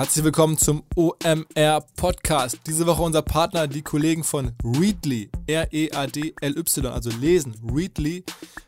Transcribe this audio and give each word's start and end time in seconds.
Herzlich 0.00 0.24
willkommen 0.24 0.56
zum 0.56 0.82
OMR 0.96 1.84
Podcast. 1.94 2.58
Diese 2.66 2.86
Woche 2.86 3.02
unser 3.02 3.20
Partner, 3.20 3.68
die 3.68 3.82
Kollegen 3.82 4.24
von 4.24 4.52
Readly, 4.64 5.28
R-E-A-D-L-Y, 5.46 6.86
also 6.86 7.10
lesen, 7.10 7.54
Readly. 7.70 8.24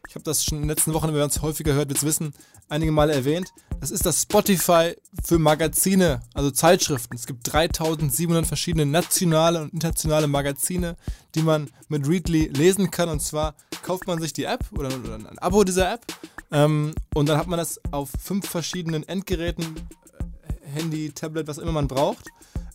Ich 0.06 0.14
habe 0.14 0.24
das 0.24 0.44
schon 0.44 0.58
in 0.58 0.64
den 0.64 0.68
letzten 0.68 0.92
Wochen, 0.92 1.08
wenn 1.08 1.14
wir 1.14 1.24
uns 1.24 1.40
häufiger 1.40 1.72
hört, 1.72 1.88
wird 1.88 2.02
wissen, 2.02 2.34
einige 2.68 2.92
Male 2.92 3.14
erwähnt. 3.14 3.50
Das 3.80 3.90
ist 3.90 4.04
das 4.04 4.20
Spotify 4.20 4.94
für 5.24 5.38
Magazine, 5.38 6.20
also 6.34 6.50
Zeitschriften. 6.50 7.16
Es 7.16 7.24
gibt 7.24 7.50
3700 7.50 8.46
verschiedene 8.46 8.84
nationale 8.84 9.62
und 9.62 9.72
internationale 9.72 10.26
Magazine, 10.26 10.96
die 11.34 11.40
man 11.40 11.70
mit 11.88 12.06
Readly 12.06 12.48
lesen 12.48 12.90
kann. 12.90 13.08
Und 13.08 13.22
zwar 13.22 13.54
kauft 13.82 14.06
man 14.06 14.20
sich 14.20 14.34
die 14.34 14.44
App 14.44 14.66
oder, 14.72 14.90
ein 14.90 15.38
Abo 15.38 15.64
dieser 15.64 15.94
App 15.94 16.04
ähm, 16.52 16.94
und 17.14 17.30
dann 17.30 17.38
hat 17.38 17.46
man 17.46 17.58
das 17.58 17.80
auf 17.90 18.10
fünf 18.22 18.46
verschiedenen 18.46 19.08
Endgeräten, 19.08 19.74
Handy, 20.72 21.10
Tablet, 21.12 21.46
was 21.46 21.58
immer 21.58 21.72
man 21.72 21.88
braucht. 21.88 22.26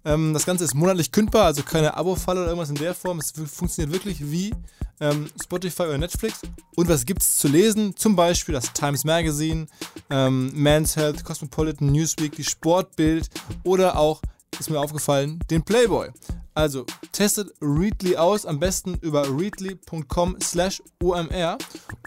Ähm, 0.05 0.34
das 0.34 0.45
Ganze 0.45 0.63
ist 0.63 0.73
monatlich 0.73 1.12
kündbar, 1.12 1.45
also 1.45 1.63
keine 1.63 1.95
Abo-Falle 1.98 2.41
oder 2.41 2.49
irgendwas 2.49 2.70
in 2.70 2.76
der 2.76 2.95
Form. 2.95 3.20
Es 3.20 3.31
funktioniert 3.31 3.94
wirklich 3.94 4.31
wie 4.31 4.53
ähm, 4.99 5.27
Spotify 5.41 5.84
oder 5.84 5.98
Netflix. 5.98 6.41
Und 6.75 6.88
was 6.88 7.05
gibt 7.05 7.22
es 7.22 7.38
zu 7.38 7.48
lesen? 7.48 7.95
Zum 7.95 8.16
Beispiel 8.16 8.53
das 8.53 8.72
Times 8.73 9.03
Magazine, 9.03 9.67
ähm, 10.09 10.52
Man's 10.55 10.95
Health, 10.95 11.23
Cosmopolitan, 11.23 11.91
Newsweek, 11.91 12.36
die 12.36 12.44
Sportbild 12.44 13.30
oder 13.63 13.98
auch, 13.98 14.22
ist 14.59 14.70
mir 14.70 14.80
aufgefallen, 14.80 15.39
den 15.50 15.64
Playboy. 15.64 16.09
Also 16.53 16.86
testet 17.11 17.53
Readly 17.61 18.17
aus, 18.17 18.45
am 18.45 18.59
besten 18.59 18.95
über 19.02 19.27
readly.com 19.30 20.38
slash 20.41 20.81
omr. 21.03 21.58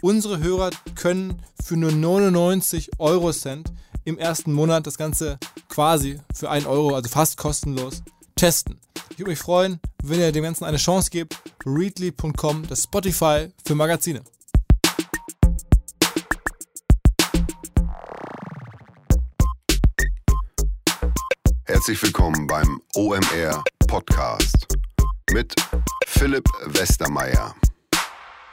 Unsere 0.01 0.39
Hörer 0.39 0.71
können 0.95 1.41
für 1.63 1.77
nur 1.77 1.93
99 1.93 2.91
Euro 2.99 3.31
Cent 3.31 3.71
im 4.03 4.17
ersten 4.17 4.53
Monat 4.53 4.87
das 4.87 4.97
Ganze 4.97 5.37
quasi 5.69 6.19
für 6.33 6.49
1 6.49 6.65
Euro, 6.65 6.95
also 6.95 7.09
fast 7.09 7.37
kostenlos, 7.37 8.01
testen. 8.35 8.79
Ich 9.11 9.19
würde 9.19 9.31
mich 9.31 9.39
freuen, 9.39 9.79
wenn 10.03 10.19
ihr 10.19 10.31
dem 10.31 10.43
Ganzen 10.43 10.65
eine 10.65 10.77
Chance 10.77 11.11
gebt. 11.11 11.37
Readly.com, 11.65 12.67
das 12.67 12.83
Spotify 12.83 13.49
für 13.65 13.75
Magazine. 13.75 14.21
Herzlich 21.65 22.01
willkommen 22.01 22.47
beim 22.47 22.81
OMR 22.95 23.63
Podcast 23.87 24.67
mit 25.31 25.53
Philipp 26.07 26.47
Westermeier. 26.65 27.55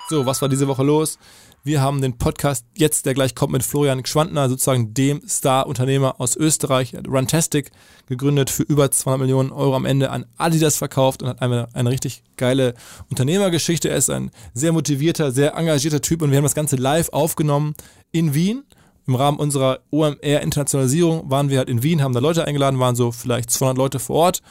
So, 0.08 0.24
was 0.24 0.40
war 0.40 0.48
diese 0.48 0.66
Woche 0.66 0.84
los? 0.84 1.18
Wir 1.64 1.82
haben 1.82 2.00
den 2.00 2.16
Podcast 2.16 2.64
jetzt, 2.76 3.04
der 3.04 3.14
gleich 3.14 3.34
kommt, 3.34 3.52
mit 3.52 3.64
Florian 3.64 4.04
Schwantner, 4.06 4.48
sozusagen 4.48 4.94
dem 4.94 5.26
Star-Unternehmer 5.28 6.20
aus 6.20 6.36
Österreich, 6.36 6.94
Runtastic, 7.06 7.72
gegründet, 8.06 8.48
für 8.48 8.62
über 8.62 8.90
200 8.90 9.20
Millionen 9.20 9.50
Euro 9.50 9.74
am 9.74 9.84
Ende 9.84 10.10
an 10.10 10.24
Adidas 10.36 10.76
verkauft 10.76 11.22
und 11.22 11.28
hat 11.28 11.42
eine, 11.42 11.68
eine 11.74 11.90
richtig 11.90 12.22
geile 12.36 12.74
Unternehmergeschichte. 13.10 13.90
Er 13.90 13.96
ist 13.96 14.08
ein 14.08 14.30
sehr 14.54 14.72
motivierter, 14.72 15.32
sehr 15.32 15.54
engagierter 15.56 16.00
Typ 16.00 16.22
und 16.22 16.30
wir 16.30 16.36
haben 16.36 16.44
das 16.44 16.54
Ganze 16.54 16.76
live 16.76 17.08
aufgenommen 17.10 17.74
in 18.12 18.34
Wien. 18.34 18.62
Im 19.06 19.16
Rahmen 19.16 19.38
unserer 19.38 19.80
OMR-Internationalisierung 19.90 21.30
waren 21.30 21.50
wir 21.50 21.58
halt 21.58 21.68
in 21.68 21.82
Wien, 21.82 22.02
haben 22.02 22.14
da 22.14 22.20
Leute 22.20 22.44
eingeladen, 22.44 22.78
waren 22.78 22.94
so 22.94 23.10
vielleicht 23.10 23.50
200 23.50 23.76
Leute 23.76 23.98
vor 23.98 24.16
Ort, 24.16 24.42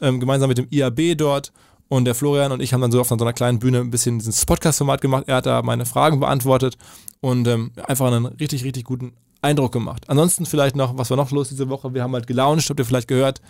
ähm, 0.00 0.20
gemeinsam 0.20 0.48
mit 0.48 0.58
dem 0.58 0.66
IAB 0.70 1.16
dort 1.16 1.52
und 1.88 2.04
der 2.04 2.14
Florian 2.14 2.52
und 2.52 2.60
ich 2.60 2.72
haben 2.72 2.80
dann 2.80 2.92
so 2.92 3.00
auf 3.00 3.08
so 3.08 3.16
einer 3.16 3.32
kleinen 3.32 3.58
Bühne 3.58 3.80
ein 3.80 3.90
bisschen 3.90 4.18
dieses 4.18 4.44
Podcast-Format 4.46 5.00
gemacht. 5.00 5.24
Er 5.26 5.36
hat 5.36 5.46
da 5.46 5.62
meine 5.62 5.86
Fragen 5.86 6.20
beantwortet 6.20 6.76
und 7.20 7.46
ähm, 7.46 7.72
einfach 7.86 8.06
einen 8.06 8.26
richtig, 8.26 8.64
richtig 8.64 8.84
guten 8.84 9.12
Eindruck 9.42 9.72
gemacht. 9.72 10.04
Ansonsten 10.08 10.46
vielleicht 10.46 10.76
noch, 10.76 10.98
was 10.98 11.10
war 11.10 11.16
noch 11.16 11.30
los 11.30 11.48
diese 11.48 11.68
Woche? 11.68 11.94
Wir 11.94 12.02
haben 12.02 12.14
halt 12.14 12.26
gelauncht, 12.26 12.68
habt 12.68 12.80
ihr 12.80 12.86
vielleicht 12.86 13.08
gehört. 13.08 13.40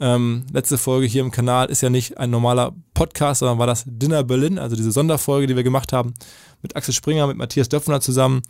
Ähm, 0.00 0.44
letzte 0.52 0.78
Folge 0.78 1.06
hier 1.06 1.22
im 1.22 1.30
Kanal 1.30 1.68
ist 1.68 1.82
ja 1.82 1.90
nicht 1.90 2.18
ein 2.18 2.30
normaler 2.30 2.72
Podcast, 2.94 3.40
sondern 3.40 3.58
war 3.58 3.66
das 3.66 3.84
Dinner 3.86 4.24
Berlin, 4.24 4.58
also 4.58 4.74
diese 4.74 4.90
Sonderfolge, 4.90 5.46
die 5.46 5.56
wir 5.56 5.62
gemacht 5.62 5.92
haben 5.92 6.14
mit 6.62 6.74
Axel 6.76 6.94
Springer, 6.94 7.26
mit 7.26 7.36
Matthias 7.36 7.68
Döpfner 7.68 8.00
zusammen. 8.00 8.42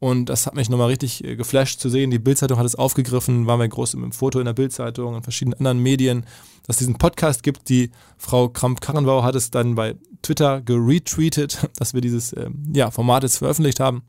Und 0.00 0.26
das 0.26 0.46
hat 0.46 0.54
mich 0.54 0.68
nochmal 0.68 0.88
richtig 0.88 1.24
äh, 1.24 1.34
geflasht 1.34 1.80
zu 1.80 1.88
sehen. 1.88 2.10
Die 2.10 2.20
Bildzeitung 2.20 2.58
hat 2.58 2.66
es 2.66 2.76
aufgegriffen, 2.76 3.46
waren 3.46 3.58
wir 3.58 3.68
groß 3.68 3.94
im 3.94 4.12
Foto 4.12 4.38
in 4.38 4.44
der 4.44 4.52
Bildzeitung 4.52 5.14
und 5.14 5.22
verschiedenen 5.22 5.58
anderen 5.58 5.80
Medien, 5.80 6.24
dass 6.66 6.76
es 6.76 6.78
diesen 6.78 6.98
Podcast 6.98 7.42
gibt. 7.42 7.68
Die 7.68 7.90
Frau 8.16 8.48
Kramp-Karrenbauer 8.48 9.24
hat 9.24 9.34
es 9.34 9.50
dann 9.50 9.74
bei 9.74 9.96
Twitter 10.22 10.60
geretweetet, 10.60 11.68
dass 11.78 11.94
wir 11.94 12.00
dieses 12.00 12.32
ähm, 12.36 12.72
ja, 12.72 12.90
Format 12.90 13.24
jetzt 13.24 13.38
veröffentlicht 13.38 13.80
haben. 13.80 14.02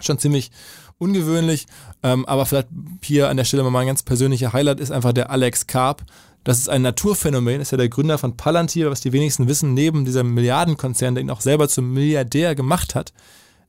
Schon 0.00 0.18
ziemlich 0.18 0.50
ungewöhnlich, 0.96 1.66
ähm, 2.02 2.24
aber 2.24 2.46
vielleicht 2.46 2.68
hier 3.02 3.28
an 3.28 3.36
der 3.36 3.44
Stelle 3.44 3.62
mal 3.62 3.80
ein 3.80 3.86
ganz 3.86 4.02
persönlicher 4.02 4.54
Highlight 4.54 4.80
ist 4.80 4.90
einfach 4.90 5.12
der 5.12 5.30
Alex 5.30 5.66
Karp. 5.66 6.04
Das 6.44 6.58
ist 6.58 6.70
ein 6.70 6.80
Naturphänomen, 6.80 7.60
ist 7.60 7.72
ja 7.72 7.76
der 7.76 7.90
Gründer 7.90 8.16
von 8.16 8.38
Palantir, 8.38 8.90
was 8.90 9.02
die 9.02 9.12
wenigsten 9.12 9.48
wissen, 9.48 9.74
neben 9.74 10.06
diesem 10.06 10.32
Milliardenkonzern, 10.32 11.14
der 11.14 11.24
ihn 11.24 11.30
auch 11.30 11.42
selber 11.42 11.68
zum 11.68 11.92
Milliardär 11.92 12.54
gemacht 12.54 12.94
hat 12.94 13.12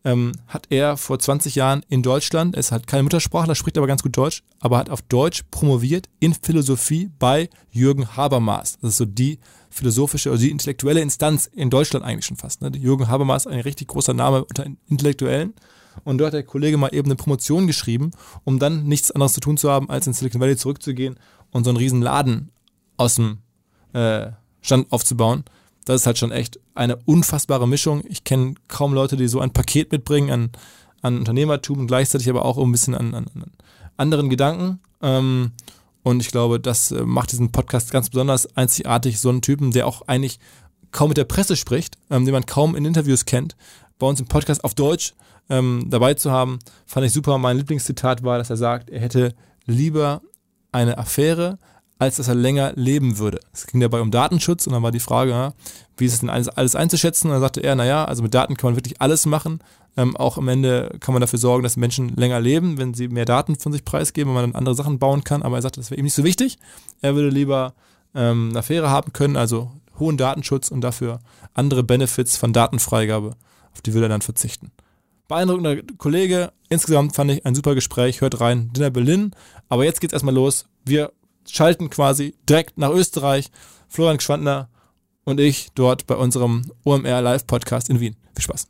ähm, 0.03 0.31
hat 0.47 0.67
er 0.69 0.97
vor 0.97 1.19
20 1.19 1.55
Jahren 1.55 1.83
in 1.89 2.01
Deutschland, 2.01 2.55
es 2.55 2.71
hat 2.71 2.87
keine 2.87 3.03
Muttersprachler, 3.03 3.55
spricht 3.55 3.77
aber 3.77 3.87
ganz 3.87 4.03
gut 4.03 4.17
Deutsch, 4.17 4.43
aber 4.59 4.77
hat 4.77 4.89
auf 4.89 5.01
Deutsch 5.01 5.43
promoviert 5.51 6.09
in 6.19 6.33
Philosophie 6.33 7.11
bei 7.19 7.49
Jürgen 7.69 8.15
Habermas. 8.15 8.79
Das 8.81 8.91
ist 8.91 8.97
so 8.97 9.05
die 9.05 9.39
philosophische 9.69 10.29
oder 10.29 10.39
die 10.39 10.51
intellektuelle 10.51 11.01
Instanz 11.01 11.45
in 11.45 11.69
Deutschland 11.69 12.05
eigentlich 12.05 12.25
schon 12.25 12.37
fast. 12.37 12.61
Ne? 12.61 12.71
Jürgen 12.75 13.07
Habermas 13.07 13.47
ein 13.47 13.59
richtig 13.59 13.87
großer 13.89 14.13
Name 14.13 14.43
unter 14.43 14.65
Intellektuellen. 14.87 15.53
Und 16.05 16.19
dort 16.19 16.27
hat 16.27 16.35
der 16.35 16.43
Kollege 16.43 16.77
mal 16.77 16.93
eben 16.93 17.07
eine 17.07 17.17
Promotion 17.17 17.67
geschrieben, 17.67 18.11
um 18.45 18.59
dann 18.59 18.85
nichts 18.85 19.11
anderes 19.11 19.33
zu 19.33 19.41
tun 19.41 19.57
zu 19.57 19.69
haben, 19.69 19.89
als 19.89 20.07
in 20.07 20.13
Silicon 20.13 20.39
Valley 20.39 20.55
zurückzugehen 20.55 21.19
und 21.51 21.65
so 21.65 21.69
einen 21.69 21.77
riesen 21.77 22.01
Laden 22.01 22.49
aus 22.95 23.15
dem 23.15 23.39
äh, 23.93 24.31
Stand 24.61 24.91
aufzubauen 24.91 25.43
das 25.91 26.01
ist 26.01 26.07
halt 26.07 26.17
schon 26.17 26.31
echt 26.31 26.59
eine 26.75 26.97
unfassbare 27.05 27.67
Mischung. 27.67 28.03
Ich 28.07 28.23
kenne 28.23 28.55
kaum 28.67 28.93
Leute, 28.93 29.17
die 29.17 29.27
so 29.27 29.39
ein 29.39 29.51
Paket 29.51 29.91
mitbringen 29.91 30.31
an, 30.31 30.49
an 31.01 31.17
Unternehmertum 31.19 31.79
und 31.79 31.87
gleichzeitig 31.87 32.29
aber 32.29 32.45
auch 32.45 32.57
ein 32.57 32.71
bisschen 32.71 32.95
an, 32.95 33.13
an, 33.13 33.25
an 33.33 33.51
anderen 33.97 34.29
Gedanken. 34.29 34.79
Ähm, 35.01 35.51
und 36.03 36.19
ich 36.19 36.31
glaube, 36.31 36.59
das 36.59 36.91
äh, 36.91 37.03
macht 37.03 37.31
diesen 37.31 37.51
Podcast 37.51 37.91
ganz 37.91 38.09
besonders 38.09 38.55
einzigartig. 38.57 39.19
So 39.19 39.29
einen 39.29 39.41
Typen, 39.41 39.71
der 39.71 39.87
auch 39.87 40.03
eigentlich 40.07 40.39
kaum 40.91 41.09
mit 41.09 41.17
der 41.17 41.25
Presse 41.25 41.55
spricht, 41.55 41.97
ähm, 42.09 42.25
den 42.25 42.33
man 42.33 42.45
kaum 42.45 42.75
in 42.75 42.85
Interviews 42.85 43.25
kennt, 43.25 43.55
bei 43.99 44.07
uns 44.07 44.19
im 44.19 44.27
Podcast 44.27 44.63
auf 44.63 44.73
Deutsch 44.73 45.13
ähm, 45.49 45.85
dabei 45.89 46.15
zu 46.15 46.31
haben, 46.31 46.59
fand 46.85 47.05
ich 47.05 47.13
super. 47.13 47.37
Mein 47.37 47.57
Lieblingszitat 47.57 48.23
war, 48.23 48.37
dass 48.37 48.49
er 48.49 48.57
sagt, 48.57 48.89
er 48.89 48.99
hätte 48.99 49.35
lieber 49.65 50.21
eine 50.71 50.97
Affäre 50.97 51.59
als 52.01 52.15
dass 52.15 52.27
er 52.27 52.33
länger 52.33 52.73
leben 52.75 53.19
würde. 53.19 53.39
Es 53.53 53.67
ging 53.67 53.79
dabei 53.79 54.01
um 54.01 54.09
Datenschutz 54.09 54.65
und 54.65 54.73
dann 54.73 54.81
war 54.81 54.91
die 54.91 54.99
Frage, 54.99 55.53
wie 55.97 56.05
ist 56.05 56.13
es 56.13 56.19
denn 56.21 56.31
alles, 56.31 56.49
alles 56.49 56.75
einzuschätzen? 56.75 57.27
Und 57.27 57.33
dann 57.33 57.41
sagte 57.41 57.61
er, 57.61 57.75
naja, 57.75 58.05
also 58.05 58.23
mit 58.23 58.33
Daten 58.33 58.57
kann 58.57 58.71
man 58.71 58.75
wirklich 58.75 58.99
alles 58.99 59.27
machen. 59.27 59.59
Ähm, 59.95 60.17
auch 60.17 60.39
am 60.39 60.47
Ende 60.47 60.95
kann 60.99 61.13
man 61.13 61.21
dafür 61.21 61.37
sorgen, 61.37 61.61
dass 61.61 61.77
Menschen 61.77 62.09
länger 62.15 62.39
leben, 62.39 62.79
wenn 62.79 62.95
sie 62.95 63.07
mehr 63.07 63.25
Daten 63.25 63.55
von 63.55 63.71
sich 63.71 63.85
preisgeben, 63.85 64.29
wenn 64.29 64.41
man 64.41 64.51
dann 64.51 64.57
andere 64.57 64.73
Sachen 64.73 64.97
bauen 64.97 65.23
kann. 65.23 65.43
Aber 65.43 65.57
er 65.57 65.61
sagte, 65.61 65.79
das 65.79 65.91
wäre 65.91 65.99
ihm 65.99 66.05
nicht 66.05 66.15
so 66.15 66.23
wichtig. 66.23 66.57
Er 67.01 67.13
würde 67.13 67.29
lieber 67.29 67.75
ähm, 68.15 68.49
eine 68.49 68.59
Affäre 68.59 68.89
haben 68.89 69.13
können, 69.13 69.37
also 69.37 69.71
hohen 69.99 70.17
Datenschutz 70.17 70.71
und 70.71 70.81
dafür 70.81 71.19
andere 71.53 71.83
Benefits 71.83 72.35
von 72.35 72.51
Datenfreigabe, 72.51 73.35
auf 73.73 73.81
die 73.81 73.93
würde 73.93 74.07
er 74.07 74.09
dann 74.09 74.21
verzichten. 74.21 74.71
Beeindruckender 75.27 75.77
Kollege. 75.99 76.51
Insgesamt 76.67 77.15
fand 77.15 77.29
ich 77.29 77.45
ein 77.45 77.53
super 77.53 77.75
Gespräch. 77.75 78.21
Hört 78.21 78.41
rein. 78.41 78.71
Dinner 78.73 78.89
Berlin. 78.89 79.35
Aber 79.69 79.85
jetzt 79.85 80.01
geht's 80.01 80.13
erstmal 80.13 80.33
los. 80.33 80.65
Wir 80.83 81.11
schalten 81.49 81.89
quasi 81.89 82.35
direkt 82.47 82.77
nach 82.77 82.91
Österreich. 82.91 83.51
Florian 83.87 84.19
Schwandner 84.19 84.69
und 85.23 85.39
ich 85.39 85.69
dort 85.75 86.07
bei 86.07 86.15
unserem 86.15 86.71
OMR 86.83 87.21
Live 87.21 87.47
Podcast 87.47 87.89
in 87.89 87.99
Wien. 87.99 88.15
Viel 88.35 88.43
Spaß. 88.43 88.67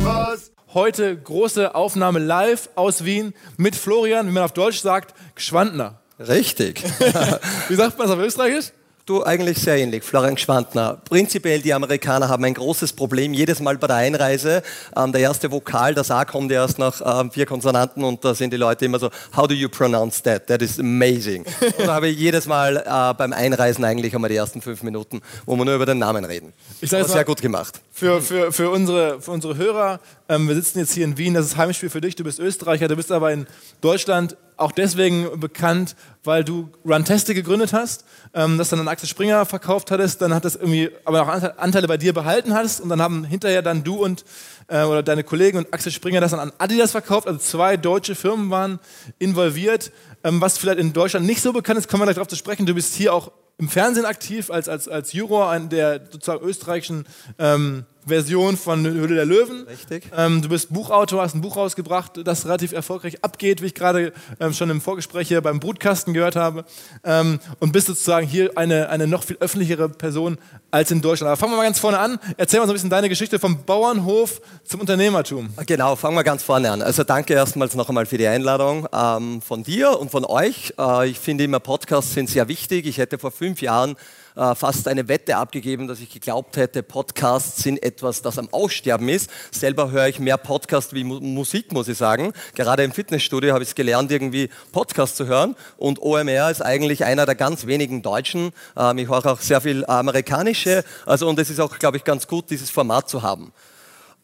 Was? 0.00 0.52
Heute 0.74 1.16
große 1.16 1.74
Aufnahme 1.74 2.18
live 2.18 2.70
aus 2.76 3.04
Wien 3.04 3.34
mit 3.58 3.76
Florian, 3.76 4.26
wie 4.26 4.32
man 4.32 4.42
auf 4.42 4.52
Deutsch 4.52 4.80
sagt, 4.80 5.14
Schwandner. 5.36 6.00
Richtig. 6.18 6.82
wie 7.68 7.74
sagt 7.74 7.98
man 7.98 8.06
es 8.06 8.12
auf 8.12 8.18
Österreichisch? 8.18 8.72
Du, 9.04 9.24
eigentlich 9.24 9.58
sehr 9.58 9.78
ähnlich, 9.78 10.04
Florian 10.04 10.38
Schwantner. 10.38 10.96
Prinzipiell, 11.08 11.60
die 11.60 11.74
Amerikaner 11.74 12.28
haben 12.28 12.44
ein 12.44 12.54
großes 12.54 12.92
Problem, 12.92 13.34
jedes 13.34 13.58
Mal 13.58 13.76
bei 13.76 13.88
der 13.88 13.96
Einreise. 13.96 14.62
Ähm, 14.96 15.10
der 15.10 15.22
erste 15.22 15.50
Vokal, 15.50 15.92
das 15.92 16.12
A 16.12 16.24
kommt 16.24 16.52
erst 16.52 16.78
nach 16.78 17.20
ähm, 17.20 17.32
vier 17.32 17.44
Konsonanten 17.44 18.04
und 18.04 18.24
da 18.24 18.32
sind 18.32 18.52
die 18.52 18.56
Leute 18.56 18.84
immer 18.84 19.00
so, 19.00 19.10
how 19.36 19.48
do 19.48 19.54
you 19.54 19.68
pronounce 19.68 20.22
that? 20.22 20.46
That 20.46 20.62
is 20.62 20.78
amazing. 20.78 21.44
Und 21.78 21.88
da 21.88 21.94
habe 21.94 22.06
ich 22.06 22.16
jedes 22.16 22.46
Mal 22.46 22.76
äh, 22.76 23.14
beim 23.14 23.32
Einreisen 23.32 23.84
eigentlich 23.84 24.14
einmal 24.14 24.30
die 24.30 24.36
ersten 24.36 24.62
fünf 24.62 24.84
Minuten, 24.84 25.20
wo 25.46 25.56
wir 25.56 25.64
nur 25.64 25.74
über 25.74 25.86
den 25.86 25.98
Namen 25.98 26.24
reden. 26.24 26.52
Ich 26.80 26.90
sage 26.90 27.04
sehr 27.08 27.24
gut 27.24 27.42
gemacht. 27.42 27.80
für, 27.90 28.22
für, 28.22 28.52
für, 28.52 28.70
unsere, 28.70 29.20
für 29.20 29.32
unsere 29.32 29.56
Hörer. 29.56 29.98
Ähm, 30.28 30.46
wir 30.46 30.54
sitzen 30.54 30.78
jetzt 30.78 30.92
hier 30.92 31.04
in 31.04 31.18
Wien, 31.18 31.34
das 31.34 31.46
ist 31.46 31.56
Heimspiel 31.56 31.90
für 31.90 32.00
dich. 32.00 32.14
Du 32.14 32.22
bist 32.22 32.38
Österreicher, 32.38 32.86
du 32.86 32.94
bist 32.94 33.10
aber 33.10 33.32
in 33.32 33.48
Deutschland 33.80 34.36
auch 34.56 34.72
deswegen 34.72 35.40
bekannt, 35.40 35.96
weil 36.24 36.44
du 36.44 36.70
Runtastic 36.84 37.34
gegründet 37.36 37.72
hast, 37.72 38.04
ähm, 38.34 38.58
das 38.58 38.68
dann 38.68 38.80
an 38.80 38.88
Axel 38.88 39.08
Springer 39.08 39.44
verkauft 39.44 39.90
hattest, 39.90 40.22
dann 40.22 40.34
hat 40.34 40.44
das 40.44 40.56
irgendwie 40.56 40.90
aber 41.04 41.22
auch 41.22 41.58
Anteile 41.58 41.88
bei 41.88 41.96
dir 41.96 42.12
behalten 42.12 42.54
hast 42.54 42.80
und 42.80 42.88
dann 42.88 43.02
haben 43.02 43.24
hinterher 43.24 43.62
dann 43.62 43.84
du 43.84 43.96
und 43.96 44.24
äh, 44.68 44.84
oder 44.84 45.02
deine 45.02 45.24
Kollegen 45.24 45.58
und 45.58 45.72
Axel 45.72 45.92
Springer 45.92 46.20
das 46.20 46.30
dann 46.30 46.40
an 46.40 46.52
Adidas 46.58 46.92
verkauft. 46.92 47.26
Also 47.26 47.38
zwei 47.38 47.76
deutsche 47.76 48.14
Firmen 48.14 48.50
waren 48.50 48.78
involviert. 49.18 49.92
Ähm, 50.24 50.40
was 50.40 50.58
vielleicht 50.58 50.78
in 50.78 50.92
Deutschland 50.92 51.26
nicht 51.26 51.42
so 51.42 51.52
bekannt 51.52 51.78
ist, 51.78 51.88
kommen 51.88 52.02
wir 52.02 52.06
gleich 52.06 52.16
darauf 52.16 52.28
zu 52.28 52.36
sprechen. 52.36 52.66
Du 52.66 52.74
bist 52.74 52.94
hier 52.94 53.12
auch 53.12 53.32
im 53.58 53.68
Fernsehen 53.68 54.06
aktiv 54.06 54.50
als, 54.50 54.68
als, 54.68 54.88
als 54.88 55.12
Juror 55.12 55.50
an 55.50 55.68
der 55.68 56.00
sozusagen 56.10 56.44
österreichischen 56.44 57.06
ähm, 57.38 57.84
Version 58.06 58.56
von 58.56 58.84
Höhle 58.84 59.14
der 59.14 59.24
Löwen. 59.24 59.66
Richtig. 59.68 60.04
Ähm, 60.16 60.42
du 60.42 60.48
bist 60.48 60.72
Buchautor, 60.72 61.22
hast 61.22 61.34
ein 61.34 61.40
Buch 61.40 61.56
rausgebracht, 61.56 62.20
das 62.24 62.44
relativ 62.46 62.72
erfolgreich 62.72 63.22
abgeht, 63.22 63.62
wie 63.62 63.66
ich 63.66 63.74
gerade 63.74 64.12
ähm, 64.40 64.52
schon 64.52 64.70
im 64.70 64.80
Vorgespräch 64.80 65.28
hier 65.28 65.40
beim 65.40 65.60
Brutkasten 65.60 66.12
gehört 66.12 66.36
habe. 66.36 66.64
Ähm, 67.04 67.38
und 67.60 67.72
bist 67.72 67.86
sozusagen 67.86 68.26
hier 68.26 68.50
eine, 68.56 68.88
eine 68.88 69.06
noch 69.06 69.22
viel 69.22 69.36
öffentlichere 69.38 69.88
Person 69.88 70.38
als 70.70 70.90
in 70.90 71.00
Deutschland. 71.00 71.28
Aber 71.28 71.36
fangen 71.36 71.52
wir 71.52 71.58
mal 71.58 71.64
ganz 71.64 71.78
vorne 71.78 71.98
an. 71.98 72.18
Erzähl 72.36 72.60
mal 72.60 72.66
so 72.66 72.72
ein 72.72 72.74
bisschen 72.74 72.90
deine 72.90 73.08
Geschichte 73.08 73.38
vom 73.38 73.64
Bauernhof 73.64 74.40
zum 74.64 74.80
Unternehmertum. 74.80 75.50
Genau, 75.66 75.96
fangen 75.96 76.16
wir 76.16 76.24
ganz 76.24 76.42
vorne 76.42 76.70
an. 76.70 76.82
Also 76.82 77.04
danke 77.04 77.34
erstmals 77.34 77.74
noch 77.74 77.88
einmal 77.88 78.06
für 78.06 78.18
die 78.18 78.26
Einladung 78.26 78.88
ähm, 78.92 79.42
von 79.42 79.62
dir 79.62 79.98
und 80.00 80.10
von 80.10 80.24
euch. 80.24 80.74
Äh, 80.78 81.08
ich 81.08 81.18
finde 81.18 81.44
immer, 81.44 81.60
Podcasts 81.60 82.14
sind 82.14 82.28
sehr 82.28 82.48
wichtig. 82.48 82.86
Ich 82.86 82.98
hätte 82.98 83.18
vor 83.18 83.30
fünf 83.30 83.62
Jahren 83.62 83.96
äh, 84.36 84.54
fast 84.54 84.88
eine 84.88 85.08
Wette 85.08 85.36
abgegeben, 85.36 85.88
dass 85.88 86.00
ich 86.00 86.10
geglaubt 86.10 86.56
hätte, 86.56 86.82
Podcasts 86.82 87.62
sind 87.62 87.82
etwas, 87.82 88.22
das 88.22 88.38
am 88.38 88.48
Aussterben 88.52 89.08
ist. 89.08 89.30
Selber 89.50 89.90
höre 89.90 90.08
ich 90.08 90.18
mehr 90.18 90.36
Podcast 90.36 90.94
wie 90.94 91.04
Mu 91.04 91.20
Musik, 91.20 91.72
muss 91.72 91.88
ich 91.88 91.98
sagen. 91.98 92.32
Gerade 92.54 92.84
im 92.84 92.92
Fitnessstudio 92.92 93.52
habe 93.52 93.62
ich 93.62 93.70
es 93.70 93.74
gelernt, 93.74 94.10
irgendwie 94.10 94.48
Podcast 94.72 95.16
zu 95.16 95.26
hören. 95.26 95.56
Und 95.76 96.00
OMR 96.00 96.50
ist 96.50 96.62
eigentlich 96.62 97.04
einer 97.04 97.26
der 97.26 97.34
ganz 97.34 97.66
wenigen 97.66 98.02
Deutschen. 98.02 98.52
Ähm, 98.76 98.98
ich 98.98 99.08
höre 99.08 99.26
auch 99.26 99.40
sehr 99.40 99.60
viel 99.60 99.84
amerikanische. 99.86 100.84
Also, 101.06 101.28
und 101.28 101.38
es 101.38 101.50
ist 101.50 101.60
auch, 101.60 101.78
glaube 101.78 101.96
ich, 101.96 102.04
ganz 102.04 102.26
gut, 102.26 102.50
dieses 102.50 102.70
Format 102.70 103.08
zu 103.08 103.22
haben. 103.22 103.52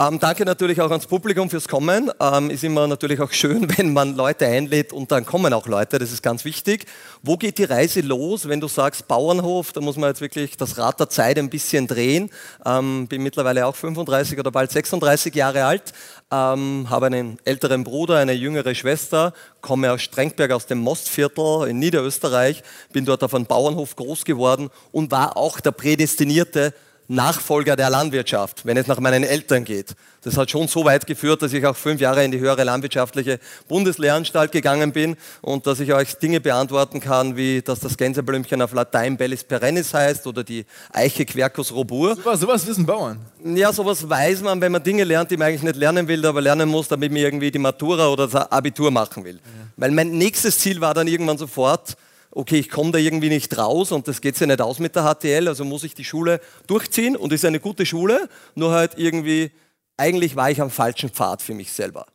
Ähm, 0.00 0.20
danke 0.20 0.44
natürlich 0.44 0.80
auch 0.80 0.92
ans 0.92 1.08
Publikum 1.08 1.50
fürs 1.50 1.66
Kommen. 1.66 2.12
Ähm, 2.20 2.50
ist 2.50 2.62
immer 2.62 2.86
natürlich 2.86 3.20
auch 3.20 3.32
schön, 3.32 3.66
wenn 3.78 3.92
man 3.92 4.14
Leute 4.14 4.46
einlädt 4.46 4.92
und 4.92 5.10
dann 5.10 5.26
kommen 5.26 5.52
auch 5.52 5.66
Leute. 5.66 5.98
Das 5.98 6.12
ist 6.12 6.22
ganz 6.22 6.44
wichtig. 6.44 6.86
Wo 7.24 7.36
geht 7.36 7.58
die 7.58 7.64
Reise 7.64 8.02
los? 8.02 8.46
Wenn 8.46 8.60
du 8.60 8.68
sagst 8.68 9.08
Bauernhof, 9.08 9.72
da 9.72 9.80
muss 9.80 9.96
man 9.96 10.10
jetzt 10.10 10.20
wirklich 10.20 10.56
das 10.56 10.78
Rad 10.78 11.00
der 11.00 11.08
Zeit 11.08 11.36
ein 11.36 11.50
bisschen 11.50 11.88
drehen. 11.88 12.30
Ähm, 12.64 13.08
bin 13.08 13.24
mittlerweile 13.24 13.66
auch 13.66 13.74
35 13.74 14.38
oder 14.38 14.52
bald 14.52 14.70
36 14.70 15.34
Jahre 15.34 15.64
alt. 15.64 15.92
Ähm, 16.30 16.86
habe 16.88 17.06
einen 17.06 17.38
älteren 17.44 17.82
Bruder, 17.82 18.18
eine 18.18 18.34
jüngere 18.34 18.76
Schwester, 18.76 19.32
komme 19.62 19.90
aus 19.90 20.02
Strengberg 20.02 20.52
aus 20.52 20.66
dem 20.66 20.78
Mostviertel 20.78 21.66
in 21.66 21.80
Niederösterreich, 21.80 22.62
bin 22.92 23.04
dort 23.04 23.24
auf 23.24 23.34
einem 23.34 23.46
Bauernhof 23.46 23.96
groß 23.96 24.24
geworden 24.24 24.70
und 24.92 25.10
war 25.10 25.36
auch 25.36 25.58
der 25.58 25.72
prädestinierte 25.72 26.72
Nachfolger 27.10 27.74
der 27.74 27.88
Landwirtschaft, 27.88 28.66
wenn 28.66 28.76
es 28.76 28.86
nach 28.86 29.00
meinen 29.00 29.24
Eltern 29.24 29.64
geht. 29.64 29.94
Das 30.22 30.36
hat 30.36 30.50
schon 30.50 30.68
so 30.68 30.84
weit 30.84 31.06
geführt, 31.06 31.40
dass 31.40 31.54
ich 31.54 31.64
auch 31.64 31.76
fünf 31.76 32.02
Jahre 32.02 32.22
in 32.22 32.30
die 32.30 32.38
höhere 32.38 32.64
landwirtschaftliche 32.64 33.38
Bundeslehranstalt 33.66 34.52
gegangen 34.52 34.92
bin 34.92 35.16
und 35.40 35.66
dass 35.66 35.80
ich 35.80 35.94
euch 35.94 36.16
Dinge 36.16 36.40
beantworten 36.40 37.00
kann, 37.00 37.34
wie 37.34 37.62
dass 37.62 37.80
das 37.80 37.96
Gänseblümchen 37.96 38.60
auf 38.60 38.74
Latein 38.74 39.16
Bellis 39.16 39.42
perennis 39.42 39.94
heißt 39.94 40.26
oder 40.26 40.44
die 40.44 40.66
Eiche 40.92 41.24
Quercus 41.24 41.72
robur. 41.72 42.14
Super, 42.16 42.36
sowas 42.36 42.66
wissen 42.66 42.84
Bauern. 42.84 43.18
Ja, 43.42 43.72
sowas 43.72 44.06
weiß 44.06 44.42
man, 44.42 44.60
wenn 44.60 44.72
man 44.72 44.82
Dinge 44.82 45.04
lernt, 45.04 45.30
die 45.30 45.38
man 45.38 45.48
eigentlich 45.48 45.62
nicht 45.62 45.76
lernen 45.76 46.08
will, 46.08 46.26
aber 46.26 46.42
lernen 46.42 46.68
muss, 46.68 46.88
damit 46.88 47.10
man 47.10 47.22
irgendwie 47.22 47.50
die 47.50 47.58
Matura 47.58 48.08
oder 48.08 48.28
das 48.28 48.52
Abitur 48.52 48.90
machen 48.90 49.24
will. 49.24 49.36
Ja. 49.36 49.40
Weil 49.78 49.92
mein 49.92 50.10
nächstes 50.10 50.58
Ziel 50.58 50.80
war 50.82 50.92
dann 50.92 51.06
irgendwann 51.06 51.38
sofort, 51.38 51.96
okay, 52.38 52.60
ich 52.60 52.70
komme 52.70 52.92
da 52.92 52.98
irgendwie 52.98 53.30
nicht 53.30 53.58
raus 53.58 53.90
und 53.90 54.06
das 54.06 54.20
geht 54.20 54.38
ja 54.38 54.46
nicht 54.46 54.60
aus 54.60 54.78
mit 54.78 54.94
der 54.94 55.02
HTL, 55.12 55.48
also 55.48 55.64
muss 55.64 55.82
ich 55.82 55.96
die 55.96 56.04
Schule 56.04 56.40
durchziehen 56.68 57.16
und 57.16 57.32
ist 57.32 57.44
eine 57.44 57.58
gute 57.58 57.84
Schule, 57.84 58.28
nur 58.54 58.70
halt 58.70 58.92
irgendwie, 58.96 59.50
eigentlich 59.96 60.36
war 60.36 60.48
ich 60.48 60.60
am 60.60 60.70
falschen 60.70 61.10
Pfad 61.10 61.42
für 61.42 61.54
mich 61.54 61.72
selber. 61.72 62.06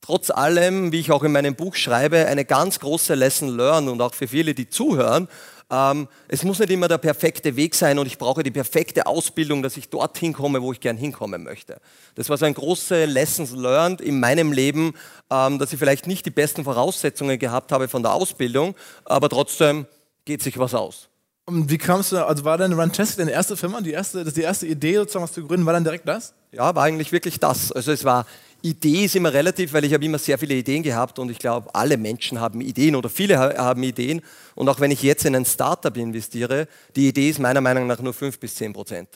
Trotz 0.00 0.30
allem, 0.30 0.92
wie 0.92 1.00
ich 1.00 1.12
auch 1.12 1.22
in 1.24 1.32
meinem 1.32 1.56
Buch 1.56 1.74
schreibe, 1.74 2.24
eine 2.24 2.46
ganz 2.46 2.80
große 2.80 3.14
Lesson 3.14 3.54
learned 3.54 3.90
und 3.90 4.00
auch 4.00 4.14
für 4.14 4.28
viele, 4.28 4.54
die 4.54 4.70
zuhören, 4.70 5.28
ähm, 5.70 6.08
es 6.28 6.44
muss 6.44 6.58
nicht 6.60 6.70
immer 6.70 6.86
der 6.88 6.98
perfekte 6.98 7.56
Weg 7.56 7.74
sein 7.74 7.98
und 7.98 8.06
ich 8.06 8.18
brauche 8.18 8.42
die 8.42 8.50
perfekte 8.50 9.06
Ausbildung, 9.06 9.62
dass 9.62 9.76
ich 9.76 9.88
dorthin 9.88 10.32
komme, 10.32 10.62
wo 10.62 10.72
ich 10.72 10.80
gern 10.80 10.96
hinkommen 10.96 11.42
möchte. 11.42 11.80
Das 12.14 12.28
war 12.28 12.36
so 12.36 12.46
ein 12.46 12.54
große 12.54 13.04
Lessons 13.06 13.50
learned 13.52 14.00
in 14.00 14.20
meinem 14.20 14.52
Leben, 14.52 14.94
ähm, 15.30 15.58
dass 15.58 15.72
ich 15.72 15.78
vielleicht 15.78 16.06
nicht 16.06 16.24
die 16.26 16.30
besten 16.30 16.64
Voraussetzungen 16.64 17.38
gehabt 17.38 17.72
habe 17.72 17.88
von 17.88 18.02
der 18.02 18.12
Ausbildung, 18.12 18.76
aber 19.04 19.28
trotzdem 19.28 19.86
geht 20.24 20.42
sich 20.42 20.58
was 20.58 20.74
aus. 20.74 21.08
Und 21.48 21.70
wie 21.70 21.78
kamst 21.78 22.10
du, 22.10 22.26
also 22.26 22.44
war 22.44 22.58
deine 22.58 22.74
Runtastic 22.74 23.18
deine 23.18 23.30
erste 23.30 23.56
Firma, 23.56 23.80
die 23.80 23.92
erste, 23.92 24.24
das 24.24 24.34
die 24.34 24.42
erste 24.42 24.66
Idee 24.66 24.96
sozusagen, 24.96 25.22
was 25.22 25.32
zu 25.32 25.46
gründen, 25.46 25.64
war 25.64 25.72
dann 25.72 25.84
direkt 25.84 26.06
das? 26.06 26.34
Ja, 26.50 26.74
war 26.74 26.82
eigentlich 26.82 27.12
wirklich 27.12 27.38
das. 27.38 27.70
Also 27.70 27.92
es 27.92 28.04
war 28.04 28.26
Idee 28.62 29.04
ist 29.04 29.14
immer 29.14 29.32
relativ, 29.32 29.72
weil 29.72 29.84
ich 29.84 29.94
habe 29.94 30.04
immer 30.04 30.18
sehr 30.18 30.38
viele 30.38 30.54
Ideen 30.54 30.82
gehabt 30.82 31.20
und 31.20 31.30
ich 31.30 31.38
glaube, 31.38 31.72
alle 31.72 31.96
Menschen 31.96 32.40
haben 32.40 32.60
Ideen 32.60 32.96
oder 32.96 33.08
viele 33.08 33.38
haben 33.38 33.82
Ideen. 33.84 34.22
Und 34.56 34.68
auch 34.68 34.80
wenn 34.80 34.90
ich 34.90 35.02
jetzt 35.02 35.24
in 35.24 35.36
ein 35.36 35.44
Startup 35.44 35.96
investiere, 35.96 36.66
die 36.96 37.08
Idee 37.08 37.30
ist 37.30 37.38
meiner 37.38 37.60
Meinung 37.60 37.86
nach 37.86 38.00
nur 38.00 38.12
5 38.12 38.40
bis 38.40 38.56
10 38.56 38.72
Prozent. 38.72 39.08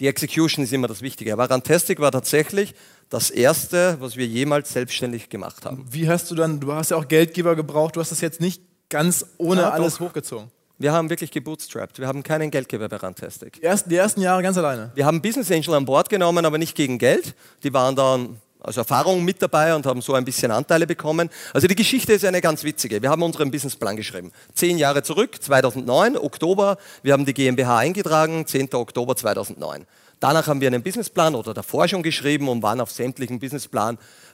Die 0.00 0.08
Execution 0.08 0.64
ist 0.64 0.72
immer 0.72 0.88
das 0.88 1.02
Wichtige. 1.02 1.32
Aber 1.32 1.48
Rantastic 1.48 2.00
war 2.00 2.10
tatsächlich 2.10 2.74
das 3.08 3.30
erste, 3.30 3.96
was 4.00 4.16
wir 4.16 4.26
jemals 4.26 4.72
selbstständig 4.72 5.28
gemacht 5.28 5.64
haben. 5.64 5.86
Wie 5.88 6.08
hast 6.08 6.30
du 6.30 6.34
dann, 6.34 6.58
du 6.58 6.72
hast 6.72 6.90
ja 6.90 6.96
auch 6.96 7.06
Geldgeber 7.06 7.54
gebraucht, 7.54 7.94
du 7.94 8.00
hast 8.00 8.10
das 8.10 8.20
jetzt 8.20 8.40
nicht 8.40 8.60
ganz 8.88 9.24
ohne 9.38 9.62
ja, 9.62 9.70
alles 9.70 10.00
hochgezogen. 10.00 10.50
Wir 10.78 10.92
haben 10.92 11.08
wirklich 11.08 11.30
gebootstrapped. 11.30 11.98
Wir 11.98 12.06
haben 12.06 12.22
keinen 12.22 12.50
Geldgeber 12.50 12.88
bei 12.88 12.96
Rantastic. 12.96 13.54
Die 13.54 13.62
ersten, 13.62 13.88
die 13.88 13.96
ersten 13.96 14.20
Jahre 14.20 14.42
ganz 14.42 14.58
alleine? 14.58 14.90
Wir 14.94 15.06
haben 15.06 15.22
Business 15.22 15.50
Angel 15.50 15.72
an 15.72 15.86
Bord 15.86 16.10
genommen, 16.10 16.44
aber 16.44 16.58
nicht 16.58 16.74
gegen 16.74 16.98
Geld. 16.98 17.34
Die 17.62 17.72
waren 17.72 17.96
dann 17.96 18.40
also 18.60 18.80
Erfahrung 18.80 19.24
mit 19.24 19.40
dabei 19.40 19.74
und 19.74 19.86
haben 19.86 20.02
so 20.02 20.12
ein 20.12 20.24
bisschen 20.26 20.50
Anteile 20.50 20.86
bekommen. 20.86 21.30
Also 21.54 21.66
die 21.66 21.74
Geschichte 21.74 22.12
ist 22.12 22.26
eine 22.26 22.42
ganz 22.42 22.62
witzige. 22.62 23.00
Wir 23.00 23.08
haben 23.08 23.22
unseren 23.22 23.50
Businessplan 23.50 23.96
geschrieben. 23.96 24.32
Zehn 24.52 24.76
Jahre 24.76 25.02
zurück, 25.02 25.42
2009, 25.42 26.18
Oktober. 26.18 26.76
Wir 27.02 27.14
haben 27.14 27.24
die 27.24 27.32
GmbH 27.32 27.78
eingetragen, 27.78 28.46
10. 28.46 28.74
Oktober 28.74 29.16
2009. 29.16 29.86
Danach 30.20 30.46
haben 30.46 30.60
wir 30.60 30.68
einen 30.68 30.82
Businessplan 30.82 31.34
oder 31.34 31.54
davor 31.54 31.88
schon 31.88 32.02
geschrieben 32.02 32.48
und 32.48 32.62
waren 32.62 32.80
auf 32.80 32.90
sämtlichen 32.90 33.38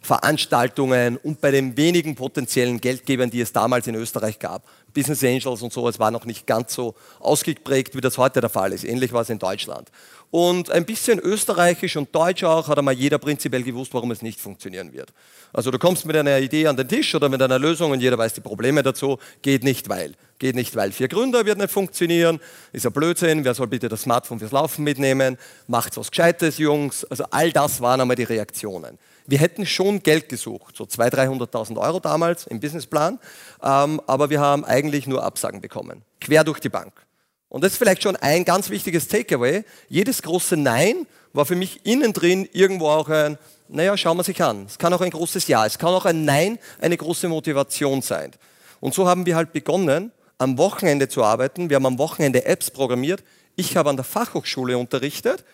Businessplan-Veranstaltungen 0.03 1.17
und 1.17 1.41
bei 1.41 1.51
den 1.51 1.77
wenigen 1.77 2.15
potenziellen 2.15 2.81
Geldgebern, 2.81 3.31
die 3.31 3.41
es 3.41 3.53
damals 3.53 3.87
in 3.87 3.95
Österreich 3.95 4.39
gab. 4.39 4.65
Business 4.93 5.25
Angels 5.25 5.63
und 5.63 5.73
so, 5.73 5.89
es 5.89 5.99
war 5.99 6.11
noch 6.11 6.27
nicht 6.27 6.47
ganz 6.47 6.75
so 6.75 6.95
ausgeprägt, 7.19 7.97
wie 7.97 8.01
das 8.01 8.19
heute 8.19 8.41
der 8.41 8.51
Fall 8.51 8.73
ist. 8.73 8.85
Ähnlich 8.85 9.13
war 9.13 9.23
es 9.23 9.31
in 9.31 9.39
Deutschland. 9.39 9.91
Und 10.31 10.71
ein 10.71 10.85
bisschen 10.85 11.19
österreichisch 11.19 11.97
und 11.97 12.15
deutsch 12.15 12.45
auch 12.45 12.69
hat 12.69 12.79
einmal 12.79 12.95
jeder 12.95 13.19
prinzipiell 13.19 13.63
gewusst, 13.63 13.95
warum 13.95 14.11
es 14.11 14.23
nicht 14.23 14.41
funktionieren 14.41 14.93
wird. 14.93 15.13
Also 15.53 15.71
du 15.71 15.79
kommst 15.79 16.05
mit 16.07 16.17
einer 16.17 16.39
Idee 16.39 16.67
an 16.67 16.77
den 16.77 16.89
Tisch 16.89 17.15
oder 17.15 17.29
mit 17.29 17.41
einer 17.41 17.59
Lösung 17.59 17.91
und 17.91 18.01
jeder 18.01 18.19
weiß 18.19 18.35
die 18.35 18.41
Probleme 18.41 18.83
dazu. 18.83 19.19
Geht 19.43 19.63
nicht, 19.63 19.89
weil. 19.89 20.15
Geht 20.39 20.55
nicht, 20.55 20.75
weil. 20.75 20.93
Vier 20.93 21.09
Gründer 21.09 21.45
wird 21.45 21.59
nicht 21.59 21.71
funktionieren. 21.71 22.41
Ist 22.73 22.87
ein 22.87 22.93
Blödsinn. 22.93 23.45
Wer 23.45 23.55
soll 23.55 23.67
bitte 23.67 23.89
das 23.89 24.03
Smartphone 24.03 24.39
fürs 24.39 24.53
Laufen 24.53 24.85
mitnehmen? 24.85 25.37
Macht's 25.69 25.99
was 25.99 26.11
Gescheites, 26.11 26.57
Jungs. 26.59 27.05
Also 27.05 27.25
all 27.31 27.53
das 27.53 27.81
waren 27.83 28.01
einmal 28.01 28.17
die 28.17 28.25
Reaktionen. 28.25 28.99
Wir 29.27 29.39
hätten 29.39 29.67
schon 29.67 30.03
Geld 30.03 30.29
gesucht, 30.29 30.77
so 30.77 30.85
200.000, 30.85 31.51
300.000 31.53 31.79
Euro 31.79 32.01
damals 32.01 32.47
im 32.47 32.61
Businessplan, 32.61 33.19
ähm, 33.63 34.01
aber 34.07 34.31
wir 34.31 34.41
haben 34.41 34.65
eigentlich 34.65 35.07
nur 35.07 35.23
Absagen 35.23 35.61
bekommen. 35.61 36.03
Quer 36.21 36.45
durch 36.45 36.61
die 36.61 36.69
Bank. 36.69 36.93
Und 37.49 37.63
das 37.63 37.73
ist 37.73 37.79
vielleicht 37.79 38.03
schon 38.03 38.17
ein 38.17 38.45
ganz 38.45 38.71
wichtiges 38.71 39.09
Takeaway. 39.09 39.65
Jedes 39.89 40.23
große 40.23 40.57
Nein 40.57 41.07
war 41.35 41.45
für 41.45 41.55
mich 41.55 41.85
innen 41.85 42.13
drin 42.13 42.49
irgendwo 42.53 42.89
auch 42.89 43.09
ein, 43.09 43.39
naja, 43.69 43.97
schauen 43.97 44.17
wir 44.17 44.25
sich 44.25 44.43
an. 44.43 44.65
Es 44.67 44.79
kann 44.79 44.93
auch 44.93 45.01
ein 45.01 45.11
großes 45.11 45.49
Ja, 45.49 45.67
es 45.67 45.79
kann 45.79 45.91
auch 45.91 46.07
ein 46.07 46.25
Nein 46.25 46.59
eine 46.81 46.97
große 46.97 47.29
Motivation 47.29 48.03
sein. 48.03 48.33
Und 48.81 48.95
so 48.95 49.07
haben 49.07 49.27
wir 49.27 49.37
halt 49.37 49.53
begonnen, 49.53 50.13
am 50.39 50.59
Wochenende 50.59 51.09
zu 51.09 51.23
arbeiten. 51.23 51.69
Wir 51.71 51.77
haben 51.77 51.87
am 51.87 51.99
Wochenende 51.99 52.45
Apps 52.47 52.71
programmiert. 52.71 53.23
Ich 53.55 53.77
habe 53.77 53.91
an 53.91 53.97
der 53.97 54.05
Fachhochschule 54.05 54.77
unterrichtet, 54.77 55.45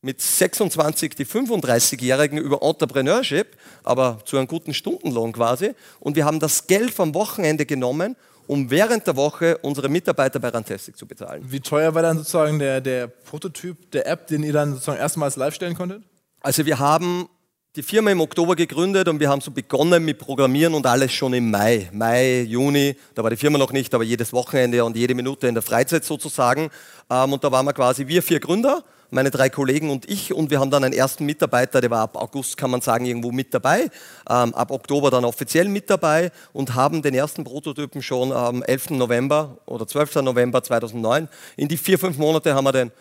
mit 0.00 0.20
26 0.20 1.14
die 1.14 1.26
35-Jährigen 1.26 2.38
über 2.38 2.62
Entrepreneurship, 2.62 3.56
aber 3.84 4.18
zu 4.24 4.36
einem 4.36 4.46
guten 4.46 4.74
Stundenlohn 4.74 5.32
quasi. 5.32 5.74
Und 6.00 6.16
wir 6.16 6.24
haben 6.24 6.40
das 6.40 6.66
Geld 6.66 6.92
vom 6.92 7.14
Wochenende 7.14 7.66
genommen 7.66 8.16
um 8.48 8.70
während 8.70 9.06
der 9.06 9.14
Woche 9.14 9.58
unsere 9.58 9.88
Mitarbeiter 9.88 10.40
bei 10.40 10.48
Rantastic 10.48 10.96
zu 10.96 11.06
bezahlen. 11.06 11.44
Wie 11.46 11.60
teuer 11.60 11.94
war 11.94 12.02
dann 12.02 12.16
sozusagen 12.16 12.58
der, 12.58 12.80
der 12.80 13.06
Prototyp 13.06 13.90
der 13.92 14.06
App, 14.06 14.26
den 14.26 14.42
ihr 14.42 14.54
dann 14.54 14.72
sozusagen 14.72 14.98
erstmals 14.98 15.36
live 15.36 15.54
stellen 15.54 15.74
konntet? 15.74 16.02
Also 16.40 16.64
wir 16.64 16.78
haben 16.78 17.28
die 17.76 17.82
Firma 17.82 18.10
im 18.10 18.20
Oktober 18.20 18.56
gegründet 18.56 19.06
und 19.08 19.20
wir 19.20 19.28
haben 19.28 19.42
so 19.42 19.50
begonnen 19.50 20.04
mit 20.04 20.18
Programmieren 20.18 20.74
und 20.74 20.86
alles 20.86 21.12
schon 21.12 21.34
im 21.34 21.50
Mai. 21.50 21.90
Mai, 21.92 22.40
Juni, 22.40 22.96
da 23.14 23.22
war 23.22 23.30
die 23.30 23.36
Firma 23.36 23.58
noch 23.58 23.72
nicht, 23.72 23.94
aber 23.94 24.02
jedes 24.02 24.32
Wochenende 24.32 24.82
und 24.82 24.96
jede 24.96 25.14
Minute 25.14 25.46
in 25.46 25.54
der 25.54 25.62
Freizeit 25.62 26.04
sozusagen. 26.04 26.70
Ähm, 27.10 27.32
und 27.34 27.44
da 27.44 27.52
waren 27.52 27.66
wir 27.66 27.74
quasi 27.74 28.06
wir 28.06 28.22
vier 28.22 28.40
Gründer, 28.40 28.82
meine 29.10 29.30
drei 29.30 29.48
Kollegen 29.48 29.90
und 29.90 30.08
ich. 30.08 30.32
Und 30.32 30.50
wir 30.50 30.60
haben 30.60 30.70
dann 30.70 30.84
einen 30.84 30.94
ersten 30.94 31.24
Mitarbeiter, 31.26 31.80
der 31.80 31.90
war 31.90 32.00
ab 32.00 32.16
August, 32.16 32.56
kann 32.56 32.70
man 32.70 32.80
sagen, 32.80 33.04
irgendwo 33.04 33.32
mit 33.32 33.52
dabei. 33.54 33.90
Ähm, 34.28 34.54
ab 34.54 34.70
Oktober 34.70 35.10
dann 35.10 35.24
offiziell 35.24 35.68
mit 35.68 35.90
dabei 35.90 36.30
und 36.52 36.74
haben 36.74 37.02
den 37.02 37.14
ersten 37.14 37.44
Prototypen 37.44 38.02
schon 38.02 38.32
am 38.32 38.62
11. 38.62 38.90
November 38.90 39.58
oder 39.66 39.86
12. 39.86 40.16
November 40.16 40.62
2009. 40.62 41.28
In 41.56 41.68
die 41.68 41.76
vier, 41.76 41.98
fünf 41.98 42.18
Monate 42.18 42.54
haben 42.54 42.64
wir 42.64 42.72
den 42.72 42.92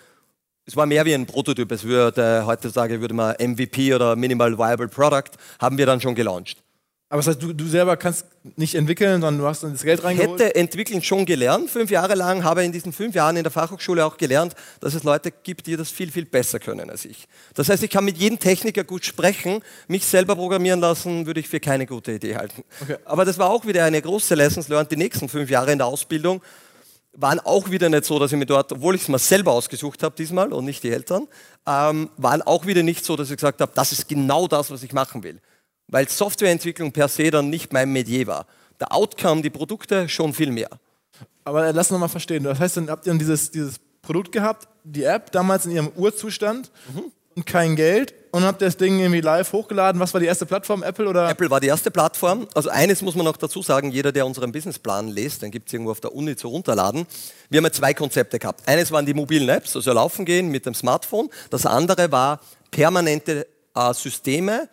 es 0.69 0.75
war 0.75 0.85
mehr 0.85 1.05
wie 1.05 1.13
ein 1.13 1.25
Prototyp. 1.25 1.71
Es 1.71 1.85
würde 1.85 2.45
heutzutage 2.45 2.99
würde 2.99 3.13
man 3.13 3.35
MVP 3.39 3.95
oder 3.95 4.17
Minimal 4.17 4.57
Viable 4.57 4.89
Product 4.89 5.31
haben 5.61 5.77
wir 5.77 5.85
dann 5.85 6.01
schon 6.01 6.13
gelauncht. 6.13 6.61
Aber 7.09 7.19
das 7.19 7.27
heißt, 7.27 7.41
du, 7.41 7.53
du 7.53 7.65
selber 7.67 7.95
kannst 7.95 8.25
nicht 8.57 8.75
entwickeln, 8.75 9.21
sondern 9.21 9.37
du 9.37 9.47
hast 9.47 9.63
dann 9.63 9.71
das 9.71 9.83
Geld 9.83 10.03
reingeholt? 10.03 10.41
Hätte 10.41 10.55
entwickeln 10.55 11.01
schon 11.01 11.25
gelernt. 11.25 11.69
Fünf 11.69 11.89
Jahre 11.89 12.15
lang 12.15 12.43
habe 12.43 12.61
ich 12.61 12.65
in 12.65 12.73
diesen 12.73 12.91
fünf 12.91 13.15
Jahren 13.15 13.37
in 13.37 13.43
der 13.43 13.51
Fachhochschule 13.51 14.05
auch 14.05 14.17
gelernt, 14.17 14.55
dass 14.81 14.93
es 14.93 15.03
Leute 15.03 15.31
gibt, 15.31 15.67
die 15.67 15.77
das 15.77 15.89
viel, 15.89 16.11
viel 16.11 16.25
besser 16.25 16.59
können 16.59 16.89
als 16.89 17.05
ich. 17.05 17.29
Das 17.53 17.69
heißt, 17.69 17.81
ich 17.81 17.89
kann 17.89 18.03
mit 18.03 18.17
jedem 18.17 18.39
Techniker 18.39 18.83
gut 18.83 19.05
sprechen. 19.05 19.61
Mich 19.87 20.05
selber 20.05 20.35
programmieren 20.35 20.81
lassen, 20.81 21.25
würde 21.25 21.39
ich 21.39 21.47
für 21.47 21.61
keine 21.61 21.85
gute 21.85 22.11
Idee 22.11 22.35
halten. 22.35 22.65
Okay. 22.81 22.97
Aber 23.05 23.23
das 23.23 23.37
war 23.37 23.49
auch 23.49 23.65
wieder 23.65 23.85
eine 23.85 24.01
große 24.01 24.35
Lessons 24.35 24.67
learned. 24.67 24.91
Die 24.91 24.97
nächsten 24.97 25.29
fünf 25.29 25.49
Jahre 25.49 25.71
in 25.71 25.77
der 25.77 25.87
Ausbildung 25.87 26.41
waren 27.13 27.39
auch 27.39 27.71
wieder 27.71 27.87
nicht 27.87 28.03
so, 28.03 28.19
dass 28.19 28.33
ich 28.33 28.37
mir 28.37 28.45
dort, 28.45 28.73
obwohl 28.73 28.95
ich 28.95 29.03
es 29.03 29.07
mir 29.07 29.17
selber 29.17 29.53
ausgesucht 29.53 30.03
habe 30.03 30.13
diesmal 30.17 30.51
und 30.51 30.65
nicht 30.65 30.83
die 30.83 30.91
Eltern, 30.91 31.27
ähm, 31.65 32.09
waren 32.17 32.41
auch 32.41 32.65
wieder 32.65 32.83
nicht 32.83 33.05
so, 33.05 33.15
dass 33.15 33.29
ich 33.29 33.37
gesagt 33.37 33.61
habe, 33.61 33.71
das 33.73 33.93
ist 33.93 34.09
genau 34.09 34.47
das, 34.49 34.69
was 34.69 34.83
ich 34.83 34.91
machen 34.91 35.23
will 35.23 35.39
weil 35.87 36.07
Softwareentwicklung 36.09 36.91
per 36.91 37.07
se 37.07 37.31
dann 37.31 37.49
nicht 37.49 37.73
mein 37.73 37.91
Metier 37.91 38.27
war. 38.27 38.45
Der 38.79 38.93
Outcome, 38.93 39.41
die 39.41 39.49
Produkte, 39.49 40.07
schon 40.09 40.33
viel 40.33 40.51
mehr. 40.51 40.69
Aber 41.43 41.71
lass 41.71 41.91
uns 41.91 41.99
mal 41.99 42.07
verstehen. 42.07 42.43
Das 42.43 42.59
heißt, 42.59 42.77
dann 42.77 42.89
habt 42.89 43.05
ihr 43.05 43.11
dann 43.11 43.19
dieses, 43.19 43.51
dieses 43.51 43.75
Produkt 44.01 44.31
gehabt, 44.31 44.67
die 44.83 45.03
App, 45.03 45.31
damals 45.31 45.65
in 45.65 45.71
ihrem 45.71 45.89
Urzustand 45.95 46.71
mhm. 46.93 47.11
und 47.35 47.45
kein 47.45 47.75
Geld 47.75 48.13
und 48.31 48.43
habt 48.43 48.61
das 48.61 48.77
Ding 48.77 48.99
irgendwie 48.99 49.21
live 49.21 49.51
hochgeladen. 49.51 49.99
Was 49.99 50.13
war 50.13 50.21
die 50.21 50.27
erste 50.27 50.45
Plattform, 50.45 50.83
Apple 50.83 51.07
oder? 51.07 51.29
Apple 51.29 51.49
war 51.49 51.59
die 51.59 51.67
erste 51.67 51.89
Plattform. 51.89 52.47
Also 52.53 52.69
eines 52.69 53.01
muss 53.01 53.15
man 53.15 53.25
noch 53.25 53.37
dazu 53.37 53.61
sagen, 53.61 53.91
jeder, 53.91 54.11
der 54.11 54.25
unseren 54.25 54.51
Businessplan 54.51 55.07
liest, 55.07 55.41
den 55.41 55.51
gibt 55.51 55.67
es 55.67 55.73
irgendwo 55.73 55.91
auf 55.91 55.99
der 55.99 56.13
Uni 56.13 56.35
zu 56.35 56.47
runterladen. 56.49 57.07
Wir 57.49 57.57
haben 57.57 57.65
ja 57.65 57.71
zwei 57.71 57.93
Konzepte 57.93 58.39
gehabt. 58.39 58.67
Eines 58.67 58.91
waren 58.91 59.05
die 59.05 59.13
mobilen 59.13 59.49
Apps, 59.49 59.75
also 59.75 59.91
laufen 59.91 60.25
gehen 60.25 60.49
mit 60.49 60.65
dem 60.65 60.73
Smartphone. 60.73 61.29
Das 61.49 61.65
andere 61.65 62.11
war 62.11 62.39
permanente 62.71 63.47
äh, 63.75 63.93
Systeme, 63.93 64.69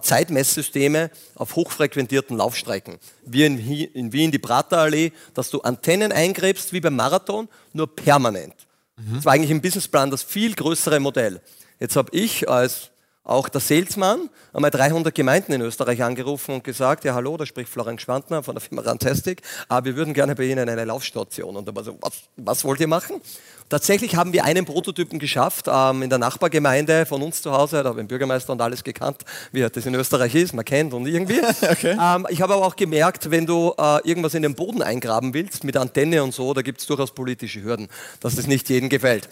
Zeitmesssysteme 0.00 1.10
auf 1.34 1.56
hochfrequentierten 1.56 2.36
Laufstrecken. 2.36 2.98
Wie 3.24 3.44
in, 3.44 3.58
in 3.58 4.12
Wien 4.12 4.30
die 4.30 4.38
Praterallee, 4.38 5.12
dass 5.34 5.50
du 5.50 5.60
Antennen 5.60 6.12
eingräbst 6.12 6.72
wie 6.72 6.80
beim 6.80 6.94
Marathon, 6.94 7.48
nur 7.72 7.94
permanent. 7.94 8.54
Mhm. 8.96 9.16
Das 9.16 9.24
war 9.24 9.32
eigentlich 9.32 9.50
im 9.50 9.60
Businessplan 9.60 10.10
das 10.10 10.22
viel 10.22 10.54
größere 10.54 11.00
Modell. 11.00 11.40
Jetzt 11.80 11.96
habe 11.96 12.16
ich 12.16 12.48
als 12.48 12.91
auch 13.24 13.48
der 13.48 13.60
Salesman 13.60 14.28
einmal 14.52 14.70
300 14.70 15.14
Gemeinden 15.14 15.52
in 15.52 15.60
Österreich 15.60 16.02
angerufen 16.02 16.54
und 16.54 16.64
gesagt, 16.64 17.04
ja 17.04 17.14
hallo, 17.14 17.36
da 17.36 17.46
spricht 17.46 17.70
Florian 17.70 17.98
Schwantner 17.98 18.42
von 18.42 18.56
der 18.56 18.62
Firma 18.62 18.82
Rantastic, 18.82 19.42
aber 19.68 19.86
wir 19.86 19.96
würden 19.96 20.12
gerne 20.12 20.34
bei 20.34 20.44
Ihnen 20.44 20.68
eine 20.68 20.84
Laufstation. 20.84 21.56
Und 21.56 21.68
da 21.68 21.74
war 21.74 21.84
so, 21.84 21.96
was, 22.00 22.14
was 22.36 22.64
wollt 22.64 22.80
ihr 22.80 22.88
machen? 22.88 23.20
Tatsächlich 23.68 24.16
haben 24.16 24.32
wir 24.32 24.44
einen 24.44 24.66
Prototypen 24.66 25.18
geschafft 25.18 25.66
ähm, 25.66 26.02
in 26.02 26.10
der 26.10 26.18
Nachbargemeinde 26.18 27.06
von 27.06 27.22
uns 27.22 27.40
zu 27.40 27.52
Hause. 27.52 27.82
Da 27.82 27.88
habe 27.90 28.00
ich 28.00 28.04
den 28.04 28.08
Bürgermeister 28.08 28.52
und 28.52 28.60
alles 28.60 28.84
gekannt, 28.84 29.22
wie 29.52 29.62
das 29.62 29.86
in 29.86 29.94
Österreich 29.94 30.34
ist. 30.34 30.52
Man 30.52 30.64
kennt 30.64 30.92
und 30.92 31.06
irgendwie. 31.06 31.40
okay. 31.62 31.96
ähm, 31.98 32.26
ich 32.28 32.42
habe 32.42 32.54
aber 32.54 32.66
auch 32.66 32.76
gemerkt, 32.76 33.30
wenn 33.30 33.46
du 33.46 33.72
äh, 33.78 34.06
irgendwas 34.06 34.34
in 34.34 34.42
den 34.42 34.54
Boden 34.54 34.82
eingraben 34.82 35.32
willst 35.32 35.64
mit 35.64 35.76
Antenne 35.76 36.22
und 36.22 36.34
so, 36.34 36.52
da 36.52 36.60
gibt 36.60 36.80
es 36.80 36.86
durchaus 36.86 37.12
politische 37.14 37.62
Hürden, 37.62 37.88
dass 38.20 38.34
das 38.34 38.46
nicht 38.46 38.68
jedem 38.68 38.88
gefällt. 38.88 39.28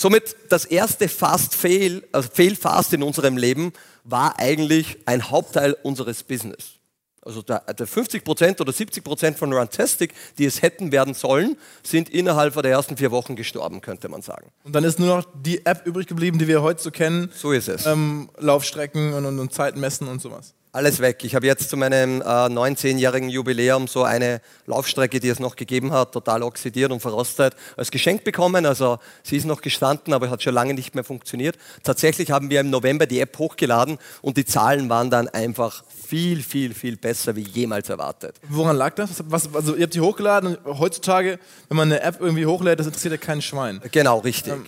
Somit 0.00 0.36
das 0.48 0.64
erste 0.64 1.08
Fast-Fail, 1.08 2.04
also 2.12 2.28
Fail-Fast 2.32 2.92
in 2.92 3.02
unserem 3.02 3.36
Leben 3.36 3.72
war 4.04 4.38
eigentlich 4.38 4.96
ein 5.06 5.28
Hauptteil 5.28 5.72
unseres 5.82 6.22
Business. 6.22 6.74
Also 7.22 7.42
der, 7.42 7.62
der 7.74 7.88
50% 7.88 8.60
oder 8.60 8.70
70% 8.70 9.34
von 9.34 9.52
Runtastic, 9.52 10.14
die 10.38 10.44
es 10.44 10.62
hätten 10.62 10.92
werden 10.92 11.14
sollen, 11.14 11.56
sind 11.82 12.10
innerhalb 12.10 12.54
der 12.54 12.70
ersten 12.70 12.96
vier 12.96 13.10
Wochen 13.10 13.34
gestorben, 13.34 13.80
könnte 13.80 14.08
man 14.08 14.22
sagen. 14.22 14.52
Und 14.62 14.72
dann 14.72 14.84
ist 14.84 15.00
nur 15.00 15.16
noch 15.16 15.26
die 15.34 15.66
App 15.66 15.84
übrig 15.84 16.06
geblieben, 16.06 16.38
die 16.38 16.46
wir 16.46 16.62
heute 16.62 16.80
so 16.80 16.92
kennen. 16.92 17.32
So 17.34 17.50
ist 17.50 17.66
es. 17.66 17.84
Ähm, 17.84 18.30
Laufstrecken 18.38 19.14
und, 19.14 19.26
und, 19.26 19.40
und 19.40 19.52
Zeiten 19.52 19.80
messen 19.80 20.06
und 20.06 20.22
sowas 20.22 20.54
alles 20.72 21.00
weg. 21.00 21.24
Ich 21.24 21.34
habe 21.34 21.46
jetzt 21.46 21.70
zu 21.70 21.76
meinem 21.76 22.20
äh, 22.20 22.24
19-jährigen 22.24 23.28
Jubiläum 23.28 23.88
so 23.88 24.04
eine 24.04 24.40
Laufstrecke, 24.66 25.20
die 25.20 25.28
es 25.28 25.40
noch 25.40 25.56
gegeben 25.56 25.92
hat, 25.92 26.12
total 26.12 26.42
oxidiert 26.42 26.92
und 26.92 27.00
verrostet, 27.00 27.54
als 27.76 27.90
Geschenk 27.90 28.24
bekommen. 28.24 28.66
Also 28.66 28.98
sie 29.22 29.36
ist 29.36 29.46
noch 29.46 29.60
gestanden, 29.60 30.12
aber 30.12 30.30
hat 30.30 30.42
schon 30.42 30.54
lange 30.54 30.74
nicht 30.74 30.94
mehr 30.94 31.04
funktioniert. 31.04 31.56
Tatsächlich 31.82 32.30
haben 32.30 32.50
wir 32.50 32.60
im 32.60 32.70
November 32.70 33.06
die 33.06 33.20
App 33.20 33.38
hochgeladen 33.38 33.98
und 34.22 34.36
die 34.36 34.44
Zahlen 34.44 34.88
waren 34.88 35.10
dann 35.10 35.28
einfach 35.28 35.84
viel, 36.08 36.42
viel, 36.42 36.74
viel 36.74 36.96
besser 36.96 37.36
wie 37.36 37.42
jemals 37.42 37.88
erwartet. 37.88 38.36
Woran 38.48 38.76
lag 38.76 38.94
das? 38.94 39.24
Was, 39.28 39.54
also 39.54 39.74
ihr 39.74 39.82
habt 39.84 39.94
die 39.94 40.00
hochgeladen 40.00 40.56
und 40.56 40.78
heutzutage, 40.78 41.38
wenn 41.68 41.76
man 41.76 41.92
eine 41.92 42.02
App 42.02 42.20
irgendwie 42.20 42.46
hochlädt, 42.46 42.78
das 42.78 42.86
interessiert 42.86 43.12
ja 43.12 43.18
kein 43.18 43.42
Schwein. 43.42 43.80
Genau, 43.90 44.18
richtig. 44.18 44.52
Ähm, 44.52 44.66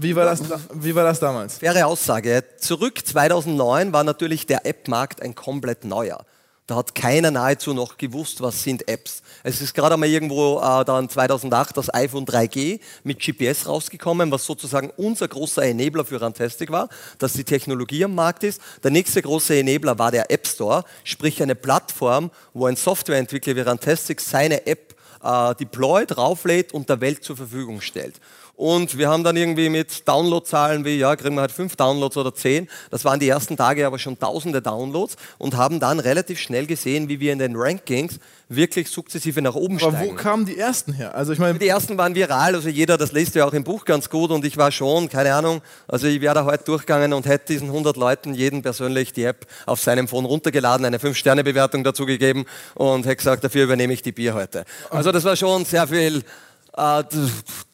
wie 0.00 0.16
war, 0.16 0.24
das, 0.24 0.42
wie 0.74 0.94
war 0.94 1.04
das 1.04 1.20
damals? 1.20 1.58
Faire 1.58 1.86
Aussage. 1.86 2.44
Zurück 2.58 3.06
2009 3.06 3.92
war 3.92 4.04
natürlich 4.04 4.46
der 4.46 4.66
App-Markt 4.66 5.22
ein 5.22 5.34
komplett 5.34 5.84
neuer. 5.84 6.24
Da 6.66 6.76
hat 6.76 6.94
keiner 6.94 7.30
nahezu 7.30 7.74
noch 7.74 7.98
gewusst, 7.98 8.40
was 8.40 8.62
sind 8.62 8.88
Apps. 8.88 9.22
Es 9.42 9.60
ist 9.60 9.74
gerade 9.74 9.94
einmal 9.94 10.08
irgendwo 10.08 10.62
äh, 10.62 10.82
dann 10.86 11.10
2008 11.10 11.76
das 11.76 11.92
iPhone 11.92 12.24
3G 12.24 12.80
mit 13.02 13.20
GPS 13.20 13.66
rausgekommen, 13.66 14.30
was 14.30 14.46
sozusagen 14.46 14.90
unser 14.96 15.28
großer 15.28 15.62
Enabler 15.62 16.06
für 16.06 16.22
Rantastic 16.22 16.70
war, 16.70 16.88
dass 17.18 17.34
die 17.34 17.44
Technologie 17.44 18.04
am 18.04 18.14
Markt 18.14 18.44
ist. 18.44 18.62
Der 18.82 18.90
nächste 18.90 19.20
große 19.20 19.58
Enabler 19.58 19.98
war 19.98 20.10
der 20.10 20.30
App 20.30 20.46
Store, 20.46 20.84
sprich 21.04 21.42
eine 21.42 21.54
Plattform, 21.54 22.30
wo 22.54 22.64
ein 22.64 22.76
Softwareentwickler 22.76 23.56
wie 23.56 23.60
Rantastic 23.60 24.22
seine 24.22 24.66
App 24.66 24.94
äh, 25.22 25.54
deployt, 25.56 26.16
rauflädt 26.16 26.72
und 26.72 26.88
der 26.88 27.02
Welt 27.02 27.24
zur 27.24 27.36
Verfügung 27.36 27.82
stellt. 27.82 28.14
Und 28.56 28.98
wir 28.98 29.08
haben 29.08 29.24
dann 29.24 29.36
irgendwie 29.36 29.68
mit 29.68 30.06
Downloadzahlen 30.06 30.84
wie, 30.84 30.96
ja, 30.96 31.16
kriegen 31.16 31.34
wir 31.34 31.40
halt 31.40 31.52
fünf 31.52 31.74
Downloads 31.74 32.16
oder 32.16 32.34
zehn. 32.34 32.68
Das 32.90 33.04
waren 33.04 33.18
die 33.18 33.28
ersten 33.28 33.56
Tage 33.56 33.86
aber 33.86 33.98
schon 33.98 34.18
tausende 34.18 34.62
Downloads 34.62 35.16
und 35.38 35.56
haben 35.56 35.80
dann 35.80 35.98
relativ 35.98 36.38
schnell 36.38 36.66
gesehen, 36.66 37.08
wie 37.08 37.18
wir 37.18 37.32
in 37.32 37.40
den 37.40 37.56
Rankings 37.56 38.20
wirklich 38.48 38.88
sukzessive 38.90 39.42
nach 39.42 39.54
oben 39.54 39.78
aber 39.80 39.90
steigen. 39.90 40.10
Aber 40.10 40.18
wo 40.18 40.22
kamen 40.22 40.46
die 40.46 40.58
ersten 40.58 40.92
her? 40.92 41.14
Also 41.14 41.32
ich 41.32 41.38
meine, 41.38 41.58
die 41.58 41.66
ersten 41.66 41.98
waren 41.98 42.14
viral, 42.14 42.54
also 42.54 42.68
jeder, 42.68 42.96
das 42.96 43.12
liest 43.12 43.34
ja 43.34 43.44
auch 43.44 43.52
im 43.52 43.64
Buch 43.64 43.84
ganz 43.84 44.08
gut 44.08 44.30
und 44.30 44.44
ich 44.44 44.56
war 44.56 44.70
schon, 44.70 45.08
keine 45.08 45.34
Ahnung, 45.34 45.62
also 45.88 46.06
ich 46.06 46.20
wäre 46.20 46.34
da 46.34 46.44
heute 46.44 46.64
durchgegangen 46.64 47.12
und 47.12 47.26
hätte 47.26 47.52
diesen 47.52 47.68
100 47.68 47.96
Leuten 47.96 48.34
jeden 48.34 48.62
persönlich 48.62 49.12
die 49.12 49.24
App 49.24 49.46
auf 49.66 49.80
seinem 49.80 50.08
Phone 50.08 50.26
runtergeladen, 50.26 50.86
eine 50.86 50.98
5-Sterne-Bewertung 50.98 51.84
dazu 51.84 52.06
gegeben 52.06 52.44
und 52.74 53.06
hätte 53.06 53.16
gesagt, 53.16 53.44
dafür 53.44 53.64
übernehme 53.64 53.92
ich 53.92 54.02
die 54.02 54.12
Bier 54.12 54.34
heute. 54.34 54.64
Also 54.90 55.10
das 55.10 55.24
war 55.24 55.36
schon 55.36 55.64
sehr 55.64 55.88
viel 55.88 56.22
Uh, 56.76 57.04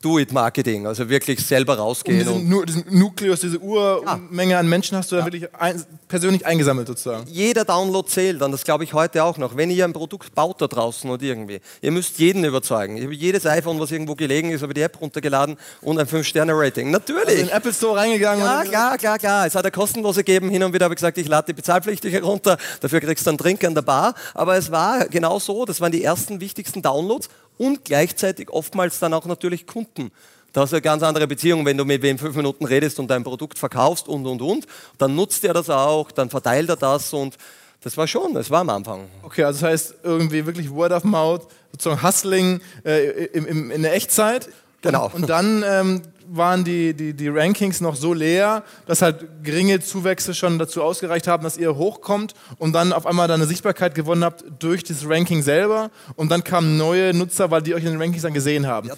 Do-it-Marketing, 0.02 0.86
also 0.86 1.08
wirklich 1.08 1.44
selber 1.44 1.76
rausgehen. 1.76 2.26
Und 2.26 2.40
diesen, 2.40 2.54
und 2.54 2.68
diesen 2.68 2.98
Nukleus, 2.98 3.40
diese 3.40 3.58
Urmenge 3.58 4.52
ja. 4.52 4.58
an 4.58 4.68
Menschen 4.68 4.96
hast 4.96 5.12
du 5.12 5.16
ja. 5.16 5.24
wirklich 5.24 5.54
ein, 5.54 5.82
persönlich 6.08 6.44
eingesammelt 6.44 6.86
sozusagen. 6.86 7.26
Jeder 7.26 7.64
Download 7.64 8.06
zählt 8.08 8.40
und 8.42 8.52
das 8.52 8.64
glaube 8.64 8.84
ich 8.84 8.92
heute 8.92 9.24
auch 9.24 9.38
noch. 9.38 9.56
Wenn 9.56 9.70
ihr 9.70 9.84
ein 9.84 9.92
Produkt 9.94 10.34
baut 10.34 10.60
da 10.60 10.66
draußen 10.66 11.08
oder 11.10 11.22
irgendwie, 11.22 11.60
ihr 11.80 11.92
müsst 11.92 12.18
jeden 12.18 12.44
überzeugen. 12.44 12.98
Ich 12.98 13.04
habe 13.04 13.14
jedes 13.14 13.44
iPhone, 13.46 13.78
was 13.80 13.90
irgendwo 13.90 14.14
gelegen 14.14 14.50
ist, 14.50 14.62
habe 14.62 14.74
die 14.74 14.82
App 14.82 15.00
runtergeladen 15.00 15.56
und 15.80 15.98
ein 15.98 16.06
5-Sterne-Rating. 16.06 16.90
Natürlich. 16.90 17.26
Also 17.26 17.40
in 17.40 17.46
den 17.46 17.56
Apple 17.56 17.72
Store 17.72 17.96
reingegangen. 17.96 18.44
Ja, 18.44 18.64
klar, 18.64 18.98
klar, 18.98 19.18
klar. 19.18 19.46
Es 19.46 19.54
hat 19.54 19.64
eine 19.64 19.70
kostenlose 19.72 20.24
gegeben. 20.24 20.48
Hin 20.50 20.62
und 20.62 20.72
wieder 20.72 20.84
habe 20.84 20.94
ich 20.94 20.98
gesagt, 20.98 21.18
ich 21.18 21.28
lade 21.28 21.46
die 21.46 21.54
bezahlpflichtige 21.54 22.22
runter. 22.22 22.58
Dafür 22.80 23.00
kriegst 23.00 23.26
du 23.26 23.30
einen 23.30 23.38
Drink 23.38 23.64
an 23.64 23.74
der 23.74 23.82
Bar. 23.82 24.14
Aber 24.34 24.56
es 24.56 24.70
war 24.70 25.06
genau 25.08 25.38
so. 25.38 25.64
Das 25.64 25.80
waren 25.80 25.92
die 25.92 26.04
ersten 26.04 26.40
wichtigsten 26.40 26.82
Downloads 26.82 27.28
und 27.60 27.84
gleichzeitig 27.84 28.48
oftmals 28.48 29.00
dann 29.00 29.12
auch 29.12 29.26
natürlich 29.26 29.66
Kunden. 29.66 30.12
Da 30.54 30.62
hast 30.62 30.70
du 30.70 30.76
eine 30.76 30.82
ganz 30.82 31.02
andere 31.02 31.26
Beziehung, 31.26 31.66
wenn 31.66 31.76
du 31.76 31.84
mit 31.84 32.00
wem 32.00 32.18
fünf 32.18 32.34
Minuten 32.34 32.64
redest 32.64 32.98
und 32.98 33.08
dein 33.08 33.22
Produkt 33.22 33.58
verkaufst 33.58 34.08
und, 34.08 34.26
und, 34.26 34.40
und. 34.40 34.66
Dann 34.96 35.14
nutzt 35.14 35.44
er 35.44 35.52
das 35.52 35.68
auch, 35.68 36.10
dann 36.10 36.30
verteilt 36.30 36.70
er 36.70 36.76
das 36.76 37.12
und 37.12 37.36
das 37.82 37.98
war 37.98 38.06
schon, 38.06 38.32
das 38.32 38.50
war 38.50 38.62
am 38.62 38.70
Anfang. 38.70 39.08
Okay, 39.22 39.44
also 39.44 39.60
das 39.60 39.70
heißt 39.70 39.94
irgendwie 40.02 40.46
wirklich 40.46 40.70
Word 40.70 40.92
of 40.92 41.04
Mouth, 41.04 41.48
sozusagen 41.72 42.02
Hustling 42.02 42.60
äh, 42.82 43.26
im, 43.26 43.46
im, 43.46 43.70
in 43.70 43.82
der 43.82 43.94
Echtzeit. 43.94 44.48
Genau. 44.80 45.10
Und, 45.12 45.28
dann 45.28 45.62
ähm, 45.66 46.02
waren 46.32 46.64
die, 46.64 46.94
die, 46.94 47.14
die 47.14 47.28
Rankings 47.28 47.80
noch 47.80 47.96
so 47.96 48.14
leer, 48.14 48.62
dass 48.86 49.02
halt 49.02 49.26
geringe 49.42 49.80
Zuwächse 49.80 50.34
schon 50.34 50.58
dazu 50.58 50.82
ausgereicht 50.82 51.26
haben, 51.26 51.42
dass 51.42 51.56
ihr 51.56 51.76
hochkommt 51.76 52.34
und 52.58 52.72
dann 52.72 52.92
auf 52.92 53.06
einmal 53.06 53.30
eine 53.30 53.46
Sichtbarkeit 53.46 53.94
gewonnen 53.94 54.24
habt 54.24 54.44
durch 54.58 54.84
das 54.84 55.08
Ranking 55.08 55.42
selber 55.42 55.90
und 56.16 56.30
dann 56.30 56.44
kamen 56.44 56.76
neue 56.76 57.12
Nutzer, 57.14 57.50
weil 57.50 57.62
die 57.62 57.74
euch 57.74 57.84
in 57.84 57.92
den 57.92 58.00
Rankings 58.00 58.22
dann 58.22 58.34
gesehen 58.34 58.66
haben. 58.66 58.88
Ja, 58.88 58.94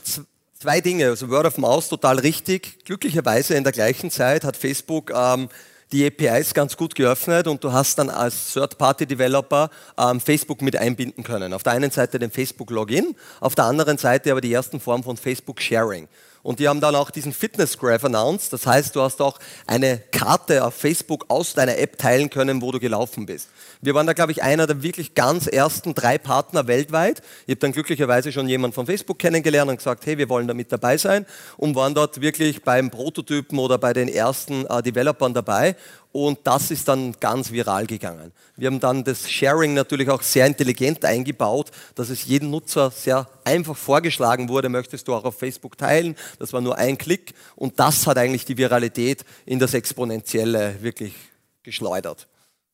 zwei 0.59 0.81
Dinge. 0.81 1.09
Also 1.09 1.29
Word 1.31 1.47
of 1.47 1.59
Mouse 1.59 1.89
total 1.89 2.19
richtig. 2.19 2.85
Glücklicherweise 2.85 3.55
in 3.55 3.65
der 3.65 3.73
gleichen 3.73 4.11
Zeit 4.11 4.45
hat 4.45 4.57
Facebook 4.57 5.12
ähm, 5.15 5.49
die 5.93 6.07
APIs 6.07 6.55
ganz 6.55 6.77
gut 6.77 6.95
geöffnet 6.95 7.47
und 7.47 7.62
du 7.62 7.73
hast 7.73 7.99
dann 7.99 8.09
als 8.09 8.55
Third-Party-Developer 8.55 9.71
ähm, 9.99 10.21
Facebook 10.21 10.62
mit 10.62 10.77
einbinden 10.77 11.23
können. 11.23 11.53
Auf 11.53 11.62
der 11.62 11.75
einen 11.75 11.91
Seite 11.91 12.19
den 12.19 12.31
Facebook-Login, 12.31 13.15
auf 13.41 13.55
der 13.55 13.65
anderen 13.67 13.99
Seite 13.99 14.31
aber 14.31 14.41
die 14.41 14.53
ersten 14.53 14.81
Formen 14.81 15.05
von 15.05 15.17
Facebook-Sharing. 15.17 16.09
Und 16.42 16.58
die 16.58 16.68
haben 16.68 16.80
dann 16.80 16.96
auch 16.96 17.11
diesen 17.11 17.32
Fitness 17.32 17.78
Graph 17.78 18.04
announced. 18.04 18.52
Das 18.52 18.66
heißt, 18.66 18.96
du 18.96 19.02
hast 19.02 19.20
auch 19.20 19.38
eine 19.66 19.99
Karte 20.11 20.64
auf 20.64 20.75
Facebook 20.75 21.26
aus 21.28 21.54
deiner 21.54 21.78
App 21.78 21.99
teilen 21.99 22.30
können, 22.30 22.61
wo 22.62 22.72
du 22.72 22.80
gelaufen 22.80 23.26
bist. 23.26 23.49
Wir 23.80 23.94
waren 23.94 24.06
da, 24.06 24.12
glaube 24.12 24.32
ich, 24.32 24.42
einer 24.42 24.66
der 24.66 24.82
wirklich 24.82 25.14
ganz 25.14 25.46
ersten 25.46 25.94
drei 25.94 26.18
Partner 26.18 26.66
weltweit. 26.66 27.22
Ich 27.46 27.52
habe 27.52 27.61
dann 27.61 27.72
glücklicherweise 27.72 28.32
schon 28.32 28.49
jemanden 28.49 28.75
von 28.75 28.87
Facebook 28.87 29.18
kennengelernt 29.18 29.70
und 29.70 29.76
gesagt, 29.76 30.04
hey, 30.06 30.18
wir 30.18 30.28
wollen 30.28 30.49
da 30.49 30.54
mit 30.54 30.72
dabei 30.72 30.96
sein 30.96 31.26
und 31.56 31.76
waren 31.76 31.94
dort 31.94 32.20
wirklich 32.20 32.62
beim 32.62 32.90
Prototypen 32.90 33.58
oder 33.58 33.78
bei 33.78 33.92
den 33.92 34.08
ersten 34.08 34.66
äh, 34.66 34.82
Developern 34.82 35.34
dabei 35.34 35.76
und 36.12 36.40
das 36.45 36.71
ist 36.71 36.88
dann 36.88 37.14
ganz 37.21 37.50
viral 37.50 37.87
gegangen. 37.87 38.33
Wir 38.57 38.66
haben 38.66 38.81
dann 38.81 39.02
das 39.02 39.31
Sharing 39.31 39.75
natürlich 39.75 40.11
auch 40.11 40.23
sehr 40.23 40.47
intelligent 40.47 41.04
eingebaut, 41.04 41.71
dass 41.95 42.11
es 42.11 42.26
jedem 42.26 42.50
Nutzer 42.50 42.90
sehr 42.90 43.26
einfach 43.45 43.76
vorgeschlagen 43.76 44.49
wurde, 44.49 44.69
möchtest 44.69 45.09
du 45.09 45.14
auch 45.14 45.25
auf 45.25 45.38
Facebook 45.38 45.78
teilen. 45.78 46.14
Das 46.38 46.52
war 46.52 46.61
nur 46.61 46.76
ein 46.76 46.99
Klick 46.99 47.35
und 47.57 47.81
das 47.81 48.07
hat 48.07 48.19
eigentlich 48.19 48.45
die 48.45 48.59
Viralität 48.59 49.25
in 49.47 49.59
das 49.59 49.73
Exponentielle 49.75 50.76
wirklich 50.83 51.14
geschleudert. 51.62 52.28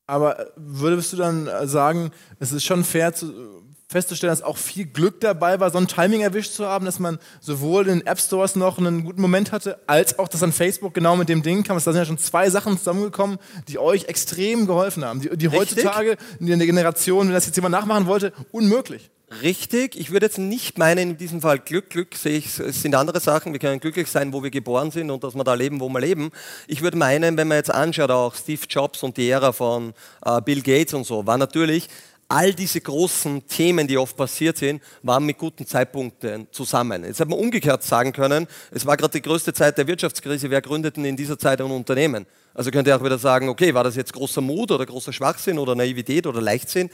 Aber 0.05 0.47
würdest 0.55 1.13
du 1.13 1.17
dann 1.17 1.49
sagen, 1.67 2.11
es 2.39 2.51
ist 2.51 2.65
schon 2.65 2.83
fair 2.83 3.13
zu, 3.13 3.63
festzustellen, 3.89 4.31
dass 4.31 4.43
auch 4.43 4.57
viel 4.57 4.85
Glück 4.85 5.19
dabei 5.19 5.59
war, 5.59 5.71
so 5.71 5.79
ein 5.79 5.87
Timing 5.87 6.21
erwischt 6.21 6.53
zu 6.53 6.67
haben, 6.67 6.85
dass 6.85 6.99
man 6.99 7.17
sowohl 7.41 7.87
in 7.87 7.99
den 7.99 8.07
App 8.07 8.19
Stores 8.19 8.55
noch 8.55 8.77
einen 8.77 9.03
guten 9.03 9.19
Moment 9.19 9.51
hatte, 9.51 9.79
als 9.87 10.19
auch, 10.19 10.27
dass 10.27 10.43
an 10.43 10.51
Facebook 10.51 10.93
genau 10.93 11.15
mit 11.15 11.27
dem 11.27 11.41
Ding 11.41 11.63
kam. 11.63 11.75
Da 11.75 11.81
sind 11.81 11.95
ja 11.95 12.05
schon 12.05 12.19
zwei 12.19 12.51
Sachen 12.51 12.77
zusammengekommen, 12.77 13.39
die 13.67 13.79
euch 13.79 14.05
extrem 14.05 14.67
geholfen 14.67 15.03
haben. 15.03 15.21
Die, 15.21 15.35
die 15.35 15.49
heutzutage 15.49 16.17
in 16.39 16.45
der 16.45 16.67
Generation, 16.67 17.27
wenn 17.27 17.33
das 17.33 17.47
jetzt 17.47 17.55
jemand 17.55 17.71
nachmachen 17.71 18.05
wollte, 18.05 18.31
unmöglich. 18.51 19.09
Richtig. 19.41 19.95
Ich 19.95 20.11
würde 20.11 20.25
jetzt 20.25 20.39
nicht 20.39 20.77
meinen, 20.77 21.11
in 21.11 21.17
diesem 21.17 21.41
Fall 21.41 21.59
Glück. 21.59 21.89
Glück 21.89 22.15
sehe 22.15 22.37
ich, 22.37 22.59
es 22.59 22.81
sind 22.81 22.95
andere 22.95 23.19
Sachen. 23.19 23.53
Wir 23.53 23.59
können 23.59 23.79
glücklich 23.79 24.09
sein, 24.09 24.33
wo 24.33 24.41
wir 24.41 24.49
geboren 24.49 24.91
sind 24.91 25.11
und 25.11 25.23
dass 25.23 25.35
wir 25.35 25.43
da 25.43 25.53
leben, 25.53 25.79
wo 25.79 25.89
wir 25.89 25.99
leben. 25.99 26.31
Ich 26.67 26.81
würde 26.81 26.97
meinen, 26.97 27.37
wenn 27.37 27.47
man 27.47 27.57
jetzt 27.57 27.71
anschaut, 27.71 28.09
auch 28.09 28.33
Steve 28.33 28.61
Jobs 28.67 29.03
und 29.03 29.17
die 29.17 29.29
Ära 29.29 29.51
von 29.51 29.93
äh, 30.25 30.41
Bill 30.41 30.61
Gates 30.61 30.93
und 30.93 31.05
so, 31.05 31.27
war 31.27 31.37
natürlich 31.37 31.89
all 32.29 32.53
diese 32.53 32.79
großen 32.79 33.47
Themen, 33.47 33.87
die 33.87 33.97
oft 33.97 34.15
passiert 34.15 34.57
sind, 34.57 34.83
waren 35.01 35.25
mit 35.25 35.39
guten 35.39 35.65
Zeitpunkten 35.65 36.47
zusammen. 36.51 37.03
Jetzt 37.03 37.19
hat 37.19 37.27
man 37.27 37.39
umgekehrt 37.39 37.83
sagen 37.83 38.13
können, 38.13 38.47
es 38.71 38.85
war 38.85 38.95
gerade 38.97 39.13
die 39.13 39.21
größte 39.23 39.51
Zeit 39.51 39.79
der 39.79 39.87
Wirtschaftskrise, 39.87 40.49
wer 40.51 40.61
gründeten 40.61 41.03
in 41.05 41.17
dieser 41.17 41.39
Zeit 41.39 41.59
ein 41.59 41.71
Unternehmen? 41.71 42.27
Also 42.53 42.69
könnt 42.69 42.87
ihr 42.87 42.95
auch 42.95 43.03
wieder 43.03 43.17
sagen, 43.17 43.49
okay, 43.49 43.73
war 43.73 43.83
das 43.83 43.95
jetzt 43.95 44.13
großer 44.13 44.41
Mut 44.41 44.71
oder 44.71 44.85
großer 44.85 45.11
Schwachsinn 45.11 45.57
oder 45.57 45.73
Naivität 45.73 46.27
oder 46.27 46.39
Leichtsinn? 46.39 46.91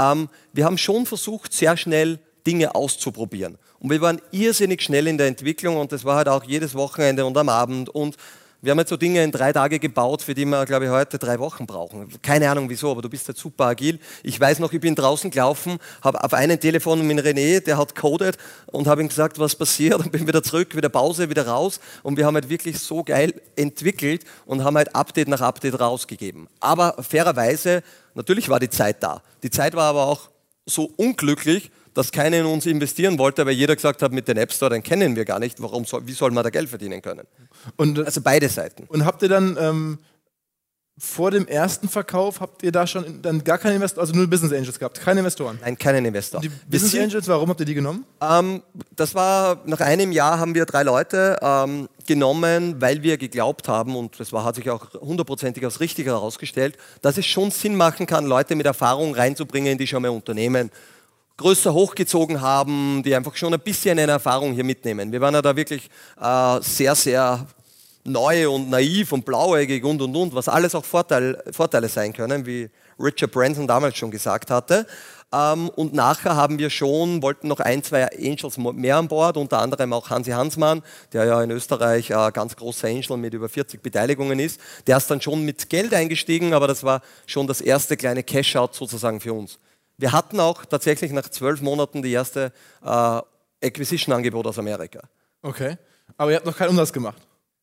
Ähm, 0.00 0.30
wir 0.54 0.64
haben 0.64 0.78
schon 0.78 1.04
versucht, 1.04 1.52
sehr 1.52 1.76
schnell 1.76 2.18
Dinge 2.46 2.74
auszuprobieren. 2.74 3.58
Und 3.80 3.90
wir 3.90 4.00
waren 4.00 4.22
irrsinnig 4.30 4.82
schnell 4.82 5.06
in 5.06 5.18
der 5.18 5.26
Entwicklung 5.26 5.76
und 5.76 5.92
das 5.92 6.06
war 6.06 6.16
halt 6.16 6.28
auch 6.28 6.44
jedes 6.44 6.74
Wochenende 6.74 7.26
und 7.26 7.36
am 7.36 7.50
Abend 7.50 7.90
und 7.90 8.16
wir 8.60 8.72
haben 8.72 8.78
jetzt 8.78 8.88
so 8.88 8.96
Dinge 8.96 9.22
in 9.22 9.30
drei 9.30 9.52
Tage 9.52 9.78
gebaut, 9.78 10.20
für 10.22 10.34
die 10.34 10.44
wir, 10.44 10.66
glaube 10.66 10.86
ich, 10.86 10.90
heute 10.90 11.16
drei 11.18 11.38
Wochen 11.38 11.64
brauchen. 11.64 12.08
Keine 12.22 12.50
Ahnung 12.50 12.68
wieso, 12.68 12.90
aber 12.90 13.02
du 13.02 13.08
bist 13.08 13.28
jetzt 13.28 13.38
super 13.38 13.66
agil. 13.66 14.00
Ich 14.24 14.40
weiß 14.40 14.58
noch, 14.58 14.72
ich 14.72 14.80
bin 14.80 14.96
draußen 14.96 15.30
gelaufen, 15.30 15.78
habe 16.02 16.22
auf 16.24 16.34
einem 16.34 16.58
Telefon 16.58 17.06
mit 17.06 17.20
René, 17.20 17.60
der 17.60 17.78
hat 17.78 17.94
coded 17.94 18.36
und 18.66 18.88
habe 18.88 19.00
ihm 19.00 19.08
gesagt, 19.08 19.38
was 19.38 19.54
passiert 19.54 19.94
und 20.04 20.10
bin 20.10 20.26
wieder 20.26 20.42
zurück, 20.42 20.74
wieder 20.74 20.88
Pause, 20.88 21.30
wieder 21.30 21.46
raus 21.46 21.78
und 22.02 22.16
wir 22.16 22.26
haben 22.26 22.34
halt 22.34 22.48
wirklich 22.48 22.80
so 22.80 23.04
geil 23.04 23.32
entwickelt 23.54 24.24
und 24.44 24.64
haben 24.64 24.76
halt 24.76 24.92
Update 24.94 25.28
nach 25.28 25.40
Update 25.40 25.78
rausgegeben. 25.78 26.48
Aber 26.58 26.96
fairerweise, 27.00 27.84
natürlich 28.14 28.48
war 28.48 28.58
die 28.58 28.70
Zeit 28.70 29.02
da. 29.04 29.22
Die 29.44 29.50
Zeit 29.50 29.74
war 29.74 29.84
aber 29.84 30.06
auch 30.06 30.30
so 30.66 30.90
unglücklich, 30.96 31.70
dass 31.98 32.12
keiner 32.12 32.38
in 32.38 32.46
uns 32.46 32.64
investieren 32.64 33.18
wollte, 33.18 33.44
weil 33.44 33.54
jeder 33.54 33.74
gesagt 33.74 34.02
hat, 34.02 34.12
mit 34.12 34.28
den 34.28 34.36
App 34.36 34.52
Store, 34.52 34.70
den 34.70 34.84
kennen 34.84 35.16
wir 35.16 35.24
gar 35.24 35.40
nicht, 35.40 35.60
warum 35.60 35.84
soll, 35.84 36.06
wie 36.06 36.12
soll 36.12 36.30
man 36.30 36.44
da 36.44 36.50
Geld 36.50 36.68
verdienen 36.68 37.02
können? 37.02 37.26
Und, 37.76 37.98
also 37.98 38.20
beide 38.20 38.48
Seiten. 38.48 38.84
Und 38.84 39.04
habt 39.04 39.20
ihr 39.22 39.28
dann 39.28 39.56
ähm, 39.60 39.98
vor 40.96 41.32
dem 41.32 41.48
ersten 41.48 41.88
Verkauf, 41.88 42.40
habt 42.40 42.62
ihr 42.62 42.70
da 42.70 42.86
schon 42.86 43.20
dann 43.20 43.42
gar 43.42 43.58
keine 43.58 43.74
Investoren, 43.74 44.02
also 44.02 44.14
nur 44.14 44.28
Business 44.28 44.52
Angels 44.52 44.78
gehabt, 44.78 45.00
keine 45.00 45.20
Investoren? 45.20 45.58
Nein, 45.60 45.76
keine 45.76 46.06
Investoren. 46.06 46.42
Die 46.42 46.50
Business 46.70 46.92
sind, 46.92 47.02
Angels, 47.02 47.26
warum 47.26 47.48
habt 47.48 47.58
ihr 47.58 47.66
die 47.66 47.74
genommen? 47.74 48.04
Ähm, 48.20 48.62
das 48.94 49.16
war, 49.16 49.60
nach 49.64 49.80
einem 49.80 50.12
Jahr 50.12 50.38
haben 50.38 50.54
wir 50.54 50.66
drei 50.66 50.84
Leute 50.84 51.36
ähm, 51.42 51.88
genommen, 52.06 52.80
weil 52.80 53.02
wir 53.02 53.18
geglaubt 53.18 53.66
haben, 53.66 53.96
und 53.96 54.20
das 54.20 54.32
war, 54.32 54.44
hat 54.44 54.54
sich 54.54 54.70
auch 54.70 54.92
hundertprozentig 54.94 55.64
als 55.64 55.80
richtig 55.80 56.06
herausgestellt, 56.06 56.76
dass 57.02 57.18
es 57.18 57.26
schon 57.26 57.50
Sinn 57.50 57.74
machen 57.74 58.06
kann, 58.06 58.24
Leute 58.24 58.54
mit 58.54 58.66
Erfahrung 58.66 59.16
reinzubringen, 59.16 59.78
die 59.78 59.88
schon 59.88 60.02
mal 60.02 60.10
Unternehmen 60.10 60.70
größer 61.38 61.72
hochgezogen 61.72 62.42
haben, 62.42 63.02
die 63.04 63.14
einfach 63.14 63.34
schon 63.36 63.54
ein 63.54 63.60
bisschen 63.60 63.98
eine 63.98 64.12
Erfahrung 64.12 64.52
hier 64.52 64.64
mitnehmen. 64.64 65.10
Wir 65.10 65.20
waren 65.20 65.34
ja 65.34 65.40
da 65.40 65.56
wirklich 65.56 65.88
äh, 66.20 66.60
sehr, 66.60 66.94
sehr 66.94 67.46
neu 68.04 68.50
und 68.50 68.68
naiv 68.68 69.12
und 69.12 69.24
blauäugig 69.24 69.84
und 69.84 70.02
und 70.02 70.14
und, 70.14 70.34
was 70.34 70.48
alles 70.48 70.74
auch 70.74 70.84
Vorteil, 70.84 71.42
Vorteile 71.52 71.88
sein 71.88 72.12
können, 72.12 72.44
wie 72.44 72.68
Richard 72.98 73.30
Branson 73.30 73.66
damals 73.66 73.96
schon 73.96 74.10
gesagt 74.10 74.50
hatte. 74.50 74.86
Ähm, 75.32 75.68
und 75.68 75.92
nachher 75.92 76.34
haben 76.34 76.58
wir 76.58 76.70
schon, 76.70 77.22
wollten 77.22 77.48
noch 77.48 77.60
ein, 77.60 77.84
zwei 77.84 78.08
Angels 78.10 78.56
mehr 78.56 78.96
an 78.96 79.08
Bord, 79.08 79.36
unter 79.36 79.60
anderem 79.60 79.92
auch 79.92 80.10
Hansi 80.10 80.30
Hansmann, 80.30 80.82
der 81.12 81.26
ja 81.26 81.42
in 81.42 81.50
Österreich 81.50 82.14
ein 82.14 82.32
ganz 82.32 82.56
großer 82.56 82.88
Angel 82.88 83.16
mit 83.16 83.34
über 83.34 83.48
40 83.48 83.82
Beteiligungen 83.82 84.40
ist. 84.40 84.58
Der 84.86 84.96
ist 84.96 85.10
dann 85.10 85.20
schon 85.20 85.44
mit 85.44 85.68
Geld 85.68 85.94
eingestiegen, 85.94 86.54
aber 86.54 86.66
das 86.66 86.82
war 86.82 87.02
schon 87.26 87.46
das 87.46 87.60
erste 87.60 87.96
kleine 87.96 88.22
Cash-out 88.22 88.74
sozusagen 88.74 89.20
für 89.20 89.34
uns. 89.34 89.58
Wir 89.98 90.12
hatten 90.12 90.40
auch 90.40 90.64
tatsächlich 90.64 91.12
nach 91.12 91.28
zwölf 91.28 91.60
Monaten 91.60 92.02
die 92.02 92.12
erste 92.12 92.52
äh, 92.82 93.20
Acquisition-Angebot 93.66 94.46
aus 94.46 94.58
Amerika. 94.58 95.00
Okay, 95.42 95.76
aber 96.16 96.30
ihr 96.30 96.36
habt 96.36 96.46
noch 96.46 96.56
keinen 96.56 96.70
Umsatz 96.70 96.92
gemacht. 96.92 97.20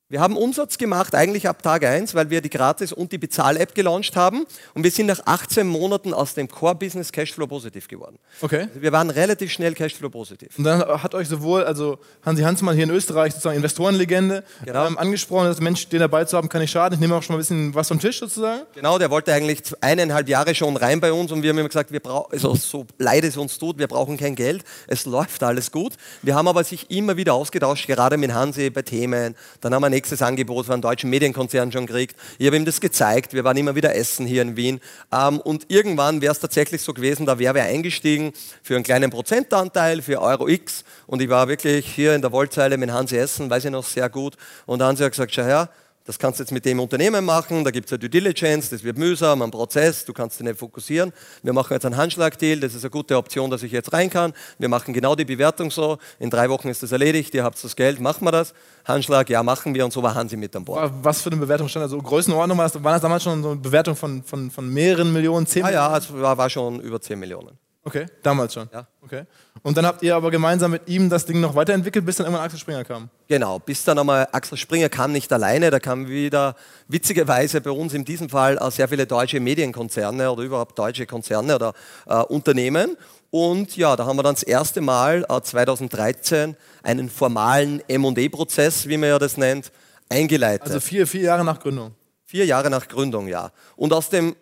Wir 0.07 0.19
haben 0.19 0.37
Umsatz 0.37 0.77
gemacht, 0.77 1.15
eigentlich 1.15 1.49
ab 1.49 1.63
Tag 1.63 1.83
1, 1.83 2.13
weil 2.13 2.29
wir 2.29 2.39
die 2.39 2.51
Gratis- 2.51 2.93
und 2.93 3.11
die 3.11 3.17
Bezahl-App 3.17 3.73
gelauncht 3.73 4.15
haben. 4.15 4.45
Und 4.75 4.83
wir 4.83 4.91
sind 4.91 5.07
nach 5.07 5.19
18 5.25 5.65
Monaten 5.65 6.13
aus 6.13 6.35
dem 6.35 6.47
Core-Business 6.47 7.11
Cashflow 7.11 7.47
positiv 7.47 7.87
geworden. 7.87 8.19
Okay. 8.41 8.67
Also 8.67 8.83
wir 8.83 8.91
waren 8.91 9.09
relativ 9.09 9.51
schnell 9.51 9.73
Cashflow 9.73 10.11
positiv. 10.11 10.59
Und 10.59 10.63
dann 10.65 10.81
hat 11.01 11.15
euch 11.15 11.27
sowohl, 11.27 11.63
also 11.63 11.97
Hansi 12.23 12.43
Hansmann 12.43 12.75
hier 12.75 12.83
in 12.83 12.91
Österreich, 12.91 13.33
sozusagen 13.33 13.55
Investorenlegende, 13.55 14.43
genau. 14.63 14.85
ähm, 14.85 14.99
angesprochen, 14.99 15.47
dass 15.47 15.59
Mensch, 15.59 15.89
den 15.89 16.01
dabei 16.01 16.25
zu 16.25 16.37
haben, 16.37 16.49
kann 16.49 16.61
nicht 16.61 16.69
schaden. 16.69 16.93
Ich 16.93 16.99
nehme 16.99 17.15
auch 17.15 17.23
schon 17.23 17.33
mal 17.33 17.37
ein 17.37 17.41
bisschen 17.41 17.73
was 17.73 17.87
vom 17.87 17.99
Tisch 17.99 18.19
sozusagen. 18.19 18.61
Genau, 18.75 18.99
der 18.99 19.09
wollte 19.09 19.33
eigentlich 19.33 19.63
eineinhalb 19.81 20.29
Jahre 20.29 20.53
schon 20.53 20.77
rein 20.77 20.99
bei 20.99 21.11
uns 21.11 21.31
und 21.31 21.41
wir 21.41 21.49
haben 21.49 21.57
immer 21.57 21.69
gesagt, 21.69 21.91
wir 21.91 21.99
brauchen, 21.99 22.31
also 22.31 22.53
so 22.53 22.85
leid 22.99 23.23
es 23.23 23.37
uns 23.37 23.57
tut, 23.57 23.79
wir 23.79 23.87
brauchen 23.87 24.17
kein 24.17 24.35
Geld. 24.35 24.65
Es 24.85 25.07
läuft 25.07 25.41
alles 25.41 25.71
gut. 25.71 25.93
Wir 26.21 26.35
haben 26.35 26.47
aber 26.47 26.63
sich 26.63 26.91
immer 26.91 27.17
wieder 27.17 27.33
ausgetauscht, 27.33 27.87
gerade 27.87 28.17
mit 28.17 28.31
Hansi 28.31 28.69
bei 28.69 28.83
Themen. 28.83 29.33
Dann 29.61 29.73
haben 29.73 29.81
wir 29.81 29.94
nächstes 29.95 30.21
Angebot 30.21 30.65
von 30.65 30.73
einem 30.73 30.81
deutschen 30.81 31.09
Medienkonzern 31.09 31.71
schon 31.71 31.85
gekriegt. 31.85 32.17
Ich 32.37 32.45
habe 32.45 32.57
ihm 32.57 32.65
das 32.65 32.81
gezeigt. 32.81 33.33
Wir 33.33 33.45
waren 33.45 33.55
immer 33.55 33.75
wieder 33.75 33.95
essen 33.95 34.25
hier 34.25 34.41
in 34.41 34.57
Wien. 34.57 34.81
Ähm, 35.11 35.39
und 35.39 35.71
irgendwann 35.71 36.21
wäre 36.21 36.33
es 36.33 36.39
tatsächlich 36.39 36.81
so 36.81 36.93
gewesen, 36.93 37.25
da 37.25 37.39
wäre 37.39 37.59
er 37.59 37.65
eingestiegen 37.65 38.33
für 38.61 38.75
einen 38.75 38.83
kleinen 38.83 39.09
Prozentanteil, 39.09 40.01
für 40.01 40.21
Euro 40.21 40.49
X. 40.49 40.83
Und 41.07 41.21
ich 41.21 41.29
war 41.29 41.47
wirklich 41.47 41.85
hier 41.85 42.13
in 42.13 42.21
der 42.21 42.33
Wollzeile 42.33 42.77
mit 42.77 42.91
Hansi 42.91 43.15
Essen, 43.15 43.49
weiß 43.49 43.65
ich 43.65 43.71
noch 43.71 43.85
sehr 43.85 44.09
gut. 44.09 44.35
Und 44.65 44.81
Hansi 44.81 45.03
hat 45.03 45.11
gesagt, 45.11 45.33
schau 45.33 45.43
her, 45.43 45.69
das 46.05 46.19
kannst 46.19 46.39
du 46.39 46.43
jetzt 46.43 46.51
mit 46.51 46.63
dem 46.65 46.79
Unternehmen 46.79 47.25
machen, 47.25 47.63
da 47.63 47.71
gibt 47.71 47.87
es 47.87 47.93
eine 47.93 47.99
Due 47.99 48.09
Diligence, 48.09 48.69
das 48.69 48.83
wird 48.83 48.97
mühsam, 48.97 49.41
ein 49.41 49.49
Prozess, 49.49 50.05
du 50.05 50.13
kannst 50.13 50.39
dich 50.39 50.45
nicht 50.45 50.59
fokussieren. 50.59 51.11
Wir 51.41 51.51
machen 51.51 51.73
jetzt 51.73 51.85
einen 51.85 51.97
Handschlagdeal, 51.97 52.59
das 52.59 52.75
ist 52.75 52.83
eine 52.83 52.91
gute 52.91 53.17
Option, 53.17 53.49
dass 53.49 53.63
ich 53.63 53.71
jetzt 53.71 53.91
rein 53.91 54.09
kann. 54.09 54.33
Wir 54.59 54.69
machen 54.69 54.93
genau 54.93 55.15
die 55.15 55.25
Bewertung 55.25 55.71
so, 55.71 55.97
in 56.19 56.29
drei 56.29 56.49
Wochen 56.49 56.69
ist 56.69 56.83
das 56.83 56.91
erledigt, 56.91 57.33
ihr 57.33 57.43
habt 57.43 57.61
das 57.63 57.75
Geld, 57.75 57.99
machen 57.99 58.23
wir 58.23 58.31
das. 58.31 58.53
Handschlag, 58.85 59.29
ja, 59.29 59.41
machen 59.41 59.73
wir 59.73 59.83
und 59.83 59.91
so 59.91 60.03
war 60.03 60.13
Hansi 60.13 60.37
mit 60.37 60.55
an 60.55 60.63
Bord. 60.63 60.91
Was 61.01 61.21
für 61.21 61.31
eine 61.31 61.39
Bewertung 61.39 61.67
stand 61.67 61.85
da? 61.85 61.89
So 61.89 61.97
Größenordnung, 61.97 62.57
war 62.57 62.69
das, 62.69 62.83
war 62.83 62.93
das 62.93 63.01
damals 63.01 63.23
schon 63.23 63.41
so 63.41 63.51
eine 63.51 63.59
Bewertung 63.59 63.95
von, 63.95 64.21
von, 64.21 64.51
von 64.51 64.71
mehreren 64.71 65.11
Millionen, 65.11 65.47
zehn 65.47 65.63
ah, 65.63 65.67
Millionen? 65.67 65.91
Ja, 65.91 65.97
es 65.97 66.13
war, 66.13 66.37
war 66.37 66.49
schon 66.51 66.79
über 66.81 67.01
zehn 67.01 67.17
Millionen. 67.17 67.57
Okay, 67.87 68.07
damals 68.23 68.55
schon. 68.55 68.67
Ja. 68.73 68.87
Okay. 69.03 69.25
Und 69.61 69.77
dann 69.77 69.85
habt 69.85 70.01
ihr 70.01 70.15
aber 70.15 70.31
gemeinsam 70.31 70.71
mit 70.71 70.89
ihm 70.89 71.07
das 71.07 71.27
Ding 71.27 71.39
noch 71.39 71.53
weiterentwickelt, 71.53 72.03
bis 72.03 72.15
dann 72.15 72.25
irgendwann 72.25 72.43
Axel 72.43 72.59
Springer 72.59 72.83
kam. 72.83 73.09
Genau, 73.27 73.59
bis 73.59 73.83
dann 73.83 73.99
einmal 73.99 74.27
Axel 74.31 74.57
Springer 74.57 74.89
kam 74.89 75.11
nicht 75.11 75.31
alleine, 75.31 75.69
da 75.69 75.79
kamen 75.79 76.09
wieder 76.09 76.55
witzigerweise 76.87 77.61
bei 77.61 77.69
uns 77.69 77.93
in 77.93 78.03
diesem 78.03 78.27
Fall 78.27 78.59
sehr 78.71 78.87
viele 78.87 79.05
deutsche 79.05 79.39
Medienkonzerne 79.39 80.31
oder 80.31 80.41
überhaupt 80.41 80.79
deutsche 80.79 81.05
Konzerne 81.05 81.55
oder 81.55 81.73
äh, 82.07 82.23
Unternehmen. 82.23 82.97
Und 83.29 83.77
ja, 83.77 83.95
da 83.95 84.07
haben 84.07 84.17
wir 84.17 84.23
dann 84.23 84.33
das 84.33 84.43
erste 84.43 84.81
Mal 84.81 85.23
äh, 85.29 85.41
2013 85.41 86.57
einen 86.81 87.07
formalen 87.11 87.83
M&E-Prozess, 87.87 88.87
wie 88.87 88.97
man 88.97 89.09
ja 89.09 89.19
das 89.19 89.37
nennt, 89.37 89.71
eingeleitet. 90.09 90.67
Also 90.67 90.79
vier, 90.79 91.05
vier 91.05 91.21
Jahre 91.21 91.45
nach 91.45 91.59
Gründung. 91.59 91.93
Vier 92.25 92.47
Jahre 92.47 92.71
nach 92.71 92.87
Gründung, 92.87 93.27
ja. 93.27 93.51
Und 93.75 93.93
aus 93.93 94.09
dem 94.09 94.35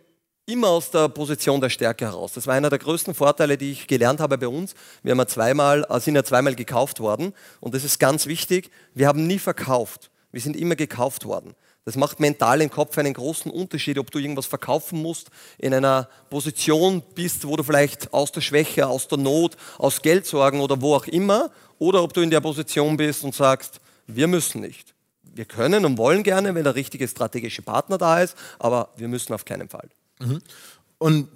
immer 0.46 0.70
aus 0.70 0.92
der 0.92 1.10
Position 1.10 1.62
der 1.62 1.70
Stärke 1.70 2.06
heraus. 2.06 2.34
Das 2.34 2.48
war 2.48 2.54
einer 2.54 2.70
der 2.70 2.80
größten 2.80 3.14
Vorteile, 3.14 3.58
die 3.58 3.72
ich 3.72 3.88
gelernt 3.88 4.20
habe 4.20 4.38
bei 4.38 4.48
uns. 4.48 4.76
Wir 5.02 5.12
haben 5.12 5.20
ja 5.20 5.28
zweimal, 5.28 5.86
äh, 5.90 6.00
sind 6.00 6.16
ja 6.16 6.24
zweimal 6.24 6.56
gekauft 6.56 7.00
worden 7.00 7.34
und 7.60 7.74
das 7.74 7.84
ist 7.84 8.00
ganz 8.00 8.26
wichtig. 8.26 8.70
Wir 8.94 9.08
haben 9.08 9.26
nie 9.26 9.40
verkauft. 9.40 10.10
Wir 10.32 10.42
sind 10.42 10.56
immer 10.56 10.76
gekauft 10.76 11.26
worden. 11.26 11.56
Das 11.86 11.96
macht 11.96 12.20
mental 12.20 12.62
im 12.62 12.70
Kopf 12.70 12.98
einen 12.98 13.14
großen 13.14 13.52
Unterschied, 13.52 14.00
ob 14.00 14.10
du 14.10 14.20
irgendwas 14.20 14.46
verkaufen 14.46 15.02
musst, 15.02 15.30
in 15.58 15.74
einer 15.74 16.08
Position 16.30 17.04
bist, 17.14 17.46
wo 17.46 17.58
du 17.58 17.64
vielleicht 17.64 18.14
aus 18.14 18.32
der 18.32 18.40
Schwäche, 18.40 18.88
aus 18.88 19.10
der 19.10 19.18
Not, 19.18 19.58
aus 19.78 20.02
Geldsorgen 20.02 20.62
oder 20.62 20.82
wo 20.82 20.96
auch 20.96 21.08
immer, 21.08 21.52
oder 21.80 22.02
ob 22.02 22.14
du 22.14 22.22
in 22.22 22.30
der 22.30 22.40
Position 22.40 22.98
bist 22.98 23.24
und 23.24 23.36
sagst, 23.36 23.80
Wir 24.06 24.28
müssen 24.28 24.62
nicht. 24.62 24.94
Wir 25.22 25.46
können 25.46 25.86
und 25.86 25.98
wollen 25.98 26.24
gerne, 26.24 26.54
wenn 26.56 26.66
der 26.66 26.76
richtige 26.76 27.08
strategische 27.08 27.62
Partner 27.62 27.98
da 27.98 28.22
ist, 28.22 28.36
aber 28.60 28.90
wir 28.98 29.08
müssen 29.08 29.34
auf 29.34 29.46
keinen 29.46 29.70
Fall. 29.70 29.90
Und 30.98 31.28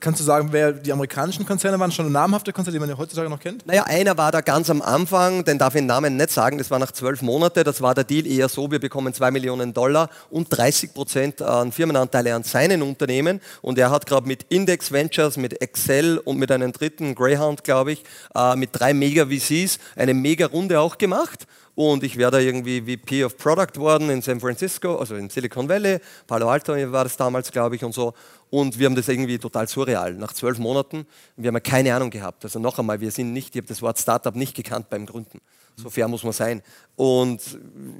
Kannst 0.00 0.18
du 0.18 0.24
sagen, 0.24 0.48
wer 0.50 0.72
die 0.72 0.92
amerikanischen 0.92 1.46
Konzerne 1.46 1.78
waren? 1.78 1.92
Schon 1.92 2.10
namhafte 2.10 2.52
Konzerne, 2.52 2.74
die 2.74 2.80
man 2.80 2.88
ja 2.88 2.98
heutzutage 2.98 3.30
noch 3.30 3.38
kennt? 3.38 3.64
Naja, 3.68 3.84
einer 3.84 4.18
war 4.18 4.32
da 4.32 4.40
ganz 4.40 4.68
am 4.68 4.82
Anfang, 4.82 5.44
den 5.44 5.58
darf 5.58 5.76
ich 5.76 5.78
den 5.78 5.86
Namen 5.86 6.16
nicht 6.16 6.30
sagen, 6.30 6.58
das 6.58 6.72
war 6.72 6.80
nach 6.80 6.90
zwölf 6.90 7.22
Monaten. 7.22 7.62
Das 7.62 7.80
war 7.80 7.94
der 7.94 8.02
Deal 8.02 8.26
eher 8.26 8.48
so, 8.48 8.68
wir 8.68 8.80
bekommen 8.80 9.14
zwei 9.14 9.30
Millionen 9.30 9.72
Dollar 9.72 10.10
und 10.28 10.48
30 10.50 10.92
Prozent 10.92 11.40
an 11.40 11.70
Firmenanteile 11.70 12.34
an 12.34 12.42
seinen 12.42 12.82
Unternehmen. 12.82 13.40
Und 13.62 13.78
er 13.78 13.90
hat 13.92 14.06
gerade 14.06 14.26
mit 14.26 14.42
Index 14.48 14.90
Ventures, 14.90 15.36
mit 15.36 15.62
Excel 15.62 16.18
und 16.18 16.36
mit 16.36 16.50
einem 16.50 16.72
dritten, 16.72 17.14
Greyhound, 17.14 17.62
glaube 17.62 17.92
ich, 17.92 18.02
äh, 18.34 18.56
mit 18.56 18.70
drei 18.72 18.92
Mega-VCs 18.92 19.78
eine 19.94 20.14
Mega-Runde 20.14 20.80
auch 20.80 20.98
gemacht 20.98 21.46
und 21.76 22.02
ich 22.02 22.16
wäre 22.16 22.30
da 22.30 22.38
irgendwie 22.38 22.80
VP 22.80 23.24
of 23.24 23.36
Product 23.36 23.76
worden 23.78 24.08
in 24.08 24.22
San 24.22 24.40
Francisco, 24.40 24.96
also 24.96 25.14
in 25.14 25.28
Silicon 25.28 25.68
Valley, 25.68 25.98
Palo 26.26 26.48
Alto 26.48 26.72
war 26.72 27.04
das 27.04 27.16
damals, 27.18 27.52
glaube 27.52 27.76
ich, 27.76 27.84
und 27.84 27.92
so. 27.92 28.14
Und 28.48 28.78
wir 28.78 28.86
haben 28.86 28.94
das 28.94 29.08
irgendwie 29.08 29.38
total 29.38 29.68
surreal. 29.68 30.14
Nach 30.14 30.32
zwölf 30.32 30.58
Monaten, 30.58 31.06
wir 31.36 31.48
haben 31.48 31.56
ja 31.56 31.60
keine 31.60 31.94
Ahnung 31.94 32.08
gehabt. 32.10 32.44
Also 32.44 32.58
noch 32.58 32.78
einmal, 32.78 33.00
wir 33.00 33.10
sind 33.10 33.34
nicht, 33.34 33.54
ich 33.54 33.60
habe 33.60 33.68
das 33.68 33.82
Wort 33.82 33.98
Startup 33.98 34.34
nicht 34.34 34.56
gekannt 34.56 34.88
beim 34.88 35.04
Gründen. 35.04 35.40
So 35.76 35.90
fair 35.90 36.08
muss 36.08 36.24
man 36.24 36.32
sein. 36.32 36.62
Und 36.94 37.42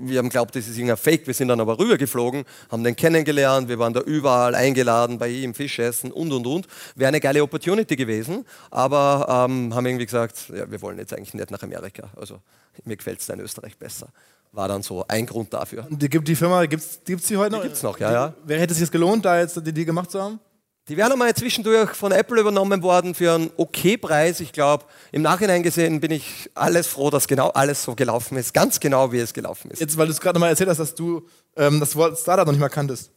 wir 0.00 0.20
haben 0.20 0.30
geglaubt, 0.30 0.56
das 0.56 0.66
ist 0.66 0.76
irgendein 0.78 0.96
Fake. 0.96 1.26
Wir 1.26 1.34
sind 1.34 1.48
dann 1.48 1.60
aber 1.60 1.78
rübergeflogen, 1.78 2.44
haben 2.70 2.82
den 2.82 2.96
kennengelernt, 2.96 3.68
wir 3.68 3.78
waren 3.78 3.92
da 3.92 4.00
überall 4.00 4.54
eingeladen, 4.54 5.18
bei 5.18 5.28
ihm 5.28 5.52
Fisch 5.52 5.78
essen 5.78 6.10
und 6.10 6.32
und 6.32 6.46
und. 6.46 6.66
Wäre 6.94 7.08
eine 7.08 7.20
geile 7.20 7.42
Opportunity 7.42 7.94
gewesen, 7.94 8.46
aber 8.70 9.26
ähm, 9.28 9.74
haben 9.74 9.84
irgendwie 9.84 10.06
gesagt, 10.06 10.50
ja, 10.56 10.70
wir 10.70 10.80
wollen 10.80 10.96
jetzt 10.96 11.12
eigentlich 11.12 11.34
nicht 11.34 11.50
nach 11.50 11.62
Amerika. 11.62 12.08
Also 12.16 12.40
mir 12.84 12.96
gefällt 12.96 13.20
es 13.20 13.26
da 13.26 13.34
in 13.34 13.40
Österreich 13.40 13.76
besser. 13.76 14.08
War 14.52 14.68
dann 14.68 14.82
so 14.82 15.04
ein 15.06 15.26
Grund 15.26 15.52
dafür. 15.52 15.86
Die, 15.90 16.08
die 16.08 16.36
Firma, 16.36 16.64
gibt 16.66 16.82
es 16.82 17.02
die 17.02 17.36
heute 17.36 17.52
noch? 17.52 17.60
Die 17.60 17.68
gibt 17.68 17.76
es 17.76 17.82
noch, 17.82 17.98
ja, 17.98 18.12
ja. 18.12 18.34
Wer 18.44 18.58
hätte 18.60 18.72
es 18.72 18.78
sich 18.78 18.90
gelohnt, 18.90 19.24
da 19.24 19.38
jetzt 19.38 19.56
die, 19.66 19.72
die 19.72 19.84
gemacht 19.84 20.10
zu 20.10 20.20
haben? 20.20 20.40
Die 20.88 20.96
wären 20.96 21.10
einmal 21.10 21.34
zwischendurch 21.34 21.90
von 21.90 22.12
Apple 22.12 22.40
übernommen 22.40 22.80
worden 22.80 23.16
für 23.16 23.34
einen 23.34 23.50
okay 23.56 23.96
Preis. 23.96 24.38
Ich 24.38 24.52
glaube, 24.52 24.84
im 25.10 25.20
Nachhinein 25.20 25.64
gesehen 25.64 26.00
bin 26.00 26.12
ich 26.12 26.48
alles 26.54 26.86
froh, 26.86 27.10
dass 27.10 27.26
genau 27.26 27.48
alles 27.48 27.82
so 27.82 27.96
gelaufen 27.96 28.38
ist. 28.38 28.54
Ganz 28.54 28.78
genau, 28.78 29.10
wie 29.10 29.18
es 29.18 29.34
gelaufen 29.34 29.72
ist. 29.72 29.80
Jetzt, 29.80 29.96
weil 29.96 30.06
du 30.06 30.12
es 30.12 30.20
gerade 30.20 30.38
nochmal 30.38 30.50
erzählt 30.50 30.70
hast, 30.70 30.78
dass 30.78 30.94
du 30.94 31.26
ähm, 31.56 31.80
das 31.80 31.96
Wort 31.96 32.16
Startup 32.16 32.46
noch 32.46 32.52
nicht 32.52 32.60
mal 32.60 32.68
kanntest. 32.68 33.10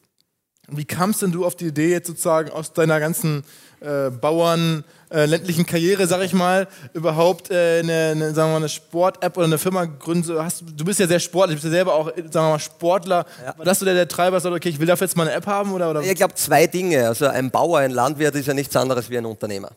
Wie 0.71 0.85
kamst 0.85 1.21
denn 1.21 1.31
du 1.31 1.45
auf 1.45 1.55
die 1.55 1.67
Idee, 1.67 1.91
jetzt 1.91 2.07
sozusagen 2.07 2.51
aus 2.51 2.73
deiner 2.73 2.99
ganzen 2.99 3.43
äh, 3.81 4.09
Bauern, 4.09 4.83
äh, 5.09 5.25
ländlichen 5.25 5.65
Karriere, 5.65 6.05
sag 6.05 6.21
ich 6.21 6.33
mal, 6.33 6.67
überhaupt 6.93 7.49
äh, 7.49 7.79
eine, 7.79 8.11
eine, 8.11 8.33
sagen 8.33 8.49
wir 8.49 8.53
mal, 8.53 8.55
eine 8.57 8.69
Sport-App 8.69 9.37
oder 9.37 9.45
eine 9.45 9.57
Firma 9.57 9.85
gründen? 9.85 10.37
Hast, 10.37 10.63
du 10.75 10.85
bist 10.85 10.99
ja 10.99 11.07
sehr 11.07 11.19
sportlich, 11.19 11.59
du 11.59 11.63
bist 11.63 11.73
ja 11.73 11.77
selber 11.77 11.93
auch, 11.93 12.07
sagen 12.07 12.33
wir 12.33 12.49
mal, 12.49 12.59
Sportler. 12.59 13.25
Ja. 13.43 13.57
War 13.57 13.65
das 13.65 13.79
so 13.79 13.85
der, 13.85 13.93
der 13.95 14.07
Treiber, 14.07 14.39
sagt, 14.39 14.55
okay, 14.55 14.69
ich 14.69 14.79
will 14.79 14.87
dafür 14.87 15.07
jetzt 15.07 15.15
mal 15.15 15.27
eine 15.27 15.33
App 15.33 15.47
haben? 15.47 15.71
Oder, 15.73 15.89
oder? 15.89 16.01
Ich 16.01 16.15
glaube, 16.15 16.35
zwei 16.35 16.67
Dinge. 16.67 17.07
Also 17.07 17.27
ein 17.27 17.49
Bauer, 17.51 17.79
ein 17.79 17.91
Landwirt 17.91 18.35
ist 18.35 18.47
ja 18.47 18.53
nichts 18.53 18.75
anderes 18.75 19.09
wie 19.09 19.17
ein 19.17 19.25
Unternehmer. 19.25 19.71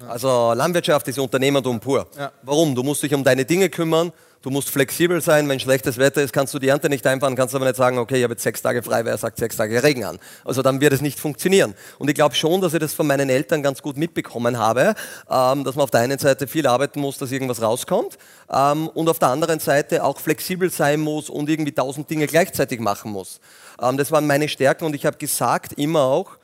Ja. 0.00 0.08
Also 0.08 0.52
Landwirtschaft 0.54 1.06
ist 1.08 1.18
Unternehmertum 1.18 1.78
pur. 1.78 2.06
Ja. 2.18 2.32
Warum? 2.42 2.74
Du 2.74 2.82
musst 2.82 3.02
dich 3.02 3.14
um 3.14 3.22
deine 3.22 3.44
Dinge 3.44 3.68
kümmern, 3.68 4.12
Du 4.44 4.50
musst 4.50 4.68
flexibel 4.68 5.22
sein, 5.22 5.48
wenn 5.48 5.58
schlechtes 5.58 5.96
Wetter 5.96 6.20
ist, 6.20 6.34
kannst 6.34 6.52
du 6.52 6.58
die 6.58 6.68
Ernte 6.68 6.90
nicht 6.90 7.06
einfahren, 7.06 7.34
kannst 7.34 7.54
aber 7.54 7.64
nicht 7.64 7.76
sagen, 7.76 7.96
okay, 7.96 8.18
ich 8.18 8.24
habe 8.24 8.34
jetzt 8.34 8.42
sechs 8.42 8.60
Tage 8.60 8.82
frei, 8.82 9.02
weil 9.02 9.12
er 9.12 9.16
sagt 9.16 9.38
sechs 9.38 9.56
Tage 9.56 9.82
Regen 9.82 10.04
an. 10.04 10.18
Also 10.44 10.60
dann 10.60 10.82
wird 10.82 10.92
es 10.92 11.00
nicht 11.00 11.18
funktionieren. 11.18 11.72
Und 11.98 12.10
ich 12.10 12.14
glaube 12.14 12.34
schon, 12.34 12.60
dass 12.60 12.74
ich 12.74 12.78
das 12.78 12.92
von 12.92 13.06
meinen 13.06 13.30
Eltern 13.30 13.62
ganz 13.62 13.80
gut 13.80 13.96
mitbekommen 13.96 14.58
habe, 14.58 14.96
ähm, 15.30 15.64
dass 15.64 15.76
man 15.76 15.84
auf 15.84 15.90
der 15.90 16.00
einen 16.00 16.18
Seite 16.18 16.46
viel 16.46 16.66
arbeiten 16.66 17.00
muss, 17.00 17.16
dass 17.16 17.32
irgendwas 17.32 17.62
rauskommt 17.62 18.18
ähm, 18.52 18.88
und 18.88 19.08
auf 19.08 19.18
der 19.18 19.28
anderen 19.28 19.60
Seite 19.60 20.04
auch 20.04 20.20
flexibel 20.20 20.70
sein 20.70 21.00
muss 21.00 21.30
und 21.30 21.48
irgendwie 21.48 21.72
tausend 21.72 22.10
Dinge 22.10 22.26
gleichzeitig 22.26 22.80
machen 22.80 23.12
muss. 23.12 23.40
Ähm, 23.80 23.96
das 23.96 24.12
waren 24.12 24.26
meine 24.26 24.50
Stärken 24.50 24.84
und 24.84 24.94
ich 24.94 25.06
habe 25.06 25.16
gesagt 25.16 25.72
immer 25.78 26.02
auch, 26.02 26.36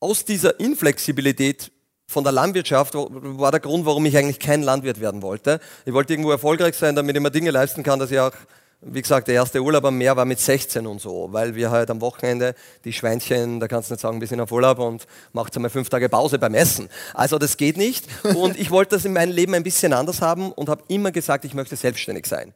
aus 0.00 0.24
dieser 0.24 0.58
Inflexibilität 0.58 1.70
von 2.12 2.24
der 2.24 2.32
Landwirtschaft 2.32 2.94
war 2.94 3.50
der 3.50 3.60
Grund, 3.60 3.86
warum 3.86 4.04
ich 4.06 4.16
eigentlich 4.16 4.38
kein 4.38 4.62
Landwirt 4.62 5.00
werden 5.00 5.22
wollte. 5.22 5.60
Ich 5.84 5.92
wollte 5.92 6.12
irgendwo 6.12 6.30
erfolgreich 6.30 6.76
sein, 6.76 6.94
damit 6.94 7.16
ich 7.16 7.22
mir 7.22 7.30
Dinge 7.30 7.50
leisten 7.50 7.82
kann, 7.82 7.98
dass 7.98 8.10
ich 8.10 8.20
auch, 8.20 8.32
wie 8.82 9.00
gesagt, 9.00 9.28
der 9.28 9.36
erste 9.36 9.60
Urlaub 9.60 9.84
am 9.84 9.96
Meer 9.96 10.16
war 10.16 10.24
mit 10.24 10.38
16 10.38 10.86
und 10.86 11.00
so, 11.00 11.28
weil 11.32 11.54
wir 11.54 11.70
halt 11.70 11.90
am 11.90 12.00
Wochenende 12.00 12.54
die 12.84 12.92
Schweinchen, 12.92 13.60
da 13.60 13.68
kannst 13.68 13.90
du 13.90 13.94
nicht 13.94 14.00
sagen, 14.00 14.20
wir 14.20 14.28
sind 14.28 14.40
auf 14.40 14.52
Urlaub 14.52 14.78
und 14.78 15.06
macht 15.32 15.56
einmal 15.56 15.70
fünf 15.70 15.88
Tage 15.88 16.08
Pause 16.08 16.38
beim 16.38 16.54
Essen. 16.54 16.88
Also 17.14 17.38
das 17.38 17.56
geht 17.56 17.76
nicht. 17.76 18.04
Und 18.34 18.58
ich 18.58 18.70
wollte 18.70 18.96
das 18.96 19.04
in 19.04 19.14
meinem 19.14 19.32
Leben 19.32 19.54
ein 19.54 19.62
bisschen 19.62 19.92
anders 19.92 20.20
haben 20.20 20.52
und 20.52 20.68
habe 20.68 20.82
immer 20.88 21.12
gesagt, 21.12 21.44
ich 21.44 21.54
möchte 21.54 21.76
selbstständig 21.76 22.26
sein. 22.26 22.52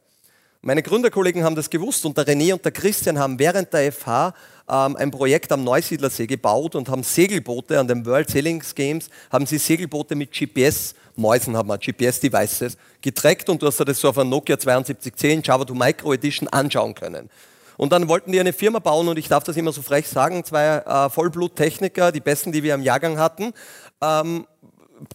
Meine 0.61 0.81
Gründerkollegen 0.81 1.43
haben 1.43 1.55
das 1.55 1.69
gewusst 1.69 2.05
und 2.05 2.17
der 2.17 2.25
René 2.25 2.53
und 2.53 2.65
der 2.65 2.71
Christian 2.71 3.19
haben 3.19 3.37
während 3.37 3.71
der 3.73 3.91
FH 3.91 4.33
ähm, 4.69 4.95
ein 4.95 5.11
Projekt 5.11 5.51
am 5.51 5.63
Neusiedlersee 5.63 6.25
gebaut 6.25 6.75
und 6.75 6.89
haben 6.89 7.03
Segelboote 7.03 7.79
an 7.79 7.87
den 7.87 8.05
World 8.05 8.29
Sailing 8.29 8.63
Games, 8.75 9.09
haben 9.31 9.45
sie 9.45 9.59
Segelboote 9.59 10.15
mit 10.15 10.31
GPS, 10.31 10.95
Mäusen 11.15 11.55
haben 11.55 11.69
wir, 11.69 11.77
GPS-Devices, 11.77 12.77
getrackt 13.01 13.49
und 13.49 13.61
du 13.61 13.67
hast 13.67 13.79
das 13.79 13.99
so 13.99 14.09
auf 14.09 14.17
einer 14.17 14.29
Nokia 14.29 14.57
7210 14.59 15.43
Java 15.43 15.65
2 15.65 15.73
Micro 15.73 16.13
Edition 16.13 16.47
anschauen 16.49 16.95
können. 16.95 17.29
Und 17.77 17.91
dann 17.91 18.07
wollten 18.07 18.31
die 18.31 18.39
eine 18.39 18.53
Firma 18.53 18.79
bauen 18.79 19.07
und 19.07 19.19
ich 19.19 19.27
darf 19.27 19.43
das 19.43 19.55
immer 19.55 19.71
so 19.71 19.83
frech 19.83 20.07
sagen, 20.07 20.43
zwei 20.43 20.77
äh, 20.77 21.09
Vollbluttechniker, 21.11 22.11
die 22.11 22.19
besten, 22.19 22.51
die 22.51 22.63
wir 22.63 22.73
im 22.73 22.81
Jahrgang 22.81 23.19
hatten. 23.19 23.53
Ähm, 24.01 24.47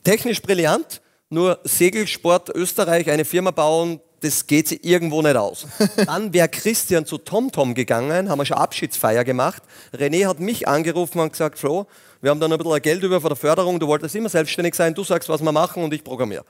technisch 0.04 0.40
brillant, 0.40 1.02
nur 1.28 1.58
Segelsport 1.64 2.50
Österreich, 2.50 3.10
eine 3.10 3.24
Firma 3.24 3.50
bauen, 3.50 4.00
das 4.22 4.46
geht 4.46 4.68
sich 4.68 4.84
irgendwo 4.84 5.20
nicht 5.20 5.36
aus. 5.36 5.66
Dann 6.06 6.32
wäre 6.32 6.48
Christian 6.48 7.04
zu 7.04 7.18
TomTom 7.18 7.74
gegangen, 7.74 8.30
haben 8.30 8.38
wir 8.38 8.46
schon 8.46 8.56
Abschiedsfeier 8.56 9.24
gemacht. 9.24 9.62
René 9.92 10.26
hat 10.26 10.40
mich 10.40 10.66
angerufen 10.66 11.20
und 11.20 11.32
gesagt, 11.32 11.58
Flo, 11.58 11.86
wir 12.20 12.30
haben 12.30 12.38
dann 12.38 12.52
ein 12.52 12.58
bisschen 12.58 12.82
Geld 12.82 13.02
über 13.02 13.20
von 13.20 13.30
der 13.30 13.36
Förderung, 13.36 13.80
du 13.80 13.88
wolltest 13.88 14.14
immer 14.14 14.28
selbstständig 14.28 14.74
sein, 14.74 14.94
du 14.94 15.02
sagst, 15.02 15.28
was 15.28 15.42
wir 15.42 15.50
machen 15.50 15.82
und 15.82 15.92
ich 15.92 16.04
programmiere. 16.04 16.44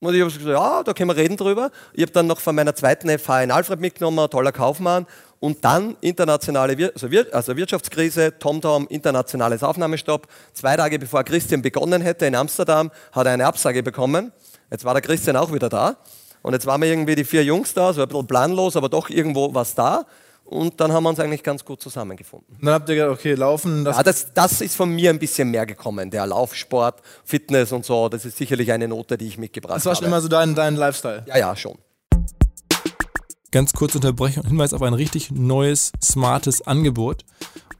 Und 0.00 0.14
ich 0.14 0.20
habe 0.20 0.32
gesagt, 0.32 0.46
ja, 0.46 0.82
da 0.82 0.92
können 0.92 1.10
wir 1.10 1.16
reden 1.16 1.36
drüber. 1.36 1.70
Ich 1.94 2.02
habe 2.02 2.12
dann 2.12 2.26
noch 2.26 2.40
von 2.40 2.56
meiner 2.56 2.74
zweiten 2.74 3.08
FH 3.08 3.44
in 3.44 3.50
Alfred 3.52 3.80
mitgenommen, 3.80 4.18
ein 4.18 4.28
toller 4.28 4.50
Kaufmann. 4.50 5.06
Und 5.38 5.64
dann 5.64 5.96
internationale 6.00 6.76
Wir 6.76 6.92
also, 6.92 7.10
Wir 7.10 7.32
also 7.32 7.56
Wirtschaftskrise, 7.56 8.36
TomTom, 8.38 8.88
internationales 8.88 9.62
Aufnahmestopp. 9.62 10.26
Zwei 10.54 10.76
Tage 10.76 10.98
bevor 10.98 11.22
Christian 11.22 11.62
begonnen 11.62 12.02
hätte 12.02 12.26
in 12.26 12.34
Amsterdam, 12.34 12.90
hat 13.12 13.26
er 13.26 13.32
eine 13.32 13.46
Absage 13.46 13.84
bekommen. 13.84 14.32
Jetzt 14.72 14.84
war 14.84 14.94
der 14.94 15.02
Christian 15.02 15.36
auch 15.36 15.52
wieder 15.52 15.68
da. 15.68 15.96
Und 16.42 16.52
jetzt 16.52 16.66
waren 16.66 16.80
wir 16.82 16.88
irgendwie 16.88 17.14
die 17.14 17.24
vier 17.24 17.44
Jungs 17.44 17.74
da, 17.74 17.92
so 17.92 18.02
ein 18.02 18.08
bisschen 18.08 18.26
planlos, 18.26 18.76
aber 18.76 18.88
doch 18.88 19.08
irgendwo 19.10 19.54
was 19.54 19.74
da. 19.74 20.06
Und 20.44 20.80
dann 20.80 20.92
haben 20.92 21.04
wir 21.04 21.08
uns 21.08 21.18
eigentlich 21.18 21.42
ganz 21.42 21.64
gut 21.64 21.80
zusammengefunden. 21.80 22.58
dann 22.60 22.74
habt 22.74 22.88
ihr 22.88 22.96
gesagt, 22.96 23.12
okay, 23.12 23.34
Laufen. 23.34 23.84
Das 23.84 23.96
ja, 23.96 24.02
das, 24.02 24.34
das 24.34 24.60
ist 24.60 24.76
von 24.76 24.90
mir 24.90 25.10
ein 25.10 25.18
bisschen 25.18 25.50
mehr 25.50 25.64
gekommen. 25.64 26.10
Der 26.10 26.26
Laufsport, 26.26 27.00
Fitness 27.24 27.72
und 27.72 27.86
so, 27.86 28.08
das 28.08 28.24
ist 28.24 28.36
sicherlich 28.36 28.70
eine 28.70 28.86
Note, 28.86 29.16
die 29.16 29.28
ich 29.28 29.38
mitgebracht 29.38 29.72
habe. 29.72 29.78
Das 29.78 29.86
war 29.86 29.96
schon 29.96 30.06
immer 30.06 30.20
so 30.20 30.28
dein, 30.28 30.54
dein 30.54 30.76
Lifestyle? 30.76 31.24
Ja, 31.26 31.38
ja, 31.38 31.56
schon. 31.56 31.78
Ganz 33.50 33.72
kurz 33.72 33.94
Unterbrechung, 33.94 34.46
Hinweis 34.46 34.74
auf 34.74 34.82
ein 34.82 34.94
richtig 34.94 35.30
neues, 35.30 35.92
smartes 36.02 36.66
Angebot. 36.66 37.24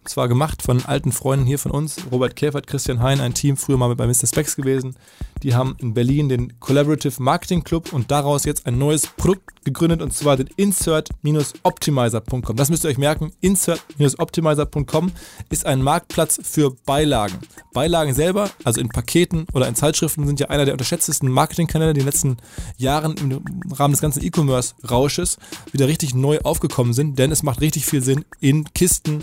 Zwar 0.05 0.27
gemacht 0.27 0.63
von 0.63 0.85
alten 0.85 1.13
Freunden 1.13 1.47
hier 1.47 1.61
von 1.61 1.71
uns, 1.71 1.97
Robert 2.11 2.35
Käfert, 2.35 2.67
Christian 2.67 3.01
Hein, 3.01 3.21
ein 3.21 3.35
Team, 3.35 3.57
früher 3.57 3.77
mal 3.77 3.95
bei 3.95 4.07
Mr. 4.07 4.27
Specs 4.27 4.57
gewesen. 4.57 4.97
Die 5.45 5.55
haben 5.55 5.77
in 5.79 5.95
Berlin 5.95 6.29
den 6.29 6.59
Collaborative 6.59 7.23
Marketing 7.23 7.63
Club 7.63 7.93
und 7.93 8.11
daraus 8.11 8.45
jetzt 8.45 8.67
ein 8.67 8.79
neues 8.79 9.07
Produkt 9.07 9.65
gegründet 9.65 10.03
und 10.03 10.13
zwar 10.13 10.37
den 10.37 10.49
Insert-Optimizer.com. 10.57 12.57
Das 12.57 12.69
müsst 12.69 12.85
ihr 12.85 12.91
euch 12.91 12.99
merken. 12.99 13.33
Insert-Optimizer.com 13.41 15.13
ist 15.51 15.67
ein 15.67 15.83
Marktplatz 15.83 16.41
für 16.43 16.73
Beilagen. 16.85 17.39
Beilagen 17.73 18.13
selber, 18.13 18.51
also 18.65 18.81
in 18.81 18.89
Paketen 18.89 19.47
oder 19.53 19.69
in 19.69 19.77
Zeitschriften, 19.77 20.27
sind 20.27 20.41
ja 20.41 20.49
einer 20.49 20.65
der 20.65 20.75
unterschätztesten 20.75 21.31
Marketingkanäle, 21.31 21.93
die 21.93 22.01
in 22.01 22.07
den 22.07 22.13
letzten 22.13 22.37
Jahren 22.77 23.15
im 23.19 23.45
Rahmen 23.73 23.93
des 23.93 24.01
ganzen 24.01 24.25
E-Commerce-Rausches 24.25 25.39
wieder 25.71 25.87
richtig 25.87 26.15
neu 26.15 26.41
aufgekommen 26.41 26.93
sind, 26.93 27.21
denn 27.21 27.31
es 27.31 27.45
macht 27.45 27.61
richtig 27.61 27.87
viel 27.87 28.03
Sinn, 28.03 28.25
in 28.41 28.65
Kisten 28.75 29.23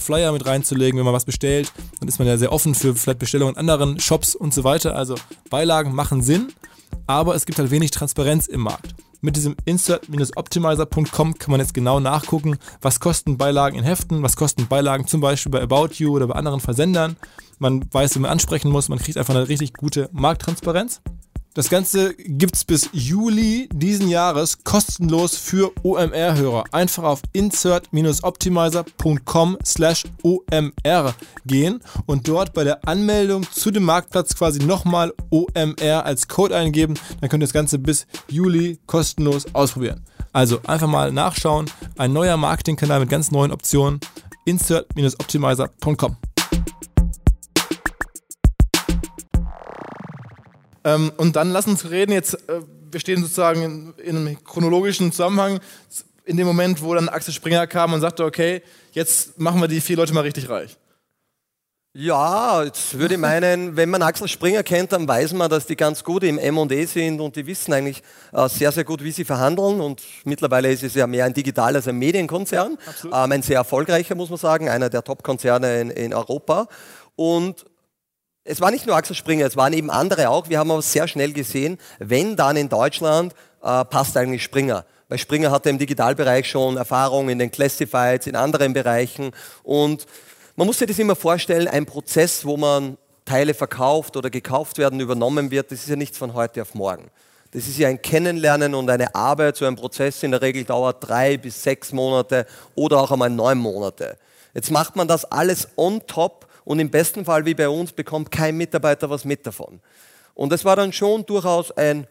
Flyer 0.00 0.32
mit 0.32 0.46
reinzulegen, 0.46 0.98
wenn 0.98 1.04
man 1.04 1.14
was 1.14 1.24
bestellt. 1.24 1.72
Dann 2.00 2.08
ist 2.08 2.18
man 2.18 2.28
ja 2.28 2.36
sehr 2.36 2.52
offen 2.52 2.74
für 2.74 2.94
vielleicht 2.94 3.18
Bestellungen 3.18 3.54
in 3.54 3.60
anderen 3.60 4.00
Shops 4.00 4.34
und 4.34 4.54
so 4.54 4.64
weiter. 4.64 4.96
Also 4.96 5.14
Beilagen 5.50 5.94
machen 5.94 6.22
Sinn, 6.22 6.52
aber 7.06 7.34
es 7.34 7.46
gibt 7.46 7.58
halt 7.58 7.70
wenig 7.70 7.90
Transparenz 7.90 8.46
im 8.46 8.60
Markt. 8.60 8.94
Mit 9.20 9.36
diesem 9.36 9.56
insert-optimizer.com 9.64 11.38
kann 11.38 11.50
man 11.50 11.58
jetzt 11.58 11.72
genau 11.72 11.98
nachgucken, 11.98 12.58
was 12.82 13.00
kosten 13.00 13.38
Beilagen 13.38 13.78
in 13.78 13.84
Heften, 13.84 14.22
was 14.22 14.36
kosten 14.36 14.66
Beilagen 14.66 15.06
zum 15.06 15.22
Beispiel 15.22 15.50
bei 15.50 15.62
About 15.62 15.94
You 15.94 16.14
oder 16.14 16.26
bei 16.26 16.34
anderen 16.34 16.60
Versendern. 16.60 17.16
Man 17.58 17.86
weiß, 17.90 18.16
wie 18.16 18.18
man 18.18 18.30
ansprechen 18.30 18.70
muss, 18.70 18.90
man 18.90 18.98
kriegt 18.98 19.16
einfach 19.16 19.34
eine 19.34 19.48
richtig 19.48 19.72
gute 19.72 20.10
Markttransparenz. 20.12 21.00
Das 21.54 21.70
Ganze 21.70 22.14
gibt 22.14 22.56
es 22.56 22.64
bis 22.64 22.90
Juli 22.92 23.68
diesen 23.72 24.08
Jahres 24.08 24.64
kostenlos 24.64 25.36
für 25.36 25.70
OMR-Hörer. 25.84 26.64
Einfach 26.72 27.04
auf 27.04 27.22
insert-optimizer.com 27.32 29.58
slash 29.64 30.02
OMR 30.24 31.14
gehen 31.46 31.78
und 32.06 32.26
dort 32.26 32.54
bei 32.54 32.64
der 32.64 32.88
Anmeldung 32.88 33.46
zu 33.52 33.70
dem 33.70 33.84
Marktplatz 33.84 34.34
quasi 34.34 34.64
nochmal 34.64 35.14
OMR 35.30 36.04
als 36.04 36.26
Code 36.26 36.56
eingeben. 36.56 36.94
Dann 37.20 37.30
könnt 37.30 37.44
ihr 37.44 37.46
das 37.46 37.52
Ganze 37.52 37.78
bis 37.78 38.08
Juli 38.26 38.80
kostenlos 38.86 39.46
ausprobieren. 39.54 40.04
Also 40.32 40.58
einfach 40.66 40.88
mal 40.88 41.12
nachschauen. 41.12 41.70
Ein 41.96 42.12
neuer 42.12 42.36
Marketingkanal 42.36 42.98
mit 42.98 43.10
ganz 43.10 43.30
neuen 43.30 43.52
Optionen. 43.52 44.00
Insert-optimizer.com. 44.44 46.16
Ähm, 50.84 51.12
und 51.16 51.36
dann 51.36 51.50
lass 51.50 51.66
uns 51.66 51.90
reden 51.90 52.12
jetzt, 52.12 52.34
äh, 52.48 52.60
wir 52.90 53.00
stehen 53.00 53.22
sozusagen 53.22 53.62
in, 53.62 53.94
in, 54.04 54.16
einem 54.16 54.44
chronologischen 54.44 55.10
Zusammenhang, 55.10 55.60
in 56.24 56.36
dem 56.36 56.46
Moment, 56.46 56.82
wo 56.82 56.94
dann 56.94 57.08
Axel 57.08 57.34
Springer 57.34 57.66
kam 57.66 57.92
und 57.92 58.00
sagte, 58.00 58.24
okay, 58.24 58.62
jetzt 58.92 59.38
machen 59.38 59.60
wir 59.60 59.68
die 59.68 59.80
vier 59.80 59.96
Leute 59.96 60.14
mal 60.14 60.20
richtig 60.20 60.48
reich. 60.48 60.76
Ja, 61.96 62.64
jetzt 62.64 62.98
würde 62.98 63.14
ich 63.14 63.20
meinen, 63.20 63.76
wenn 63.76 63.88
man 63.88 64.02
Axel 64.02 64.26
Springer 64.26 64.62
kennt, 64.62 64.92
dann 64.92 65.06
weiß 65.06 65.32
man, 65.32 65.48
dass 65.48 65.66
die 65.66 65.76
ganz 65.76 66.02
gut 66.02 66.24
im 66.24 66.38
M&E 66.38 66.84
sind 66.86 67.20
und 67.20 67.36
die 67.36 67.46
wissen 67.46 67.72
eigentlich 67.72 68.02
äh, 68.32 68.48
sehr, 68.48 68.72
sehr 68.72 68.84
gut, 68.84 69.02
wie 69.04 69.12
sie 69.12 69.24
verhandeln. 69.24 69.80
Und 69.80 70.02
mittlerweile 70.24 70.72
ist 70.72 70.82
es 70.82 70.94
ja 70.94 71.06
mehr 71.06 71.24
ein 71.24 71.34
digital 71.34 71.76
als 71.76 71.86
ein 71.86 71.96
Medienkonzern, 71.96 72.78
ähm, 73.04 73.10
ein 73.12 73.42
sehr 73.42 73.58
erfolgreicher, 73.58 74.16
muss 74.16 74.28
man 74.28 74.38
sagen, 74.38 74.68
einer 74.68 74.90
der 74.90 75.04
Top-Konzerne 75.04 75.80
in, 75.80 75.90
in 75.90 76.14
Europa. 76.14 76.66
Und 77.16 77.64
es 78.44 78.60
war 78.60 78.70
nicht 78.70 78.86
nur 78.86 78.94
Axel 78.94 79.16
Springer, 79.16 79.46
es 79.46 79.56
waren 79.56 79.72
eben 79.72 79.90
andere 79.90 80.28
auch. 80.28 80.48
Wir 80.48 80.58
haben 80.58 80.70
aber 80.70 80.82
sehr 80.82 81.08
schnell 81.08 81.32
gesehen, 81.32 81.78
wenn 81.98 82.36
dann 82.36 82.56
in 82.56 82.68
Deutschland, 82.68 83.32
äh, 83.62 83.84
passt 83.84 84.16
eigentlich 84.16 84.42
Springer. 84.42 84.84
Weil 85.08 85.18
Springer 85.18 85.50
hatte 85.50 85.70
im 85.70 85.78
Digitalbereich 85.78 86.48
schon 86.48 86.76
Erfahrung 86.76 87.28
in 87.28 87.38
den 87.38 87.50
Classifieds, 87.50 88.26
in 88.26 88.36
anderen 88.36 88.72
Bereichen 88.72 89.32
und 89.62 90.06
man 90.56 90.68
muss 90.68 90.78
sich 90.78 90.86
das 90.86 91.00
immer 91.00 91.16
vorstellen, 91.16 91.66
ein 91.66 91.84
Prozess, 91.84 92.44
wo 92.44 92.56
man 92.56 92.96
Teile 93.24 93.54
verkauft 93.54 94.16
oder 94.16 94.30
gekauft 94.30 94.78
werden, 94.78 95.00
übernommen 95.00 95.50
wird, 95.50 95.72
das 95.72 95.80
ist 95.80 95.88
ja 95.88 95.96
nichts 95.96 96.16
von 96.16 96.34
heute 96.34 96.62
auf 96.62 96.74
morgen. 96.74 97.10
Das 97.50 97.66
ist 97.66 97.76
ja 97.78 97.88
ein 97.88 98.00
Kennenlernen 98.00 98.74
und 98.74 98.88
eine 98.88 99.14
Arbeit. 99.14 99.56
So 99.56 99.64
ein 99.64 99.76
Prozess 99.76 100.22
in 100.22 100.30
der 100.30 100.42
Regel 100.42 100.64
dauert 100.64 101.08
drei 101.08 101.36
bis 101.36 101.62
sechs 101.62 101.92
Monate 101.92 102.46
oder 102.74 103.00
auch 103.00 103.10
einmal 103.10 103.30
neun 103.30 103.58
Monate. 103.58 104.16
Jetzt 104.54 104.70
macht 104.70 104.94
man 104.94 105.08
das 105.08 105.24
alles 105.24 105.68
on 105.76 106.00
top 106.06 106.46
und 106.64 106.78
im 106.78 106.90
besten 106.90 107.24
Fall 107.24 107.44
wie 107.44 107.54
bei 107.54 107.68
uns 107.68 107.92
bekommt 107.92 108.30
kein 108.30 108.56
Mitarbeiter 108.56 109.10
was 109.10 109.24
mit 109.24 109.46
davon. 109.46 109.80
Und 110.34 110.50
das 110.52 110.64
war 110.64 110.76
dann 110.76 110.92
schon 110.92 111.24
durchaus 111.26 111.70
ein 111.72 112.06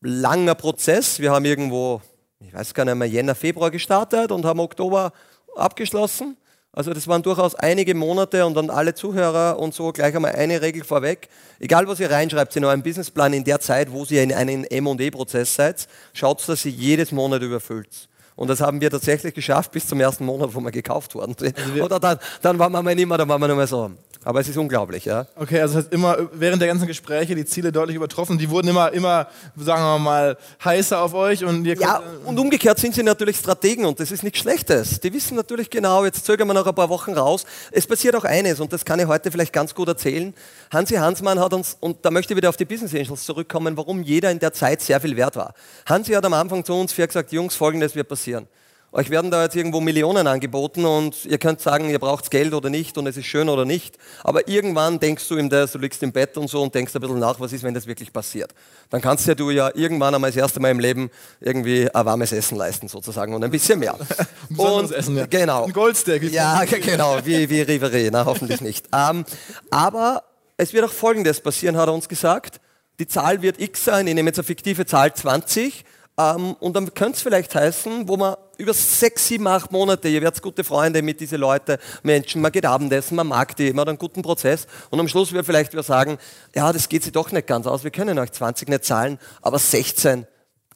langer 0.00 0.54
Prozess. 0.54 1.20
Wir 1.20 1.30
haben 1.30 1.44
irgendwo, 1.44 2.02
ich 2.40 2.52
weiß 2.52 2.74
gar 2.74 2.84
nicht 2.84 2.94
mehr, 2.94 3.08
Jänner, 3.08 3.34
Februar 3.34 3.70
gestartet 3.70 4.32
und 4.32 4.44
haben 4.44 4.60
Oktober 4.60 5.12
abgeschlossen. 5.54 6.36
Also 6.74 6.94
das 6.94 7.06
waren 7.06 7.22
durchaus 7.22 7.54
einige 7.54 7.94
Monate 7.94 8.46
und 8.46 8.54
dann 8.54 8.70
alle 8.70 8.94
Zuhörer 8.94 9.58
und 9.58 9.74
so 9.74 9.92
gleich 9.92 10.16
einmal 10.16 10.32
eine 10.32 10.62
Regel 10.62 10.84
vorweg. 10.84 11.28
Egal 11.60 11.86
was 11.86 12.00
ihr 12.00 12.10
reinschreibt 12.10 12.56
in 12.56 12.64
euren 12.64 12.82
Businessplan 12.82 13.34
in 13.34 13.44
der 13.44 13.60
Zeit, 13.60 13.92
wo 13.92 14.04
ihr 14.08 14.22
in 14.22 14.32
einem 14.32 14.64
M&E-Prozess 14.64 15.54
seid, 15.54 15.86
schaut, 16.14 16.48
dass 16.48 16.64
ihr 16.64 16.72
jedes 16.72 17.12
Monat 17.12 17.42
überfüllt. 17.42 18.08
Und 18.34 18.48
das 18.48 18.60
haben 18.60 18.80
wir 18.80 18.90
tatsächlich 18.90 19.34
geschafft 19.34 19.72
bis 19.72 19.86
zum 19.86 20.00
ersten 20.00 20.24
Monat, 20.24 20.54
wo 20.54 20.60
wir 20.60 20.70
gekauft 20.70 21.14
wurden. 21.14 21.34
Also 21.38 21.82
Oder 21.84 22.00
dann, 22.00 22.18
dann 22.40 22.58
waren 22.58 22.72
wir 22.72 22.82
mal 22.82 22.94
nicht 22.94 23.06
mehr, 23.06 23.18
dann 23.18 23.28
waren 23.28 23.40
wir 23.40 23.48
nur 23.48 23.56
mehr 23.56 23.66
so. 23.66 23.90
Aber 24.24 24.40
es 24.40 24.48
ist 24.48 24.56
unglaublich, 24.56 25.04
ja. 25.04 25.26
Okay, 25.34 25.60
also 25.60 25.78
es 25.78 25.86
hat 25.86 25.92
immer 25.92 26.16
während 26.32 26.62
der 26.62 26.68
ganzen 26.68 26.86
Gespräche 26.86 27.34
die 27.34 27.44
Ziele 27.44 27.72
deutlich 27.72 27.96
übertroffen. 27.96 28.38
Die 28.38 28.48
wurden 28.48 28.68
immer, 28.68 28.92
immer, 28.92 29.26
sagen 29.56 29.82
wir 29.82 29.98
mal, 29.98 30.36
heißer 30.64 31.00
auf 31.00 31.12
euch 31.14 31.44
und 31.44 31.64
ihr 31.64 31.76
Ja, 31.76 32.00
und 32.24 32.38
umgekehrt 32.38 32.78
sind 32.78 32.94
sie 32.94 33.02
natürlich 33.02 33.36
Strategen 33.36 33.84
und 33.84 33.98
das 33.98 34.12
ist 34.12 34.22
nichts 34.22 34.38
Schlechtes. 34.38 35.00
Die 35.00 35.12
wissen 35.12 35.36
natürlich 35.36 35.70
genau, 35.70 36.04
jetzt 36.04 36.24
zögern 36.24 36.46
wir 36.46 36.54
noch 36.54 36.66
ein 36.66 36.74
paar 36.74 36.88
Wochen 36.88 37.14
raus. 37.14 37.44
Es 37.72 37.86
passiert 37.86 38.14
auch 38.14 38.24
eines 38.24 38.60
und 38.60 38.72
das 38.72 38.84
kann 38.84 39.00
ich 39.00 39.06
heute 39.06 39.32
vielleicht 39.32 39.52
ganz 39.52 39.74
gut 39.74 39.88
erzählen. 39.88 40.32
Hansi 40.72 40.94
Hansmann 40.94 41.40
hat 41.40 41.52
uns, 41.52 41.76
und 41.80 42.04
da 42.04 42.12
möchte 42.12 42.34
ich 42.34 42.36
wieder 42.36 42.48
auf 42.48 42.56
die 42.56 42.64
Business 42.64 42.94
Angels 42.94 43.24
zurückkommen, 43.24 43.76
warum 43.76 44.02
jeder 44.02 44.30
in 44.30 44.38
der 44.38 44.52
Zeit 44.52 44.82
sehr 44.82 45.00
viel 45.00 45.16
wert 45.16 45.34
war. 45.34 45.52
Hansi 45.86 46.12
hat 46.12 46.24
am 46.24 46.34
Anfang 46.34 46.64
zu 46.64 46.74
uns 46.74 46.94
gesagt, 46.94 47.32
Jungs, 47.32 47.56
folgendes 47.56 47.96
wird 47.96 48.08
passieren. 48.08 48.46
Euch 48.94 49.08
werden 49.08 49.30
da 49.30 49.42
jetzt 49.42 49.56
irgendwo 49.56 49.80
Millionen 49.80 50.26
angeboten 50.26 50.84
und 50.84 51.24
ihr 51.24 51.38
könnt 51.38 51.62
sagen, 51.62 51.88
ihr 51.88 51.98
braucht 51.98 52.30
Geld 52.30 52.52
oder 52.52 52.68
nicht 52.68 52.98
und 52.98 53.06
es 53.06 53.16
ist 53.16 53.24
schön 53.24 53.48
oder 53.48 53.64
nicht. 53.64 53.96
Aber 54.22 54.46
irgendwann 54.48 55.00
denkst 55.00 55.26
du 55.28 55.48
das, 55.48 55.72
du 55.72 55.78
liegst 55.78 56.02
im 56.02 56.12
Bett 56.12 56.36
und 56.36 56.50
so 56.50 56.62
und 56.62 56.74
denkst 56.74 56.94
ein 56.94 57.00
bisschen 57.00 57.18
nach, 57.18 57.40
was 57.40 57.54
ist, 57.54 57.62
wenn 57.62 57.72
das 57.72 57.86
wirklich 57.86 58.12
passiert. 58.12 58.52
Dann 58.90 59.00
kannst 59.00 59.26
ja 59.26 59.34
du 59.34 59.50
ja 59.50 59.70
irgendwann 59.74 60.14
einmal 60.14 60.28
das 60.28 60.36
erste 60.36 60.60
Mal 60.60 60.72
im 60.72 60.78
Leben 60.78 61.10
irgendwie 61.40 61.88
ein 61.90 62.04
warmes 62.04 62.32
Essen 62.32 62.58
leisten 62.58 62.86
sozusagen 62.86 63.34
und 63.34 63.42
ein 63.42 63.50
bisschen 63.50 63.78
mehr. 63.78 63.96
und, 64.58 64.92
Essen, 64.92 65.16
ja. 65.16 65.24
Genau. 65.24 65.64
Ein 65.64 65.72
Goldsteak. 65.72 66.30
Ja, 66.30 66.62
genau, 66.64 67.16
wie, 67.24 67.48
wie 67.48 67.62
Riverie, 67.62 68.10
na, 68.12 68.26
hoffentlich 68.26 68.60
nicht. 68.60 68.88
Ähm, 68.92 69.24
aber 69.70 70.22
es 70.58 70.74
wird 70.74 70.84
auch 70.84 70.92
Folgendes 70.92 71.40
passieren, 71.40 71.78
hat 71.78 71.88
er 71.88 71.94
uns 71.94 72.10
gesagt. 72.10 72.60
Die 72.98 73.06
Zahl 73.06 73.40
wird 73.40 73.58
x 73.58 73.86
sein, 73.86 74.06
ich 74.06 74.14
nehme 74.14 74.28
jetzt 74.28 74.38
eine 74.38 74.44
fiktive 74.44 74.84
Zahl 74.84 75.14
20 75.14 75.82
ähm, 76.18 76.54
und 76.60 76.76
dann 76.76 76.92
könnte 76.92 77.16
es 77.16 77.22
vielleicht 77.22 77.54
heißen, 77.54 78.06
wo 78.06 78.16
man 78.16 78.36
über 78.62 78.72
sechs, 78.72 79.26
sieben, 79.26 79.46
acht 79.48 79.72
Monate, 79.72 80.08
ihr 80.08 80.22
werdet 80.22 80.40
gute 80.40 80.62
Freunde 80.62 81.02
mit 81.02 81.20
diesen 81.20 81.38
Leuten, 81.40 81.78
Menschen, 82.04 82.40
man 82.40 82.52
geht 82.52 82.64
Abendessen, 82.64 83.16
man 83.16 83.26
mag 83.26 83.56
die, 83.56 83.72
man 83.72 83.80
hat 83.80 83.88
einen 83.88 83.98
guten 83.98 84.22
Prozess 84.22 84.68
und 84.90 85.00
am 85.00 85.08
Schluss 85.08 85.32
wird 85.32 85.44
vielleicht 85.44 85.72
wieder 85.72 85.82
sagen, 85.82 86.16
ja, 86.54 86.72
das 86.72 86.88
geht 86.88 87.02
sich 87.02 87.12
doch 87.12 87.32
nicht 87.32 87.48
ganz 87.48 87.66
aus, 87.66 87.82
wir 87.82 87.90
können 87.90 88.18
euch 88.20 88.30
20 88.30 88.68
nicht 88.68 88.84
zahlen, 88.84 89.18
aber 89.42 89.58
16 89.58 90.26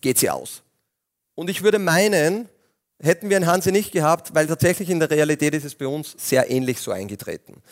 geht 0.01 0.19
sie 0.19 0.31
aus. 0.31 0.63
Und 1.37 1.49
ich 1.49 1.63
würde 1.63 1.79
meinen, 1.79 2.49
hätten 3.01 3.31
wir 3.31 3.37
einen 3.37 3.47
Hansi 3.47 3.71
nicht 3.71 3.93
gehabt, 3.93 4.35
weil 4.35 4.49
tatsächlich 4.49 4.91
in 4.91 4.99
der 4.99 5.11
Realität 5.11 5.55
ist 5.55 5.65
es 5.65 5.77
bei 5.77 5.87
uns 5.87 6.15
sehr 6.19 6.51
ähnlich 6.51 6.81
so 6.81 6.91
eingetreten. 6.91 7.63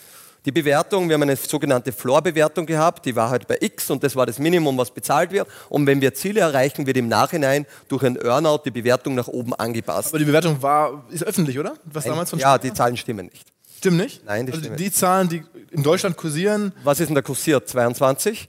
Die 0.45 0.51
Bewertung, 0.51 1.09
wir 1.09 1.15
haben 1.15 1.23
eine 1.23 1.35
sogenannte 1.35 1.91
Floor-Bewertung 1.91 2.67
gehabt, 2.67 3.05
die 3.07 3.15
war 3.15 3.31
halt 3.31 3.47
bei 3.47 3.57
X 3.59 3.89
und 3.89 4.03
das 4.03 4.15
war 4.15 4.27
das 4.27 4.37
Minimum, 4.37 4.77
was 4.77 4.91
bezahlt 4.91 5.31
wird. 5.31 5.47
Und 5.69 5.87
wenn 5.87 6.01
wir 6.01 6.13
Ziele 6.13 6.41
erreichen, 6.41 6.85
wird 6.85 6.97
im 6.97 7.07
Nachhinein 7.07 7.65
durch 7.87 8.03
ein 8.03 8.15
Earnout 8.15 8.61
die 8.65 8.71
Bewertung 8.71 9.15
nach 9.15 9.27
oben 9.27 9.55
angepasst. 9.55 10.09
Aber 10.09 10.19
die 10.19 10.25
Bewertung 10.25 10.61
war, 10.61 11.03
ist 11.09 11.23
öffentlich, 11.23 11.57
oder? 11.57 11.73
Was 11.85 12.05
damals 12.05 12.29
von 12.29 12.37
Ja, 12.37 12.59
die 12.59 12.71
Zahlen 12.73 12.95
stimmen 12.95 13.25
nicht. 13.25 13.47
Stimmen 13.77 13.97
nicht? 13.97 14.23
Nein, 14.23 14.45
die 14.45 14.51
also 14.51 14.63
stimmen 14.63 14.77
Die 14.77 14.91
Zahlen, 14.91 15.29
die 15.29 15.43
in 15.71 15.81
Deutschland 15.81 16.15
kursieren. 16.15 16.73
Was 16.83 16.99
ist 16.99 17.07
denn 17.07 17.15
da 17.15 17.23
kursiert? 17.23 17.67
22? 17.67 18.47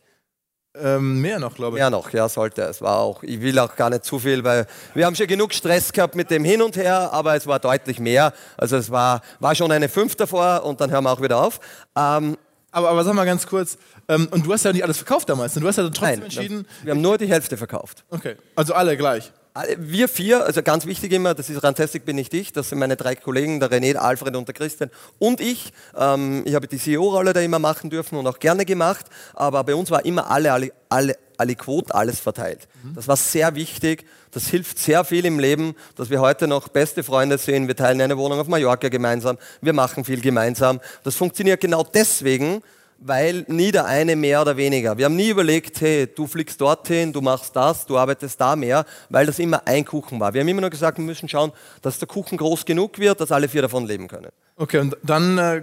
Ähm, 0.82 1.20
mehr 1.20 1.38
noch, 1.38 1.54
glaube 1.54 1.76
ich. 1.76 1.80
Mehr 1.80 1.90
noch, 1.90 2.10
ja, 2.12 2.28
sollte. 2.28 2.62
Es 2.62 2.80
war 2.80 2.98
auch, 2.98 3.22
ich 3.22 3.40
will 3.40 3.58
auch 3.58 3.74
gar 3.76 3.90
nicht 3.90 4.04
zu 4.04 4.18
viel, 4.18 4.44
weil 4.44 4.66
wir 4.94 5.06
haben 5.06 5.14
schon 5.16 5.26
genug 5.26 5.54
Stress 5.54 5.92
gehabt 5.92 6.14
mit 6.14 6.30
dem 6.30 6.44
Hin 6.44 6.62
und 6.62 6.76
Her, 6.76 7.12
aber 7.12 7.34
es 7.34 7.46
war 7.46 7.58
deutlich 7.58 7.98
mehr. 7.98 8.32
Also 8.56 8.76
es 8.76 8.90
war, 8.90 9.22
war 9.40 9.54
schon 9.54 9.72
eine 9.72 9.88
5 9.88 10.16
davor 10.16 10.64
und 10.64 10.80
dann 10.80 10.90
hören 10.90 11.04
wir 11.04 11.12
auch 11.12 11.22
wieder 11.22 11.38
auf. 11.38 11.60
Ähm, 11.96 12.36
aber, 12.70 12.90
aber 12.90 13.04
sag 13.04 13.14
mal 13.14 13.24
ganz 13.24 13.46
kurz, 13.46 13.78
ähm, 14.08 14.28
und 14.30 14.44
du 14.44 14.52
hast 14.52 14.64
ja 14.64 14.72
nicht 14.72 14.84
alles 14.84 14.98
verkauft 14.98 15.28
damals, 15.28 15.54
ne? 15.54 15.62
du 15.62 15.68
hast 15.68 15.76
ja 15.76 15.84
trotzdem 15.84 16.08
nein, 16.08 16.22
entschieden. 16.22 16.66
Wir 16.82 16.92
haben 16.92 17.00
nur 17.00 17.16
die 17.16 17.26
Hälfte 17.26 17.56
verkauft. 17.56 18.04
Okay, 18.10 18.36
also 18.54 18.74
alle 18.74 18.96
gleich. 18.96 19.32
Wir 19.78 20.08
vier, 20.08 20.44
also 20.44 20.62
ganz 20.62 20.84
wichtig 20.84 21.12
immer, 21.12 21.32
das 21.32 21.48
ist 21.48 21.62
Rantastic 21.62 22.04
bin 22.04 22.16
nicht 22.16 22.34
ich, 22.34 22.52
das 22.52 22.68
sind 22.68 22.78
meine 22.78 22.96
drei 22.96 23.14
Kollegen, 23.14 23.58
der 23.58 23.70
René, 23.70 23.92
der 23.92 24.02
Alfred 24.02 24.36
und 24.36 24.46
der 24.46 24.54
Christian 24.54 24.90
und 25.18 25.40
ich. 25.40 25.72
Ähm, 25.96 26.42
ich 26.44 26.54
habe 26.54 26.66
die 26.68 26.76
CEO-Rolle 26.76 27.32
da 27.32 27.40
immer 27.40 27.58
machen 27.58 27.88
dürfen 27.88 28.18
und 28.18 28.26
auch 28.26 28.38
gerne 28.38 28.66
gemacht, 28.66 29.06
aber 29.32 29.64
bei 29.64 29.74
uns 29.74 29.90
war 29.90 30.04
immer 30.04 30.30
alle, 30.30 30.52
alle, 30.52 30.72
alle, 30.90 31.16
alle 31.38 31.54
Quote, 31.54 31.94
alles 31.94 32.20
verteilt. 32.20 32.68
Mhm. 32.82 32.94
Das 32.96 33.08
war 33.08 33.16
sehr 33.16 33.54
wichtig, 33.54 34.04
das 34.30 34.48
hilft 34.48 34.78
sehr 34.78 35.04
viel 35.04 35.24
im 35.24 35.38
Leben, 35.38 35.74
dass 35.96 36.10
wir 36.10 36.20
heute 36.20 36.48
noch 36.48 36.68
beste 36.68 37.02
Freunde 37.02 37.38
sind, 37.38 37.66
wir 37.66 37.76
teilen 37.76 38.00
eine 38.02 38.18
Wohnung 38.18 38.38
auf 38.38 38.48
Mallorca 38.48 38.90
gemeinsam, 38.90 39.38
wir 39.62 39.72
machen 39.72 40.04
viel 40.04 40.20
gemeinsam. 40.20 40.80
Das 41.02 41.14
funktioniert 41.14 41.62
genau 41.62 41.82
deswegen, 41.82 42.62
weil 42.98 43.44
nie 43.48 43.72
der 43.72 43.84
eine 43.86 44.16
mehr 44.16 44.40
oder 44.40 44.56
weniger. 44.56 44.96
Wir 44.96 45.04
haben 45.04 45.16
nie 45.16 45.28
überlegt, 45.28 45.80
hey, 45.80 46.06
du 46.06 46.26
fliegst 46.26 46.60
dorthin, 46.60 47.12
du 47.12 47.20
machst 47.20 47.54
das, 47.54 47.86
du 47.86 47.96
arbeitest 47.96 48.40
da 48.40 48.56
mehr, 48.56 48.84
weil 49.08 49.26
das 49.26 49.38
immer 49.38 49.62
ein 49.66 49.84
Kuchen 49.84 50.18
war. 50.18 50.32
Wir 50.34 50.40
haben 50.40 50.48
immer 50.48 50.60
nur 50.62 50.70
gesagt, 50.70 50.98
wir 50.98 51.04
müssen 51.04 51.28
schauen, 51.28 51.52
dass 51.82 51.98
der 51.98 52.08
Kuchen 52.08 52.38
groß 52.38 52.64
genug 52.64 52.98
wird, 52.98 53.20
dass 53.20 53.32
alle 53.32 53.48
vier 53.48 53.62
davon 53.62 53.86
leben 53.86 54.08
können. 54.08 54.30
Okay, 54.56 54.78
und 54.78 54.96
dann 55.02 55.38
äh, 55.38 55.62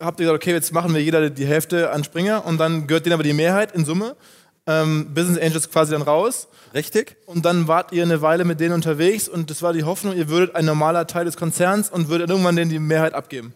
habt 0.00 0.20
ihr 0.20 0.26
gesagt, 0.26 0.42
okay, 0.42 0.52
jetzt 0.52 0.72
machen 0.72 0.94
wir 0.94 1.02
jeder 1.02 1.30
die 1.30 1.46
Hälfte 1.46 1.90
an 1.90 2.04
Springer 2.04 2.44
und 2.46 2.58
dann 2.58 2.86
gehört 2.86 3.06
denen 3.06 3.14
aber 3.14 3.22
die 3.22 3.32
Mehrheit 3.32 3.72
in 3.72 3.84
Summe 3.84 4.16
ähm, 4.68 5.08
Business 5.14 5.40
Angels 5.40 5.70
quasi 5.70 5.92
dann 5.92 6.02
raus. 6.02 6.46
Richtig. 6.74 7.16
Und 7.26 7.44
dann 7.44 7.68
wart 7.68 7.92
ihr 7.92 8.02
eine 8.02 8.20
Weile 8.22 8.44
mit 8.44 8.60
denen 8.60 8.74
unterwegs 8.74 9.28
und 9.28 9.50
das 9.50 9.62
war 9.62 9.72
die 9.72 9.84
Hoffnung, 9.84 10.14
ihr 10.14 10.28
würdet 10.28 10.54
ein 10.54 10.64
normaler 10.64 11.06
Teil 11.06 11.24
des 11.24 11.36
Konzerns 11.36 11.90
und 11.90 12.08
würdet 12.08 12.30
irgendwann 12.30 12.56
denen 12.56 12.70
die 12.70 12.78
Mehrheit 12.78 13.14
abgeben. 13.14 13.54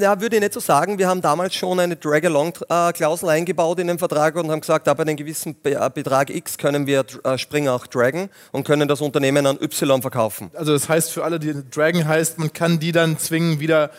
Ja, 0.00 0.20
würde 0.20 0.36
ich 0.36 0.42
nicht 0.42 0.52
so 0.52 0.60
sagen. 0.60 0.98
Wir 0.98 1.08
haben 1.08 1.22
damals 1.22 1.54
schon 1.54 1.78
eine 1.78 1.96
Drag-Along-Klausel 1.96 3.28
eingebaut 3.28 3.78
in 3.78 3.86
den 3.86 3.98
Vertrag 3.98 4.36
und 4.36 4.50
haben 4.50 4.60
gesagt, 4.60 4.88
ab 4.88 4.98
einem 5.00 5.16
gewissen 5.16 5.56
äh, 5.64 5.90
Betrag 5.90 6.30
X 6.30 6.58
können 6.58 6.86
wir 6.86 7.04
äh, 7.24 7.38
Springer 7.38 7.74
auch 7.74 7.86
dragen 7.86 8.28
und 8.50 8.66
können 8.66 8.88
das 8.88 9.00
Unternehmen 9.00 9.46
an 9.46 9.58
Y 9.60 10.02
verkaufen. 10.02 10.50
Also 10.54 10.72
das 10.72 10.88
heißt 10.88 11.12
für 11.12 11.24
alle, 11.24 11.38
die 11.38 11.54
dragen 11.70 12.06
heißt, 12.06 12.38
man 12.38 12.52
kann 12.52 12.80
die 12.80 12.92
dann 12.92 13.18
zwingen, 13.18 13.60
wieder 13.60 13.90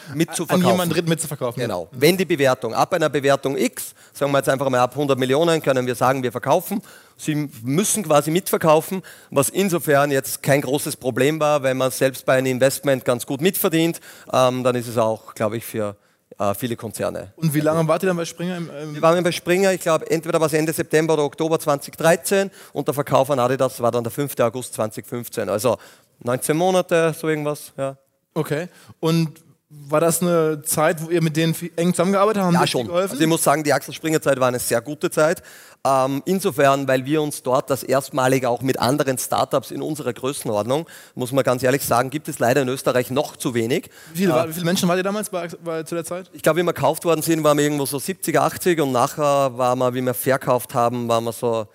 an 0.49 0.61
jemanden 0.61 0.93
dritten 0.93 1.09
mitzuverkaufen. 1.09 1.61
Genau. 1.61 1.87
Wenn 1.91 2.17
die 2.17 2.25
Bewertung 2.25 2.73
ab 2.73 2.93
einer 2.93 3.09
Bewertung 3.09 3.57
X, 3.57 3.93
sagen 4.13 4.31
wir 4.31 4.39
jetzt 4.39 4.49
einfach 4.49 4.69
mal 4.69 4.79
ab 4.79 4.91
100 4.91 5.17
Millionen, 5.17 5.61
können 5.61 5.87
wir 5.87 5.95
sagen, 5.95 6.23
wir 6.23 6.32
verkaufen. 6.33 6.81
Sie 7.15 7.49
müssen 7.63 8.03
quasi 8.03 8.31
mitverkaufen, 8.31 9.01
was 9.29 9.47
insofern 9.47 10.11
jetzt 10.11 10.43
kein 10.43 10.61
großes 10.61 10.97
Problem 10.97 11.39
war, 11.39 11.63
weil 11.63 11.73
man 11.73 11.91
selbst 11.91 12.25
bei 12.25 12.33
einem 12.33 12.47
Investment 12.47 13.05
ganz 13.05 13.25
gut 13.25 13.39
mitverdient. 13.39 14.01
Ähm, 14.33 14.63
dann 14.63 14.75
ist 14.75 14.87
es 14.87 14.97
auch, 14.97 15.33
glaube 15.33 15.57
ich, 15.57 15.65
für 15.65 15.95
äh, 16.39 16.53
viele 16.53 16.75
Konzerne. 16.75 17.31
Und 17.35 17.53
wie 17.53 17.59
lange 17.59 17.87
wart 17.87 18.03
ihr 18.03 18.07
dann 18.07 18.17
bei 18.17 18.25
Springer? 18.25 18.57
Ähm 18.57 18.93
Wir 18.93 19.01
waren 19.01 19.23
bei 19.23 19.31
Springer, 19.31 19.71
ich 19.73 19.81
glaube, 19.81 20.09
entweder 20.09 20.39
war 20.39 20.47
es 20.47 20.53
Ende 20.53 20.73
September 20.73 21.13
oder 21.13 21.23
Oktober 21.23 21.59
2013 21.59 22.51
und 22.73 22.87
der 22.87 22.93
Verkauf 22.93 23.29
an 23.29 23.39
Adidas 23.39 23.79
war 23.81 23.91
dann 23.91 24.03
der 24.03 24.11
5. 24.11 24.39
August 24.39 24.73
2015. 24.73 25.49
Also 25.49 25.77
19 26.23 26.57
Monate, 26.57 27.15
so 27.17 27.29
irgendwas, 27.29 27.73
ja. 27.77 27.97
Okay. 28.33 28.67
Und 28.99 29.43
war 29.89 29.99
das 29.99 30.21
eine 30.21 30.61
Zeit, 30.63 31.03
wo 31.03 31.09
ihr 31.09 31.21
mit 31.21 31.37
denen 31.37 31.55
eng 31.75 31.93
zusammengearbeitet 31.93 32.43
habt? 32.43 32.53
Ja, 32.53 32.67
schon. 32.67 32.89
Also 32.89 33.19
ich 33.19 33.27
muss 33.27 33.43
sagen, 33.43 33.63
die 33.63 33.73
Axel 33.73 33.93
Springer 33.93 34.21
Zeit 34.21 34.39
war 34.39 34.47
eine 34.47 34.59
sehr 34.59 34.81
gute 34.81 35.09
Zeit. 35.09 35.41
Ähm, 35.85 36.21
insofern, 36.25 36.87
weil 36.87 37.05
wir 37.05 37.21
uns 37.21 37.43
dort 37.43 37.69
das 37.69 37.83
erstmalige 37.83 38.49
auch 38.49 38.61
mit 38.61 38.79
anderen 38.79 39.17
Startups 39.17 39.71
in 39.71 39.81
unserer 39.81 40.13
Größenordnung, 40.13 40.87
muss 41.13 41.31
man 41.31 41.43
ganz 41.43 41.61
ehrlich 41.61 41.83
sagen, 41.83 42.09
gibt 42.09 42.27
es 42.29 42.39
leider 42.39 42.61
in 42.61 42.69
Österreich 42.69 43.11
noch 43.11 43.35
zu 43.35 43.53
wenig. 43.53 43.89
Wie 44.13 44.19
viele, 44.19 44.33
äh, 44.33 44.47
wie 44.47 44.53
viele 44.53 44.65
Menschen 44.65 44.87
wart 44.87 44.97
ihr 44.97 45.03
damals 45.03 45.29
bei, 45.29 45.47
bei, 45.63 45.83
zu 45.83 45.95
der 45.95 46.05
Zeit? 46.05 46.29
Ich 46.33 46.41
glaube, 46.41 46.61
wie 46.61 46.63
wir 46.63 46.73
gekauft 46.73 47.03
worden 47.03 47.21
sind, 47.21 47.43
waren 47.43 47.57
wir 47.57 47.65
irgendwo 47.65 47.85
so 47.85 47.99
70, 47.99 48.39
80 48.39 48.81
und 48.81 48.93
nachher 48.93 49.57
waren 49.57 49.79
wir, 49.79 49.93
wie 49.93 50.01
wir 50.01 50.13
verkauft 50.13 50.73
haben, 50.73 51.07
waren 51.09 51.25
wir 51.25 51.33
so 51.33 51.67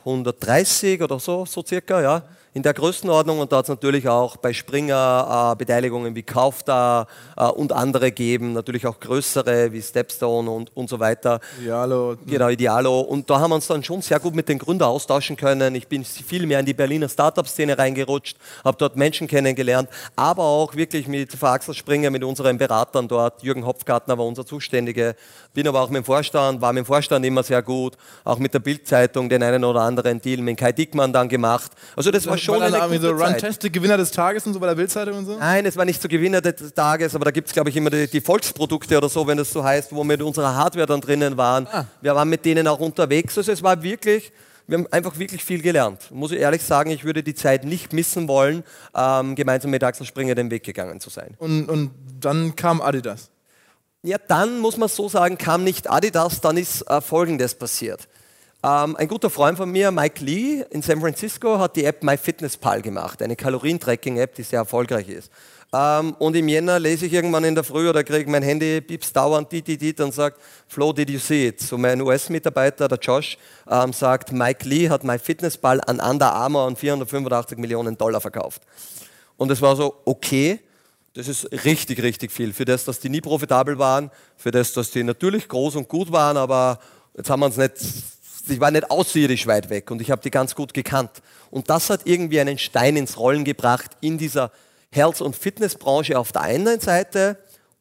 130 0.00 1.02
oder 1.02 1.18
so, 1.18 1.44
so 1.44 1.64
circa, 1.64 2.00
ja 2.00 2.22
in 2.52 2.62
der 2.64 2.74
Größenordnung 2.74 3.38
und 3.38 3.52
da 3.52 3.58
hat 3.58 3.66
es 3.66 3.68
natürlich 3.68 4.08
auch 4.08 4.36
bei 4.36 4.52
Springer 4.52 5.52
äh, 5.52 5.56
Beteiligungen 5.56 6.16
wie 6.16 6.24
Kaufda 6.24 7.06
äh, 7.36 7.44
und 7.44 7.72
andere 7.72 8.10
geben, 8.10 8.54
natürlich 8.54 8.88
auch 8.88 8.98
größere 8.98 9.72
wie 9.72 9.80
Stepstone 9.80 10.50
und, 10.50 10.76
und 10.76 10.90
so 10.90 10.98
weiter. 10.98 11.40
Idealo. 11.60 12.16
Genau, 12.26 12.48
Idealo. 12.48 13.00
Und 13.00 13.30
da 13.30 13.38
haben 13.38 13.50
wir 13.50 13.54
uns 13.54 13.68
dann 13.68 13.84
schon 13.84 14.02
sehr 14.02 14.18
gut 14.18 14.34
mit 14.34 14.48
den 14.48 14.58
Gründern 14.58 14.88
austauschen 14.88 15.36
können. 15.36 15.76
Ich 15.76 15.86
bin 15.86 16.04
viel 16.04 16.44
mehr 16.46 16.58
in 16.58 16.66
die 16.66 16.74
Berliner 16.74 17.08
Startup-Szene 17.08 17.78
reingerutscht, 17.78 18.36
habe 18.64 18.76
dort 18.78 18.96
Menschen 18.96 19.28
kennengelernt, 19.28 19.88
aber 20.16 20.42
auch 20.42 20.74
wirklich 20.74 21.06
mit 21.06 21.32
Frau 21.32 21.48
Axel 21.48 21.74
Springer, 21.74 22.10
mit 22.10 22.24
unseren 22.24 22.58
Beratern 22.58 23.06
dort. 23.06 23.44
Jürgen 23.44 23.64
Hopfgartner 23.64 24.18
war 24.18 24.26
unser 24.26 24.44
Zuständige. 24.44 25.14
Bin 25.54 25.68
aber 25.68 25.82
auch 25.82 25.88
mit 25.88 26.02
dem 26.02 26.04
Vorstand, 26.04 26.60
war 26.60 26.72
mit 26.72 26.84
dem 26.84 26.86
Vorstand 26.86 27.24
immer 27.24 27.44
sehr 27.44 27.62
gut. 27.62 27.96
Auch 28.24 28.38
mit 28.38 28.54
der 28.54 28.58
Bildzeitung 28.58 29.28
den 29.28 29.42
einen 29.42 29.64
oder 29.64 29.82
anderen 29.82 30.20
Deal 30.20 30.40
mit 30.40 30.58
Kai 30.58 30.72
Dickmann 30.72 31.12
dann 31.12 31.28
gemacht. 31.28 31.70
Also 31.94 32.10
das 32.10 32.26
war 32.26 32.39
schon 32.40 32.60
war 32.60 32.82
eine 32.82 33.00
so 33.00 33.10
Runtastic 33.10 33.72
Gewinner 33.72 33.96
des 33.96 34.10
Tages 34.10 34.46
und 34.46 34.54
so 34.54 34.60
bei 34.60 34.66
der 34.66 34.74
Bildzeitung 34.74 35.18
und 35.18 35.26
so? 35.26 35.38
Nein, 35.38 35.66
es 35.66 35.76
war 35.76 35.84
nicht 35.84 36.00
so 36.00 36.08
Gewinner 36.08 36.40
des 36.40 36.74
Tages, 36.74 37.14
aber 37.14 37.26
da 37.26 37.30
gibt 37.30 37.48
es, 37.48 37.54
glaube 37.54 37.70
ich, 37.70 37.76
immer 37.76 37.90
die, 37.90 38.08
die, 38.08 38.20
Volksprodukte 38.20 38.96
oder 38.96 39.08
so, 39.08 39.26
wenn 39.26 39.38
es 39.38 39.52
so 39.52 39.62
heißt, 39.62 39.92
wo 39.92 39.98
wir 39.98 40.04
mit 40.04 40.22
unserer 40.22 40.54
Hardware 40.54 40.86
dann 40.86 41.00
drinnen 41.00 41.36
waren. 41.36 41.66
Ah. 41.70 41.86
Wir 42.00 42.14
waren 42.14 42.28
mit 42.28 42.44
denen 42.44 42.66
auch 42.66 42.80
unterwegs. 42.80 43.36
Also 43.38 43.52
es 43.52 43.62
war 43.62 43.82
wirklich, 43.82 44.32
wir 44.66 44.78
haben 44.78 44.86
einfach 44.90 45.18
wirklich 45.18 45.44
viel 45.44 45.62
gelernt. 45.62 46.10
Muss 46.10 46.32
ich 46.32 46.40
ehrlich 46.40 46.62
sagen, 46.62 46.90
ich 46.90 47.04
würde 47.04 47.22
die 47.22 47.34
Zeit 47.34 47.64
nicht 47.64 47.92
missen 47.92 48.28
wollen, 48.28 48.64
ähm, 48.94 49.34
gemeinsam 49.34 49.70
mit 49.70 49.84
Axel 49.84 50.06
Springer 50.06 50.34
den 50.34 50.50
Weg 50.50 50.64
gegangen 50.64 51.00
zu 51.00 51.10
sein. 51.10 51.34
Und, 51.38 51.68
und 51.68 51.90
dann 52.20 52.56
kam 52.56 52.80
Adidas. 52.80 53.30
Ja, 54.02 54.16
dann 54.28 54.60
muss 54.60 54.76
man 54.76 54.88
so 54.88 55.08
sagen, 55.08 55.36
kam 55.36 55.62
nicht 55.62 55.90
Adidas, 55.90 56.40
dann 56.40 56.56
ist 56.56 56.88
äh, 56.88 57.00
Folgendes 57.00 57.54
passiert. 57.54 58.08
Ähm, 58.62 58.94
ein 58.96 59.08
guter 59.08 59.30
Freund 59.30 59.56
von 59.56 59.70
mir, 59.70 59.90
Mike 59.90 60.22
Lee 60.22 60.62
in 60.68 60.82
San 60.82 61.00
Francisco, 61.00 61.58
hat 61.58 61.76
die 61.76 61.84
App 61.84 62.02
MyFitnessPal 62.02 62.82
gemacht, 62.82 63.22
eine 63.22 63.34
Kalorientracking-App, 63.34 64.34
die 64.34 64.42
sehr 64.42 64.58
erfolgreich 64.58 65.08
ist. 65.08 65.30
Ähm, 65.72 66.14
und 66.18 66.36
im 66.36 66.46
Jänner 66.46 66.78
lese 66.78 67.06
ich 67.06 67.12
irgendwann 67.14 67.44
in 67.44 67.54
der 67.54 67.64
Früh 67.64 67.88
oder 67.88 68.04
kriege 68.04 68.30
mein 68.30 68.42
Handy, 68.42 68.82
pieps 68.82 69.14
dauernd, 69.14 69.50
dit, 69.50 69.66
dit, 69.66 69.80
dit, 69.80 70.00
und 70.00 70.12
sagt, 70.12 70.38
Flo, 70.68 70.92
did 70.92 71.08
you 71.08 71.18
see 71.18 71.48
it? 71.48 71.60
So 71.60 71.78
mein 71.78 72.02
US-Mitarbeiter, 72.02 72.86
der 72.86 72.98
Josh, 72.98 73.38
ähm, 73.66 73.94
sagt, 73.94 74.30
Mike 74.32 74.68
Lee 74.68 74.90
hat 74.90 75.04
MyFitnessPal 75.04 75.80
an 75.86 75.98
Under 75.98 76.30
Armour 76.30 76.66
an 76.66 76.76
485 76.76 77.56
Millionen 77.56 77.96
Dollar 77.96 78.20
verkauft. 78.20 78.60
Und 79.38 79.50
es 79.50 79.62
war 79.62 79.74
so, 79.74 80.02
okay, 80.04 80.60
das 81.14 81.28
ist 81.28 81.50
richtig, 81.64 82.02
richtig 82.02 82.30
viel. 82.30 82.52
Für 82.52 82.66
das, 82.66 82.84
dass 82.84 83.00
die 83.00 83.08
nie 83.08 83.22
profitabel 83.22 83.78
waren, 83.78 84.10
für 84.36 84.50
das, 84.50 84.74
dass 84.74 84.90
die 84.90 85.02
natürlich 85.02 85.48
groß 85.48 85.76
und 85.76 85.88
gut 85.88 86.12
waren, 86.12 86.36
aber 86.36 86.78
jetzt 87.16 87.30
haben 87.30 87.40
wir 87.40 87.46
uns 87.46 87.56
nicht 87.56 87.72
ich 88.50 88.60
war 88.60 88.70
nicht 88.70 88.90
außerirdisch 88.90 89.46
weit 89.46 89.70
weg 89.70 89.90
und 89.90 90.02
ich 90.02 90.10
habe 90.10 90.20
die 90.22 90.30
ganz 90.30 90.54
gut 90.54 90.74
gekannt. 90.74 91.22
Und 91.50 91.70
das 91.70 91.88
hat 91.90 92.02
irgendwie 92.04 92.38
einen 92.40 92.58
Stein 92.58 92.96
ins 92.96 93.18
Rollen 93.18 93.44
gebracht 93.44 93.92
in 94.00 94.18
dieser 94.18 94.50
Health- 94.90 95.20
und 95.20 95.36
Fitnessbranche 95.36 96.18
auf 96.18 96.32
der 96.32 96.40
einen 96.42 96.80
Seite 96.80 97.36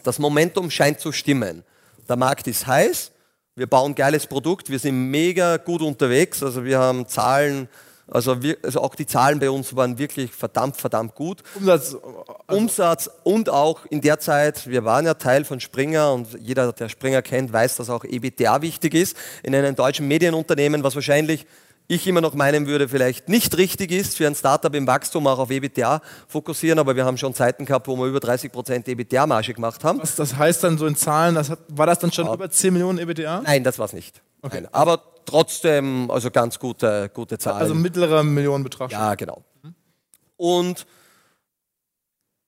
das 0.03 0.19
Momentum 0.19 0.69
scheint 0.69 0.99
zu 0.99 1.11
stimmen 1.11 1.63
der 2.07 2.15
Markt 2.15 2.47
ist 2.47 2.67
heiß, 2.67 3.11
wir 3.55 3.67
bauen 3.67 3.95
geiles 3.95 4.27
Produkt, 4.27 4.69
wir 4.69 4.79
sind 4.79 5.09
mega 5.09 5.57
gut 5.57 5.81
unterwegs, 5.81 6.43
also 6.43 6.63
wir 6.65 6.77
haben 6.77 7.07
Zahlen, 7.07 7.69
also, 8.07 8.41
wir, 8.41 8.57
also 8.61 8.81
auch 8.81 8.95
die 8.95 9.05
Zahlen 9.05 9.39
bei 9.39 9.49
uns 9.49 9.75
waren 9.75 9.97
wirklich 9.97 10.31
verdammt, 10.31 10.77
verdammt 10.77 11.15
gut. 11.15 11.41
Umsatz, 11.55 11.95
also 11.95 12.01
Umsatz 12.47 13.09
und 13.23 13.49
auch 13.49 13.85
in 13.85 14.01
der 14.01 14.19
Zeit, 14.19 14.67
wir 14.67 14.83
waren 14.83 15.05
ja 15.05 15.13
Teil 15.15 15.45
von 15.45 15.59
Springer 15.59 16.13
und 16.13 16.27
jeder, 16.39 16.71
der 16.73 16.89
Springer 16.89 17.21
kennt, 17.21 17.51
weiß, 17.51 17.77
dass 17.77 17.89
auch 17.89 18.03
EBTA 18.03 18.61
wichtig 18.61 18.93
ist. 18.93 19.17
In 19.41 19.55
einem 19.55 19.75
deutschen 19.75 20.07
Medienunternehmen, 20.07 20.83
was 20.83 20.93
wahrscheinlich 20.95 21.47
ich 21.87 22.07
immer 22.07 22.21
noch 22.21 22.33
meinen 22.33 22.67
würde, 22.67 22.87
vielleicht 22.89 23.29
nicht 23.29 23.57
richtig 23.57 23.91
ist 23.91 24.17
für 24.17 24.25
ein 24.25 24.35
Startup 24.35 24.73
im 24.73 24.87
Wachstum 24.87 25.27
auch 25.27 25.37
auf 25.37 25.51
EBITDA 25.51 26.01
fokussieren, 26.27 26.79
aber 26.79 26.95
wir 26.95 27.05
haben 27.05 27.17
schon 27.17 27.33
Zeiten 27.33 27.65
gehabt, 27.65 27.87
wo 27.87 27.95
wir 27.95 28.07
über 28.07 28.19
30 28.19 28.51
Prozent 28.51 28.87
EBITDA-Marge 28.87 29.53
gemacht 29.53 29.83
haben. 29.83 29.99
Was 30.01 30.15
das 30.15 30.35
heißt 30.35 30.63
dann 30.63 30.77
so 30.77 30.87
in 30.87 30.95
Zahlen, 30.95 31.35
das 31.35 31.49
hat, 31.51 31.59
war 31.67 31.85
das 31.85 31.99
dann 31.99 32.11
schon 32.11 32.25
ja. 32.25 32.33
über 32.33 32.49
10 32.49 32.73
Millionen 32.73 32.97
EBITDA? 32.97 33.41
Nein, 33.41 33.63
das 33.63 33.77
war 33.77 33.85
es 33.85 33.93
nicht. 33.93 34.21
Okay. 34.41 34.61
Nein, 34.61 34.73
aber 34.73 35.01
trotzdem, 35.25 36.09
also 36.09 36.31
ganz 36.31 36.57
gute, 36.57 37.09
gute 37.13 37.37
Zahlen. 37.37 37.61
Also 37.61 37.75
mittlere 37.75 38.23
Millionenbetrag. 38.23 38.91
Ja, 38.91 39.13
genau. 39.15 39.43
Und 40.37 40.85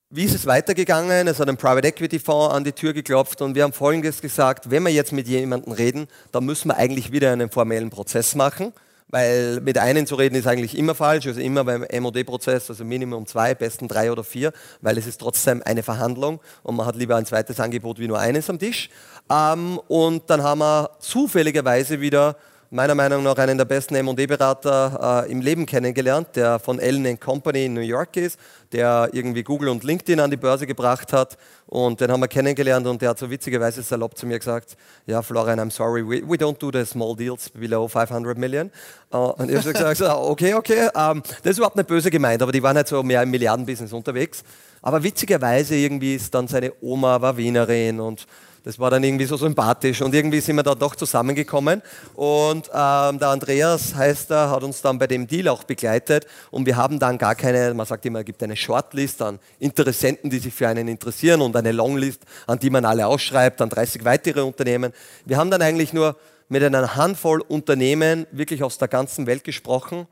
wie 0.09 0.23
ist 0.23 0.33
es 0.33 0.45
weitergegangen? 0.45 1.27
Es 1.27 1.39
hat 1.39 1.49
ein 1.49 1.57
Private 1.57 1.87
Equity 1.87 2.17
Fonds 2.17 2.55
an 2.55 2.63
die 2.63 2.71
Tür 2.71 2.93
geklopft 2.93 3.41
und 3.41 3.55
wir 3.55 3.63
haben 3.63 3.73
Folgendes 3.73 4.21
gesagt, 4.21 4.71
wenn 4.71 4.83
wir 4.83 4.91
jetzt 4.91 5.11
mit 5.11 5.27
jemandem 5.27 5.73
reden, 5.73 6.07
dann 6.31 6.45
müssen 6.45 6.69
wir 6.69 6.77
eigentlich 6.77 7.11
wieder 7.11 7.31
einen 7.31 7.51
formellen 7.51 7.89
Prozess 7.89 8.33
machen 8.33 8.73
weil 9.09 9.61
mit 9.61 9.77
einem 9.77 10.05
zu 10.05 10.15
reden 10.15 10.35
ist 10.35 10.47
eigentlich 10.47 10.77
immer 10.77 10.95
falsch, 10.95 11.27
also 11.27 11.39
immer 11.39 11.63
beim 11.63 11.85
MOD-Prozess, 11.99 12.69
also 12.69 12.83
Minimum 12.83 13.25
zwei, 13.25 13.55
besten 13.55 13.87
drei 13.87 14.11
oder 14.11 14.23
vier, 14.23 14.51
weil 14.81 14.97
es 14.97 15.07
ist 15.07 15.19
trotzdem 15.19 15.61
eine 15.65 15.83
Verhandlung 15.83 16.39
und 16.63 16.75
man 16.75 16.85
hat 16.85 16.95
lieber 16.95 17.15
ein 17.15 17.25
zweites 17.25 17.59
Angebot 17.59 17.99
wie 17.99 18.07
nur 18.07 18.19
eines 18.19 18.49
am 18.49 18.59
Tisch. 18.59 18.89
Ähm, 19.29 19.79
und 19.87 20.29
dann 20.29 20.43
haben 20.43 20.59
wir 20.59 20.91
zufälligerweise 20.99 22.01
wieder 22.01 22.35
meiner 22.69 22.95
Meinung 22.95 23.23
nach 23.23 23.37
einen 23.37 23.57
der 23.57 23.65
besten 23.65 23.95
M&A-Berater 23.95 25.25
äh, 25.25 25.31
im 25.31 25.41
Leben 25.41 25.65
kennengelernt, 25.65 26.35
der 26.35 26.59
von 26.59 26.79
Ellen 26.79 27.19
Company 27.19 27.65
in 27.65 27.73
New 27.73 27.81
York 27.81 28.17
ist, 28.17 28.37
der 28.71 29.09
irgendwie 29.13 29.43
Google 29.43 29.69
und 29.69 29.83
LinkedIn 29.83 30.19
an 30.19 30.29
die 30.29 30.37
Börse 30.37 30.67
gebracht 30.67 31.13
hat 31.13 31.37
und 31.67 32.01
den 32.01 32.11
haben 32.11 32.19
wir 32.19 32.27
kennengelernt 32.27 32.85
und 32.87 33.01
der 33.01 33.09
hat 33.09 33.19
so 33.19 33.29
witzigerweise 33.29 33.81
salopp 33.81 34.17
zu 34.17 34.25
mir 34.25 34.37
gesagt, 34.39 34.75
ja 35.05 35.21
Florian, 35.21 35.59
I'm 35.59 35.71
sorry, 35.71 36.03
we, 36.03 36.21
we 36.27 36.35
don't 36.35 36.57
do 36.57 36.69
the 36.71 36.85
small 36.85 37.15
deals 37.15 37.49
below 37.49 37.87
500 37.87 38.37
million. 38.37 38.71
Uh, 39.13 39.33
und 39.37 39.49
ich 39.49 39.57
habe 39.57 39.71
gesagt, 39.71 40.01
okay, 40.01 40.53
okay, 40.53 40.89
ähm, 40.93 41.23
das 41.43 41.51
ist 41.51 41.57
überhaupt 41.57 41.77
nicht 41.77 41.87
böse 41.87 42.11
gemeint, 42.11 42.41
aber 42.41 42.51
die 42.51 42.61
waren 42.61 42.75
halt 42.75 42.87
so 42.89 43.01
mehr 43.01 43.23
im 43.23 43.31
Milliardenbusiness 43.31 43.93
unterwegs. 43.93 44.43
Aber 44.81 45.01
witzigerweise 45.01 45.75
irgendwie 45.75 46.15
ist 46.15 46.33
dann 46.33 46.47
seine 46.47 46.73
Oma 46.81 47.21
war 47.21 47.37
Wienerin 47.37 47.99
und 47.99 48.27
das 48.63 48.79
war 48.79 48.89
dann 48.89 49.03
irgendwie 49.03 49.25
so 49.25 49.37
sympathisch 49.37 50.01
und 50.01 50.13
irgendwie 50.13 50.39
sind 50.39 50.55
wir 50.55 50.63
da 50.63 50.75
doch 50.75 50.95
zusammengekommen. 50.95 51.81
Und 52.15 52.67
ähm, 52.73 53.19
der 53.19 53.29
Andreas 53.29 53.95
heißt 53.95 54.31
er, 54.31 54.49
hat 54.49 54.63
uns 54.63 54.81
dann 54.81 54.99
bei 54.99 55.07
dem 55.07 55.27
Deal 55.27 55.47
auch 55.47 55.63
begleitet 55.63 56.27
und 56.51 56.65
wir 56.65 56.75
haben 56.75 56.99
dann 56.99 57.17
gar 57.17 57.35
keine, 57.35 57.73
man 57.73 57.85
sagt 57.85 58.05
immer, 58.05 58.19
es 58.19 58.25
gibt 58.25 58.41
eine 58.43 58.55
Shortlist 58.55 59.21
an 59.21 59.39
Interessenten, 59.59 60.29
die 60.29 60.39
sich 60.39 60.53
für 60.53 60.67
einen 60.67 60.87
interessieren 60.87 61.41
und 61.41 61.55
eine 61.55 61.71
Longlist, 61.71 62.21
an 62.45 62.59
die 62.59 62.69
man 62.69 62.85
alle 62.85 63.07
ausschreibt, 63.07 63.61
an 63.61 63.69
30 63.69 64.03
weitere 64.05 64.41
Unternehmen. 64.41 64.93
Wir 65.25 65.37
haben 65.37 65.51
dann 65.51 65.61
eigentlich 65.61 65.93
nur 65.93 66.15
mit 66.49 66.63
einer 66.63 66.95
Handvoll 66.95 67.41
Unternehmen 67.41 68.25
wirklich 68.31 68.63
aus 68.63 68.77
der 68.77 68.87
ganzen 68.87 69.27
Welt 69.27 69.43
gesprochen 69.43 70.07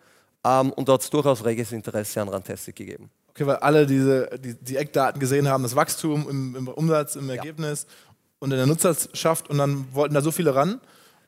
ähm, 0.46 0.72
und 0.74 0.88
da 0.88 0.94
hat 0.94 1.02
es 1.02 1.10
durchaus 1.10 1.44
reges 1.44 1.72
Interesse 1.72 2.22
an 2.22 2.30
Rantastic 2.30 2.76
gegeben. 2.76 3.10
Okay, 3.30 3.48
weil 3.48 3.58
alle 3.58 3.86
diese, 3.86 4.30
die, 4.40 4.54
die, 4.54 4.78
Eckdaten 4.78 5.20
gesehen 5.20 5.50
haben, 5.50 5.64
das 5.64 5.76
Wachstum 5.76 6.26
im, 6.30 6.56
im 6.56 6.68
Umsatz, 6.70 7.18
im 7.18 7.30
Ergebnis 7.30 7.86
und 8.46 8.52
in 8.52 8.58
der 8.58 8.68
Nutzerschaft 8.68 9.50
und 9.50 9.58
dann 9.58 9.88
wollten 9.92 10.14
da 10.14 10.22
so 10.22 10.32
viele 10.32 10.54
ran. 10.54 10.80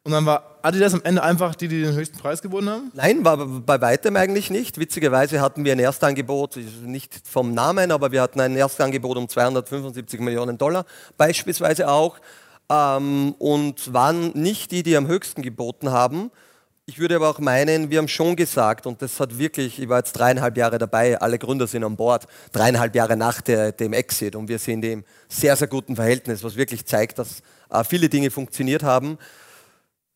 Und 0.04 0.12
dann 0.12 0.26
war 0.26 0.60
Adidas 0.62 0.94
am 0.94 1.02
Ende 1.04 1.24
einfach 1.24 1.56
die, 1.56 1.68
die 1.68 1.82
den 1.82 1.96
höchsten 1.96 2.18
Preis 2.18 2.42
gewonnen 2.44 2.70
haben? 2.70 2.92
Nein, 2.94 3.26
war 3.26 3.38
bei 3.46 3.82
weitem 3.82 4.16
eigentlich 4.16 4.52
nicht. 4.52 4.80
Witzigerweise 4.80 5.42
hatten 5.42 5.66
wir 5.66 5.74
ein 5.74 5.80
Erstangebot, 5.80 6.58
nicht 6.86 7.20
vom 7.28 7.54
Namen, 7.54 7.92
aber 7.92 8.12
wir 8.12 8.22
hatten 8.22 8.40
ein 8.40 8.56
Erstangebot 8.56 9.18
um 9.18 9.28
275 9.28 10.20
Millionen 10.20 10.60
Dollar 10.60 10.86
beispielsweise 11.18 11.90
auch 11.90 12.20
ähm, 12.70 13.34
und 13.40 13.92
waren 13.94 14.32
nicht 14.34 14.72
die, 14.72 14.84
die 14.84 14.96
am 14.96 15.08
höchsten 15.08 15.42
geboten 15.42 15.90
haben. 15.90 16.32
Ich 16.90 17.00
würde 17.00 17.18
aber 17.18 17.30
auch 17.30 17.40
meinen, 17.40 17.90
wir 17.90 17.98
haben 17.98 18.08
schon 18.08 18.38
gesagt, 18.38 18.88
und 18.88 19.02
das 19.02 19.20
hat 19.20 19.38
wirklich, 19.38 19.78
ich 19.78 19.90
war 19.90 19.98
jetzt 19.98 20.14
dreieinhalb 20.14 20.56
Jahre 20.56 20.78
dabei, 20.78 21.20
alle 21.20 21.38
Gründer 21.38 21.68
sind 21.68 21.84
an 21.84 21.98
Bord, 21.98 22.28
dreieinhalb 22.54 22.96
Jahre 22.96 23.18
nach 23.18 23.42
der, 23.42 23.74
dem 23.74 23.92
Exit 23.92 24.38
und 24.38 24.48
wir 24.48 24.58
sind 24.58 24.86
im 24.86 25.04
sehr, 25.28 25.58
sehr 25.58 25.68
guten 25.68 25.98
Verhältnis, 25.98 26.46
was 26.46 26.56
wirklich 26.56 26.86
zeigt, 26.86 27.20
dass 27.20 27.42
äh, 27.70 27.84
viele 27.84 28.08
Dinge 28.08 28.32
funktioniert 28.32 28.84
haben. 28.84 29.18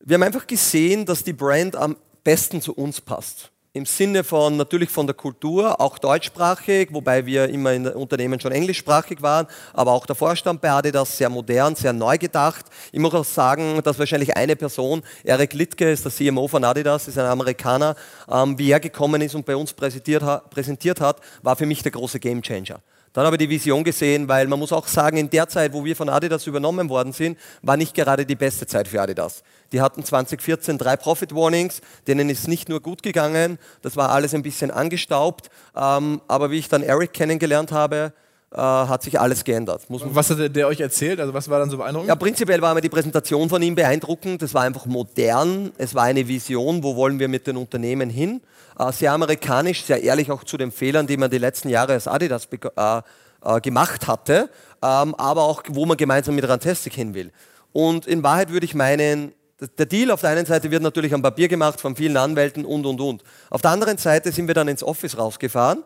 Wir 0.00 0.14
haben 0.14 0.22
einfach 0.22 0.46
gesehen, 0.46 1.04
dass 1.04 1.22
die 1.22 1.34
Brand 1.34 1.76
am 1.76 1.94
besten 2.24 2.62
zu 2.62 2.72
uns 2.72 3.02
passt. 3.02 3.51
Im 3.74 3.86
Sinne 3.86 4.22
von 4.22 4.58
natürlich 4.58 4.90
von 4.90 5.06
der 5.06 5.14
Kultur, 5.14 5.80
auch 5.80 5.96
deutschsprachig, 5.96 6.88
wobei 6.92 7.24
wir 7.24 7.48
immer 7.48 7.72
in 7.72 7.86
Unternehmen 7.86 8.38
schon 8.38 8.52
englischsprachig 8.52 9.22
waren, 9.22 9.46
aber 9.72 9.92
auch 9.92 10.04
der 10.04 10.14
Vorstand 10.14 10.60
bei 10.60 10.70
Adidas 10.70 11.16
sehr 11.16 11.30
modern, 11.30 11.74
sehr 11.74 11.94
neu 11.94 12.18
gedacht. 12.18 12.66
Ich 12.92 13.00
muss 13.00 13.14
auch 13.14 13.24
sagen, 13.24 13.80
dass 13.82 13.98
wahrscheinlich 13.98 14.36
eine 14.36 14.56
Person, 14.56 15.02
Eric 15.24 15.54
Littke 15.54 15.90
ist 15.90 16.04
der 16.04 16.12
CMO 16.12 16.48
von 16.48 16.62
Adidas, 16.64 17.08
ist 17.08 17.16
ein 17.16 17.24
Amerikaner, 17.24 17.96
ähm, 18.30 18.58
wie 18.58 18.70
er 18.70 18.78
gekommen 18.78 19.22
ist 19.22 19.34
und 19.34 19.46
bei 19.46 19.56
uns 19.56 19.72
präsentiert, 19.72 20.22
präsentiert 20.50 21.00
hat, 21.00 21.22
war 21.40 21.56
für 21.56 21.64
mich 21.64 21.82
der 21.82 21.92
große 21.92 22.20
Gamechanger. 22.20 22.78
Dann 23.12 23.26
habe 23.26 23.36
ich 23.36 23.40
die 23.40 23.50
Vision 23.50 23.84
gesehen, 23.84 24.26
weil 24.28 24.46
man 24.46 24.58
muss 24.58 24.72
auch 24.72 24.86
sagen, 24.86 25.18
in 25.18 25.28
der 25.28 25.48
Zeit, 25.48 25.72
wo 25.72 25.84
wir 25.84 25.94
von 25.94 26.08
Adidas 26.08 26.46
übernommen 26.46 26.88
worden 26.88 27.12
sind, 27.12 27.38
war 27.60 27.76
nicht 27.76 27.94
gerade 27.94 28.24
die 28.24 28.36
beste 28.36 28.66
Zeit 28.66 28.88
für 28.88 29.02
Adidas. 29.02 29.42
Die 29.72 29.80
hatten 29.80 30.02
2014 30.04 30.78
drei 30.78 30.96
Profit 30.96 31.34
Warnings, 31.34 31.80
denen 32.06 32.30
ist 32.30 32.48
nicht 32.48 32.68
nur 32.68 32.80
gut 32.80 33.02
gegangen, 33.02 33.58
das 33.82 33.96
war 33.96 34.10
alles 34.10 34.34
ein 34.34 34.42
bisschen 34.42 34.70
angestaubt, 34.70 35.50
ähm, 35.76 36.22
aber 36.26 36.50
wie 36.50 36.58
ich 36.58 36.68
dann 36.68 36.82
Eric 36.82 37.12
kennengelernt 37.12 37.70
habe, 37.72 38.12
äh, 38.54 38.58
hat 38.58 39.02
sich 39.02 39.18
alles 39.18 39.44
geändert. 39.44 39.82
was 39.88 40.28
hat 40.28 40.54
der 40.54 40.68
euch 40.68 40.80
erzählt? 40.80 41.20
Also 41.20 41.32
was 41.32 41.48
war 41.48 41.58
dann 41.58 41.70
so 41.70 41.78
beeindruckend? 41.78 42.08
Ja, 42.08 42.16
prinzipiell 42.16 42.60
war 42.60 42.74
mir 42.74 42.82
die 42.82 42.90
Präsentation 42.90 43.48
von 43.48 43.62
ihm 43.62 43.74
beeindruckend. 43.74 44.42
Es 44.42 44.52
war 44.52 44.62
einfach 44.62 44.84
modern. 44.84 45.72
Es 45.78 45.94
war 45.94 46.04
eine 46.04 46.28
Vision, 46.28 46.82
wo 46.82 46.94
wollen 46.94 47.18
wir 47.18 47.28
mit 47.28 47.46
den 47.46 47.56
Unternehmen 47.56 48.10
hin. 48.10 48.42
Äh, 48.78 48.92
sehr 48.92 49.12
amerikanisch, 49.12 49.84
sehr 49.84 50.02
ehrlich 50.02 50.30
auch 50.30 50.44
zu 50.44 50.56
den 50.56 50.72
Fehlern, 50.72 51.06
die 51.06 51.16
man 51.16 51.30
die 51.30 51.38
letzten 51.38 51.68
Jahre 51.68 51.92
als 51.92 52.08
Adidas 52.08 52.48
äh, 52.50 53.02
äh, 53.44 53.60
gemacht 53.60 54.06
hatte, 54.06 54.50
ähm, 54.82 55.14
aber 55.14 55.42
auch, 55.42 55.62
wo 55.68 55.86
man 55.86 55.96
gemeinsam 55.96 56.34
mit 56.34 56.48
Rantastic 56.48 56.94
hin 56.94 57.14
will. 57.14 57.32
Und 57.72 58.06
in 58.06 58.22
Wahrheit 58.22 58.50
würde 58.50 58.66
ich 58.66 58.74
meinen, 58.74 59.32
der 59.78 59.86
Deal 59.86 60.10
auf 60.10 60.20
der 60.20 60.30
einen 60.30 60.46
Seite 60.46 60.70
wird 60.70 60.82
natürlich 60.82 61.14
am 61.14 61.22
Papier 61.22 61.48
gemacht 61.48 61.80
von 61.80 61.96
vielen 61.96 62.16
Anwälten 62.16 62.64
und, 62.64 62.84
und, 62.86 63.00
und. 63.00 63.22
Auf 63.50 63.62
der 63.62 63.70
anderen 63.70 63.98
Seite 63.98 64.32
sind 64.32 64.48
wir 64.48 64.54
dann 64.54 64.68
ins 64.68 64.82
Office 64.82 65.16
rausgefahren. 65.16 65.84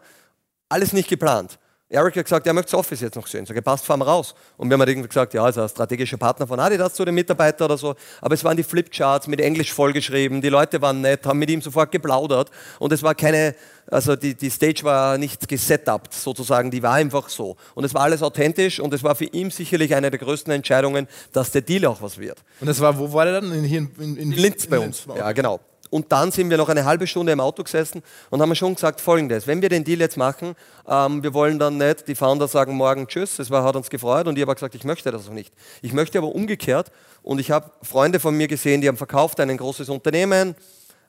Alles 0.69 0.93
nicht 0.93 1.09
geplant. 1.09 1.59
Eric 1.89 2.17
hat 2.17 2.25
gesagt, 2.25 2.47
er 2.49 2.53
möchte 2.53 2.73
das 2.73 2.81
Office 2.81 3.01
jetzt 3.01 3.15
noch 3.15 3.29
sehen. 3.29 3.47
Sag, 3.47 3.63
passt, 3.63 3.85
fahren 3.85 4.01
wir 4.01 4.09
raus. 4.09 4.35
Und 4.57 4.69
wir 4.69 4.75
haben 4.75 4.81
halt 4.81 4.91
irgendwie 4.91 5.07
gesagt, 5.07 5.35
ja, 5.35 5.49
ist 5.49 5.57
ein 5.57 5.69
strategischer 5.69 6.17
Partner 6.17 6.45
von 6.45 6.59
Adidas 6.59 6.95
zu 6.95 7.05
den 7.05 7.15
Mitarbeitern 7.15 7.67
oder 7.67 7.79
so. 7.79 7.95
Aber 8.21 8.35
es 8.35 8.43
waren 8.43 8.57
die 8.57 8.65
Flipcharts 8.65 9.29
mit 9.29 9.41
Englisch 9.41 9.73
vollgeschrieben. 9.73 10.43
Die 10.43 10.49
Leute 10.49 10.83
waren 10.83 11.01
nett, 11.01 11.25
haben 11.27 11.39
mit 11.39 11.49
ihm 11.49 11.63
sofort 11.63 11.93
geplaudert. 11.93 12.51
Und 12.81 12.93
es 12.93 13.05
war 13.05 13.15
keine, 13.15 13.55
also 13.87 14.17
die, 14.17 14.35
die 14.35 14.51
Stage 14.51 14.83
war 14.83 15.17
nicht 15.17 15.49
gesetupt 15.49 16.13
sozusagen, 16.13 16.73
die 16.73 16.83
war 16.83 16.95
einfach 16.95 17.29
so. 17.29 17.57
Und 17.77 17.85
es 17.85 17.95
war 17.95 18.03
alles 18.03 18.21
authentisch 18.21 18.81
und 18.81 18.93
es 18.93 19.05
war 19.05 19.15
für 19.15 19.27
ihn 19.27 19.53
sicherlich 19.53 19.95
eine 19.95 20.11
der 20.11 20.19
größten 20.19 20.53
Entscheidungen, 20.53 21.07
dass 21.33 21.53
der 21.53 21.63
Deal 21.63 21.87
auch 21.87 22.03
was 22.03 22.19
wird. 22.19 22.43
Und 22.61 22.67
das 22.67 22.81
war, 22.81 22.99
wo 22.99 23.13
war 23.13 23.27
der 23.27 23.41
dann? 23.41 23.63
Hier 23.63 23.79
in, 23.79 23.93
in, 24.01 24.17
in 24.17 24.33
Linz 24.33 24.67
bei 24.67 24.81
uns. 24.81 25.07
Ja, 25.17 25.31
genau. 25.31 25.61
Und 25.91 26.11
dann 26.13 26.33
sind 26.33 26.51
wir 26.51 26.57
noch 26.57 26.69
eine 26.69 26.85
halbe 26.85 27.07
Stunde 27.07 27.33
im 27.33 27.41
Auto 27.41 27.63
gesessen 27.63 28.03
und 28.31 28.41
haben 28.41 28.55
schon 28.55 28.75
gesagt 28.75 29.01
folgendes, 29.01 29.47
wenn 29.47 29.63
wir 29.63 29.69
den 29.69 29.85
Deal 29.85 30.01
jetzt 30.01 30.17
machen, 30.17 30.55
ähm, 30.89 31.23
wir 31.23 31.35
wollen 31.35 31.59
dann 31.59 31.79
nicht, 31.79 32.09
die 32.09 32.15
Founder 32.15 32.49
sagen 32.49 32.75
morgen 32.77 33.07
Tschüss, 33.07 33.37
das 33.37 33.51
war, 33.51 33.65
hat 33.65 33.77
uns 33.77 33.91
gefreut 33.91 34.27
und 34.27 34.37
ich 34.37 34.43
habe 34.43 34.55
gesagt, 34.55 34.75
ich 34.75 34.85
möchte 34.85 35.11
das 35.11 35.29
auch 35.29 35.33
nicht. 35.33 35.55
Ich 35.83 35.93
möchte 35.93 36.19
aber 36.19 36.35
umgekehrt 36.35 36.91
und 37.23 37.39
ich 37.39 37.51
habe 37.51 37.71
Freunde 37.83 38.21
von 38.21 38.37
mir 38.37 38.49
gesehen, 38.49 38.81
die 38.81 38.89
haben 38.89 38.97
verkauft 38.97 39.39
ein 39.41 39.57
großes 39.57 39.89
Unternehmen, 39.89 40.55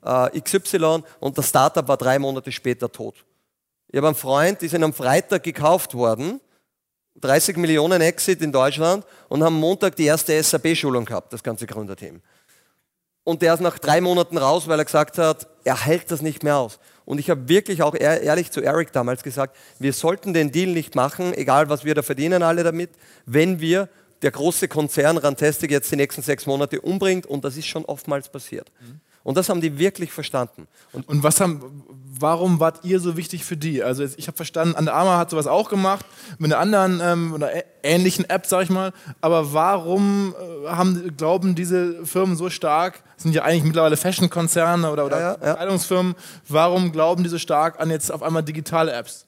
äh, 0.04 0.40
XY 0.40 1.04
und 1.20 1.38
das 1.38 1.50
Startup 1.50 1.88
war 1.88 1.98
drei 1.98 2.20
Monate 2.20 2.52
später 2.52 2.92
tot. 2.92 3.26
Ich 3.90 3.98
habe 3.98 4.08
einen 4.08 4.16
Freund, 4.16 4.62
die 4.62 4.68
sind 4.68 4.84
am 4.84 4.94
Freitag 4.94 5.44
gekauft 5.44 5.94
worden, 5.94 6.42
30 7.20 7.58
Millionen 7.58 8.02
Exit 8.02 8.42
in 8.42 8.52
Deutschland 8.52 9.06
und 9.28 9.44
haben 9.44 9.56
Montag 9.56 9.96
die 9.96 10.06
erste 10.06 10.42
SAP-Schulung 10.42 11.06
gehabt, 11.06 11.34
das 11.34 11.42
ganze 11.42 11.66
Gründerteam 11.66 12.22
und 13.28 13.42
der 13.42 13.54
ist 13.54 13.60
nach 13.60 13.78
drei 13.78 14.00
Monaten 14.00 14.38
raus, 14.38 14.70
weil 14.70 14.80
er 14.80 14.86
gesagt 14.86 15.18
hat, 15.18 15.48
er 15.66 15.84
hält 15.86 16.12
das 16.12 16.22
nicht 16.22 16.44
mehr 16.44 16.56
aus. 16.56 16.80
Und 17.04 17.20
ich 17.20 17.30
habe 17.30 17.50
wirklich 17.50 17.84
auch 17.84 17.94
ehrlich 17.94 18.52
zu 18.52 18.62
Eric 18.62 18.94
damals 18.94 19.22
gesagt, 19.22 19.58
wir 19.80 19.92
sollten 19.92 20.34
den 20.34 20.54
Deal 20.54 20.70
nicht 20.70 20.96
machen, 20.96 21.34
egal 21.34 21.68
was 21.68 21.84
wir 21.84 21.94
da 21.94 22.04
verdienen 22.04 22.42
alle 22.42 22.64
damit, 22.64 22.92
wenn 23.26 23.60
wir 23.60 23.90
der 24.22 24.32
große 24.32 24.70
Konzern 24.70 25.18
Rantastic 25.18 25.72
jetzt 25.72 25.92
die 25.92 25.98
nächsten 25.98 26.22
sechs 26.22 26.46
Monate 26.46 26.80
umbringt 26.80 27.26
und 27.26 27.44
das 27.44 27.58
ist 27.58 27.68
schon 27.68 27.84
oftmals 27.84 28.30
passiert. 28.30 28.72
Mhm. 28.80 29.02
Und 29.28 29.36
das 29.36 29.50
haben 29.50 29.60
die 29.60 29.78
wirklich 29.78 30.14
verstanden. 30.14 30.70
Und, 30.94 31.06
und 31.10 31.22
was 31.22 31.42
haben, 31.42 31.84
warum 32.18 32.62
wart 32.62 32.86
ihr 32.86 33.02
so 33.02 33.18
wichtig 33.18 33.44
für 33.44 33.58
die? 33.58 33.84
Also 33.84 34.06
ich 34.06 34.28
habe 34.28 34.38
verstanden, 34.38 34.74
Under 34.80 34.94
Armour 34.94 35.18
hat 35.18 35.32
sowas 35.32 35.48
auch 35.48 35.68
gemacht, 35.68 36.06
mit 36.38 36.54
einer 36.54 36.62
anderen 36.62 37.02
ähm, 37.04 37.34
oder 37.34 37.50
ähnlichen 37.84 38.24
App, 38.30 38.46
sag 38.46 38.64
ich 38.64 38.70
mal. 38.70 38.94
Aber 39.20 39.52
warum 39.52 40.34
äh, 40.64 40.70
haben, 40.70 41.18
glauben 41.18 41.56
diese 41.56 42.06
Firmen 42.06 42.38
so 42.38 42.50
stark, 42.50 43.04
sind 43.18 43.36
ja 43.36 43.44
eigentlich 43.44 43.66
mittlerweile 43.66 43.98
Fashion-Konzerne 43.98 44.90
oder, 44.90 45.06
oder 45.06 45.20
ja, 45.20 45.38
ja, 45.42 45.70
ja. 45.70 46.16
warum 46.48 46.94
glauben 46.94 47.24
die 47.24 47.30
so 47.30 47.38
stark 47.38 47.82
an 47.82 47.90
jetzt 47.90 48.14
auf 48.14 48.24
einmal 48.24 48.44
digitale 48.44 48.94
Apps? 48.94 49.27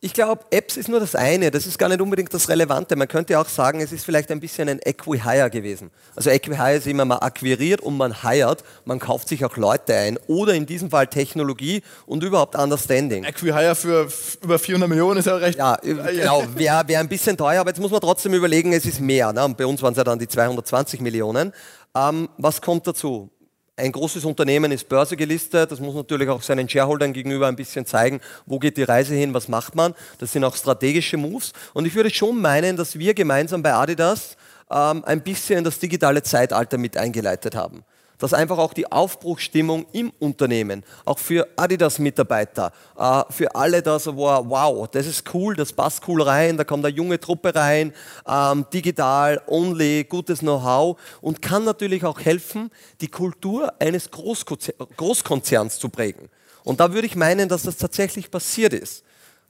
Ich 0.00 0.12
glaube, 0.12 0.44
Apps 0.50 0.76
ist 0.76 0.90
nur 0.90 1.00
das 1.00 1.14
eine, 1.14 1.50
das 1.50 1.66
ist 1.66 1.78
gar 1.78 1.88
nicht 1.88 2.02
unbedingt 2.02 2.32
das 2.32 2.50
Relevante. 2.50 2.96
Man 2.96 3.08
könnte 3.08 3.38
auch 3.40 3.48
sagen, 3.48 3.80
es 3.80 3.92
ist 3.92 4.04
vielleicht 4.04 4.30
ein 4.30 4.40
bisschen 4.40 4.68
ein 4.68 4.78
Equi-Hire 4.78 5.48
gewesen. 5.48 5.90
Also 6.14 6.28
Equi-Hire 6.28 6.76
ist 6.76 6.86
immer, 6.86 7.06
man 7.06 7.18
akquiriert 7.18 7.80
und 7.80 7.96
man 7.96 8.22
hired, 8.22 8.62
man 8.84 8.98
kauft 8.98 9.28
sich 9.28 9.42
auch 9.44 9.56
Leute 9.56 9.94
ein 9.94 10.18
oder 10.26 10.52
in 10.52 10.66
diesem 10.66 10.90
Fall 10.90 11.06
Technologie 11.06 11.82
und 12.04 12.22
überhaupt 12.22 12.56
Understanding. 12.56 13.24
Equi-Hire 13.24 13.74
für 13.74 14.08
über 14.42 14.58
400 14.58 14.88
Millionen 14.88 15.18
ist 15.18 15.26
ja 15.26 15.36
recht... 15.36 15.58
Ja, 15.58 15.76
genau, 15.76 16.44
wäre 16.54 16.86
wär 16.86 17.00
ein 17.00 17.08
bisschen 17.08 17.38
teuer, 17.38 17.62
aber 17.62 17.70
jetzt 17.70 17.80
muss 17.80 17.90
man 17.90 18.00
trotzdem 18.02 18.34
überlegen, 18.34 18.74
es 18.74 18.84
ist 18.84 19.00
mehr. 19.00 19.32
Ne? 19.32 19.54
Bei 19.56 19.64
uns 19.64 19.80
waren 19.80 19.92
es 19.92 19.96
ja 19.96 20.04
dann 20.04 20.18
die 20.18 20.28
220 20.28 21.00
Millionen. 21.00 21.54
Ähm, 21.96 22.28
was 22.36 22.60
kommt 22.60 22.86
dazu? 22.86 23.30
Ein 23.78 23.92
großes 23.92 24.24
Unternehmen 24.24 24.72
ist 24.72 24.88
börsegelistet, 24.88 25.70
das 25.70 25.80
muss 25.80 25.94
natürlich 25.94 26.30
auch 26.30 26.40
seinen 26.40 26.66
Shareholdern 26.66 27.12
gegenüber 27.12 27.46
ein 27.46 27.56
bisschen 27.56 27.84
zeigen, 27.84 28.22
wo 28.46 28.58
geht 28.58 28.78
die 28.78 28.84
Reise 28.84 29.14
hin, 29.14 29.34
was 29.34 29.48
macht 29.48 29.74
man. 29.74 29.94
Das 30.18 30.32
sind 30.32 30.44
auch 30.44 30.56
strategische 30.56 31.18
Moves. 31.18 31.52
Und 31.74 31.84
ich 31.84 31.94
würde 31.94 32.08
schon 32.08 32.40
meinen, 32.40 32.78
dass 32.78 32.98
wir 32.98 33.12
gemeinsam 33.12 33.62
bei 33.62 33.74
Adidas 33.74 34.38
ähm, 34.70 35.04
ein 35.04 35.20
bisschen 35.20 35.62
das 35.62 35.78
digitale 35.78 36.22
Zeitalter 36.22 36.78
mit 36.78 36.96
eingeleitet 36.96 37.54
haben 37.54 37.84
dass 38.18 38.32
einfach 38.32 38.58
auch 38.58 38.72
die 38.72 38.90
Aufbruchsstimmung 38.90 39.86
im 39.92 40.12
Unternehmen, 40.18 40.84
auch 41.04 41.18
für 41.18 41.48
Adidas-Mitarbeiter, 41.56 42.72
äh, 42.98 43.22
für 43.30 43.54
alle 43.54 43.82
da 43.82 43.98
so 43.98 44.16
war, 44.16 44.48
wow, 44.48 44.88
das 44.88 45.06
ist 45.06 45.34
cool, 45.34 45.54
das 45.54 45.72
passt 45.72 46.06
cool 46.08 46.22
rein, 46.22 46.56
da 46.56 46.64
kommt 46.64 46.84
eine 46.84 46.94
junge 46.94 47.20
Truppe 47.20 47.54
rein, 47.54 47.92
ähm, 48.26 48.66
digital, 48.72 49.40
only, 49.46 50.04
gutes 50.04 50.40
Know-how 50.40 50.98
und 51.20 51.42
kann 51.42 51.64
natürlich 51.64 52.04
auch 52.04 52.20
helfen, 52.20 52.70
die 53.00 53.08
Kultur 53.08 53.72
eines 53.78 54.10
Großkonzerns 54.10 55.78
zu 55.78 55.88
prägen. 55.88 56.28
Und 56.64 56.80
da 56.80 56.92
würde 56.92 57.06
ich 57.06 57.14
meinen, 57.14 57.48
dass 57.48 57.62
das 57.62 57.76
tatsächlich 57.76 58.30
passiert 58.30 58.72
ist. 58.72 59.04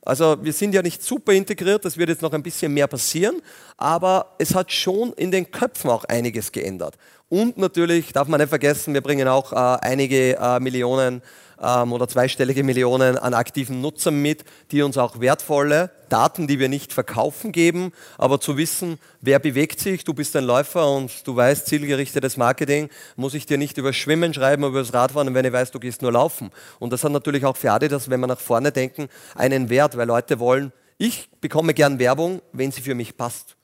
Also 0.06 0.36
wir 0.40 0.52
sind 0.52 0.72
ja 0.72 0.82
nicht 0.82 1.02
super 1.02 1.32
integriert, 1.32 1.84
das 1.84 1.96
wird 1.96 2.10
jetzt 2.10 2.22
noch 2.22 2.32
ein 2.32 2.42
bisschen 2.42 2.72
mehr 2.72 2.86
passieren, 2.86 3.42
aber 3.76 4.36
es 4.38 4.54
hat 4.54 4.70
schon 4.70 5.12
in 5.14 5.32
den 5.32 5.50
Köpfen 5.50 5.90
auch 5.90 6.04
einiges 6.04 6.52
geändert. 6.52 6.94
Und 7.28 7.58
natürlich 7.58 8.12
darf 8.12 8.28
man 8.28 8.40
nicht 8.40 8.50
vergessen, 8.50 8.94
wir 8.94 9.00
bringen 9.00 9.26
auch 9.26 9.52
äh, 9.52 9.56
einige 9.56 10.36
äh, 10.36 10.60
Millionen 10.60 11.22
ähm, 11.60 11.92
oder 11.92 12.06
zweistellige 12.06 12.62
Millionen 12.62 13.18
an 13.18 13.34
aktiven 13.34 13.80
Nutzern 13.80 14.22
mit, 14.22 14.44
die 14.70 14.82
uns 14.82 14.96
auch 14.96 15.18
wertvolle 15.18 15.90
Daten, 16.08 16.46
die 16.46 16.60
wir 16.60 16.68
nicht 16.68 16.92
verkaufen, 16.92 17.50
geben. 17.50 17.92
Aber 18.16 18.40
zu 18.40 18.56
wissen, 18.56 19.00
wer 19.20 19.40
bewegt 19.40 19.80
sich, 19.80 20.04
du 20.04 20.14
bist 20.14 20.36
ein 20.36 20.44
Läufer 20.44 20.88
und 20.88 21.26
du 21.26 21.34
weißt, 21.34 21.66
zielgerichtetes 21.66 22.36
Marketing, 22.36 22.90
muss 23.16 23.34
ich 23.34 23.44
dir 23.44 23.58
nicht 23.58 23.76
über 23.76 23.92
Schwimmen 23.92 24.32
schreiben, 24.32 24.62
über 24.62 24.78
das 24.78 24.94
Radfahren, 24.94 25.34
wenn 25.34 25.44
ich 25.44 25.52
weiß, 25.52 25.72
du 25.72 25.80
gehst 25.80 26.02
nur 26.02 26.12
laufen. 26.12 26.52
Und 26.78 26.92
das 26.92 27.02
hat 27.02 27.10
natürlich 27.10 27.44
auch 27.44 27.56
für 27.56 27.72
Adidas, 27.72 28.08
wenn 28.08 28.20
wir 28.20 28.28
nach 28.28 28.40
vorne 28.40 28.70
denken, 28.70 29.08
einen 29.34 29.68
Wert, 29.68 29.96
weil 29.96 30.06
Leute 30.06 30.38
wollen, 30.38 30.72
ich 30.96 31.28
bekomme 31.40 31.74
gern 31.74 31.98
Werbung, 31.98 32.40
wenn 32.52 32.70
sie 32.70 32.80
für 32.82 32.94
mich 32.94 33.16
passt. 33.16 33.55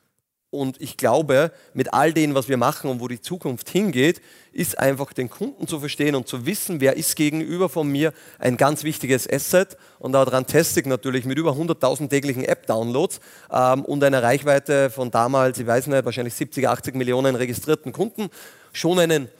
Und 0.52 0.78
ich 0.82 0.98
glaube, 0.98 1.50
mit 1.72 1.94
all 1.94 2.12
dem, 2.12 2.34
was 2.34 2.46
wir 2.46 2.58
machen 2.58 2.90
und 2.90 3.00
wo 3.00 3.08
die 3.08 3.22
Zukunft 3.22 3.70
hingeht, 3.70 4.20
ist 4.52 4.78
einfach 4.78 5.14
den 5.14 5.30
Kunden 5.30 5.66
zu 5.66 5.80
verstehen 5.80 6.14
und 6.14 6.28
zu 6.28 6.44
wissen, 6.44 6.82
wer 6.82 6.94
ist 6.98 7.16
gegenüber 7.16 7.70
von 7.70 7.88
mir 7.90 8.12
ein 8.38 8.58
ganz 8.58 8.84
wichtiges 8.84 9.26
Asset. 9.26 9.78
Und 9.98 10.12
da 10.12 10.26
dran 10.26 10.46
Testing 10.46 10.90
natürlich 10.90 11.24
mit 11.24 11.38
über 11.38 11.52
100.000 11.52 12.10
täglichen 12.10 12.44
App-Downloads 12.44 13.20
ähm, 13.50 13.86
und 13.86 14.04
einer 14.04 14.22
Reichweite 14.22 14.90
von 14.90 15.10
damals, 15.10 15.58
ich 15.58 15.66
weiß 15.66 15.86
nicht, 15.86 16.04
wahrscheinlich 16.04 16.34
70, 16.34 16.68
80 16.68 16.96
Millionen 16.96 17.34
registrierten 17.34 17.92
Kunden, 17.92 18.28
schon 18.74 18.98
einen, 18.98 19.30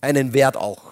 einen 0.00 0.32
Wert 0.32 0.56
auch. 0.56 0.91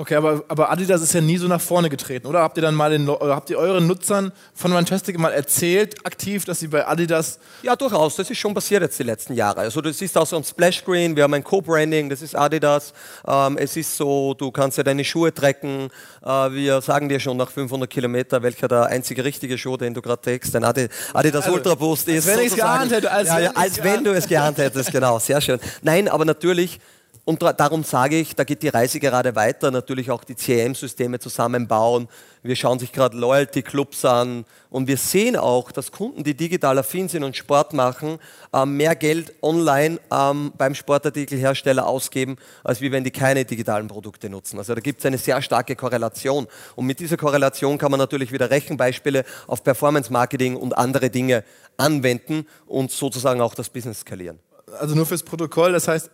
Okay, 0.00 0.14
aber, 0.14 0.42
aber 0.48 0.70
Adidas 0.70 1.02
ist 1.02 1.12
ja 1.12 1.20
nie 1.20 1.36
so 1.36 1.46
nach 1.46 1.60
vorne 1.60 1.90
getreten, 1.90 2.26
oder? 2.26 2.40
Habt 2.40 2.56
ihr 2.56 2.62
dann 2.62 2.74
mal 2.74 2.90
den, 2.90 3.06
habt 3.06 3.50
ihr 3.50 3.58
euren 3.58 3.86
Nutzern 3.86 4.32
von 4.54 4.72
Fantastic 4.72 5.18
mal 5.18 5.30
erzählt, 5.30 6.06
aktiv, 6.06 6.46
dass 6.46 6.60
sie 6.60 6.68
bei 6.68 6.88
Adidas. 6.88 7.38
Ja, 7.62 7.76
durchaus. 7.76 8.16
Das 8.16 8.30
ist 8.30 8.38
schon 8.38 8.54
passiert 8.54 8.80
jetzt 8.80 8.98
die 8.98 9.02
letzten 9.02 9.34
Jahre. 9.34 9.60
Also, 9.60 9.82
du 9.82 9.92
siehst 9.92 10.16
auch 10.16 10.24
so 10.24 10.38
ein 10.38 10.44
Splash-Screen, 10.44 11.16
wir 11.16 11.24
haben 11.24 11.34
ein 11.34 11.44
Co-Branding, 11.44 12.08
das 12.08 12.22
ist 12.22 12.34
Adidas. 12.34 12.94
Ähm, 13.28 13.58
es 13.58 13.76
ist 13.76 13.94
so, 13.94 14.32
du 14.32 14.50
kannst 14.50 14.78
ja 14.78 14.84
deine 14.84 15.04
Schuhe 15.04 15.34
tracken. 15.34 15.90
Äh, 16.24 16.28
wir 16.28 16.80
sagen 16.80 17.10
dir 17.10 17.20
schon 17.20 17.36
nach 17.36 17.50
500 17.50 17.90
Kilometern, 17.90 18.42
welcher 18.42 18.68
der 18.68 18.86
einzige 18.86 19.22
richtige 19.22 19.58
Schuh, 19.58 19.76
den 19.76 19.92
du 19.92 20.00
gerade 20.00 20.22
trägst, 20.22 20.54
dein 20.54 20.64
Adidas 20.64 20.88
also, 21.12 21.52
Ultra 21.52 21.74
Boost 21.74 22.08
ist. 22.08 22.26
Wenn 22.26 22.38
ich 22.38 22.46
es 22.46 22.56
geahnt 22.56 22.90
hätte, 22.90 23.12
als, 23.12 23.28
ja, 23.28 23.38
ja, 23.38 23.50
als 23.50 23.84
wenn 23.84 24.02
du 24.02 24.14
es 24.14 24.26
geahnt 24.26 24.56
hättest, 24.56 24.92
genau. 24.92 25.18
Sehr 25.18 25.42
schön. 25.42 25.60
Nein, 25.82 26.08
aber 26.08 26.24
natürlich 26.24 26.80
Und 27.24 27.42
darum 27.42 27.84
sage 27.84 28.18
ich, 28.18 28.34
da 28.34 28.44
geht 28.44 28.62
die 28.62 28.68
Reise 28.68 28.98
gerade 28.98 29.36
weiter, 29.36 29.70
natürlich 29.70 30.10
auch 30.10 30.24
die 30.24 30.34
CRM-Systeme 30.34 31.18
zusammenbauen. 31.18 32.08
Wir 32.42 32.56
schauen 32.56 32.78
sich 32.78 32.92
gerade 32.92 33.16
Loyalty-Clubs 33.18 34.04
an 34.06 34.46
und 34.70 34.88
wir 34.88 34.96
sehen 34.96 35.36
auch, 35.36 35.70
dass 35.70 35.92
Kunden, 35.92 36.24
die 36.24 36.34
digital 36.34 36.78
affin 36.78 37.08
sind 37.08 37.22
und 37.22 37.36
Sport 37.36 37.74
machen, 37.74 38.18
äh, 38.54 38.64
mehr 38.64 38.96
Geld 38.96 39.34
online 39.42 40.00
ähm, 40.10 40.52
beim 40.56 40.74
Sportartikelhersteller 40.74 41.86
ausgeben, 41.86 42.36
als 42.64 42.80
wie 42.80 42.90
wenn 42.90 43.04
die 43.04 43.10
keine 43.10 43.44
digitalen 43.44 43.88
Produkte 43.88 44.30
nutzen. 44.30 44.58
Also 44.58 44.74
da 44.74 44.80
gibt 44.80 45.00
es 45.00 45.06
eine 45.06 45.18
sehr 45.18 45.42
starke 45.42 45.76
Korrelation. 45.76 46.46
Und 46.76 46.86
mit 46.86 47.00
dieser 47.00 47.18
Korrelation 47.18 47.76
kann 47.76 47.90
man 47.90 48.00
natürlich 48.00 48.32
wieder 48.32 48.50
Rechenbeispiele 48.50 49.24
auf 49.46 49.62
Performance-Marketing 49.62 50.56
und 50.56 50.78
andere 50.78 51.10
Dinge 51.10 51.44
anwenden 51.76 52.46
und 52.66 52.90
sozusagen 52.90 53.42
auch 53.42 53.54
das 53.54 53.68
Business 53.68 54.00
skalieren. 54.00 54.38
Also 54.78 54.94
nur 54.94 55.04
fürs 55.04 55.22
Protokoll, 55.22 55.72
das 55.72 55.88
heißt, 55.88 56.10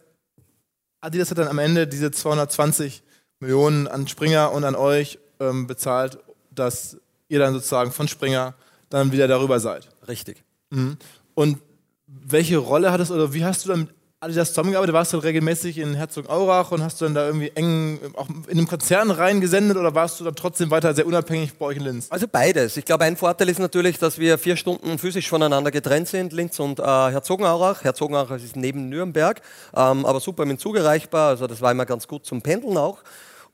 Adidas 1.00 1.30
hat 1.30 1.38
dann 1.38 1.48
am 1.48 1.58
Ende 1.58 1.86
diese 1.86 2.10
220 2.10 3.02
Millionen 3.40 3.86
an 3.86 4.08
Springer 4.08 4.52
und 4.52 4.64
an 4.64 4.74
euch 4.74 5.18
ähm, 5.40 5.66
bezahlt, 5.66 6.18
dass 6.50 6.96
ihr 7.28 7.38
dann 7.38 7.54
sozusagen 7.54 7.92
von 7.92 8.08
Springer 8.08 8.54
dann 8.88 9.12
wieder 9.12 9.28
darüber 9.28 9.60
seid. 9.60 9.88
Richtig. 10.08 10.44
Mhm. 10.70 10.96
Und 11.34 11.58
welche 12.06 12.58
Rolle 12.58 12.92
hattest 12.92 13.10
oder 13.10 13.32
wie 13.34 13.44
hast 13.44 13.64
du 13.64 13.68
dann 13.68 13.90
mit 14.26 14.32
Adidas 14.32 14.48
zusammengearbeitet? 14.48 14.94
Warst 14.94 15.12
du 15.12 15.18
regelmäßig 15.18 15.78
in 15.78 15.94
Herzogenaurach 15.94 16.72
und 16.72 16.82
hast 16.82 17.00
du 17.00 17.04
dann 17.04 17.14
da 17.14 17.26
irgendwie 17.26 17.50
eng 17.54 18.00
auch 18.16 18.28
in 18.28 18.58
einem 18.58 18.66
Konzern 18.66 19.10
reingesendet 19.10 19.76
oder 19.76 19.94
warst 19.94 20.20
du 20.20 20.24
dann 20.24 20.34
trotzdem 20.34 20.70
weiter 20.70 20.94
sehr 20.94 21.06
unabhängig 21.06 21.54
bei 21.54 21.66
euch 21.66 21.76
in 21.76 21.84
Linz? 21.84 22.06
Also 22.10 22.26
beides. 22.28 22.76
Ich 22.76 22.84
glaube, 22.84 23.04
ein 23.04 23.16
Vorteil 23.16 23.48
ist 23.48 23.58
natürlich, 23.58 23.98
dass 23.98 24.18
wir 24.18 24.38
vier 24.38 24.56
Stunden 24.56 24.98
physisch 24.98 25.28
voneinander 25.28 25.70
getrennt 25.70 26.08
sind, 26.08 26.32
Linz 26.32 26.58
und 26.58 26.80
äh, 26.80 26.82
Herzogenaurach. 26.82 27.84
Herzogenaurach 27.84 28.36
ist 28.36 28.56
neben 28.56 28.88
Nürnberg, 28.88 29.40
ähm, 29.74 30.04
aber 30.04 30.20
super 30.20 30.44
dem 30.44 30.58
Zug 30.58 30.76
erreichbar. 30.76 31.28
Also 31.28 31.46
das 31.46 31.60
war 31.60 31.70
immer 31.70 31.86
ganz 31.86 32.08
gut 32.08 32.26
zum 32.26 32.42
Pendeln 32.42 32.76
auch. 32.76 33.02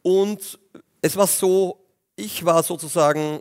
Und 0.03 0.59
es 1.01 1.17
war 1.17 1.27
so, 1.27 1.85
ich 2.17 2.45
war 2.45 2.63
sozusagen 2.63 3.41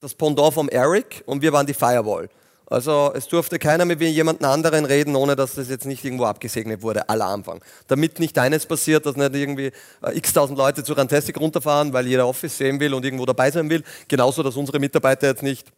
das 0.00 0.14
Pendant 0.14 0.52
vom 0.52 0.68
Eric 0.68 1.22
und 1.26 1.42
wir 1.42 1.52
waren 1.52 1.66
die 1.66 1.74
Firewall. 1.74 2.28
Also 2.72 3.12
es 3.14 3.28
durfte 3.28 3.58
keiner 3.58 3.84
mit 3.84 4.00
jemandem 4.00 4.48
anderen 4.48 4.86
reden, 4.86 5.14
ohne 5.14 5.36
dass 5.36 5.56
das 5.56 5.68
jetzt 5.68 5.84
nicht 5.84 6.02
irgendwo 6.06 6.24
abgesegnet 6.24 6.80
wurde, 6.80 7.06
aller 7.06 7.26
Anfang. 7.26 7.62
Damit 7.86 8.18
nicht 8.18 8.38
eines 8.38 8.64
passiert, 8.64 9.04
dass 9.04 9.14
nicht 9.14 9.34
irgendwie 9.34 9.72
äh, 10.02 10.16
x-tausend 10.16 10.56
Leute 10.56 10.82
zu 10.82 10.94
Rantastic 10.94 11.38
runterfahren, 11.38 11.92
weil 11.92 12.06
jeder 12.06 12.26
Office 12.26 12.56
sehen 12.56 12.80
will 12.80 12.94
und 12.94 13.04
irgendwo 13.04 13.26
dabei 13.26 13.50
sein 13.50 13.68
will. 13.68 13.84
Genauso, 14.08 14.42
dass 14.42 14.56
unsere 14.56 14.78
Mitarbeiter 14.78 15.26
jetzt 15.26 15.42
nicht 15.42 15.70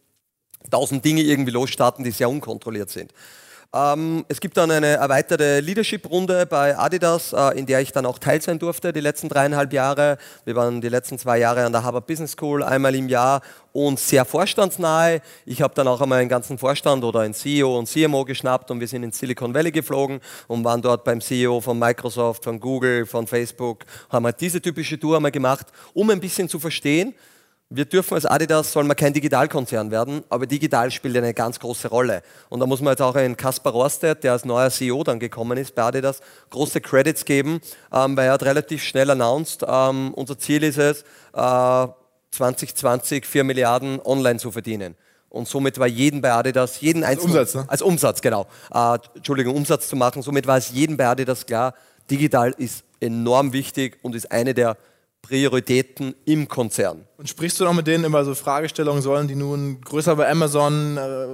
tausend 0.71 1.03
Dinge 1.03 1.21
irgendwie 1.21 1.51
losstarten, 1.51 2.05
die 2.05 2.11
sehr 2.11 2.29
unkontrolliert 2.29 2.89
sind. 2.89 3.11
Ähm, 3.75 4.23
es 4.29 4.39
gibt 4.39 4.55
dann 4.55 4.71
eine 4.71 4.87
erweiterte 4.87 5.59
Leadership-Runde 5.59 6.45
bei 6.45 6.77
Adidas, 6.77 7.33
äh, 7.33 7.59
in 7.59 7.65
der 7.65 7.81
ich 7.81 7.91
dann 7.91 8.05
auch 8.05 8.19
teil 8.19 8.41
sein 8.41 8.57
durfte, 8.57 8.93
die 8.93 9.01
letzten 9.01 9.27
dreieinhalb 9.27 9.73
Jahre. 9.73 10.17
Wir 10.45 10.55
waren 10.55 10.79
die 10.79 10.87
letzten 10.87 11.19
zwei 11.19 11.39
Jahre 11.39 11.65
an 11.65 11.73
der 11.73 11.83
Harvard 11.83 12.07
Business 12.07 12.31
School, 12.31 12.63
einmal 12.63 12.95
im 12.95 13.09
Jahr 13.09 13.41
und 13.73 13.99
sehr 13.99 14.23
vorstandsnahe. 14.23 15.21
Ich 15.45 15.61
habe 15.61 15.73
dann 15.73 15.89
auch 15.89 15.99
einmal 15.99 16.19
einen 16.21 16.29
ganzen 16.29 16.57
Vorstand 16.57 17.03
oder 17.03 17.19
ein 17.19 17.33
CEO 17.33 17.77
und 17.77 17.89
CMO 17.89 18.23
geschnappt 18.23 18.71
und 18.71 18.79
wir 18.79 18.87
sind 18.87 19.03
in 19.03 19.11
Silicon 19.11 19.53
Valley 19.53 19.71
geflogen 19.71 20.21
und 20.47 20.63
waren 20.63 20.81
dort 20.81 21.03
beim 21.03 21.19
CEO 21.19 21.59
von 21.59 21.77
Microsoft, 21.77 22.45
von 22.45 22.61
Google, 22.61 23.05
von 23.05 23.27
Facebook, 23.27 23.83
haben 24.09 24.23
halt 24.23 24.39
diese 24.39 24.61
typische 24.61 24.97
Tour 24.97 25.17
einmal 25.17 25.31
gemacht, 25.31 25.67
um 25.93 26.09
ein 26.11 26.21
bisschen 26.21 26.47
zu 26.47 26.61
verstehen, 26.61 27.13
wir 27.69 27.85
dürfen 27.85 28.13
als 28.13 28.25
Adidas, 28.25 28.71
soll 28.71 28.83
man 28.83 28.95
kein 28.95 29.13
Digitalkonzern 29.13 29.89
werden, 29.89 30.23
aber 30.29 30.45
digital 30.45 30.91
spielt 30.91 31.17
eine 31.17 31.33
ganz 31.33 31.59
große 31.59 31.87
Rolle. 31.87 32.21
Und 32.49 32.59
da 32.59 32.67
muss 32.67 32.79
man 32.79 32.91
jetzt 32.91 33.01
auch 33.01 33.15
einen 33.15 33.35
Kaspar 33.35 33.73
Rostedt, 33.73 34.23
der 34.23 34.33
als 34.33 34.45
neuer 34.45 34.69
CEO 34.69 35.03
dann 35.03 35.19
gekommen 35.19 35.57
ist 35.57 35.73
bei 35.73 35.83
Adidas, 35.83 36.19
große 36.51 36.79
Credits 36.79 37.25
geben, 37.25 37.59
ähm, 37.91 38.15
weil 38.15 38.27
er 38.27 38.33
hat 38.33 38.43
relativ 38.43 38.83
schnell 38.83 39.09
announced, 39.09 39.65
ähm, 39.67 40.13
unser 40.13 40.37
Ziel 40.37 40.63
ist 40.63 40.77
es, 40.77 41.01
äh, 41.33 41.87
2020 42.31 43.25
4 43.25 43.43
Milliarden 43.43 43.99
online 44.03 44.37
zu 44.37 44.51
verdienen. 44.51 44.95
Und 45.29 45.47
somit 45.47 45.79
war 45.79 45.87
jeden 45.87 46.21
bei 46.21 46.31
Adidas, 46.33 46.79
jeden 46.81 47.03
als 47.03 47.13
einzelnen... 47.13 47.39
Umsatz, 47.39 47.55
ne? 47.55 47.65
Als 47.67 47.81
Umsatz, 47.81 48.21
genau. 48.21 48.45
Äh, 48.73 48.99
Entschuldigung, 49.15 49.55
Umsatz 49.55 49.87
zu 49.87 49.95
machen. 49.95 50.21
Somit 50.21 50.45
war 50.47 50.57
es 50.57 50.69
jeden 50.69 50.97
bei 50.97 51.07
Adidas 51.07 51.45
klar, 51.45 51.73
digital 52.09 52.53
ist 52.57 52.85
enorm 52.99 53.51
wichtig 53.53 53.97
und 54.03 54.15
ist 54.15 54.31
eine 54.31 54.53
der 54.53 54.77
Prioritäten 55.25 56.13
im 56.25 56.47
Konzern. 56.47 57.07
Und 57.17 57.27
sprichst 57.27 57.59
du 57.59 57.63
noch 57.63 57.73
mit 57.73 57.87
denen 57.87 58.05
über 58.05 58.23
so 58.23 58.35
Fragestellungen, 58.35 59.01
sollen 59.01 59.27
die 59.27 59.35
nun 59.35 59.81
größer 59.81 60.15
bei 60.15 60.29
Amazon 60.29 60.97
äh, 60.97 61.27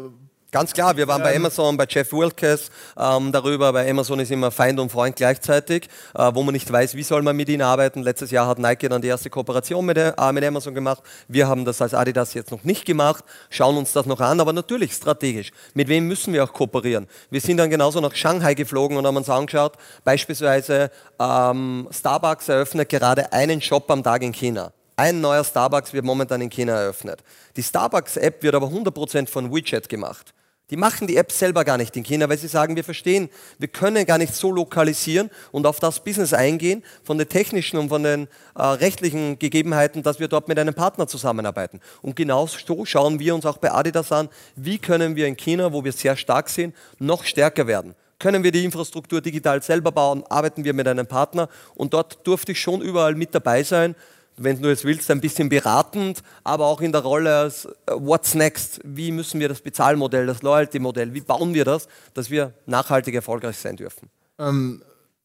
Ganz 0.54 0.74
klar, 0.74 0.97
wir 0.97 1.08
waren 1.08 1.24
bei 1.24 1.34
Amazon, 1.34 1.78
bei 1.78 1.86
Jeff 1.88 2.12
Wilkes 2.12 2.72
ähm, 2.99 3.32
darüber. 3.32 3.72
Bei 3.72 3.89
Amazon 3.89 4.20
ist 4.20 4.32
immer 4.32 4.52
Feind 4.52 4.82
und 4.82 4.91
Freund 4.91 5.16
gleichzeitig, 5.16 5.88
äh, 6.14 6.30
wo 6.34 6.43
man 6.43 6.52
nicht 6.52 6.70
weiß, 6.70 6.95
wie 6.95 7.04
soll 7.04 7.22
man 7.22 7.38
mit 7.38 7.47
ihnen 7.47 7.62
arbeiten. 7.62 8.02
Letztes 8.02 8.32
Jahr 8.32 8.47
hat 8.47 8.60
Nike 8.60 8.89
dann 8.89 9.02
die 9.02 9.08
erste 9.08 9.30
Kooperation 9.30 9.86
mit, 9.86 9.95
äh, 9.95 10.12
mit 10.34 10.43
Amazon 10.43 10.76
gemacht. 10.76 11.04
Wir 11.30 11.47
haben 11.47 11.64
das 11.64 11.82
als 11.82 11.93
Adidas 11.93 12.34
jetzt 12.34 12.52
noch 12.52 12.66
nicht 12.66 12.86
gemacht, 12.86 13.24
schauen 13.49 13.78
uns 13.78 13.93
das 13.93 14.06
noch 14.06 14.20
an, 14.20 14.41
aber 14.41 14.52
natürlich 14.52 14.91
strategisch. 14.91 15.54
Mit 15.74 15.88
wem 15.88 16.10
müssen 16.10 16.34
wir 16.34 16.43
auch 16.43 16.52
kooperieren? 16.52 17.08
Wir 17.30 17.39
sind 17.39 17.56
dann 17.56 17.70
genauso 17.70 18.02
nach 18.02 18.14
Shanghai 18.14 18.54
geflogen 18.54 18.97
und 18.97 19.08
haben 19.08 19.16
uns 19.16 19.30
angeschaut, 19.30 19.78
beispielsweise 20.04 20.91
ähm, 21.18 21.88
Starbucks 21.91 22.49
eröffnet 22.49 22.89
gerade 22.89 23.32
einen 23.32 23.62
Shop 23.62 23.89
am 23.89 24.04
Tag 24.04 24.22
in 24.22 24.34
China. 24.34 24.74
Ein 24.97 25.22
neuer 25.22 25.45
Starbucks 25.45 25.93
wird 25.93 26.04
momentan 26.04 26.41
in 26.41 26.49
China 26.49 26.74
eröffnet. 26.74 27.24
Die 27.56 27.64
Starbucks-App 27.64 28.43
wird 28.43 28.54
aber 28.54 28.68
100% 28.68 29.30
von 29.30 29.54
WeChat 29.54 29.88
gemacht. 29.88 30.34
Die 30.72 30.78
machen 30.78 31.06
die 31.06 31.18
App 31.18 31.34
selber 31.34 31.66
gar 31.66 31.78
nicht 31.78 31.96
in 31.98 32.04
China, 32.04 32.30
weil 32.30 32.38
sie 32.38 32.48
sagen, 32.48 32.78
wir 32.78 32.84
verstehen, 32.86 33.30
wir 33.60 33.68
können 33.68 34.06
gar 34.06 34.18
nicht 34.18 34.34
so 34.34 34.52
lokalisieren 34.52 35.30
und 35.52 35.68
auf 35.68 35.82
das 35.82 36.02
Business 36.02 36.34
eingehen, 36.34 36.82
von 37.04 37.18
den 37.18 37.28
technischen 37.28 37.78
und 37.78 37.90
von 37.90 38.04
den 38.04 38.30
äh, 38.56 38.64
rechtlichen 38.64 39.38
Gegebenheiten, 39.38 40.02
dass 40.02 40.22
wir 40.22 40.30
dort 40.30 40.48
mit 40.48 40.58
einem 40.58 40.74
Partner 40.74 41.08
zusammenarbeiten. 41.08 41.82
Und 42.02 42.16
genau 42.16 42.48
so 42.48 42.86
schauen 42.86 43.20
wir 43.20 43.36
uns 43.36 43.46
auch 43.46 43.58
bei 43.58 43.72
Adidas 43.72 44.14
an, 44.14 44.30
wie 44.56 44.78
können 44.78 45.18
wir 45.18 45.28
in 45.28 45.36
China, 45.36 45.74
wo 45.74 45.84
wir 45.84 45.92
sehr 45.92 46.16
stark 46.16 46.50
sind, 46.50 46.74
noch 47.00 47.26
stärker 47.26 47.68
werden. 47.68 47.94
Können 48.18 48.44
wir 48.44 48.52
die 48.52 48.64
Infrastruktur 48.64 49.20
digital 49.20 49.62
selber 49.62 49.92
bauen? 49.92 50.24
Arbeiten 50.30 50.64
wir 50.64 50.74
mit 50.74 50.88
einem 50.88 51.08
Partner? 51.08 51.50
Und 51.76 51.94
dort 51.94 52.26
durfte 52.26 52.54
ich 52.54 52.62
schon 52.62 52.80
überall 52.82 53.16
mit 53.16 53.36
dabei 53.36 53.64
sein 53.64 53.96
wenn 54.44 54.62
du 54.62 54.70
jetzt 54.70 54.84
willst, 54.84 55.10
ein 55.12 55.22
bisschen 55.22 55.50
beratend, 55.50 56.24
aber 56.44 56.66
auch 56.68 56.82
in 56.82 56.92
der 56.92 57.02
Rolle 57.02 57.36
als 57.36 57.66
äh, 57.66 57.70
What's 57.94 58.34
next? 58.34 58.80
Wie 58.84 59.12
müssen 59.12 59.39
wir 59.39 59.50
das 59.50 59.62
Bezahlmodell, 59.62 60.26
das 60.26 60.42
Loyalty-Modell, 60.42 61.14
wie 61.14 61.22
bauen 61.22 61.54
wir 61.54 61.66
das, 61.66 61.88
dass 62.14 62.30
wir 62.30 62.54
nachhaltig 62.66 63.16
erfolgreich 63.16 63.58
sein 63.58 63.76
dürfen? 63.76 64.10
Ähm, 64.39 64.82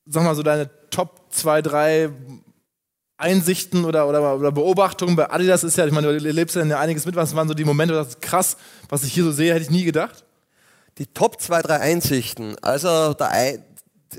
sag 0.06 0.24
mal 0.24 0.34
so 0.34 0.42
deine 0.42 0.70
Top 0.90 1.20
2, 1.30 1.62
3 1.62 2.10
Einsichten 3.18 3.84
oder, 3.84 4.08
oder, 4.08 4.36
oder, 4.36 4.52
Beobachtungen 4.52 5.16
bei 5.16 5.30
Adidas 5.30 5.64
ist 5.64 5.78
ja, 5.78 5.86
ich 5.86 5.92
meine, 5.92 6.18
du 6.18 6.30
lebst 6.30 6.54
ja 6.54 6.62
einiges 6.78 7.06
mit, 7.06 7.16
was 7.16 7.34
waren 7.34 7.48
so 7.48 7.54
die 7.54 7.64
Momente, 7.64 7.94
das 7.94 8.08
ist 8.08 8.22
krass, 8.22 8.58
was 8.90 9.04
ich 9.04 9.14
hier 9.14 9.24
so 9.24 9.32
sehe, 9.32 9.54
hätte 9.54 9.62
ich 9.62 9.70
nie 9.70 9.84
gedacht. 9.84 10.24
Die 10.98 11.06
Top 11.06 11.40
2, 11.40 11.62
3 11.62 11.80
Einsichten. 11.80 12.56
Also 12.60 13.14
der, 13.14 13.58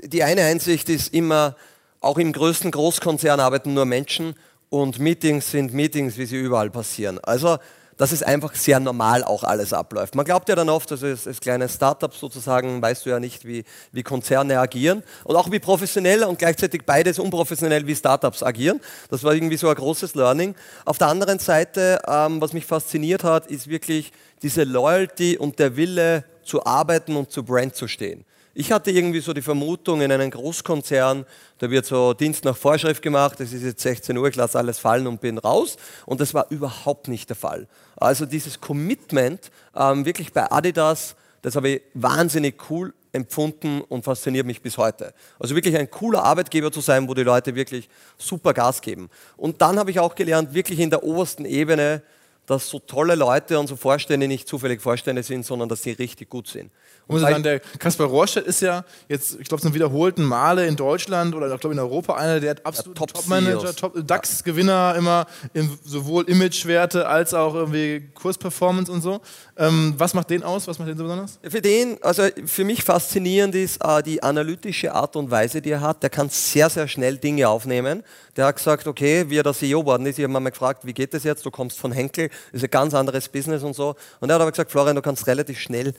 die 0.02 0.22
eine 0.24 0.42
Einsicht 0.42 0.88
ist 0.88 1.14
immer, 1.14 1.54
auch 2.00 2.18
im 2.18 2.32
größten 2.32 2.70
Großkonzern 2.70 3.40
arbeiten 3.40 3.74
nur 3.74 3.84
Menschen 3.84 4.34
und 4.70 4.98
Meetings 4.98 5.50
sind 5.50 5.72
Meetings, 5.72 6.18
wie 6.18 6.26
sie 6.26 6.36
überall 6.36 6.70
passieren. 6.70 7.18
Also, 7.22 7.58
dass 7.98 8.12
es 8.12 8.22
einfach 8.22 8.54
sehr 8.54 8.78
normal 8.80 9.24
auch 9.24 9.42
alles 9.42 9.72
abläuft. 9.72 10.14
Man 10.14 10.24
glaubt 10.24 10.48
ja 10.48 10.54
dann 10.54 10.68
oft, 10.68 10.90
dass 10.90 11.02
es 11.02 11.40
kleine 11.40 11.68
Startups 11.68 12.20
sozusagen, 12.20 12.80
weißt 12.80 13.04
du 13.04 13.10
ja 13.10 13.18
nicht, 13.20 13.44
wie, 13.44 13.64
wie 13.90 14.04
Konzerne 14.04 14.60
agieren 14.60 15.02
und 15.24 15.34
auch 15.34 15.50
wie 15.50 15.58
professionell 15.58 16.22
und 16.22 16.38
gleichzeitig 16.38 16.82
beides 16.86 17.18
unprofessionell 17.18 17.86
wie 17.86 17.96
Startups 17.96 18.42
agieren. 18.42 18.80
Das 19.10 19.24
war 19.24 19.34
irgendwie 19.34 19.56
so 19.56 19.68
ein 19.68 19.74
großes 19.74 20.14
Learning. 20.14 20.54
Auf 20.84 20.98
der 20.98 21.08
anderen 21.08 21.40
Seite, 21.40 22.00
ähm, 22.06 22.40
was 22.40 22.52
mich 22.52 22.64
fasziniert 22.64 23.24
hat, 23.24 23.48
ist 23.48 23.68
wirklich 23.68 24.12
diese 24.42 24.62
Loyalty 24.62 25.36
und 25.36 25.58
der 25.58 25.76
Wille 25.76 26.24
zu 26.44 26.64
arbeiten 26.64 27.16
und 27.16 27.32
zu 27.32 27.42
Brand 27.42 27.74
zu 27.74 27.88
stehen. 27.88 28.24
Ich 28.60 28.72
hatte 28.72 28.90
irgendwie 28.90 29.20
so 29.20 29.32
die 29.32 29.40
Vermutung, 29.40 30.00
in 30.00 30.10
einem 30.10 30.32
Großkonzern, 30.32 31.24
da 31.58 31.70
wird 31.70 31.86
so 31.86 32.12
Dienst 32.12 32.44
nach 32.44 32.56
Vorschrift 32.56 33.02
gemacht, 33.02 33.38
es 33.38 33.52
ist 33.52 33.62
jetzt 33.62 33.80
16 33.82 34.18
Uhr, 34.18 34.26
ich 34.26 34.34
lasse 34.34 34.58
alles 34.58 34.80
fallen 34.80 35.06
und 35.06 35.20
bin 35.20 35.38
raus. 35.38 35.76
Und 36.06 36.20
das 36.20 36.34
war 36.34 36.46
überhaupt 36.50 37.06
nicht 37.06 37.28
der 37.28 37.36
Fall. 37.36 37.68
Also 37.94 38.26
dieses 38.26 38.60
Commitment, 38.60 39.52
ähm, 39.76 40.04
wirklich 40.04 40.32
bei 40.32 40.50
Adidas, 40.50 41.14
das 41.40 41.54
habe 41.54 41.68
ich 41.68 41.82
wahnsinnig 41.94 42.68
cool 42.68 42.92
empfunden 43.12 43.80
und 43.80 44.02
fasziniert 44.02 44.44
mich 44.44 44.60
bis 44.60 44.76
heute. 44.76 45.14
Also 45.38 45.54
wirklich 45.54 45.76
ein 45.76 45.88
cooler 45.88 46.24
Arbeitgeber 46.24 46.72
zu 46.72 46.80
sein, 46.80 47.08
wo 47.08 47.14
die 47.14 47.22
Leute 47.22 47.54
wirklich 47.54 47.88
super 48.16 48.54
Gas 48.54 48.82
geben. 48.82 49.08
Und 49.36 49.62
dann 49.62 49.78
habe 49.78 49.92
ich 49.92 50.00
auch 50.00 50.16
gelernt, 50.16 50.52
wirklich 50.52 50.80
in 50.80 50.90
der 50.90 51.04
obersten 51.04 51.44
Ebene 51.44 52.02
dass 52.48 52.70
so 52.70 52.78
tolle 52.78 53.14
Leute 53.14 53.58
und 53.58 53.66
so 53.66 53.76
Vorstände 53.76 54.26
nicht 54.26 54.48
zufällig 54.48 54.80
Vorstände 54.80 55.22
sind, 55.22 55.44
sondern 55.44 55.68
dass 55.68 55.82
sie 55.82 55.90
richtig 55.92 56.30
gut 56.30 56.48
sind. 56.48 56.72
Und 57.08 57.20
sagen, 57.20 57.42
der 57.42 57.60
Kaspar 57.60 58.06
Rohrstedt 58.06 58.46
ist 58.46 58.60
ja 58.60 58.84
jetzt, 59.08 59.40
ich 59.40 59.48
glaube, 59.48 59.62
zum 59.62 59.72
wiederholten 59.72 60.22
Male 60.22 60.66
in 60.66 60.76
Deutschland 60.76 61.34
oder 61.34 61.52
ich 61.52 61.60
glaube 61.60 61.74
in 61.74 61.80
Europa 61.80 62.14
einer 62.14 62.38
der 62.38 62.56
absoluten 62.62 62.94
Top-Manager, 62.94 63.74
Top 63.74 64.06
DAX-Gewinner 64.06 64.94
immer 64.96 65.26
in 65.54 65.70
sowohl 65.84 66.28
Imagewerte 66.28 67.08
als 67.08 67.32
auch 67.32 67.54
irgendwie 67.54 68.10
Kursperformance 68.14 68.92
und 68.92 69.00
so. 69.00 69.20
Ähm, 69.56 69.94
was 69.96 70.12
macht 70.12 70.28
den 70.28 70.42
aus? 70.42 70.68
Was 70.68 70.78
macht 70.78 70.90
den 70.90 70.98
so 70.98 71.04
besonders? 71.04 71.38
Für 71.42 71.62
den, 71.62 71.96
also 72.02 72.24
für 72.44 72.64
mich 72.64 72.84
faszinierend 72.84 73.54
ist 73.54 73.82
äh, 73.82 74.02
die 74.02 74.22
analytische 74.22 74.92
Art 74.92 75.16
und 75.16 75.30
Weise, 75.30 75.62
die 75.62 75.70
er 75.70 75.80
hat. 75.80 76.02
Der 76.02 76.10
kann 76.10 76.28
sehr, 76.28 76.68
sehr 76.68 76.88
schnell 76.88 77.16
Dinge 77.16 77.48
aufnehmen. 77.48 78.04
Der 78.36 78.46
hat 78.46 78.56
gesagt, 78.56 78.86
okay, 78.86 79.24
wie 79.28 79.38
er 79.38 79.42
der 79.42 79.54
CEO 79.54 79.80
geworden 79.80 80.04
ist, 80.04 80.18
ich 80.18 80.24
habe 80.24 80.32
mal 80.32 80.48
gefragt, 80.50 80.84
wie 80.84 80.92
geht 80.92 81.14
das 81.14 81.24
jetzt? 81.24 81.44
Du 81.46 81.50
kommst 81.50 81.78
von 81.78 81.90
Henkel, 81.90 82.28
ist 82.52 82.62
ein 82.62 82.70
ganz 82.70 82.92
anderes 82.92 83.28
Business 83.30 83.62
und 83.62 83.74
so. 83.74 83.96
Und 84.20 84.28
er 84.28 84.34
hat 84.34 84.42
aber 84.42 84.50
gesagt, 84.50 84.70
Florian, 84.70 84.94
du 84.94 85.02
kannst 85.02 85.26
relativ 85.26 85.58
schnell 85.58 85.94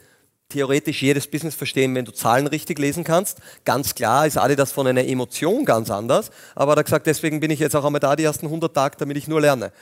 theoretisch 0.50 1.02
jedes 1.02 1.26
Business 1.26 1.54
verstehen, 1.54 1.94
wenn 1.94 2.04
du 2.04 2.12
Zahlen 2.12 2.46
richtig 2.46 2.78
lesen 2.78 3.04
kannst. 3.04 3.38
Ganz 3.64 3.94
klar 3.94 4.26
ist 4.26 4.36
Adidas 4.36 4.72
von 4.72 4.86
einer 4.86 5.04
Emotion 5.06 5.64
ganz 5.64 5.90
anders, 5.90 6.30
aber 6.54 6.74
er 6.74 6.80
hat 6.80 6.86
gesagt, 6.86 7.06
deswegen 7.06 7.40
bin 7.40 7.50
ich 7.50 7.60
jetzt 7.60 7.74
auch 7.74 7.84
einmal 7.84 8.00
da 8.00 8.16
die 8.16 8.24
ersten 8.24 8.46
100 8.46 8.74
Tage, 8.74 8.96
damit 8.98 9.16
ich 9.16 9.28
nur 9.28 9.40
lerne. 9.40 9.72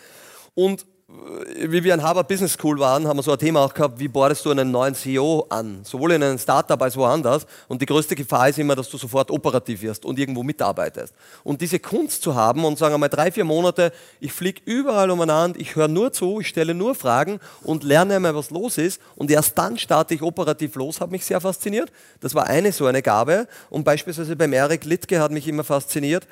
Und 0.55 0.87
wie 1.11 1.83
wir 1.85 1.95
in 1.95 2.03
Harvard 2.03 2.29
Business 2.29 2.53
School 2.53 2.79
waren, 2.79 3.07
haben 3.07 3.17
wir 3.17 3.23
so 3.23 3.33
ein 3.33 3.39
Thema 3.39 3.61
auch 3.61 3.73
gehabt, 3.73 3.99
wie 3.99 4.09
bordest 4.09 4.45
du 4.45 4.51
einen 4.51 4.71
neuen 4.71 4.95
CEO 4.95 5.47
an, 5.49 5.81
sowohl 5.83 6.13
in 6.13 6.23
einem 6.23 6.39
Startup 6.39 6.81
als 6.83 6.99
woanders. 6.99 7.47
Und 7.67 7.81
die 7.81 7.87
größte 7.87 8.15
Gefahr 8.15 8.51
ist 8.51 8.59
immer, 8.59 8.77
dass 8.77 8.91
du 8.91 8.99
sofort 8.99 9.31
operativ 9.31 9.81
wirst 9.81 10.05
und 10.05 10.19
irgendwo 10.19 10.43
mitarbeitest. 10.43 11.15
Und 11.45 11.63
diese 11.63 11.79
Kunst 11.79 12.23
zu 12.23 12.35
haben 12.35 12.63
und 12.67 12.77
sagen 12.77 12.93
einmal 12.93 13.09
drei, 13.09 13.33
vier 13.33 13.45
Monate, 13.45 13.91
ich 14.21 14.35
fliege 14.35 14.61
überall 14.67 15.11
umeinander, 15.11 15.59
ich 15.59 15.77
höre 15.77 15.89
nur 15.89 16.13
zu, 16.13 16.41
ich 16.41 16.49
stelle 16.49 16.75
nur 16.75 16.95
Fragen 16.95 17.41
und 17.63 17.85
lerne 17.85 18.17
einmal, 18.17 18.35
was 18.35 18.51
los 18.51 18.77
ist. 18.77 19.01
Und 19.17 19.31
erst 19.31 19.57
dann 19.57 19.79
starte 19.79 20.13
ich 20.13 20.21
operativ 20.21 20.75
los, 20.75 21.01
hat 21.01 21.11
mich 21.11 21.25
sehr 21.25 21.41
fasziniert. 21.41 21.91
Das 22.21 22.35
war 22.35 22.47
eine 22.49 22.71
so 22.71 22.85
eine 22.85 23.01
Gabe. 23.01 23.49
Und 23.71 23.85
beispielsweise 23.85 24.37
beim 24.37 24.53
Eric 24.53 24.85
Littke 24.85 25.21
hat 25.21 25.33
mich 25.33 25.49
immer 25.49 25.65
fasziniert, 25.65 26.27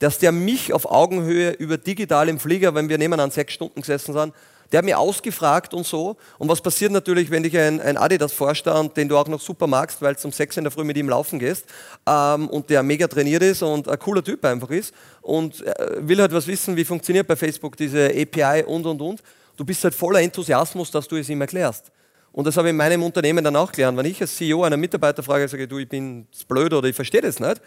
dass 0.00 0.18
der 0.18 0.32
mich 0.32 0.72
auf 0.72 0.90
Augenhöhe 0.90 1.52
über 1.52 1.78
digital 1.78 2.28
im 2.28 2.40
Flieger, 2.40 2.74
wenn 2.74 2.88
wir 2.88 2.98
nebenan 2.98 3.30
sechs 3.30 3.52
Stunden 3.52 3.80
gesessen 3.80 4.12
sind, 4.12 4.34
der 4.72 4.78
hat 4.78 4.84
mich 4.84 4.94
ausgefragt 4.94 5.74
und 5.74 5.86
so. 5.86 6.16
Und 6.38 6.48
was 6.48 6.60
passiert 6.60 6.92
natürlich, 6.92 7.30
wenn 7.30 7.42
dich 7.42 7.56
ein, 7.58 7.80
ein 7.80 7.96
Adidas 7.96 8.32
Vorstand, 8.32 8.96
den 8.96 9.08
du 9.08 9.16
auch 9.16 9.28
noch 9.28 9.40
super 9.40 9.66
magst, 9.66 10.00
weil 10.00 10.14
du 10.14 10.20
um 10.24 10.32
sechs 10.32 10.56
in 10.56 10.64
der 10.64 10.70
Früh 10.70 10.84
mit 10.84 10.96
ihm 10.96 11.08
laufen 11.08 11.38
gehst 11.38 11.66
ähm, 12.06 12.48
und 12.48 12.70
der 12.70 12.82
mega 12.82 13.08
trainiert 13.08 13.42
ist 13.42 13.62
und 13.62 13.88
ein 13.88 13.98
cooler 13.98 14.22
Typ 14.22 14.44
einfach 14.44 14.70
ist 14.70 14.94
und 15.22 15.66
äh, 15.66 15.96
will 16.00 16.20
halt 16.20 16.32
was 16.32 16.46
wissen, 16.46 16.76
wie 16.76 16.84
funktioniert 16.84 17.26
bei 17.26 17.36
Facebook 17.36 17.76
diese 17.76 18.06
API 18.06 18.64
und 18.64 18.86
und 18.86 19.00
und. 19.02 19.22
Du 19.56 19.64
bist 19.64 19.82
halt 19.84 19.94
voller 19.94 20.20
Enthusiasmus, 20.20 20.90
dass 20.90 21.06
du 21.06 21.16
es 21.16 21.28
ihm 21.28 21.40
erklärst. 21.40 21.90
Und 22.32 22.46
das 22.46 22.56
habe 22.56 22.68
ich 22.68 22.70
in 22.70 22.76
meinem 22.76 23.02
Unternehmen 23.02 23.42
dann 23.42 23.56
auch 23.56 23.72
gelernt. 23.72 23.98
Wenn 23.98 24.06
ich 24.06 24.20
als 24.20 24.36
CEO 24.36 24.62
einen 24.62 24.80
Mitarbeiter 24.80 25.22
frage, 25.22 25.48
sage 25.48 25.66
du, 25.66 25.78
ich 25.78 25.88
bin 25.88 26.26
blöd 26.48 26.72
oder 26.72 26.88
ich 26.88 26.94
verstehe 26.94 27.20
das 27.20 27.40
nicht, 27.40 27.60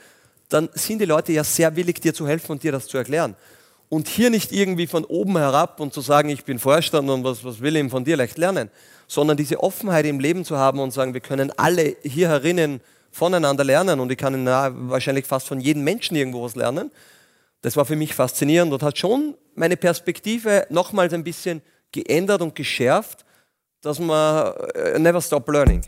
dann 0.50 0.70
sind 0.74 1.00
die 1.00 1.06
Leute 1.06 1.32
ja 1.32 1.44
sehr 1.44 1.76
willig, 1.76 2.02
dir 2.02 2.14
zu 2.14 2.28
helfen 2.28 2.52
und 2.54 2.64
dir 2.64 2.72
das 2.72 2.88
zu 2.88 2.98
erklären. 2.98 3.36
Und 3.90 4.08
hier 4.08 4.30
nicht 4.30 4.52
irgendwie 4.52 4.88
von 4.88 5.06
oben 5.06 5.38
herab 5.38 5.80
und 5.80 5.94
zu 5.94 6.02
sagen, 6.02 6.30
ich 6.30 6.46
bin 6.46 6.60
Vorstand 6.60 7.10
und 7.10 7.24
was, 7.24 7.44
was 7.44 7.62
will 7.62 7.76
ich 7.76 7.90
von 7.92 8.04
dir 8.04 8.18
leicht 8.18 8.38
lernen, 8.38 8.70
sondern 9.08 9.38
diese 9.38 9.62
Offenheit 9.62 10.06
im 10.06 10.20
Leben 10.20 10.46
zu 10.46 10.58
haben 10.58 10.80
und 10.80 10.92
sagen, 10.92 11.14
wir 11.14 11.22
können 11.22 11.52
alle 11.58 11.96
hier 12.04 12.30
herinnen 12.30 12.82
voneinander 13.12 13.64
lernen 13.64 14.00
und 14.00 14.12
ich 14.12 14.18
kann 14.18 14.46
wahrscheinlich 14.46 15.26
fast 15.26 15.48
von 15.48 15.60
jedem 15.60 15.84
Menschen 15.84 16.16
irgendwo 16.16 16.44
was 16.44 16.56
lernen. 16.56 16.92
Das 17.62 17.78
war 17.78 17.86
für 17.86 17.96
mich 17.96 18.16
faszinierend 18.16 18.74
und 18.74 18.82
hat 18.84 18.98
schon 18.98 19.36
meine 19.56 19.78
Perspektive 19.78 20.66
nochmals 20.70 21.14
ein 21.14 21.24
bisschen 21.24 21.62
geändert 21.92 22.42
und 22.42 22.56
geschärft, 22.56 23.24
dass 23.82 24.00
man 24.00 24.54
äh, 24.74 24.98
never 24.98 25.22
stop 25.22 25.48
learning. 25.50 25.84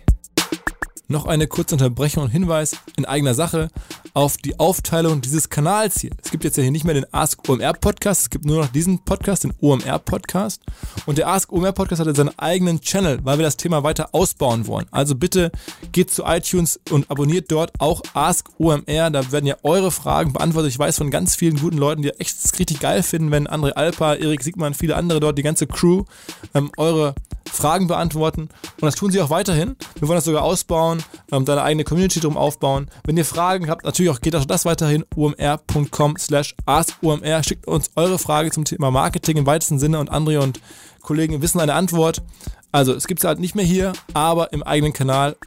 Noch 1.08 1.26
eine 1.28 1.46
kurze 1.46 1.76
Unterbrechung 1.76 2.24
und 2.24 2.30
Hinweis 2.32 2.78
in 2.98 3.06
eigener 3.06 3.36
Sache 3.36 3.70
auf 4.16 4.38
die 4.38 4.60
Aufteilung 4.60 5.22
dieses 5.22 5.50
Kanals 5.50 6.00
hier. 6.00 6.10
Es 6.24 6.32
gibt 6.32 6.44
jetzt 6.44 6.58
ja 6.58 6.64
hier 6.64 6.72
nicht 6.72 6.84
mehr 6.84 6.96
den 6.96 7.06
Ask 7.14 7.48
OMR 7.48 7.74
Podcast, 7.74 8.22
es 8.22 8.30
gibt 8.32 8.46
nur 8.46 8.62
noch 8.62 8.72
diesen 8.72 9.04
Podcast, 9.04 9.44
den 9.44 9.54
OMR 9.62 10.00
Podcast. 10.00 10.64
Und 11.06 11.20
der 11.20 11.28
Ask 11.28 11.52
OMR 11.52 11.74
Podcast 11.74 12.00
hat 12.00 12.08
jetzt 12.08 12.18
seinen 12.18 12.38
eigenen 12.40 12.82
Channel, 12.82 13.20
weil 13.24 13.38
wir 13.38 13.46
das 13.46 13.58
Thema 13.58 13.84
weiter 13.84 14.10
ausbauen 14.14 14.66
wollen. 14.66 14.88
Also 14.90 15.14
bitte 15.14 15.52
geht 15.92 16.10
zu 16.10 16.24
iTunes 16.24 16.80
und 16.90 17.12
abonniert 17.12 17.52
dort 17.52 17.72
auch 17.78 18.02
Ask 18.14 18.50
OMR. 18.58 19.12
Da 19.12 19.32
werden 19.32 19.46
ja 19.46 19.58
eure 19.62 19.92
Fragen 19.92 20.34
beantwortet. 20.34 20.72
Ich 20.72 20.80
weiß 20.80 20.98
von 20.98 21.12
ganz 21.12 21.36
vielen 21.36 21.60
guten 21.60 21.78
Leuten, 21.78 22.02
die 22.02 22.10
echt 22.20 22.38
richtig 22.58 22.80
geil 22.80 23.04
finden, 23.04 23.30
wenn 23.30 23.48
André 23.48 23.72
Alpa, 23.72 24.16
Erik 24.16 24.42
Siegmann, 24.42 24.74
viele 24.74 24.96
andere 24.96 25.20
dort, 25.20 25.38
die 25.38 25.44
ganze 25.44 25.68
Crew, 25.68 26.04
ähm, 26.56 26.72
eure 26.78 27.14
Fragen 27.52 27.88
beantworten. 27.88 28.42
Und 28.42 28.82
das 28.82 28.96
tun 28.96 29.12
sie 29.12 29.22
auch 29.22 29.30
weiterhin. 29.30 29.76
Wir 30.00 30.08
wollen 30.08 30.18
das 30.18 30.26
sogar 30.26 30.44
ausbauen, 30.44 31.04
ähm, 31.32 31.46
deine 31.46 31.64
eigene 31.64 31.84
Community 31.84 32.20
drum 32.20 32.38
aufbauen. 32.38 32.90
Wenn 33.06 33.18
ihr 33.18 33.26
Fragen 33.26 33.70
habt, 33.70 33.86
natürlich 33.86 34.12
auch 34.12 34.22
geht 34.22 34.36
auch 34.36 34.46
das 34.46 34.66
weiterhin 34.66 35.06
umr.com 35.16 36.18
slash 36.18 36.56
askumr. 36.66 37.44
Schickt 37.44 37.68
uns 37.68 37.92
eure 37.96 38.20
Frage 38.20 38.52
zum 38.52 38.66
Thema 38.66 38.92
Marketing 38.92 39.38
im 39.38 39.46
weitesten 39.46 39.80
Sinne 39.80 40.00
und 40.00 40.12
André 40.12 40.40
und 40.40 40.60
Kollegen 41.02 41.42
wissen 41.42 41.60
eine 41.60 41.74
Antwort. 41.74 42.22
Also 42.72 42.94
es 42.94 43.08
gibt 43.08 43.22
es 43.22 43.26
halt 43.26 43.40
nicht 43.40 43.56
mehr 43.56 43.66
hier, 43.66 43.94
aber 44.14 44.52
im 44.52 44.64
eigenen 44.64 44.94
Kanal 44.94 45.38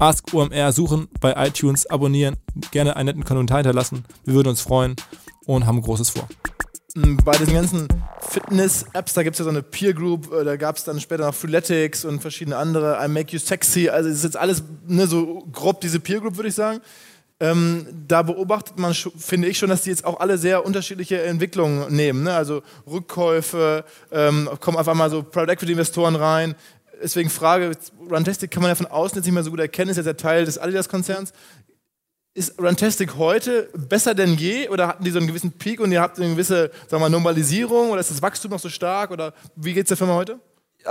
Ask 0.00 0.32
OMR 0.32 0.72
suchen, 0.72 1.08
bei 1.20 1.34
iTunes 1.46 1.86
abonnieren, 1.86 2.36
gerne 2.70 2.96
einen 2.96 3.06
netten 3.06 3.24
Kommentar 3.24 3.58
hinterlassen. 3.58 4.04
Wir 4.24 4.34
würden 4.34 4.48
uns 4.48 4.60
freuen 4.60 4.96
und 5.44 5.66
haben 5.66 5.82
Großes 5.82 6.10
vor 6.10 6.28
bei 6.94 7.32
diesen 7.38 7.54
ganzen 7.54 7.88
Fitness-Apps, 8.20 9.14
da 9.14 9.22
gibt 9.22 9.34
es 9.34 9.38
ja 9.38 9.44
so 9.44 9.50
eine 9.50 9.62
Peer 9.62 9.94
Group, 9.94 10.30
äh, 10.32 10.44
da 10.44 10.56
gab 10.56 10.76
es 10.76 10.84
dann 10.84 11.00
später 11.00 11.24
noch 11.24 11.34
Freeletics 11.34 12.04
und 12.04 12.20
verschiedene 12.20 12.56
andere, 12.56 12.98
I 13.02 13.08
Make 13.08 13.32
You 13.32 13.38
Sexy, 13.38 13.88
also 13.88 14.10
es 14.10 14.16
ist 14.16 14.24
jetzt 14.24 14.36
alles 14.36 14.62
ne, 14.86 15.06
so 15.06 15.46
grob 15.52 15.80
diese 15.80 16.00
Peer 16.00 16.20
Group, 16.20 16.36
würde 16.36 16.50
ich 16.50 16.54
sagen. 16.54 16.80
Ähm, 17.40 17.86
da 18.06 18.22
beobachtet 18.22 18.78
man, 18.78 18.94
finde 18.94 19.48
ich 19.48 19.58
schon, 19.58 19.70
dass 19.70 19.82
die 19.82 19.90
jetzt 19.90 20.04
auch 20.04 20.20
alle 20.20 20.38
sehr 20.38 20.64
unterschiedliche 20.64 21.22
Entwicklungen 21.22 21.92
nehmen. 21.92 22.22
Ne? 22.22 22.34
Also 22.34 22.62
Rückkäufe, 22.86 23.84
ähm, 24.12 24.48
kommen 24.60 24.76
auf 24.76 24.86
einmal 24.86 25.10
so 25.10 25.22
Private 25.24 25.52
Equity 25.52 25.72
Investoren 25.72 26.14
rein. 26.14 26.54
Deswegen 27.02 27.30
Frage, 27.30 27.72
Runtastic 28.08 28.52
kann 28.52 28.62
man 28.62 28.70
ja 28.70 28.76
von 28.76 28.86
außen 28.86 29.16
jetzt 29.16 29.24
nicht 29.24 29.34
mehr 29.34 29.42
so 29.42 29.50
gut 29.50 29.58
erkennen, 29.58 29.90
ist 29.90 29.96
ja 29.96 30.04
der 30.04 30.16
Teil 30.16 30.44
des 30.44 30.58
Adidas-Konzerns. 30.58 31.32
Ist 32.34 32.58
Runtastic 32.58 33.16
heute 33.16 33.68
besser 33.74 34.14
denn 34.14 34.36
je 34.36 34.70
oder 34.70 34.88
hatten 34.88 35.04
die 35.04 35.10
so 35.10 35.18
einen 35.18 35.26
gewissen 35.26 35.52
Peak 35.52 35.80
und 35.80 35.92
ihr 35.92 36.00
habt 36.00 36.18
eine 36.18 36.30
gewisse 36.30 36.70
sagen 36.88 37.02
wir, 37.02 37.10
Normalisierung 37.10 37.90
oder 37.90 38.00
ist 38.00 38.10
das 38.10 38.22
Wachstum 38.22 38.52
noch 38.52 38.58
so 38.58 38.70
stark 38.70 39.10
oder 39.10 39.34
wie 39.54 39.74
geht 39.74 39.84
es 39.84 39.88
der 39.88 39.98
Firma 39.98 40.14
heute? 40.14 40.38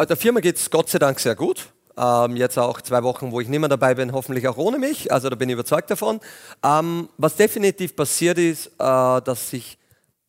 Der 0.08 0.16
Firma 0.16 0.40
geht 0.40 0.58
es 0.58 0.70
Gott 0.70 0.90
sei 0.90 1.00
Dank 1.00 1.20
sehr 1.20 1.34
gut. 1.34 1.70
Ähm, 1.98 2.36
jetzt 2.36 2.60
auch 2.60 2.80
zwei 2.82 3.02
Wochen, 3.02 3.32
wo 3.32 3.42
ich 3.42 3.48
nicht 3.48 3.60
mehr 3.60 3.70
dabei 3.70 3.96
bin, 3.96 4.14
hoffentlich 4.14 4.48
auch 4.48 4.58
ohne 4.58 4.78
mich. 4.78 5.12
Also 5.12 5.32
da 5.32 5.36
bin 5.36 5.50
ich 5.50 5.54
überzeugt 5.54 5.90
davon. 5.90 6.20
Ähm, 6.64 7.10
was 7.18 7.38
definitiv 7.38 7.96
passiert 7.96 8.38
ist, 8.38 8.68
äh, 8.68 8.70
dass 8.78 9.50
sich 9.50 9.80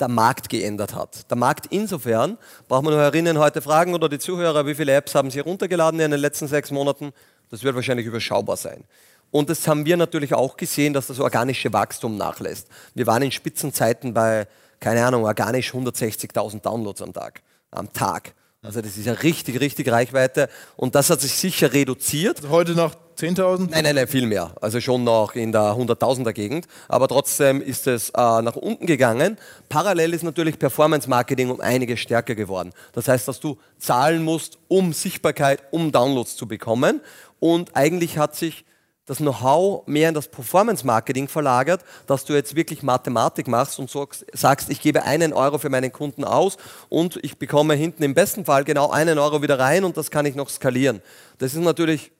der 0.01 0.09
Markt 0.09 0.49
geändert 0.49 0.95
hat. 0.95 1.31
Der 1.31 1.37
Markt 1.37 1.67
insofern, 1.69 2.39
braucht 2.69 2.85
man 2.85 2.95
nur 2.95 3.03
erinnern, 3.03 3.39
heute 3.39 3.61
fragen 3.61 3.93
oder 3.93 4.09
die 4.09 4.19
Zuhörer, 4.19 4.67
wie 4.67 4.75
viele 4.75 4.95
Apps 4.95 5.15
haben 5.15 5.31
sie 5.31 5.41
runtergeladen 5.41 6.01
in 6.01 6.11
den 6.11 6.21
letzten 6.21 6.49
sechs 6.49 6.71
Monaten? 6.71 7.13
Das 7.51 7.63
wird 7.63 7.75
wahrscheinlich 7.75 8.07
überschaubar 8.07 8.57
sein. 8.57 8.85
Und 9.33 9.49
das 9.49 9.67
haben 9.67 9.87
wir 9.87 9.97
natürlich 9.97 10.35
auch 10.35 10.57
gesehen, 10.57 10.93
dass 10.93 11.09
das 11.09 11.19
organische 11.19 11.73
Wachstum 11.73 12.17
nachlässt. 12.17 12.69
Wir 12.95 13.07
waren 13.07 13.23
in 13.23 13.33
Spitzenzeiten 13.33 14.15
bei, 14.15 14.47
keine 14.79 15.05
Ahnung, 15.05 15.25
organisch 15.25 15.73
160.000 15.73 16.61
Downloads 16.61 17.03
am 17.03 17.15
Tag. 17.15 17.43
Am 17.71 17.93
Tag. 17.93 18.35
Also 18.61 18.81
das 18.83 18.97
ist 18.97 19.07
ja 19.07 19.15
richtig, 19.15 19.59
richtig 19.59 19.91
Reichweite. 19.91 20.51
Und 20.77 20.95
das 20.95 21.09
hat 21.09 21.23
sich 21.23 21.33
sicher 21.33 21.73
reduziert. 21.73 22.37
Also 22.37 22.51
heute 22.51 22.73
noch 22.73 22.95
10.000? 23.17 23.71
Nein, 23.71 23.85
nein, 23.85 23.95
nein, 23.95 24.07
viel 24.07 24.27
mehr. 24.27 24.55
Also 24.61 24.83
schon 24.83 25.03
noch 25.03 25.35
in 25.35 25.51
der 25.51 25.63
100.000er 25.63 26.33
Gegend. 26.33 26.67
Aber 26.89 27.09
trotzdem 27.09 27.63
ist 27.63 27.87
es 27.87 28.11
äh, 28.11 28.43
nach 28.43 28.57
unten 28.57 28.87
gegangen. 28.87 29.39
Parallel 29.71 30.13
ist 30.13 30.25
natürlich 30.25 30.59
Performance 30.59 31.09
Marketing 31.09 31.49
um 31.49 31.61
einiges 31.63 32.01
stärker 32.01 32.35
geworden. 32.35 32.73
Das 32.93 33.09
heißt, 33.09 33.27
dass 33.27 33.41
du 33.41 33.57
zahlen 33.79 34.23
musst, 34.23 34.59
um 34.69 34.93
Sichtbarkeit, 34.93 35.63
um 35.71 35.91
Downloads 35.91 36.37
zu 36.37 36.47
bekommen. 36.47 37.01
Und 37.41 37.75
eigentlich 37.75 38.19
hat 38.19 38.37
sich 38.37 38.67
das 39.07 39.19
Know-how 39.19 39.87
mehr 39.87 40.09
in 40.09 40.15
das 40.15 40.29
Performance-Marketing 40.29 41.27
verlagert, 41.27 41.85
dass 42.07 42.25
du 42.25 42.35
jetzt 42.35 42.55
wirklich 42.55 42.83
Mathematik 42.83 43.49
machst 43.49 43.79
und 43.79 43.91
sagst, 44.33 44.71
ich 44.71 44.81
gebe 44.81 45.03
einen 45.03 45.33
Euro 45.33 45.59
für 45.59 45.71
meinen 45.71 45.93
Kunden 45.93 46.25
aus 46.25 46.57
und 46.89 47.19
ich 47.25 47.37
bekomme 47.37 47.75
hinten 47.75 48.05
im 48.05 48.15
besten 48.15 48.45
Fall 48.45 48.65
genau 48.65 48.91
einen 48.91 49.19
Euro 49.19 49.43
wieder 49.43 49.59
rein 49.59 49.85
und 49.85 49.97
das 49.97 50.11
kann 50.11 50.27
ich 50.27 50.37
noch 50.37 50.49
skalieren. 50.49 51.03
Das 51.39 51.55
ist 51.55 51.61
natürlich 51.61 52.13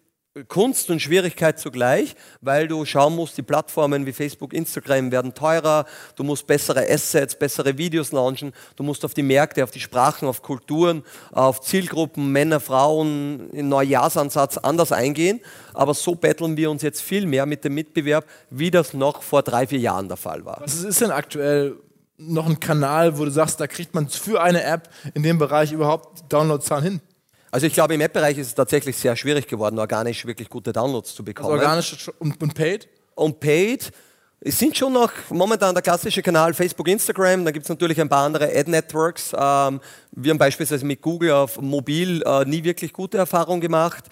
Kunst 0.49 0.89
und 0.89 1.01
Schwierigkeit 1.01 1.59
zugleich, 1.59 2.17
weil 2.41 2.67
du 2.67 2.87
schauen 2.87 3.15
musst, 3.15 3.37
die 3.37 3.43
Plattformen 3.43 4.07
wie 4.07 4.15
Facebook, 4.15 4.55
Instagram 4.55 5.13
werden 5.13 5.35
teurer, 5.35 5.85
du 6.17 6.25
musst 6.25 6.47
bessere 6.47 6.89
Assets, 6.89 7.39
bessere 7.39 7.77
Videos 7.77 8.13
launchen, 8.13 8.55
du 8.77 8.83
musst 8.83 9.05
auf 9.05 9.13
die 9.13 9.23
Märkte, 9.23 9.63
auf 9.63 9.71
die 9.71 9.81
Sprachen, 9.81 10.27
auf 10.27 10.41
Kulturen, 10.41 11.03
auf 11.33 11.61
Zielgruppen, 11.61 12.33
Männer, 12.33 12.61
Frauen, 12.61 13.51
in 13.51 13.69
Neujahrsansatz 13.69 14.57
anders 14.57 14.91
eingehen. 14.91 15.41
Aber 15.75 15.93
so 15.93 16.15
betteln 16.15 16.57
wir 16.57 16.71
uns 16.71 16.81
jetzt 16.81 17.03
viel 17.03 17.27
mehr 17.27 17.45
mit 17.45 17.63
dem 17.65 17.75
Mitbewerb, 17.75 18.25
wie 18.49 18.71
das 18.71 18.95
noch 18.95 19.23
vor 19.23 19.43
drei, 19.43 19.67
vier 19.67 19.81
Jahren 19.81 20.09
der 20.09 20.17
Fall 20.17 20.47
war. 20.47 20.63
Was 20.63 20.83
ist 20.83 21.03
denn 21.03 21.11
aktuell 21.11 21.77
noch 22.17 22.47
einen 22.47 22.59
Kanal, 22.59 23.19
wo 23.19 23.27
du 23.27 23.31
sagst, 23.31 23.61
da 23.61 23.67
kriegt 23.67 23.95
man 23.95 24.09
für 24.09 24.41
eine 24.41 24.65
App 24.65 24.89
in 25.13 25.23
dem 25.25 25.37
Bereich 25.37 25.73
überhaupt 25.73 26.33
Downloadzahlen 26.33 26.85
hin? 26.85 27.01
Also 27.53 27.67
ich 27.67 27.75
glaube, 27.75 27.93
im 27.93 28.01
App-Bereich 28.01 28.39
ist 28.39 28.47
es 28.47 28.55
tatsächlich 28.55 28.97
sehr 28.97 29.15
schwierig 29.15 29.47
geworden, 29.47 29.79
organisch 29.79 30.25
wirklich 30.25 30.49
gute 30.49 30.73
Downloads 30.73 31.15
zu 31.15 31.23
bekommen. 31.23 31.53
Also 31.53 31.63
organisch 31.63 32.11
und, 32.19 32.43
und 32.43 32.55
paid? 32.55 32.89
Und 33.15 33.41
paid. 33.41 33.93
Es 34.41 34.59
sind 34.59 34.75
schon 34.75 34.95
noch 34.95 35.13
momentan 35.29 35.75
der 35.75 35.83
klassische 35.83 36.23
Kanal 36.23 36.55
Facebook, 36.55 36.89
Instagram. 36.89 37.45
Da 37.45 37.51
gibt 37.51 37.67
es 37.67 37.69
natürlich 37.69 38.01
ein 38.01 38.09
paar 38.09 38.25
andere 38.25 38.47
Ad-Networks. 38.47 39.33
Ähm, 39.35 39.81
wir 40.13 40.31
haben 40.31 40.39
beispielsweise 40.39 40.87
mit 40.87 41.03
Google 41.03 41.33
auf 41.33 41.61
mobil 41.61 42.23
äh, 42.23 42.47
nie 42.47 42.65
wirklich 42.65 42.91
gute 42.91 43.19
Erfahrungen 43.19 43.61
gemacht. 43.61 44.05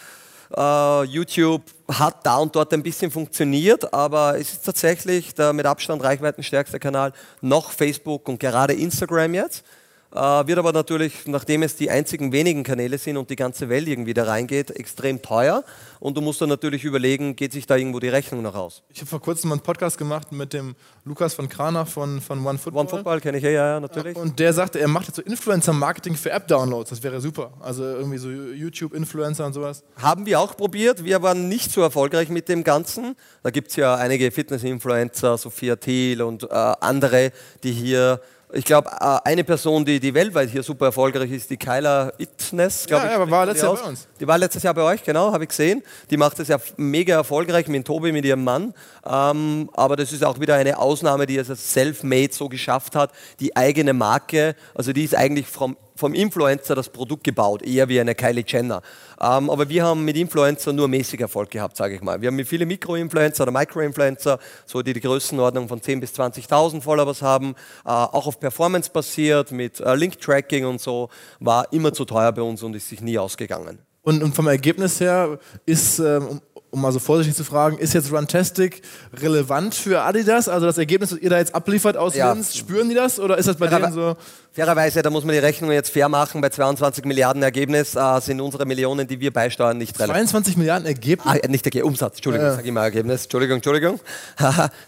Uh, 0.56 1.04
YouTube 1.04 1.62
hat 1.88 2.26
da 2.26 2.38
und 2.38 2.56
dort 2.56 2.74
ein 2.74 2.82
bisschen 2.82 3.08
funktioniert, 3.12 3.94
aber 3.94 4.36
es 4.36 4.54
ist 4.54 4.64
tatsächlich 4.64 5.32
der 5.32 5.52
mit 5.52 5.64
Abstand 5.64 6.02
reichweitenstärkste 6.02 6.80
Kanal 6.80 7.12
noch 7.40 7.70
Facebook 7.70 8.28
und 8.28 8.40
gerade 8.40 8.74
Instagram 8.74 9.34
jetzt. 9.34 9.64
Äh, 10.12 10.18
wird 10.18 10.58
aber 10.58 10.72
natürlich, 10.72 11.26
nachdem 11.26 11.62
es 11.62 11.76
die 11.76 11.88
einzigen 11.88 12.32
wenigen 12.32 12.64
Kanäle 12.64 12.98
sind 12.98 13.16
und 13.16 13.30
die 13.30 13.36
ganze 13.36 13.68
Welt 13.68 13.86
irgendwie 13.86 14.12
da 14.12 14.24
reingeht, 14.24 14.70
extrem 14.70 15.22
teuer. 15.22 15.62
Und 16.00 16.16
du 16.16 16.20
musst 16.20 16.40
dann 16.40 16.48
natürlich 16.48 16.84
überlegen, 16.84 17.36
geht 17.36 17.52
sich 17.52 17.66
da 17.66 17.76
irgendwo 17.76 18.00
die 18.00 18.08
Rechnung 18.08 18.42
noch 18.42 18.56
aus? 18.56 18.82
Ich 18.88 19.00
habe 19.00 19.08
vor 19.08 19.20
kurzem 19.20 19.52
einen 19.52 19.60
Podcast 19.60 19.98
gemacht 19.98 20.32
mit 20.32 20.52
dem 20.52 20.74
Lukas 21.04 21.34
von 21.34 21.48
Krana 21.48 21.84
von, 21.84 22.20
von 22.20 22.44
OneFootball. 22.44 22.80
OneFootball 22.80 23.20
kenne 23.20 23.38
ich 23.38 23.44
ja, 23.44 23.50
ja, 23.50 23.80
natürlich. 23.80 24.16
Und 24.16 24.40
der 24.40 24.52
sagte, 24.52 24.80
er 24.80 24.88
macht 24.88 25.06
jetzt 25.06 25.16
so 25.16 25.22
Influencer-Marketing 25.22 26.16
für 26.16 26.30
App-Downloads. 26.30 26.90
Das 26.90 27.02
wäre 27.04 27.20
super. 27.20 27.52
Also 27.60 27.84
irgendwie 27.84 28.18
so 28.18 28.30
YouTube-Influencer 28.30 29.46
und 29.46 29.52
sowas. 29.52 29.84
Haben 29.96 30.26
wir 30.26 30.40
auch 30.40 30.56
probiert. 30.56 31.04
Wir 31.04 31.22
waren 31.22 31.48
nicht 31.48 31.70
so 31.70 31.82
erfolgreich 31.82 32.30
mit 32.30 32.48
dem 32.48 32.64
Ganzen. 32.64 33.14
Da 33.44 33.50
gibt 33.50 33.70
es 33.70 33.76
ja 33.76 33.94
einige 33.94 34.32
Fitness-Influencer, 34.32 35.38
Sophia 35.38 35.76
Thiel 35.76 36.22
und 36.22 36.44
äh, 36.44 36.48
andere, 36.48 37.30
die 37.62 37.70
hier 37.72 38.20
ich 38.52 38.64
glaube, 38.64 38.90
äh, 39.00 39.18
eine 39.24 39.44
Person, 39.44 39.84
die, 39.84 40.00
die 40.00 40.12
weltweit 40.12 40.50
hier 40.50 40.62
super 40.62 40.86
erfolgreich 40.86 41.30
ist, 41.30 41.50
die 41.50 41.56
Kyla 41.56 42.12
Itnes, 42.18 42.86
glaube 42.86 43.06
ja, 43.06 43.12
ich. 43.12 43.18
Ja, 43.18 43.30
war 43.30 43.46
letztes 43.46 43.62
Jahr 43.62 43.76
bei 43.76 43.88
uns. 43.88 44.08
Die 44.18 44.26
war 44.26 44.38
letztes 44.38 44.62
Jahr 44.62 44.74
bei 44.74 44.82
euch, 44.82 45.04
genau, 45.04 45.32
habe 45.32 45.44
ich 45.44 45.50
gesehen. 45.50 45.82
Die 46.10 46.16
macht 46.16 46.38
es 46.38 46.48
ja 46.48 46.58
mega 46.76 47.14
erfolgreich 47.14 47.68
mit 47.68 47.86
Tobi, 47.86 48.12
mit 48.12 48.24
ihrem 48.24 48.44
Mann. 48.44 48.74
Ähm, 49.04 49.70
aber 49.74 49.96
das 49.96 50.12
ist 50.12 50.24
auch 50.24 50.40
wieder 50.40 50.54
eine 50.56 50.78
Ausnahme, 50.78 51.26
die 51.26 51.36
es 51.36 51.50
als 51.50 51.72
self-made 51.72 52.32
so 52.32 52.48
geschafft 52.48 52.96
hat. 52.96 53.12
Die 53.38 53.56
eigene 53.56 53.92
Marke, 53.92 54.56
also 54.74 54.92
die 54.92 55.04
ist 55.04 55.14
eigentlich 55.14 55.46
vom 55.46 55.76
vom 56.00 56.14
Influencer 56.14 56.74
das 56.74 56.88
Produkt 56.88 57.24
gebaut, 57.24 57.62
eher 57.62 57.88
wie 57.88 58.00
eine 58.00 58.14
Kylie 58.14 58.42
Jenner. 58.46 58.82
Ähm, 59.20 59.50
aber 59.50 59.68
wir 59.68 59.84
haben 59.84 60.04
mit 60.04 60.16
Influencer 60.16 60.72
nur 60.72 60.88
mäßig 60.88 61.20
Erfolg 61.20 61.50
gehabt, 61.50 61.76
sage 61.76 61.94
ich 61.94 62.00
mal. 62.00 62.20
Wir 62.20 62.28
haben 62.28 62.36
mit 62.36 62.48
viele 62.48 62.66
Mikro-Influencer 62.66 63.44
oder 63.44 63.52
Micro-Influencer, 63.52 64.38
so 64.64 64.82
die 64.82 64.94
die 64.94 65.00
Größenordnung 65.00 65.68
von 65.68 65.80
10.000 65.80 66.00
bis 66.00 66.12
20.000 66.14 66.80
Followers 66.80 67.22
haben, 67.22 67.54
äh, 67.84 67.90
auch 67.90 68.26
auf 68.26 68.40
Performance 68.40 68.90
basiert, 68.90 69.52
mit 69.52 69.78
äh, 69.80 69.94
Link-Tracking 69.94 70.64
und 70.64 70.80
so, 70.80 71.10
war 71.38 71.70
immer 71.72 71.92
zu 71.92 72.04
teuer 72.06 72.32
bei 72.32 72.42
uns 72.42 72.62
und 72.62 72.74
ist 72.74 72.88
sich 72.88 73.02
nie 73.02 73.18
ausgegangen. 73.18 73.78
Und, 74.02 74.22
und 74.22 74.34
vom 74.34 74.48
Ergebnis 74.48 74.98
her 75.00 75.38
ist, 75.66 75.98
ähm, 75.98 76.40
um 76.70 76.80
mal 76.80 76.92
so 76.92 76.98
vorsichtig 76.98 77.36
zu 77.36 77.44
fragen, 77.44 77.78
ist 77.78 77.94
jetzt 77.94 78.12
Runtastic 78.12 78.82
relevant 79.14 79.74
für 79.74 80.02
Adidas? 80.02 80.48
Also 80.48 80.66
das 80.66 80.78
Ergebnis, 80.78 81.10
das 81.10 81.18
ihr 81.18 81.30
da 81.30 81.38
jetzt 81.38 81.54
abliefert 81.54 81.96
aus 81.96 82.14
ja. 82.14 82.32
Linz, 82.32 82.56
spüren 82.56 82.88
die 82.88 82.94
das 82.94 83.18
oder 83.18 83.38
ist 83.38 83.46
das 83.46 83.56
bei 83.56 83.68
Fairer, 83.68 83.86
denen 83.86 83.92
so? 83.92 84.16
Fairerweise, 84.52 85.02
da 85.02 85.10
muss 85.10 85.24
man 85.24 85.32
die 85.32 85.38
Rechnung 85.38 85.70
jetzt 85.72 85.90
fair 85.90 86.08
machen, 86.08 86.40
bei 86.40 86.48
22 86.48 87.04
Milliarden 87.04 87.42
Ergebnis 87.42 87.94
äh, 87.94 88.20
sind 88.20 88.40
unsere 88.40 88.66
Millionen, 88.66 89.06
die 89.06 89.20
wir 89.20 89.32
beisteuern, 89.32 89.78
nicht 89.78 89.98
relevant. 89.98 90.28
22 90.28 90.56
Milliarden 90.56 90.86
Ergebnis? 90.86 91.26
Ah, 91.26 91.48
nicht 91.48 91.64
Ergebnis, 91.64 91.88
Umsatz, 91.88 92.16
Entschuldigung, 92.16 92.46
ja. 92.48 92.54
sage 92.54 92.66
ich 92.66 92.72
mal 92.72 92.84
Ergebnis, 92.84 93.24
Entschuldigung, 93.24 93.56
Entschuldigung. 93.56 94.00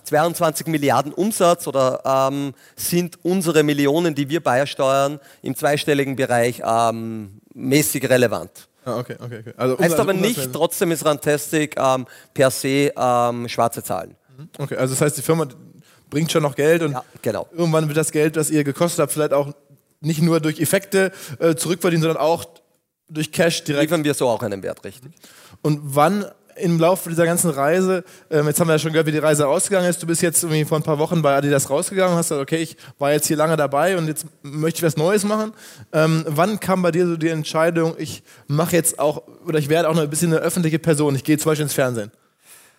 22 0.05 0.67
Milliarden 0.69 1.13
Umsatz 1.13 1.67
oder 1.67 2.29
ähm, 2.31 2.55
sind 2.77 3.19
unsere 3.23 3.63
Millionen, 3.63 4.15
die 4.15 4.29
wir 4.29 4.43
beisteuern, 4.43 5.21
im 5.43 5.57
zweistelligen 5.57 6.17
Bereich 6.17 6.63
ähm, 6.65 7.41
mäßig 7.55 8.09
relevant. 8.09 8.69
Ah, 8.85 8.99
okay, 8.99 9.17
okay, 9.21 9.41
okay. 9.41 9.55
Also 9.57 9.79
heißt 9.79 9.99
aber 9.99 10.13
nicht, 10.13 10.53
trotzdem 10.53 10.91
ist 10.91 11.05
Rantastic 11.05 11.77
ähm, 11.79 12.07
per 12.35 12.51
se 12.51 12.93
ähm, 12.97 13.49
schwarze 13.49 13.83
Zahlen. 13.83 14.17
Mhm. 14.37 14.49
Okay, 14.59 14.77
also 14.77 14.95
das 14.95 15.01
heißt, 15.01 15.17
die 15.17 15.23
Firma 15.23 15.47
bringt 16.11 16.31
schon 16.33 16.43
noch 16.43 16.55
Geld 16.55 16.83
und 16.83 16.93
ja, 16.93 17.05
genau. 17.23 17.49
irgendwann 17.53 17.87
wird 17.89 17.97
das 17.97 18.13
Geld, 18.13 18.37
das 18.37 18.51
ihr 18.51 18.65
gekostet 18.65 19.01
habt, 19.01 19.13
vielleicht 19.13 19.33
auch 19.33 19.53
nicht 20.01 20.21
nur 20.21 20.41
durch 20.41 20.61
Effekte 20.61 21.13
äh, 21.39 21.55
zurückverdienen, 21.55 22.03
sondern 22.03 22.21
auch 22.21 22.45
durch 23.09 23.31
Cash 23.31 23.65
direkt. 23.65 23.85
Liefern 23.91 24.05
wir 24.05 24.15
so 24.15 24.29
auch 24.29 24.43
einen 24.43 24.63
Wert, 24.63 24.85
richtig. 24.85 25.13
Und 25.63 25.81
wann 25.83 26.27
im 26.63 26.79
Laufe 26.79 27.09
dieser 27.09 27.27
ganzen 27.27 27.51
Reise, 27.51 28.05
ähm, 28.31 28.47
jetzt 28.47 28.61
haben 28.61 28.69
wir 28.69 28.75
ja 28.75 28.79
schon 28.79 28.93
gehört, 28.93 29.07
wie 29.07 29.13
die 29.13 29.19
Reise 29.19 29.49
ausgegangen 29.49 29.89
ist. 29.89 30.03
Du 30.03 30.07
bist 30.07 30.23
jetzt 30.23 30.43
irgendwie 30.43 30.65
vor 30.65 30.79
ein 30.79 30.85
paar 30.85 30.99
Wochen 30.99 31.21
bei 31.21 31.35
Adidas 31.35 31.69
rausgegangen 31.69 32.13
und 32.13 32.19
hast 32.19 32.29
gesagt, 32.29 32.41
okay, 32.41 32.63
ich 32.63 32.77
war 32.99 33.13
jetzt 33.13 33.27
hier 33.27 33.37
lange 33.37 33.57
dabei 33.57 33.97
und 33.99 34.07
jetzt 34.07 34.27
möchte 34.43 34.79
ich 34.79 34.83
was 34.85 34.97
Neues 34.97 35.25
machen. 35.25 35.53
Ähm, 35.93 36.25
wann 36.29 36.61
kam 36.61 36.81
bei 36.83 36.93
dir 36.93 37.07
so 37.07 37.17
die 37.17 37.29
Entscheidung, 37.29 37.95
ich 37.99 38.23
mache 38.47 38.77
jetzt 38.77 38.99
auch, 38.99 39.23
oder 39.47 39.59
ich 39.59 39.69
werde 39.69 39.89
auch 39.89 39.95
noch 39.95 40.03
ein 40.03 40.11
bisschen 40.11 40.33
eine 40.33 40.41
öffentliche 40.41 40.79
Person, 40.79 41.17
ich 41.17 41.25
gehe 41.25 41.37
zum 41.37 41.51
Beispiel 41.51 41.65
ins 41.65 41.75
Fernsehen? 41.75 42.13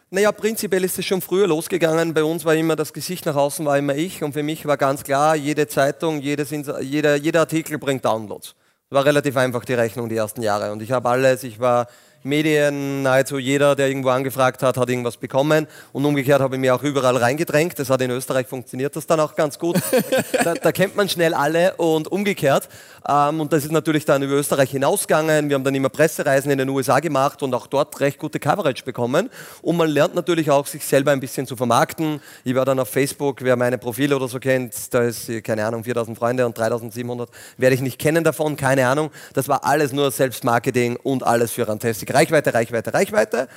Naja, 0.10 0.32
prinzipiell 0.32 0.84
ist 0.84 0.98
es 1.00 1.06
schon 1.06 1.22
früher 1.22 1.48
losgegangen. 1.48 2.14
Bei 2.14 2.24
uns 2.24 2.46
war 2.46 2.54
immer 2.56 2.76
das 2.76 2.94
Gesicht 2.94 3.26
nach 3.26 3.36
außen, 3.36 3.66
war 3.66 3.80
immer 3.80 3.96
ich. 3.96 4.22
Und 4.24 4.34
für 4.34 4.44
mich 4.44 4.64
war 4.68 4.78
ganz 4.78 5.04
klar, 5.04 5.36
jede 5.36 5.68
Zeitung, 5.68 6.22
jedes, 6.22 6.52
jeder, 6.82 7.16
jeder 7.16 7.40
Artikel 7.40 7.80
bringt 7.80 8.06
Downloads. 8.06 8.54
War 8.92 9.06
relativ 9.06 9.36
einfach 9.38 9.66
die 9.66 9.74
Rechnung 9.74 10.10
die 10.10 10.16
ersten 10.16 10.44
Jahre. 10.44 10.72
Und 10.72 10.84
ich 10.84 10.92
habe 10.92 11.10
alles, 11.10 11.44
ich 11.44 11.60
war 11.60 11.88
Medien, 12.24 13.04
nahezu 13.04 13.38
jeder, 13.38 13.76
der 13.76 13.90
irgendwo 13.90 14.10
angefragt 14.10 14.64
hat, 14.64 14.78
hat 14.78 14.90
irgendwas 14.90 15.18
bekommen. 15.18 15.68
Und 15.92 16.06
umgekehrt 16.06 16.42
habe 16.42 16.56
ich 16.56 16.62
mir 16.62 16.74
auch 16.74 16.84
überall 16.84 17.18
reingedrängt. 17.18 17.78
Das 17.78 17.90
hat 17.90 18.02
in 18.02 18.12
Österreich 18.12 18.48
funktioniert 18.48 18.96
das 18.96 19.06
dann 19.06 19.20
auch 19.20 19.36
ganz 19.36 19.60
gut. 19.60 19.76
da, 20.44 20.54
da, 20.54 20.72
kennt 20.72 20.96
man 20.96 21.10
schnell 21.10 21.34
alle 21.34 21.74
und 21.76 22.08
umgekehrt. 22.08 22.70
Ähm, 23.08 23.42
und 23.42 23.52
das 23.52 23.66
ist 23.66 23.72
natürlich 23.72 24.06
dann 24.06 24.24
über 24.24 24.36
Österreich 24.36 24.72
hinausgegangen. 24.72 25.50
Wir 25.50 25.56
haben 25.56 25.66
dann 25.66 25.76
immer 25.76 25.90
Pressereisen 25.90 26.50
in 26.50 26.58
den 26.58 26.70
USA 26.70 27.02
gemacht 27.02 27.44
und 27.44 27.54
auch 27.54 27.68
dort 27.68 28.00
recht 28.00 28.20
gute 28.20 28.40
Coverage 28.40 28.86
bekommen. 28.86 29.30
Und 29.62 29.76
man 29.76 29.90
lernt 29.90 30.16
natürlich 30.16 30.50
auch, 30.50 30.66
sich 30.66 30.86
selber 30.86 31.12
ein 31.12 31.20
bisschen 31.20 31.46
zu 31.46 31.58
vermarkten. 31.58 32.22
Ich 32.46 32.56
war 32.56 32.64
dann 32.64 32.80
auf 32.80 32.88
Facebook, 32.88 33.42
wer 33.42 33.58
meine 33.58 33.78
Profile 33.78 34.16
oder 34.16 34.30
so 34.30 34.40
kennt, 34.40 34.94
da 34.94 35.02
ist, 35.02 35.30
keine 35.44 35.66
Ahnung, 35.66 35.84
4000 35.84 36.18
Freunde 36.18 36.46
und 36.46 36.58
3700 36.58 37.30
werde 37.58 37.76
ich 37.76 37.82
nicht 37.82 38.00
kennen 38.00 38.24
davon, 38.24 38.56
keine 38.56 38.88
Ahnung. 38.88 39.12
Das 39.34 39.50
war 39.50 39.66
alles 39.66 39.92
nur 39.92 40.10
Selbstmarketing 40.10 40.98
und 41.04 41.24
alles 41.24 41.52
für 41.52 41.68
Rantastic. 41.68 42.13
Reichweite, 42.14 42.54
Reichweite, 42.54 42.94
Reichweite. 42.94 43.48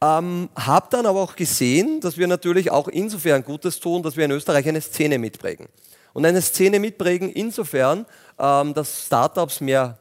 Ähm, 0.00 0.48
habe 0.54 0.86
dann 0.90 1.06
aber 1.06 1.20
auch 1.20 1.34
gesehen, 1.34 2.00
dass 2.00 2.16
wir 2.16 2.28
natürlich 2.28 2.70
auch 2.70 2.86
insofern 2.88 3.42
Gutes 3.42 3.80
tun, 3.80 4.02
dass 4.02 4.16
wir 4.16 4.24
in 4.24 4.30
Österreich 4.30 4.68
eine 4.68 4.80
Szene 4.80 5.18
mitprägen. 5.18 5.66
Und 6.12 6.24
eine 6.24 6.40
Szene 6.40 6.78
mitprägen 6.78 7.30
insofern, 7.30 8.06
ähm, 8.38 8.74
dass 8.74 9.06
Startups 9.06 9.60
mehr 9.60 9.98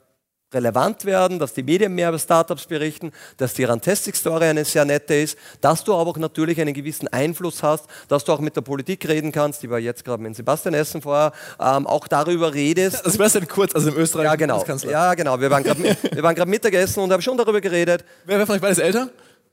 relevant 0.53 1.03
werden, 1.05 1.39
dass 1.39 1.53
die 1.53 1.63
Medien 1.63 1.93
mehr 1.93 2.09
über 2.09 2.19
Startups 2.19 2.65
berichten, 2.65 3.11
dass 3.37 3.53
die 3.53 3.65
Rantastic-Story 3.65 4.45
eine 4.45 4.63
sehr 4.63 4.85
nette 4.85 5.13
ist, 5.15 5.37
dass 5.61 5.83
du 5.83 5.93
aber 5.93 6.11
auch 6.11 6.17
natürlich 6.17 6.61
einen 6.61 6.73
gewissen 6.73 7.07
Einfluss 7.09 7.63
hast, 7.63 7.85
dass 8.07 8.23
du 8.23 8.31
auch 8.31 8.39
mit 8.39 8.55
der 8.55 8.61
Politik 8.61 9.07
reden 9.07 9.31
kannst, 9.31 9.61
die 9.63 9.69
war 9.69 9.79
jetzt 9.79 10.05
gerade 10.05 10.23
mit 10.23 10.35
Sebastian 10.35 10.73
Essen 10.73 11.01
vorher, 11.01 11.33
ähm, 11.59 11.85
auch 11.85 12.07
darüber 12.07 12.53
redest. 12.53 13.05
Das 13.05 13.19
wäre 13.19 13.45
kurz, 13.45 13.75
also 13.75 13.89
im 13.89 13.97
Österreich. 13.97 14.25
Ja, 14.25 14.35
genau. 14.35 14.63
Ja, 14.89 15.13
genau. 15.15 15.39
Wir 15.39 15.51
waren 15.51 15.63
gerade 15.63 16.49
Mittagessen 16.49 17.03
und 17.03 17.11
haben 17.11 17.21
schon 17.21 17.37
darüber 17.37 17.59
geredet. 17.59 18.05
Wer 18.25 18.37
wäre 18.37 18.45
vielleicht 18.45 18.61
beides 18.61 18.77
älter? 18.77 19.09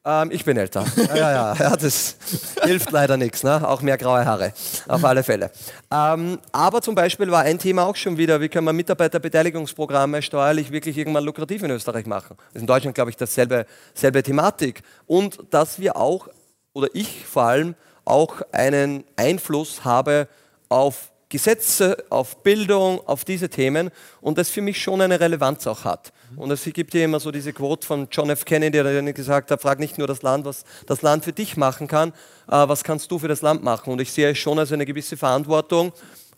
Ähm, 0.06 0.30
ich 0.30 0.44
bin 0.44 0.56
älter. 0.56 0.84
Ja, 1.14 1.16
ja, 1.16 1.54
ja, 1.54 1.76
das 1.76 2.16
hilft 2.62 2.90
leider 2.90 3.16
nichts. 3.16 3.42
Ne? 3.42 3.66
Auch 3.66 3.80
mehr 3.80 3.96
graue 3.96 4.24
Haare, 4.24 4.52
auf 4.86 5.04
alle 5.04 5.22
Fälle. 5.22 5.50
Ähm, 5.90 6.38
aber 6.52 6.82
zum 6.82 6.94
Beispiel 6.94 7.30
war 7.30 7.42
ein 7.42 7.58
Thema 7.58 7.84
auch 7.84 7.96
schon 7.96 8.18
wieder, 8.18 8.40
wie 8.40 8.48
können 8.48 8.66
wir 8.66 8.72
Mitarbeiterbeteiligungsprogramme 8.72 10.20
steuerlich 10.20 10.70
wirklich 10.70 10.98
irgendwann 10.98 11.24
lukrativ 11.24 11.62
in 11.62 11.70
Österreich 11.70 12.06
machen. 12.06 12.36
Das 12.36 12.56
ist 12.56 12.60
in 12.62 12.66
Deutschland, 12.66 12.94
glaube 12.94 13.10
ich, 13.10 13.16
dasselbe 13.16 13.66
selbe 13.94 14.22
Thematik. 14.22 14.82
Und 15.06 15.38
dass 15.50 15.78
wir 15.78 15.96
auch, 15.96 16.28
oder 16.74 16.88
ich 16.92 17.24
vor 17.24 17.44
allem, 17.44 17.74
auch 18.04 18.42
einen 18.52 19.04
Einfluss 19.16 19.84
habe 19.84 20.28
auf 20.68 21.12
Gesetze, 21.34 21.96
auf 22.10 22.44
Bildung, 22.44 23.00
auf 23.08 23.24
diese 23.24 23.48
Themen 23.48 23.90
und 24.20 24.38
das 24.38 24.50
für 24.50 24.62
mich 24.62 24.80
schon 24.80 25.00
eine 25.00 25.18
Relevanz 25.18 25.66
auch 25.66 25.82
hat. 25.82 26.12
Und 26.36 26.52
es 26.52 26.62
gibt 26.62 26.94
ja 26.94 27.02
immer 27.02 27.18
so 27.18 27.32
diese 27.32 27.52
Quote 27.52 27.84
von 27.84 28.06
John 28.08 28.30
F. 28.30 28.44
Kennedy, 28.44 28.80
der 28.80 29.12
gesagt 29.12 29.50
hat, 29.50 29.60
frag 29.60 29.80
nicht 29.80 29.98
nur 29.98 30.06
das 30.06 30.22
Land, 30.22 30.44
was 30.44 30.62
das 30.86 31.02
Land 31.02 31.24
für 31.24 31.32
dich 31.32 31.56
machen 31.56 31.88
kann, 31.88 32.10
äh, 32.46 32.68
was 32.68 32.84
kannst 32.84 33.10
du 33.10 33.18
für 33.18 33.26
das 33.26 33.42
Land 33.42 33.64
machen? 33.64 33.92
Und 33.92 34.00
ich 34.00 34.12
sehe 34.12 34.30
es 34.30 34.38
schon 34.38 34.60
als 34.60 34.70
eine 34.70 34.86
gewisse 34.86 35.16
Verantwortung, 35.16 35.92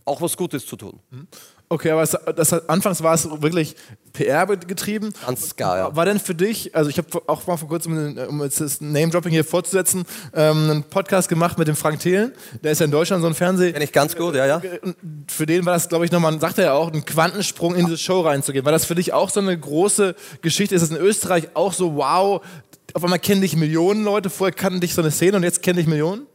auch 0.07 0.23
was 0.23 0.35
Gutes 0.35 0.65
zu 0.65 0.77
tun. 0.77 0.99
Mhm. 1.11 1.29
Okay, 1.69 1.91
aber 1.91 2.07
das, 2.33 2.53
anfangs 2.69 3.03
war 3.03 3.15
es 3.15 3.29
wirklich 3.43 3.75
PR 4.13 4.47
getrieben. 4.47 5.13
Ganz 5.25 5.57
klar, 5.57 5.79
ja. 5.79 5.97
War 5.97 6.05
denn 6.05 6.21
für 6.21 6.35
dich, 6.35 6.77
also 6.77 6.89
ich 6.89 6.97
habe 6.97 7.09
auch 7.27 7.45
mal 7.49 7.57
vor 7.57 7.69
kurzem, 7.69 8.17
um 8.29 8.41
jetzt 8.43 8.61
das 8.61 8.81
Name-Dropping 8.81 9.33
hier 9.33 9.45
fortzusetzen, 9.45 10.05
ähm, 10.33 10.71
einen 10.71 10.83
Podcast 10.85 11.29
gemacht 11.29 11.59
mit 11.59 11.67
dem 11.67 11.75
Frank 11.75 11.99
Thelen. 11.99 12.33
Der 12.63 12.71
ist 12.71 12.79
ja 12.79 12.85
in 12.85 12.93
Deutschland 12.93 13.23
so 13.23 13.27
ein 13.27 13.35
Fernseh. 13.35 13.73
Kenn 13.73 13.83
ich 13.83 13.93
ganz 13.93 14.15
gut, 14.15 14.37
ja, 14.37 14.47
ja. 14.47 14.63
Für 15.27 15.47
den 15.47 15.67
war 15.67 15.75
das, 15.75 15.89
glaube 15.89 16.05
ich, 16.05 16.13
nochmal, 16.13 16.39
sagt 16.39 16.59
er 16.59 16.65
ja 16.67 16.73
auch, 16.75 16.93
ein 16.93 17.05
Quantensprung 17.05 17.75
in 17.75 17.87
diese 17.87 17.99
Show 17.99 18.21
reinzugehen. 18.21 18.65
War 18.65 18.73
das 18.73 18.85
für 18.85 18.95
dich 18.95 19.13
auch 19.13 19.31
so 19.31 19.41
eine 19.41 19.59
große 19.59 20.15
Geschichte? 20.43 20.77
Ist 20.77 20.83
es 20.83 20.91
in 20.91 20.97
Österreich 20.97 21.49
auch 21.55 21.73
so, 21.73 21.97
wow, 21.97 22.43
auf 22.95 23.03
einmal 23.03 23.19
kennen 23.19 23.41
dich 23.41 23.57
Millionen 23.57 24.05
Leute, 24.05 24.31
vorher 24.31 24.55
kannten 24.55 24.81
dich 24.81 24.95
so 24.95 25.03
eine 25.03 25.11
Szene 25.11 25.37
und 25.37 25.43
jetzt 25.43 25.63
kennen 25.63 25.79
dich 25.79 25.89
Millionen? 25.89 26.27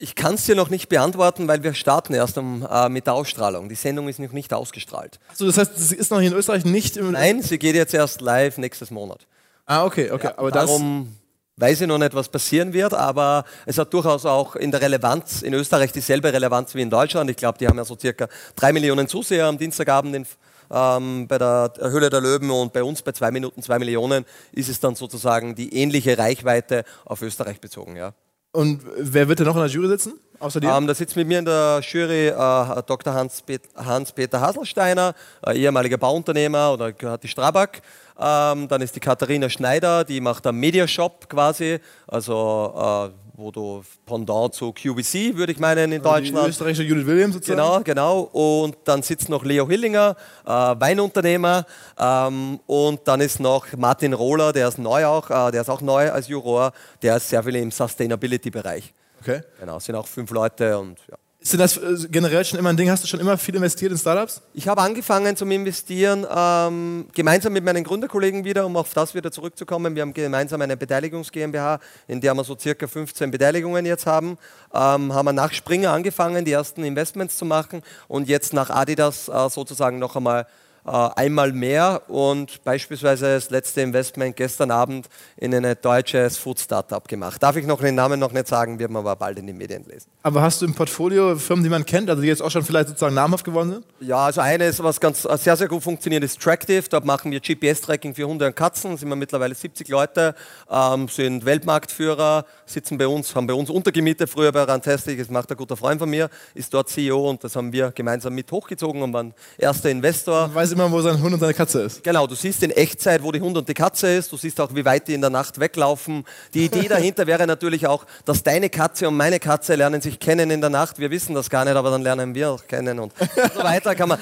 Ich 0.00 0.14
kann 0.14 0.34
es 0.34 0.44
dir 0.44 0.54
noch 0.54 0.70
nicht 0.70 0.88
beantworten, 0.88 1.48
weil 1.48 1.64
wir 1.64 1.74
starten 1.74 2.14
erst 2.14 2.38
um, 2.38 2.66
äh, 2.70 2.88
mit 2.88 3.06
der 3.06 3.14
Ausstrahlung. 3.14 3.68
Die 3.68 3.74
Sendung 3.74 4.08
ist 4.08 4.20
noch 4.20 4.32
nicht 4.32 4.52
ausgestrahlt. 4.54 5.18
Also 5.28 5.46
das 5.46 5.58
heißt, 5.58 5.72
sie 5.76 5.96
ist 5.96 6.12
noch 6.12 6.20
in 6.20 6.32
Österreich 6.32 6.64
nicht 6.64 6.96
im 6.96 7.12
Nein, 7.12 7.42
sie 7.42 7.58
geht 7.58 7.74
jetzt 7.74 7.94
erst 7.94 8.20
live 8.20 8.58
nächstes 8.58 8.92
Monat. 8.92 9.26
Ah, 9.66 9.84
okay, 9.84 10.10
okay. 10.12 10.28
Ja, 10.28 10.38
aber 10.38 10.52
das. 10.52 10.66
darum 10.66 11.14
weiß 11.56 11.80
ich 11.80 11.86
noch 11.88 11.98
nicht, 11.98 12.14
was 12.14 12.28
passieren 12.28 12.72
wird, 12.72 12.94
aber 12.94 13.44
es 13.66 13.76
hat 13.76 13.92
durchaus 13.92 14.24
auch 14.24 14.56
in 14.56 14.70
der 14.70 14.80
Relevanz 14.80 15.42
in 15.42 15.52
Österreich 15.54 15.92
dieselbe 15.92 16.32
Relevanz 16.32 16.74
wie 16.74 16.82
in 16.82 16.90
Deutschland. 16.90 17.28
Ich 17.30 17.36
glaube, 17.36 17.58
die 17.58 17.66
haben 17.66 17.76
ja 17.76 17.84
so 17.84 17.98
circa 17.98 18.28
drei 18.54 18.72
Millionen 18.72 19.08
Zuseher 19.08 19.46
am 19.46 19.58
Dienstagabend 19.58 20.14
in, 20.14 20.26
ähm, 20.70 21.26
bei 21.26 21.38
der 21.38 21.72
Höhle 21.80 22.08
der 22.08 22.20
Löwen 22.20 22.50
und 22.50 22.72
bei 22.72 22.84
uns 22.84 23.02
bei 23.02 23.12
zwei 23.12 23.30
Minuten 23.30 23.62
zwei 23.62 23.78
Millionen 23.78 24.24
ist 24.52 24.68
es 24.68 24.78
dann 24.78 24.94
sozusagen 24.94 25.54
die 25.54 25.74
ähnliche 25.74 26.16
Reichweite 26.16 26.84
auf 27.04 27.22
Österreich 27.22 27.60
bezogen. 27.60 27.96
Ja. 27.96 28.14
Und 28.58 28.80
wer 28.96 29.28
wird 29.28 29.38
denn 29.38 29.46
noch 29.46 29.54
in 29.54 29.62
der 29.62 29.70
Jury 29.70 29.86
sitzen? 29.86 30.14
Außer 30.40 30.58
dir? 30.58 30.70
Ähm, 30.70 30.88
da 30.88 30.92
sitzt 30.92 31.14
mit 31.14 31.28
mir 31.28 31.38
in 31.38 31.44
der 31.44 31.80
Jury 31.80 32.26
äh, 32.26 32.82
Dr. 32.84 33.14
Hans-Peter 33.14 33.68
Hans 33.76 34.12
Haselsteiner, 34.12 35.14
äh, 35.46 35.56
ehemaliger 35.56 35.96
Bauunternehmer 35.96 36.72
oder 36.72 36.92
gehört 36.92 37.22
die 37.22 37.28
Strabag. 37.28 37.80
Ähm, 38.18 38.66
dann 38.66 38.82
ist 38.82 38.96
die 38.96 39.00
Katharina 39.00 39.48
Schneider, 39.48 40.02
die 40.02 40.20
macht 40.20 40.44
einen 40.44 40.58
Mediashop 40.58 41.28
quasi, 41.28 41.78
also 42.08 42.74
äh, 43.14 43.27
wo 43.38 43.52
du 43.52 43.82
Pendant 44.04 44.52
zu 44.52 44.72
QVC, 44.72 45.36
würde 45.36 45.52
ich 45.52 45.60
meinen, 45.60 45.92
in 45.92 46.04
Also 46.04 46.16
Die 46.16 46.22
Deutschland. 46.24 46.48
österreichische 46.48 46.82
Judith 46.82 47.06
Williams 47.06 47.34
sozusagen? 47.34 47.84
Genau, 47.84 48.28
genau. 48.32 48.64
Und 48.66 48.76
dann 48.84 49.00
sitzt 49.02 49.28
noch 49.28 49.44
Leo 49.44 49.68
Hillinger, 49.68 50.16
äh, 50.44 50.50
Weinunternehmer. 50.50 51.64
Ähm, 51.96 52.58
und 52.66 53.00
dann 53.06 53.20
ist 53.20 53.38
noch 53.38 53.64
Martin 53.76 54.12
Rohler, 54.12 54.52
der 54.52 54.66
ist 54.68 54.78
neu 54.78 55.06
auch, 55.06 55.30
äh, 55.30 55.52
der 55.52 55.60
ist 55.62 55.70
auch 55.70 55.80
neu 55.80 56.10
als 56.10 56.26
Juror. 56.26 56.72
Der 57.00 57.16
ist 57.16 57.28
sehr 57.28 57.42
viel 57.44 57.54
im 57.56 57.70
Sustainability-Bereich. 57.70 58.92
Okay. 59.20 59.42
Genau, 59.60 59.76
es 59.76 59.84
sind 59.84 59.94
auch 59.94 60.06
fünf 60.06 60.30
Leute 60.32 60.76
und 60.78 60.98
ja. 61.08 61.16
Denn 61.52 61.60
das 61.60 61.76
äh, 61.76 62.08
generell 62.10 62.44
schon 62.44 62.58
immer 62.58 62.70
ein 62.70 62.76
Ding? 62.76 62.90
Hast 62.90 63.04
du 63.04 63.08
schon 63.08 63.20
immer 63.20 63.38
viel 63.38 63.54
investiert 63.54 63.92
in 63.92 63.98
Startups? 63.98 64.42
Ich 64.54 64.68
habe 64.68 64.82
angefangen 64.82 65.36
zum 65.36 65.50
Investieren 65.50 66.26
ähm, 66.34 67.06
gemeinsam 67.14 67.52
mit 67.52 67.64
meinen 67.64 67.84
Gründerkollegen 67.84 68.44
wieder, 68.44 68.66
um 68.66 68.76
auf 68.76 68.92
das 68.92 69.14
wieder 69.14 69.30
zurückzukommen. 69.30 69.94
Wir 69.94 70.02
haben 70.02 70.12
gemeinsam 70.12 70.60
eine 70.60 70.76
Beteiligungs 70.76 71.32
GmbH, 71.32 71.80
in 72.06 72.20
der 72.20 72.34
wir 72.34 72.44
so 72.44 72.56
circa 72.58 72.86
15 72.86 73.30
Beteiligungen 73.30 73.86
jetzt 73.86 74.06
haben. 74.06 74.38
Ähm, 74.74 75.12
haben 75.12 75.24
wir 75.26 75.32
nach 75.32 75.52
Springer 75.52 75.92
angefangen, 75.92 76.44
die 76.44 76.52
ersten 76.52 76.84
Investments 76.84 77.36
zu 77.36 77.44
machen 77.44 77.82
und 78.08 78.28
jetzt 78.28 78.52
nach 78.52 78.70
Adidas 78.70 79.28
äh, 79.28 79.48
sozusagen 79.48 79.98
noch 79.98 80.16
einmal 80.16 80.46
einmal 80.84 81.52
mehr 81.52 82.02
und 82.08 82.62
beispielsweise 82.64 83.34
das 83.34 83.50
letzte 83.50 83.82
Investment 83.82 84.36
gestern 84.36 84.70
Abend 84.70 85.08
in 85.36 85.54
ein 85.54 85.76
deutsches 85.80 86.36
Food-Startup 86.36 87.06
gemacht. 87.06 87.42
Darf 87.42 87.56
ich 87.56 87.66
noch 87.66 87.80
den 87.80 87.94
Namen 87.94 88.18
noch 88.18 88.32
nicht 88.32 88.48
sagen, 88.48 88.78
wird 88.78 88.90
man 88.90 89.00
aber 89.00 89.16
bald 89.16 89.38
in 89.38 89.46
den 89.46 89.56
Medien 89.56 89.84
lesen. 89.86 90.10
Aber 90.22 90.42
hast 90.42 90.62
du 90.62 90.66
im 90.66 90.74
Portfolio 90.74 91.36
Firmen, 91.36 91.64
die 91.64 91.70
man 91.70 91.84
kennt, 91.84 92.08
also 92.10 92.22
die 92.22 92.28
jetzt 92.28 92.42
auch 92.42 92.50
schon 92.50 92.64
vielleicht 92.64 92.88
sozusagen 92.88 93.14
namhaft 93.14 93.44
geworden 93.44 93.70
sind? 93.70 93.84
Ja, 94.00 94.26
also 94.26 94.40
eines, 94.40 94.82
was 94.82 95.00
ganz 95.00 95.24
äh, 95.24 95.36
sehr, 95.36 95.56
sehr 95.56 95.68
gut 95.68 95.82
funktioniert, 95.82 96.22
ist 96.24 96.40
Tractive. 96.40 96.84
Dort 96.88 97.04
machen 97.04 97.30
wir 97.30 97.40
GPS-Tracking 97.40 98.14
für 98.14 98.24
Hunde 98.24 98.46
und 98.46 98.56
Katzen. 98.56 98.96
Sind 98.96 99.08
wir 99.08 99.16
mittlerweile 99.16 99.54
70 99.54 99.88
Leute, 99.88 100.34
ähm, 100.70 101.08
sind 101.08 101.44
Weltmarktführer, 101.44 102.44
sitzen 102.66 102.98
bei 102.98 103.06
uns, 103.06 103.34
haben 103.34 103.46
bei 103.46 103.54
uns 103.54 103.70
untergemietet, 103.70 104.30
früher 104.30 104.52
bei 104.52 104.62
Rantastic, 104.62 105.18
das 105.18 105.30
macht 105.30 105.50
ein 105.50 105.56
guter 105.56 105.76
Freund 105.76 105.98
von 105.98 106.08
mir, 106.08 106.28
ist 106.54 106.72
dort 106.72 106.88
CEO 106.88 107.28
und 107.30 107.42
das 107.42 107.56
haben 107.56 107.72
wir 107.72 107.90
gemeinsam 107.92 108.34
mit 108.34 108.50
hochgezogen 108.52 109.02
und 109.02 109.12
waren 109.12 109.34
erster 109.56 109.90
Investor. 109.90 110.48
Man 110.48 110.67
weiß 110.68 110.72
immer, 110.74 110.92
wo 110.92 111.00
sein 111.00 111.22
Hund 111.22 111.32
und 111.32 111.40
seine 111.40 111.54
Katze 111.54 111.80
ist. 111.82 112.04
Genau, 112.04 112.26
du 112.26 112.34
siehst 112.34 112.62
in 112.62 112.70
Echtzeit, 112.70 113.22
wo 113.22 113.32
die 113.32 113.40
Hund 113.40 113.56
und 113.56 113.66
die 113.66 113.74
Katze 113.74 114.08
ist. 114.08 114.30
Du 114.30 114.36
siehst 114.36 114.60
auch, 114.60 114.74
wie 114.74 114.84
weit 114.84 115.08
die 115.08 115.14
in 115.14 115.20
der 115.22 115.30
Nacht 115.30 115.58
weglaufen. 115.58 116.24
Die 116.52 116.66
Idee 116.66 116.88
dahinter 116.88 117.26
wäre 117.26 117.46
natürlich 117.46 117.86
auch, 117.86 118.04
dass 118.26 118.42
deine 118.42 118.68
Katze 118.68 119.08
und 119.08 119.16
meine 119.16 119.40
Katze 119.40 119.76
lernen 119.76 120.02
sich 120.02 120.20
kennen 120.20 120.50
in 120.50 120.60
der 120.60 120.68
Nacht. 120.68 120.98
Wir 120.98 121.10
wissen 121.10 121.34
das 121.34 121.48
gar 121.48 121.64
nicht, 121.64 121.74
aber 121.74 121.90
dann 121.90 122.02
lernen 122.02 122.34
wir 122.34 122.50
auch 122.50 122.66
kennen 122.66 122.98
und 122.98 123.12
so 123.54 123.62
weiter. 123.62 123.94
Kann 123.94 124.10
man, 124.10 124.18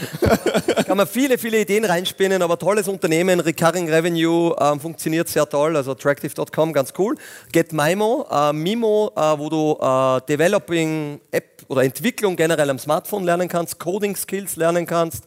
kann 0.87 0.97
man 0.97 1.07
viele, 1.09 1.37
viele 1.37 1.61
Ideen 1.61 1.85
reinspinnen, 1.85 2.41
aber 2.43 2.59
tolles 2.59 2.87
Unternehmen. 2.87 3.41
Recurring 3.41 3.91
Revenue 3.91 4.55
ähm, 4.61 4.79
funktioniert 4.79 5.29
sehr 5.29 5.49
toll, 5.49 5.77
also 5.77 5.93
attractive.com, 5.93 6.73
ganz 6.73 6.93
cool. 6.97 7.17
Get 7.51 7.73
Mimo, 7.73 8.27
äh, 8.31 8.53
Mimo, 8.53 9.11
äh, 9.17 9.21
wo 9.37 9.49
du 9.49 9.77
äh, 9.81 10.21
Developing 10.29 11.21
App 11.33 11.65
oder 11.67 11.83
Entwicklung 11.83 12.37
generell 12.37 12.71
am 12.71 12.79
Smartphone 12.79 13.25
lernen 13.25 13.49
kannst, 13.49 13.81
Coding 13.81 14.15
Skills 14.15 14.55
lernen 14.55 14.87
kannst. 14.87 15.25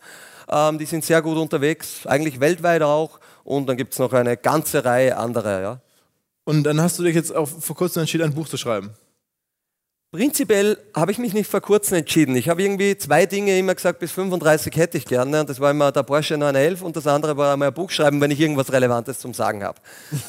Ähm, 0.52 0.80
die 0.80 0.86
sind 0.86 1.06
sehr 1.06 1.22
gut 1.22 1.38
unterwegs, 1.38 2.06
eigentlich 2.06 2.40
weltweit 2.40 2.82
auch. 2.82 3.20
Und 3.44 3.68
dann 3.68 3.78
gibt 3.78 3.94
es 3.94 4.00
noch 4.00 4.14
eine 4.14 4.38
ganze 4.38 4.84
Reihe 4.84 5.18
anderer. 5.18 5.62
Ja. 5.62 5.82
Und 6.44 6.64
dann 6.64 6.82
hast 6.82 6.98
du 7.00 7.04
dich 7.04 7.16
jetzt 7.16 7.36
auch 7.36 7.48
vor 7.48 7.76
kurzem 7.76 8.02
entschieden, 8.02 8.24
ein 8.24 8.34
Buch 8.34 8.48
zu 8.48 8.58
schreiben. 8.58 8.92
Prinzipiell 10.12 10.80
habe 10.96 11.12
ich 11.12 11.20
mich 11.20 11.36
nicht 11.36 11.52
vor 11.52 11.62
kurzem 11.62 12.00
entschieden. 12.00 12.36
Ich 12.36 12.50
habe 12.50 12.64
irgendwie 12.64 12.98
zwei 12.98 13.28
Dinge 13.28 13.56
immer 13.60 13.76
gesagt, 13.76 14.00
bis 14.00 14.12
35 14.12 14.76
hätte 14.76 14.98
ich 14.98 15.06
gerne. 15.06 15.42
Und 15.42 15.48
das 15.48 15.60
war 15.60 15.70
immer 15.70 15.92
der 15.92 16.02
Porsche 16.02 16.36
911 16.36 16.82
und 16.82 16.96
das 16.96 17.06
andere 17.06 17.38
war 17.38 17.54
einmal 17.54 17.68
ein 17.68 17.74
Buch 17.76 17.92
schreiben, 17.92 18.20
wenn 18.20 18.32
ich 18.32 18.40
irgendwas 18.40 18.72
Relevantes 18.72 19.20
zum 19.20 19.36
Sagen 19.36 19.64
habe. 19.64 19.78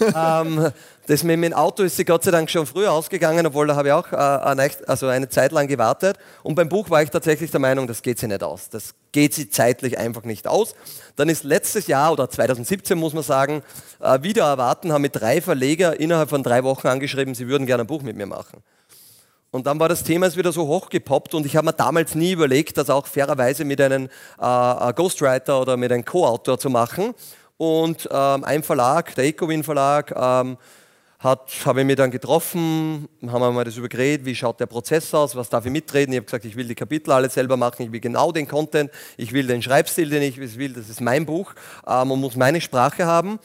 ähm, 0.14 0.70
das 1.06 1.22
mit 1.22 1.42
dem 1.42 1.54
Auto 1.54 1.82
ist 1.82 1.96
sie 1.96 2.04
Gott 2.04 2.24
sei 2.24 2.30
Dank 2.30 2.50
schon 2.50 2.66
früher 2.66 2.92
ausgegangen, 2.92 3.46
obwohl 3.46 3.68
da 3.68 3.74
habe 3.74 3.88
ich 3.88 3.94
auch 3.94 4.12
äh, 4.12 4.16
eine, 4.16 4.70
also 4.86 5.06
eine 5.06 5.30
Zeit 5.30 5.50
lang 5.50 5.66
gewartet. 5.66 6.18
Und 6.42 6.56
beim 6.56 6.68
Buch 6.68 6.90
war 6.90 7.02
ich 7.02 7.08
tatsächlich 7.08 7.50
der 7.50 7.60
Meinung, 7.60 7.86
das 7.86 8.02
geht 8.02 8.18
sie 8.18 8.26
nicht 8.26 8.42
aus. 8.42 8.68
Das 8.68 8.94
geht 9.12 9.32
sie 9.32 9.48
zeitlich 9.48 9.96
einfach 9.96 10.24
nicht 10.24 10.46
aus. 10.46 10.74
Dann 11.16 11.30
ist 11.30 11.42
letztes 11.42 11.86
Jahr 11.86 12.12
oder 12.12 12.28
2017 12.28 12.98
muss 12.98 13.14
man 13.14 13.22
sagen, 13.22 13.62
äh, 13.98 14.22
wieder 14.22 14.44
erwarten, 14.44 14.92
haben 14.92 15.00
mit 15.00 15.16
drei 15.16 15.40
Verleger 15.40 15.98
innerhalb 15.98 16.28
von 16.28 16.42
drei 16.42 16.64
Wochen 16.64 16.86
angeschrieben, 16.86 17.34
sie 17.34 17.48
würden 17.48 17.66
gerne 17.66 17.84
ein 17.84 17.86
Buch 17.86 18.02
mit 18.02 18.18
mir 18.18 18.26
machen. 18.26 18.62
Und 19.52 19.66
dann 19.66 19.80
war 19.80 19.88
das 19.88 20.04
Thema 20.04 20.26
ist 20.26 20.36
wieder 20.36 20.52
so 20.52 20.68
hochgepoppt 20.68 21.34
und 21.34 21.44
ich 21.44 21.56
habe 21.56 21.66
mir 21.66 21.72
damals 21.72 22.14
nie 22.14 22.32
überlegt, 22.32 22.76
das 22.76 22.88
auch 22.88 23.06
fairerweise 23.06 23.64
mit 23.64 23.80
einem 23.80 24.08
äh, 24.38 24.92
Ghostwriter 24.92 25.60
oder 25.60 25.76
mit 25.76 25.90
einem 25.90 26.04
Co-Autor 26.04 26.58
zu 26.58 26.70
machen. 26.70 27.14
Und 27.56 28.08
ähm, 28.12 28.44
ein 28.44 28.62
Verlag, 28.62 29.12
der 29.16 29.24
Ecowin 29.24 29.64
Verlag, 29.64 30.14
ähm, 30.16 30.56
hat, 31.18 31.50
habe 31.66 31.80
ich 31.80 31.86
mich 31.86 31.96
dann 31.96 32.10
getroffen, 32.10 33.08
haben 33.26 33.42
wir 33.42 33.50
mal 33.50 33.64
das 33.64 33.76
übergeredet, 33.76 34.24
wie 34.24 34.34
schaut 34.34 34.58
der 34.58 34.66
Prozess 34.66 35.12
aus, 35.12 35.36
was 35.36 35.50
darf 35.50 35.66
ich 35.66 35.72
mitreden. 35.72 36.12
Ich 36.12 36.18
habe 36.18 36.24
gesagt, 36.24 36.44
ich 36.46 36.56
will 36.56 36.66
die 36.66 36.74
Kapitel 36.74 37.12
alle 37.12 37.28
selber 37.28 37.58
machen, 37.58 37.82
ich 37.82 37.92
will 37.92 38.00
genau 38.00 38.32
den 38.32 38.48
Content, 38.48 38.90
ich 39.18 39.32
will 39.32 39.46
den 39.46 39.60
Schreibstil, 39.60 40.08
den 40.08 40.22
ich 40.22 40.38
will, 40.38 40.72
das 40.72 40.88
ist 40.88 41.00
mein 41.00 41.26
Buch 41.26 41.52
ähm, 41.86 42.12
und 42.12 42.20
muss 42.20 42.36
meine 42.36 42.60
Sprache 42.60 43.04
haben. 43.04 43.38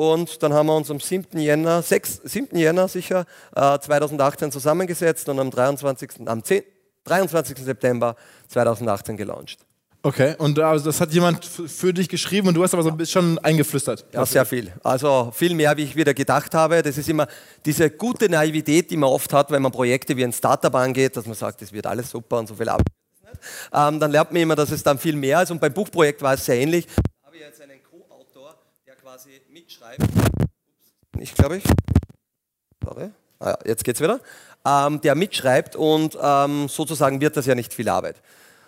Und 0.00 0.42
dann 0.42 0.54
haben 0.54 0.64
wir 0.64 0.76
uns 0.76 0.90
am 0.90 0.98
7. 0.98 1.38
Jänner, 1.38 1.82
6, 1.82 2.22
7. 2.24 2.56
Jänner 2.56 2.88
sicher, 2.88 3.26
äh, 3.54 3.78
2018 3.78 4.50
zusammengesetzt 4.50 5.28
und 5.28 5.38
am 5.38 5.50
23. 5.50 6.26
Am 6.26 6.42
10, 6.42 6.62
23. 7.04 7.58
September 7.58 8.16
2018 8.48 9.18
gelauncht. 9.18 9.58
Okay, 10.02 10.36
und 10.38 10.58
also 10.58 10.86
das 10.86 11.02
hat 11.02 11.12
jemand 11.12 11.44
für 11.44 11.92
dich 11.92 12.08
geschrieben 12.08 12.48
und 12.48 12.54
du 12.54 12.62
hast 12.62 12.72
aber 12.72 12.82
so 12.82 12.88
ein 12.88 12.96
bisschen 12.96 13.36
schon 13.36 13.38
eingeflüstert. 13.40 14.06
Ja, 14.14 14.24
sehr 14.24 14.46
viel. 14.46 14.72
Also 14.82 15.32
viel 15.34 15.54
mehr, 15.54 15.76
wie 15.76 15.82
ich 15.82 15.94
wieder 15.94 16.14
gedacht 16.14 16.54
habe. 16.54 16.82
Das 16.82 16.96
ist 16.96 17.10
immer 17.10 17.26
diese 17.66 17.90
gute 17.90 18.30
Naivität, 18.30 18.90
die 18.90 18.96
man 18.96 19.10
oft 19.10 19.30
hat, 19.34 19.50
wenn 19.50 19.60
man 19.60 19.70
Projekte 19.70 20.16
wie 20.16 20.24
ein 20.24 20.32
Startup 20.32 20.74
angeht, 20.74 21.14
dass 21.18 21.26
man 21.26 21.34
sagt, 21.34 21.60
es 21.60 21.74
wird 21.74 21.86
alles 21.86 22.08
super 22.08 22.38
und 22.38 22.46
so 22.46 22.54
viel 22.54 22.70
ab. 22.70 22.80
Ähm, 23.70 24.00
dann 24.00 24.10
lernt 24.10 24.32
man 24.32 24.40
immer, 24.40 24.56
dass 24.56 24.70
es 24.70 24.82
dann 24.82 24.98
viel 24.98 25.14
mehr 25.14 25.42
ist. 25.42 25.50
Und 25.50 25.60
beim 25.60 25.74
Buchprojekt 25.74 26.22
war 26.22 26.32
es 26.32 26.46
sehr 26.46 26.56
ähnlich. 26.56 26.86
Da 26.86 27.26
habe 27.26 27.36
ich 27.36 27.42
jetzt 27.42 27.60
einen 27.60 27.82
Co-Autor, 27.82 28.54
der 28.86 28.94
quasi 28.94 29.42
mitschreibt. 29.80 30.02
Ups, 30.02 30.92
Nicht, 31.16 31.34
glaube 31.34 31.56
ich. 31.58 31.64
Sorry. 32.84 33.10
Ah, 33.38 33.56
jetzt 33.64 33.84
geht's 33.84 34.00
wieder. 34.00 34.20
Ähm, 34.66 35.00
der 35.00 35.14
mitschreibt 35.14 35.76
und 35.76 36.18
ähm, 36.20 36.68
sozusagen 36.68 37.20
wird 37.20 37.36
das 37.36 37.46
ja 37.46 37.54
nicht 37.54 37.72
viel 37.72 37.88
Arbeit. 37.88 38.20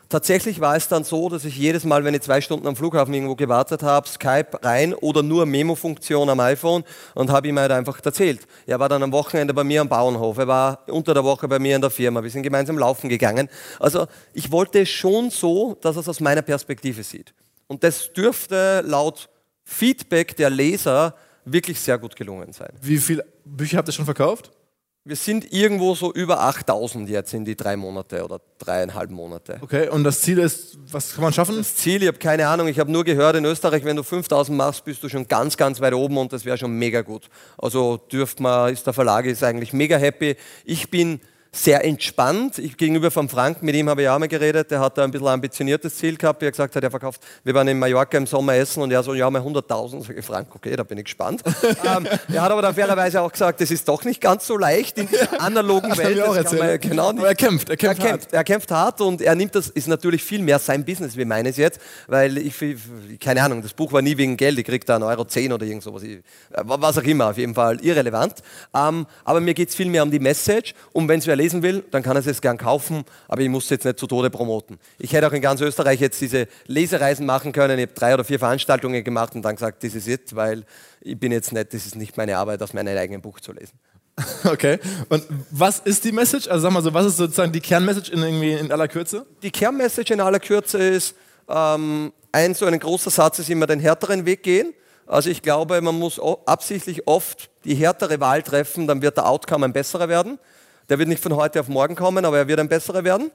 Tatsächlich 0.09 0.61
war 0.61 0.77
es 0.77 0.89
dann 0.89 1.05
so, 1.05 1.31
dass 1.31 1.45
ich 1.47 1.57
jedes 1.57 1.85
Mal, 1.85 2.05
wenn 2.05 2.13
ich 2.13 2.21
zwei 2.21 2.43
Stunden 2.43 2.67
am 2.67 2.77
Flughafen 2.77 3.15
irgendwo 3.15 3.35
gewartet 3.35 3.83
habe, 3.83 4.07
Skype 4.07 4.63
rein 4.63 4.93
oder 4.95 5.23
nur 5.23 5.47
Memo-Funktion 5.47 6.29
am 6.29 6.41
iPhone 6.41 6.85
und 7.15 7.31
habe 7.31 7.49
ihm 7.49 7.59
halt 7.59 7.73
einfach 7.73 7.99
erzählt. 8.05 8.47
Er 8.67 8.79
war 8.79 8.91
dann 8.91 9.03
am 9.03 9.13
Wochenende 9.13 9.55
bei 9.55 9.65
mir 9.65 9.81
am 9.81 9.89
Bauernhof, 9.89 10.37
er 10.37 10.49
war 10.49 10.85
unter 10.89 11.15
der 11.15 11.25
Woche 11.25 11.49
bei 11.49 11.59
mir 11.59 11.77
in 11.77 11.81
der 11.81 11.91
Firma, 11.91 12.23
wir 12.23 12.31
sind 12.31 12.43
gemeinsam 12.43 12.77
laufen 12.77 13.09
gegangen. 13.09 13.49
Also 13.79 14.07
ich 14.35 14.51
wollte 14.53 14.81
es 14.81 14.91
schon 14.91 15.31
so, 15.31 15.77
dass 15.81 15.97
er 15.97 16.01
es 16.01 16.09
aus 16.09 16.21
meiner 16.21 16.43
Perspektive 16.43 17.03
sieht. 17.03 17.33
Und 17.67 17.83
das 17.83 18.13
dürfte 18.13 18.83
laut 18.85 19.31
Feedback 19.73 20.37
der 20.37 20.51
Leser 20.51 21.15
wirklich 21.45 21.81
sehr 21.81 21.99
gut 21.99 22.15
gelungen 22.15 22.53
sein. 22.53 22.71
Wie 22.81 22.99
viele 22.99 23.25
Bücher 23.45 23.79
habt 23.79 23.89
ihr 23.89 23.93
schon 23.93 24.05
verkauft? 24.05 24.51
Wir 25.05 25.17
sind 25.17 25.53
irgendwo 25.53 25.97
so 25.97 26.13
über 26.13 26.41
8000 26.43 27.09
jetzt 27.09 27.35
in 27.35 27.45
die 27.45 27.57
drei 27.57 27.77
Monate 27.77 28.23
oder 28.23 28.41
dreieinhalb 28.59 29.11
Monate. 29.11 29.59
Okay, 29.61 29.89
und 29.89 30.05
das 30.05 30.21
Ziel 30.21 30.39
ist, 30.39 30.79
was 30.93 31.15
kann 31.15 31.25
man 31.25 31.33
schaffen? 31.33 31.57
Das 31.57 31.75
Ziel, 31.75 32.03
ich 32.03 32.07
habe 32.09 32.19
keine 32.19 32.47
Ahnung, 32.47 32.69
ich 32.69 32.79
habe 32.79 32.93
nur 32.93 33.03
gehört, 33.03 33.35
in 33.35 33.45
Österreich, 33.45 33.85
wenn 33.85 33.97
du 33.97 34.05
5000 34.05 34.57
machst, 34.57 34.85
bist 34.85 35.03
du 35.03 35.09
schon 35.09 35.27
ganz, 35.27 35.57
ganz 35.57 35.81
weit 35.81 35.95
oben 35.95 36.17
und 36.19 36.33
das 36.33 36.45
wäre 36.45 36.57
schon 36.57 36.79
mega 36.79 37.01
gut. 37.01 37.29
Also 37.59 37.97
dürft 37.97 38.39
man, 38.39 38.73
ist 38.73 38.87
der 38.87 38.93
Verlag 38.93 39.25
ist 39.25 39.43
eigentlich 39.43 39.73
mega 39.73 39.97
happy. 39.97 40.37
Ich 40.65 40.89
bin 40.89 41.21
sehr 41.55 41.85
entspannt. 41.85 42.59
Ich 42.59 42.79
gegenüber 42.79 43.11
von 43.11 43.29
Frank, 43.29 43.63
mit 43.63 43.75
ihm 43.75 43.91
habe 43.91 44.03
ich 44.03 44.09
auch 44.09 44.19
mal 44.19 44.27
geredet, 44.27 44.71
der 44.71 44.81
hat 44.81 44.97
da 44.97 45.05
ein 45.05 45.11
bisschen 45.11 45.29
ambitioniertes 45.29 45.97
Ziel 45.97 46.17
gehabt, 46.17 46.41
wie 46.41 46.47
er 46.47 46.51
gesagt 46.51 46.75
hat, 46.75 46.83
er 46.83 46.91
verkauft, 46.91 47.21
wir 47.45 47.53
waren 47.53 47.69
in 47.69 47.79
Mallorca 47.79 48.17
im 48.17 48.27
Sommer 48.27 48.55
essen 48.55 48.83
und 48.83 48.91
er 48.91 49.03
so, 49.03 49.13
ja, 49.13 49.29
mal 49.29 49.43
100.000. 49.43 50.07
Sag 50.07 50.17
ich, 50.17 50.25
Frank, 50.25 50.49
okay, 50.55 50.75
da 50.75 50.83
bin 50.83 50.97
ich 50.97 51.05
gespannt. 51.05 51.43
ähm, 51.63 52.09
er 52.33 52.43
hat 52.43 52.51
aber 52.51 52.63
dann 52.63 52.75
fairerweise 52.75 53.21
auch 53.21 53.31
gesagt, 53.31 53.61
es 53.61 53.71
ist 53.71 53.87
doch 53.87 54.03
nicht 54.05 54.23
ganz 54.23 54.47
so 54.47 54.57
leicht 54.57 54.97
in 54.97 55.09
dieser 55.09 55.43
analogen 55.43 55.95
Welt. 55.99 56.19
Das 56.19 56.29
auch 56.29 56.37
erzählt. 56.37 56.81
genau 56.81 57.11
aber 57.11 57.29
er 57.29 57.35
kämpft, 57.35 57.69
er 57.69 57.77
kämpft, 57.77 58.03
er 58.03 58.09
kämpft 58.09 58.23
hart. 58.23 58.33
Er 58.33 58.45
kämpft 58.45 58.71
hart 58.71 59.01
und 59.03 59.21
er 59.21 59.35
nimmt 59.35 59.55
das, 59.55 59.69
ist 59.69 59.89
natürlich 59.89 60.25
viel 60.25 60.41
mehr 60.41 60.59
sein 60.59 60.87
Business 60.87 61.19
wie 61.19 61.27
meines 61.27 61.59
jetzt, 61.59 61.81
weil 62.07 62.39
ich, 62.39 62.55
keine 63.21 63.43
Ahnung, 63.43 63.61
das 63.61 63.75
Buch 63.75 63.93
war 63.93 64.01
nie 64.01 64.17
wegen 64.17 64.39
Geld, 64.39 64.59
ich 64.59 64.65
krieg 64.65 64.87
da 64.87 64.95
einen 64.95 65.05
Euro 65.05 65.27
10 65.27 65.53
oder 65.53 65.67
irgend 65.67 65.83
sowas, 65.83 66.03
was 66.51 66.97
auch 66.97 67.03
immer, 67.03 67.29
auf 67.29 67.37
jeden 67.37 67.55
Fall 67.55 67.79
irrelevant. 67.85 68.37
Ähm, 68.75 69.07
aber 69.25 69.41
mir 69.41 69.53
geht 69.53 69.69
es 69.69 69.75
viel 69.75 69.91
mehr 69.91 70.03
um 70.03 70.11
die 70.11 70.19
Message 70.19 70.73
und 70.93 71.09
wenn 71.09 71.19
es 71.19 71.27
lesen 71.43 71.63
will, 71.63 71.85
dann 71.91 72.03
kann 72.03 72.17
er 72.17 72.25
es 72.25 72.41
gern 72.41 72.57
kaufen, 72.57 73.05
aber 73.29 73.43
ich 73.43 73.49
muss 73.49 73.65
es 73.65 73.71
jetzt 73.71 73.85
nicht 73.85 73.99
zu 73.99 74.07
Tode 74.07 74.31
promoten. 74.31 74.79
Ich 74.99 75.13
hätte 75.13 75.27
auch 75.27 75.33
in 75.33 75.43
ganz 75.43 75.61
Österreich 75.61 76.01
jetzt 76.01 76.21
diese 76.21 76.47
Lesereisen 76.67 77.27
machen 77.27 77.53
können. 77.53 77.79
Ich 77.79 77.87
habe 77.87 77.95
drei 77.95 78.15
oder 78.15 78.25
vier 78.25 78.39
Veranstaltungen 78.39 79.03
gemacht 79.05 79.35
und 79.35 79.43
dann 79.43 79.57
gesagt, 79.57 79.83
das 79.85 79.95
ist 79.95 80.09
it, 80.09 80.35
weil 80.35 80.65
ich 81.01 81.19
bin 81.19 81.33
jetzt 81.33 81.53
nicht, 81.53 81.75
das 81.75 81.87
ist 81.87 81.97
nicht 81.97 82.17
meine 82.17 82.39
Arbeit, 82.39 82.63
aus 82.63 82.73
meinem 82.73 82.97
eigenen 82.97 83.21
Buch 83.21 83.41
zu 83.41 83.53
lesen. 83.53 83.79
Okay. 84.45 84.79
Und 85.09 85.25
was 85.51 85.79
ist 85.79 86.05
die 86.05 86.13
Message? 86.13 86.49
Also 86.49 86.65
sag 86.65 86.73
mal 86.73 86.83
so, 86.83 86.93
was 86.93 87.07
ist 87.07 87.17
sozusagen 87.17 87.53
die 87.53 87.61
Kernmessage 87.61 88.13
in, 88.13 88.23
irgendwie 88.23 88.53
in 88.53 88.71
aller 88.71 88.89
Kürze? 88.89 89.25
Die 89.43 89.51
Kernmessage 89.51 90.13
in 90.13 90.21
aller 90.21 90.41
Kürze 90.41 90.79
ist, 90.79 91.15
ähm, 91.49 92.13
ein 92.33 92.55
so 92.55 92.67
ein 92.67 92.79
großer 92.79 93.11
Satz 93.11 93.39
ist 93.39 93.51
immer 93.51 93.67
den 93.67 93.81
härteren 93.81 94.27
Weg 94.27 94.43
gehen. 94.43 94.75
Also 95.07 95.31
ich 95.31 95.43
glaube, 95.43 95.81
man 95.81 95.99
muss 95.99 96.21
absichtlich 96.47 97.07
oft 97.07 97.51
die 97.65 97.75
härtere 97.75 98.21
Wahl 98.21 98.43
treffen, 98.43 98.87
dann 98.87 99.03
wird 99.03 99.17
der 99.17 99.29
Outcome 99.29 99.67
ein 99.67 99.73
besserer 99.73 100.09
werden. 100.09 100.39
Der 100.89 100.99
wird 100.99 101.09
nicht 101.09 101.23
von 101.23 101.37
heute 101.37 101.61
auf 101.61 101.69
morgen 101.69 101.95
kommen, 101.95 102.25
aber 102.25 102.39
er 102.39 102.49
wird 102.49 102.61
ein 102.61 102.69
besserer 102.69 103.05
werden. 103.05 103.31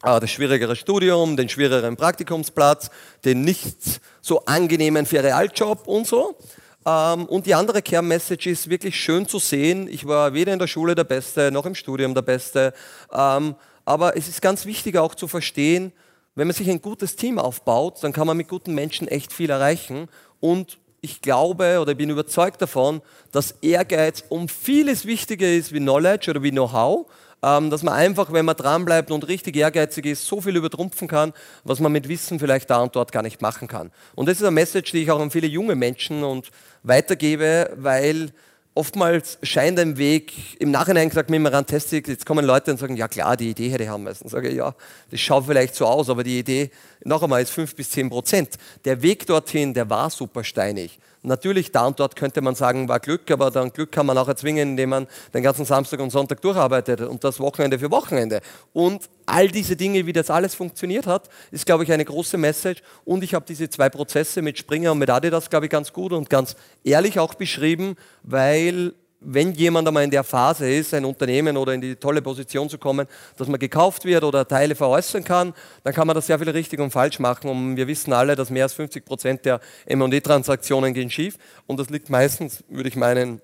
Ah, 0.00 0.18
das 0.18 0.30
schwierigere 0.30 0.74
Studium, 0.74 1.36
den 1.36 1.48
schwierigeren 1.48 1.96
Praktikumsplatz, 1.96 2.90
den 3.24 3.42
nicht 3.42 4.00
so 4.20 4.44
angenehmen 4.44 5.06
Ferialjob 5.06 5.86
und 5.86 6.06
so. 6.06 6.36
Ähm, 6.84 7.26
und 7.26 7.46
die 7.46 7.54
andere 7.54 7.82
Kernmessage 7.82 8.50
ist 8.50 8.68
wirklich 8.68 8.98
schön 8.98 9.28
zu 9.28 9.38
sehen. 9.38 9.86
Ich 9.88 10.06
war 10.06 10.34
weder 10.34 10.52
in 10.52 10.58
der 10.58 10.66
Schule 10.66 10.94
der 10.94 11.04
Beste, 11.04 11.52
noch 11.52 11.66
im 11.66 11.74
Studium 11.74 12.14
der 12.14 12.22
Beste. 12.22 12.74
Ähm, 13.12 13.54
aber 13.84 14.16
es 14.16 14.28
ist 14.28 14.42
ganz 14.42 14.66
wichtig 14.66 14.96
auch 14.96 15.14
zu 15.14 15.28
verstehen, 15.28 15.92
wenn 16.34 16.46
man 16.46 16.56
sich 16.56 16.70
ein 16.70 16.80
gutes 16.80 17.16
Team 17.16 17.38
aufbaut, 17.38 18.02
dann 18.02 18.12
kann 18.12 18.26
man 18.26 18.36
mit 18.36 18.48
guten 18.48 18.74
Menschen 18.74 19.06
echt 19.06 19.32
viel 19.32 19.50
erreichen. 19.50 20.08
Und 20.40 20.78
ich 21.02 21.20
glaube 21.20 21.80
oder 21.80 21.94
bin 21.94 22.10
überzeugt 22.10 22.62
davon, 22.62 23.02
dass 23.32 23.56
Ehrgeiz 23.60 24.24
um 24.28 24.48
vieles 24.48 25.04
wichtiger 25.04 25.48
ist 25.48 25.72
wie 25.72 25.80
Knowledge 25.80 26.30
oder 26.30 26.42
wie 26.42 26.52
Know-how. 26.52 27.06
Ähm, 27.44 27.70
dass 27.70 27.82
man 27.82 27.94
einfach, 27.94 28.32
wenn 28.32 28.44
man 28.44 28.54
dranbleibt 28.54 29.10
und 29.10 29.26
richtig 29.26 29.56
ehrgeizig 29.56 30.06
ist, 30.06 30.24
so 30.26 30.40
viel 30.40 30.54
übertrumpfen 30.54 31.08
kann, 31.08 31.32
was 31.64 31.80
man 31.80 31.90
mit 31.90 32.08
Wissen 32.08 32.38
vielleicht 32.38 32.70
da 32.70 32.80
und 32.80 32.94
dort 32.94 33.10
gar 33.10 33.24
nicht 33.24 33.42
machen 33.42 33.66
kann. 33.66 33.90
Und 34.14 34.28
das 34.28 34.36
ist 34.36 34.44
eine 34.44 34.52
Message, 34.52 34.92
die 34.92 35.02
ich 35.02 35.10
auch 35.10 35.18
an 35.18 35.32
viele 35.32 35.48
junge 35.48 35.74
Menschen 35.74 36.22
und 36.22 36.50
weitergebe, 36.84 37.72
weil 37.76 38.30
oftmals 38.74 39.38
scheint 39.42 39.78
ein 39.78 39.98
Weg, 39.98 40.60
im 40.60 40.70
Nachhinein 40.70 41.08
gesagt 41.08 41.30
mit 41.30 41.52
Rantastic, 41.52 42.08
jetzt 42.08 42.26
kommen 42.26 42.44
Leute 42.44 42.70
und 42.70 42.78
sagen, 42.78 42.96
ja 42.96 43.08
klar, 43.08 43.36
die 43.36 43.50
Idee 43.50 43.68
hätte 43.68 43.84
ich 43.84 43.88
haben 43.88 44.04
müssen. 44.04 44.28
Sage 44.28 44.48
ich, 44.48 44.56
ja, 44.56 44.74
das 45.10 45.20
schaut 45.20 45.46
vielleicht 45.46 45.74
so 45.74 45.86
aus, 45.86 46.08
aber 46.08 46.24
die 46.24 46.38
Idee, 46.38 46.70
noch 47.04 47.22
einmal, 47.22 47.42
ist 47.42 47.50
5 47.50 47.74
bis 47.74 47.90
10 47.90 48.10
Prozent. 48.10 48.50
Der 48.84 49.02
Weg 49.02 49.26
dorthin, 49.26 49.74
der 49.74 49.88
war 49.90 50.10
super 50.10 50.44
steinig. 50.44 50.98
Natürlich, 51.24 51.70
da 51.70 51.86
und 51.86 52.00
dort 52.00 52.16
könnte 52.16 52.40
man 52.40 52.56
sagen, 52.56 52.88
war 52.88 52.98
Glück, 52.98 53.30
aber 53.30 53.52
dann 53.52 53.72
Glück 53.72 53.92
kann 53.92 54.06
man 54.06 54.18
auch 54.18 54.26
erzwingen, 54.26 54.70
indem 54.70 54.90
man 54.90 55.06
den 55.32 55.44
ganzen 55.44 55.64
Samstag 55.64 56.00
und 56.00 56.10
Sonntag 56.10 56.40
durcharbeitet 56.40 57.00
und 57.00 57.22
das 57.22 57.38
Wochenende 57.38 57.78
für 57.78 57.92
Wochenende. 57.92 58.40
Und 58.72 59.08
all 59.24 59.46
diese 59.46 59.76
Dinge, 59.76 60.04
wie 60.06 60.12
das 60.12 60.30
alles 60.30 60.56
funktioniert 60.56 61.06
hat, 61.06 61.28
ist, 61.52 61.64
glaube 61.64 61.84
ich, 61.84 61.92
eine 61.92 62.04
große 62.04 62.36
Message. 62.38 62.82
Und 63.04 63.22
ich 63.22 63.34
habe 63.34 63.44
diese 63.46 63.70
zwei 63.70 63.88
Prozesse 63.88 64.42
mit 64.42 64.58
Springer 64.58 64.92
und 64.92 64.98
mit 64.98 65.10
Adidas, 65.10 65.48
glaube 65.48 65.66
ich, 65.66 65.70
ganz 65.70 65.92
gut 65.92 66.12
und 66.12 66.28
ganz 66.28 66.56
ehrlich 66.82 67.20
auch 67.20 67.34
beschrieben, 67.34 67.94
weil 68.24 68.94
wenn 69.24 69.52
jemand 69.52 69.88
einmal 69.88 70.04
in 70.04 70.10
der 70.10 70.24
Phase 70.24 70.70
ist, 70.70 70.94
ein 70.94 71.04
Unternehmen 71.04 71.56
oder 71.56 71.74
in 71.74 71.80
die 71.80 71.96
tolle 71.96 72.22
Position 72.22 72.68
zu 72.68 72.78
kommen, 72.78 73.06
dass 73.36 73.48
man 73.48 73.58
gekauft 73.58 74.04
wird 74.04 74.24
oder 74.24 74.46
Teile 74.46 74.74
veräußern 74.74 75.24
kann, 75.24 75.54
dann 75.84 75.94
kann 75.94 76.06
man 76.06 76.14
das 76.14 76.26
sehr 76.26 76.38
viel 76.38 76.50
richtig 76.50 76.80
und 76.80 76.90
falsch 76.90 77.18
machen. 77.18 77.50
Und 77.50 77.76
wir 77.76 77.86
wissen 77.86 78.12
alle, 78.12 78.36
dass 78.36 78.50
mehr 78.50 78.64
als 78.64 78.74
50 78.74 79.04
Prozent 79.04 79.44
der 79.44 79.60
M&E-Transaktionen 79.86 80.94
gehen 80.94 81.10
schief. 81.10 81.36
Und 81.66 81.78
das 81.78 81.90
liegt 81.90 82.10
meistens, 82.10 82.64
würde 82.68 82.88
ich 82.88 82.96
meinen, 82.96 83.40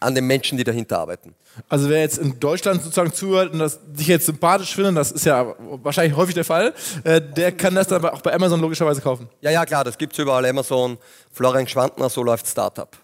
an 0.00 0.14
den 0.14 0.26
Menschen, 0.26 0.58
die 0.58 0.64
dahinter 0.64 0.98
arbeiten. 0.98 1.34
Also 1.68 1.88
wer 1.88 2.00
jetzt 2.00 2.18
in 2.18 2.38
Deutschland 2.38 2.82
sozusagen 2.82 3.12
zuhört 3.12 3.52
und 3.52 3.60
das 3.60 3.80
sich 3.94 4.08
jetzt 4.08 4.26
sympathisch 4.26 4.74
findet, 4.74 4.96
das 4.96 5.10
ist 5.10 5.24
ja 5.24 5.54
wahrscheinlich 5.58 6.14
häufig 6.16 6.34
der 6.34 6.44
Fall, 6.44 6.74
äh, 7.04 7.20
der 7.20 7.52
kann 7.52 7.74
das 7.74 7.88
dann 7.88 8.04
auch 8.04 8.20
bei 8.20 8.34
Amazon 8.34 8.60
logischerweise 8.60 9.00
kaufen. 9.00 9.28
Ja, 9.40 9.50
ja, 9.50 9.64
klar, 9.64 9.84
das 9.84 9.96
gibt 9.96 10.12
es 10.12 10.18
überall. 10.18 10.44
Amazon, 10.44 10.98
Florian 11.32 11.66
Schwantner, 11.66 12.10
so 12.10 12.22
läuft 12.22 12.46
Startup. 12.46 12.94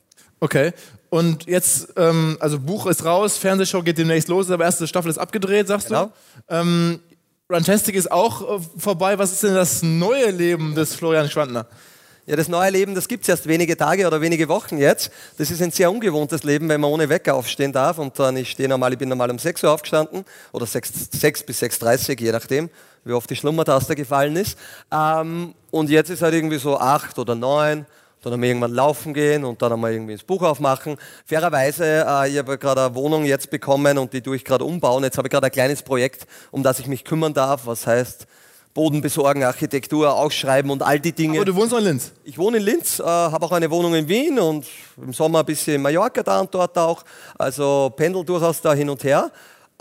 Okay. 0.40 0.72
Und 1.12 1.44
jetzt, 1.44 1.92
ähm, 1.98 2.38
also 2.40 2.58
Buch 2.58 2.86
ist 2.86 3.04
raus, 3.04 3.36
Fernsehshow 3.36 3.82
geht 3.82 3.98
demnächst 3.98 4.30
los, 4.30 4.50
aber 4.50 4.64
erste 4.64 4.86
Staffel 4.86 5.10
ist 5.10 5.18
abgedreht, 5.18 5.68
sagst 5.68 5.88
genau. 5.88 6.06
du? 6.06 6.12
Ähm, 6.48 7.00
Runtastic 7.52 7.94
ist 7.96 8.10
auch 8.10 8.40
äh, 8.40 8.62
vorbei. 8.78 9.18
Was 9.18 9.30
ist 9.30 9.42
denn 9.42 9.54
das 9.54 9.82
neue 9.82 10.30
Leben 10.30 10.74
des 10.74 10.94
Florian 10.94 11.28
Schwantner? 11.28 11.66
Ja, 12.24 12.34
das 12.34 12.48
neue 12.48 12.70
Leben, 12.70 12.94
das 12.94 13.08
gibt 13.08 13.24
es 13.24 13.28
erst 13.28 13.46
wenige 13.46 13.76
Tage 13.76 14.06
oder 14.06 14.22
wenige 14.22 14.48
Wochen 14.48 14.78
jetzt. 14.78 15.10
Das 15.36 15.50
ist 15.50 15.60
ein 15.60 15.70
sehr 15.70 15.92
ungewohntes 15.92 16.44
Leben, 16.44 16.66
wenn 16.70 16.80
man 16.80 16.90
ohne 16.90 17.10
Wecker 17.10 17.34
aufstehen 17.34 17.74
darf. 17.74 17.98
Und 17.98 18.18
dann, 18.18 18.38
ich 18.38 18.52
stehe 18.52 18.70
normal, 18.70 18.94
ich 18.94 18.98
bin 18.98 19.10
normal 19.10 19.30
um 19.30 19.38
6 19.38 19.64
Uhr 19.64 19.70
aufgestanden 19.70 20.24
oder 20.52 20.64
6, 20.64 21.10
6 21.12 21.42
bis 21.42 21.62
6.30 21.62 22.08
Uhr, 22.08 22.20
je 22.20 22.32
nachdem, 22.32 22.70
wie 23.04 23.12
oft 23.12 23.28
die 23.28 23.36
Schlummertaste 23.36 23.94
gefallen 23.96 24.36
ist. 24.36 24.56
Ähm, 24.90 25.52
und 25.70 25.90
jetzt 25.90 26.08
ist 26.08 26.22
halt 26.22 26.32
irgendwie 26.32 26.58
so 26.58 26.78
8 26.78 27.18
oder 27.18 27.34
9 27.34 27.84
dann 28.22 28.34
haben 28.34 28.42
wir 28.42 28.48
irgendwann 28.48 28.72
laufen 28.72 29.12
gehen 29.12 29.44
und 29.44 29.60
dann 29.60 29.72
haben 29.72 29.80
wir 29.80 29.90
irgendwie 29.90 30.14
das 30.14 30.22
Buch 30.22 30.42
aufmachen. 30.42 30.96
Fairerweise, 31.26 32.06
äh, 32.06 32.30
ich 32.30 32.38
habe 32.38 32.56
gerade 32.56 32.86
eine 32.86 32.94
Wohnung 32.94 33.24
jetzt 33.24 33.50
bekommen 33.50 33.98
und 33.98 34.12
die 34.12 34.22
tue 34.22 34.36
ich 34.36 34.44
gerade 34.44 34.64
umbauen. 34.64 35.02
Jetzt 35.02 35.18
habe 35.18 35.28
ich 35.28 35.32
gerade 35.32 35.46
ein 35.46 35.52
kleines 35.52 35.82
Projekt, 35.82 36.26
um 36.52 36.62
das 36.62 36.78
ich 36.78 36.86
mich 36.86 37.04
kümmern 37.04 37.34
darf, 37.34 37.66
was 37.66 37.86
heißt 37.86 38.26
Boden 38.74 39.02
besorgen, 39.02 39.42
Architektur, 39.42 40.14
ausschreiben 40.14 40.70
und 40.70 40.82
all 40.82 40.98
die 40.98 41.12
Dinge. 41.12 41.38
Aber 41.38 41.44
du 41.44 41.54
wohnst 41.54 41.74
in 41.74 41.84
Linz? 41.84 42.12
Ich 42.24 42.38
wohne 42.38 42.56
in 42.56 42.62
Linz, 42.62 43.00
äh, 43.00 43.02
habe 43.02 43.44
auch 43.44 43.52
eine 43.52 43.70
Wohnung 43.70 43.94
in 43.94 44.08
Wien 44.08 44.38
und 44.38 44.66
im 44.96 45.12
Sommer 45.12 45.40
ein 45.40 45.44
bisschen 45.44 45.74
in 45.74 45.82
Mallorca 45.82 46.22
da 46.22 46.40
und 46.40 46.54
dort 46.54 46.78
auch. 46.78 47.02
Also 47.36 47.92
pendel 47.94 48.24
durchaus 48.24 48.60
da 48.60 48.72
hin 48.72 48.88
und 48.88 49.02
her 49.04 49.30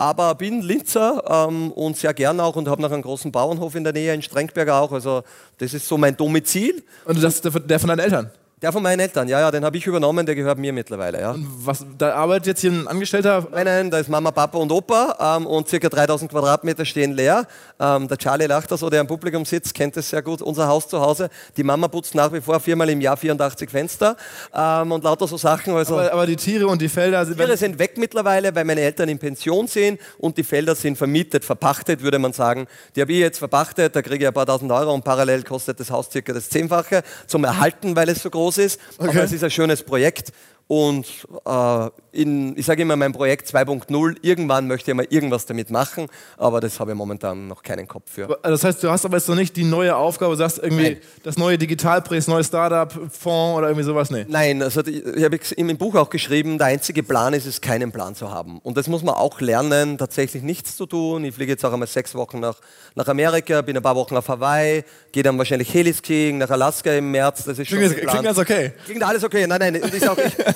aber 0.02 0.34
bin 0.34 0.62
Linzer 0.62 1.22
ähm, 1.48 1.70
und 1.70 1.96
sehr 1.96 2.12
gern 2.12 2.40
auch 2.40 2.56
und 2.56 2.66
habe 2.66 2.82
noch 2.82 2.90
einen 2.90 3.02
großen 3.02 3.30
Bauernhof 3.30 3.76
in 3.76 3.84
der 3.84 3.92
Nähe 3.92 4.12
in 4.12 4.20
Strengberg 4.20 4.68
auch. 4.68 4.90
Also 4.90 5.22
das 5.58 5.74
ist 5.74 5.86
so 5.86 5.96
mein 5.96 6.16
Domizil. 6.16 6.82
Und 7.04 7.22
das 7.22 7.36
ist 7.36 7.44
der 7.44 7.78
von 7.78 7.88
deinen 7.88 8.00
Eltern? 8.00 8.28
Der 8.62 8.70
von 8.70 8.80
meinen 8.80 9.00
Eltern, 9.00 9.26
ja, 9.26 9.40
ja, 9.40 9.50
den 9.50 9.64
habe 9.64 9.76
ich 9.76 9.84
übernommen, 9.88 10.24
der 10.24 10.36
gehört 10.36 10.56
mir 10.56 10.72
mittlerweile. 10.72 11.20
Ja. 11.20 11.34
Was, 11.36 11.84
da 11.98 12.14
arbeitet 12.14 12.46
jetzt 12.46 12.60
hier 12.60 12.70
ein 12.70 12.86
Angestellter? 12.86 13.48
Nein, 13.50 13.64
nein, 13.64 13.90
da 13.90 13.98
ist 13.98 14.08
Mama, 14.08 14.30
Papa 14.30 14.56
und 14.56 14.70
Opa 14.70 15.36
ähm, 15.36 15.48
und 15.48 15.68
circa 15.68 15.88
3000 15.88 16.30
Quadratmeter 16.30 16.84
stehen 16.84 17.10
leer. 17.10 17.48
Ähm, 17.80 18.06
der 18.06 18.18
Charlie 18.18 18.46
lacht 18.46 18.70
da 18.70 18.76
so, 18.76 18.88
der 18.88 19.00
im 19.00 19.08
Publikum 19.08 19.44
sitzt, 19.44 19.74
kennt 19.74 19.96
es 19.96 20.10
sehr 20.10 20.22
gut, 20.22 20.42
unser 20.42 20.68
Haus 20.68 20.86
zu 20.86 21.00
Hause. 21.00 21.28
Die 21.56 21.64
Mama 21.64 21.88
putzt 21.88 22.14
nach 22.14 22.32
wie 22.32 22.40
vor 22.40 22.60
viermal 22.60 22.88
im 22.90 23.00
Jahr 23.00 23.16
84 23.16 23.68
Fenster 23.68 24.16
ähm, 24.54 24.92
und 24.92 25.02
lauter 25.02 25.26
so 25.26 25.36
Sachen. 25.36 25.74
Also 25.74 25.98
aber, 25.98 26.12
aber, 26.12 26.26
die 26.26 26.36
Tiere 26.36 26.68
und 26.68 26.80
die 26.80 26.88
Felder 26.88 27.26
sind... 27.26 27.40
Die 27.40 27.44
Tiere 27.44 27.56
sind 27.56 27.80
weg 27.80 27.98
mittlerweile, 27.98 28.54
weil 28.54 28.64
meine 28.64 28.82
Eltern 28.82 29.08
in 29.08 29.18
Pension 29.18 29.66
sind 29.66 30.00
und 30.18 30.38
die 30.38 30.44
Felder 30.44 30.76
sind 30.76 30.96
vermietet, 30.96 31.44
verpachtet, 31.44 32.00
würde 32.00 32.20
man 32.20 32.32
sagen. 32.32 32.68
Die 32.94 33.00
habe 33.00 33.12
ich 33.12 33.18
jetzt 33.18 33.38
verpachtet, 33.38 33.96
da 33.96 34.02
kriege 34.02 34.22
ich 34.22 34.28
ein 34.28 34.34
paar 34.34 34.46
tausend 34.46 34.70
Euro 34.70 34.94
und 34.94 35.02
parallel 35.02 35.42
kostet 35.42 35.80
das 35.80 35.90
Haus 35.90 36.08
circa 36.12 36.32
das 36.32 36.48
Zehnfache 36.48 37.02
zum 37.26 37.42
Erhalten, 37.42 37.96
weil 37.96 38.08
es 38.08 38.22
so 38.22 38.30
groß 38.30 38.51
ist. 38.58 38.80
Okay 38.98 39.14
das 39.14 39.32
ist 39.32 39.44
ein 39.44 39.50
schönes 39.50 39.82
Projekt. 39.82 40.32
Und 40.72 41.06
äh, 41.44 41.90
in, 42.12 42.56
ich 42.56 42.64
sage 42.64 42.80
immer, 42.80 42.96
mein 42.96 43.12
Projekt 43.12 43.46
2.0, 43.46 44.16
irgendwann 44.22 44.68
möchte 44.68 44.90
ich 44.90 44.96
mal 44.96 45.06
irgendwas 45.10 45.44
damit 45.44 45.70
machen, 45.70 46.06
aber 46.38 46.62
das 46.62 46.80
habe 46.80 46.92
ich 46.92 46.96
momentan 46.96 47.46
noch 47.46 47.62
keinen 47.62 47.86
Kopf 47.86 48.12
für. 48.12 48.38
Das 48.42 48.64
heißt, 48.64 48.82
du 48.82 48.90
hast 48.90 49.04
aber 49.04 49.18
jetzt 49.18 49.28
noch 49.28 49.34
nicht 49.34 49.54
die 49.54 49.64
neue 49.64 49.94
Aufgabe, 49.94 50.34
sagst 50.34 50.60
irgendwie 50.62 50.82
Nein. 50.82 50.96
das 51.24 51.36
neue 51.36 51.58
Digitalprojekt, 51.58 52.26
das 52.26 52.28
neue 52.28 52.42
Startup, 52.42 52.90
Fonds 52.90 53.58
oder 53.58 53.68
irgendwie 53.68 53.84
sowas? 53.84 54.10
Nee. 54.10 54.24
Nein, 54.26 54.62
also 54.62 54.80
ich 54.86 55.22
habe 55.22 55.38
im 55.56 55.76
Buch 55.76 55.94
auch 55.94 56.08
geschrieben, 56.08 56.56
der 56.56 56.68
einzige 56.68 57.02
Plan 57.02 57.34
ist 57.34 57.44
es, 57.44 57.60
keinen 57.60 57.92
Plan 57.92 58.14
zu 58.14 58.30
haben. 58.30 58.58
Und 58.60 58.78
das 58.78 58.88
muss 58.88 59.02
man 59.02 59.14
auch 59.14 59.42
lernen, 59.42 59.98
tatsächlich 59.98 60.42
nichts 60.42 60.78
zu 60.78 60.86
tun. 60.86 61.22
Ich 61.24 61.34
fliege 61.34 61.52
jetzt 61.52 61.66
auch 61.66 61.72
einmal 61.74 61.88
sechs 61.88 62.14
Wochen 62.14 62.40
nach, 62.40 62.56
nach 62.94 63.08
Amerika, 63.08 63.60
bin 63.60 63.76
ein 63.76 63.82
paar 63.82 63.96
Wochen 63.96 64.16
auf 64.16 64.26
Hawaii, 64.26 64.84
gehe 65.12 65.22
dann 65.22 65.36
wahrscheinlich 65.36 65.74
Heliskiing 65.74 66.38
nach 66.38 66.48
Alaska 66.48 66.94
im 66.94 67.10
März. 67.10 67.44
Das 67.44 67.58
ist 67.58 67.68
schon 67.68 67.78
klingt, 67.78 67.96
klingt 67.96 68.24
ganz 68.24 68.38
okay. 68.38 68.72
Klingt 68.86 69.02
alles 69.02 69.22
okay. 69.22 69.46
Nein, 69.46 69.58
nein, 69.60 69.74
ich, 69.74 69.94
ich, 69.94 70.02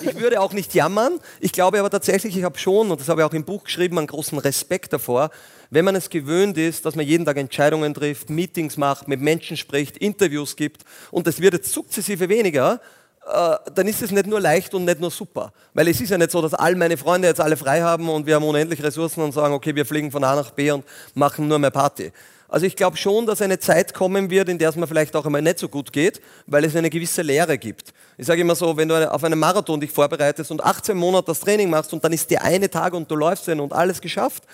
ich 0.07 0.21
würde 0.21 0.41
auch 0.41 0.53
nicht 0.53 0.75
jammern. 0.75 1.19
Ich 1.41 1.53
glaube 1.53 1.79
aber 1.79 1.91
tatsächlich, 1.91 2.37
ich 2.37 2.45
habe 2.45 2.59
schon, 2.59 2.91
und 2.91 3.01
das 3.01 3.09
habe 3.09 3.21
ich 3.21 3.27
auch 3.27 3.35
im 3.35 3.45
Buch 3.45 3.65
geschrieben, 3.65 3.99
einen 3.99 4.07
großen 4.07 4.39
Respekt 4.39 4.93
davor, 4.93 5.31
wenn 5.71 5.85
man 5.85 5.97
es 5.97 6.11
gewöhnt 6.11 6.57
ist, 6.59 6.87
dass 6.87 6.95
man 6.95 7.07
jeden 7.07 7.25
Tag 7.25 7.37
Entscheidungen 7.37 7.93
trifft, 7.95 8.31
Meetings 8.31 8.77
macht, 8.77 9.09
mit 9.09 9.21
Menschen 9.21 9.57
spricht, 9.57 9.97
Interviews 9.97 10.57
gibt 10.57 10.85
und 11.11 11.27
es 11.27 11.41
wird 11.41 11.55
jetzt 11.55 11.73
sukzessive 11.73 12.29
weniger, 12.29 12.81
äh, 13.27 13.57
dann 13.75 13.89
ist 13.89 14.03
es 14.03 14.13
nicht 14.13 14.27
nur 14.27 14.41
leicht 14.41 14.73
und 14.75 14.85
nicht 14.85 15.01
nur 15.01 15.11
super. 15.11 15.53
Weil 15.75 15.89
es 15.89 16.01
ist 16.01 16.11
ja 16.11 16.19
nicht 16.19 16.31
so, 16.31 16.41
dass 16.41 16.55
all 16.55 16.77
meine 16.77 16.97
Freunde 16.97 17.29
jetzt 17.29 17.41
alle 17.41 17.57
frei 17.57 17.83
haben 17.83 18.09
und 18.09 18.27
wir 18.27 18.37
haben 18.37 18.45
unendlich 18.45 18.83
Ressourcen 18.83 19.23
und 19.23 19.33
sagen, 19.33 19.53
okay, 19.53 19.75
wir 19.75 19.85
fliegen 19.85 20.13
von 20.13 20.23
A 20.23 20.37
nach 20.37 20.53
B 20.53 20.71
und 20.71 20.85
machen 21.15 21.49
nur 21.49 21.59
mehr 21.59 21.73
Party. 21.73 22.13
Also 22.49 22.67
ich 22.67 22.77
glaube 22.77 22.97
schon, 22.97 23.27
dass 23.27 23.43
eine 23.43 23.59
Zeit 23.59 23.93
kommen 23.93 24.31
wird, 24.31 24.49
in 24.49 24.59
der 24.59 24.69
es 24.69 24.77
mir 24.77 24.87
vielleicht 24.87 25.17
auch 25.17 25.27
einmal 25.27 25.43
nicht 25.43 25.59
so 25.59 25.69
gut 25.69 25.93
geht, 25.93 26.21
weil 26.47 26.65
es 26.65 26.77
eine 26.77 26.91
gewisse 26.91 27.23
Lehre 27.23 27.59
gibt. 27.59 27.93
Ich 28.19 28.27
sage 28.27 28.41
immer 28.41 28.55
so, 28.55 28.77
wenn 28.77 28.89
du 28.89 29.13
auf 29.13 29.25
einen 29.25 29.39
Marathon 29.39 29.81
dich 29.81 29.91
vorbereitest 29.91 30.51
und 30.51 30.63
18 30.63 30.97
Monate 30.97 31.27
das 31.27 31.41
Training 31.41 31.71
machst 31.71 31.93
und 31.93 32.05
dann 32.05 32.13
ist 32.13 32.31
der 32.31 32.45
eine 32.45 32.71
Tag 32.71 32.95
und 32.95 33.11
du 33.11 33.17
läufst 33.17 33.47
hin 33.47 33.59
und 33.59 33.73
alles 33.73 34.01
geschafft, 34.01 34.45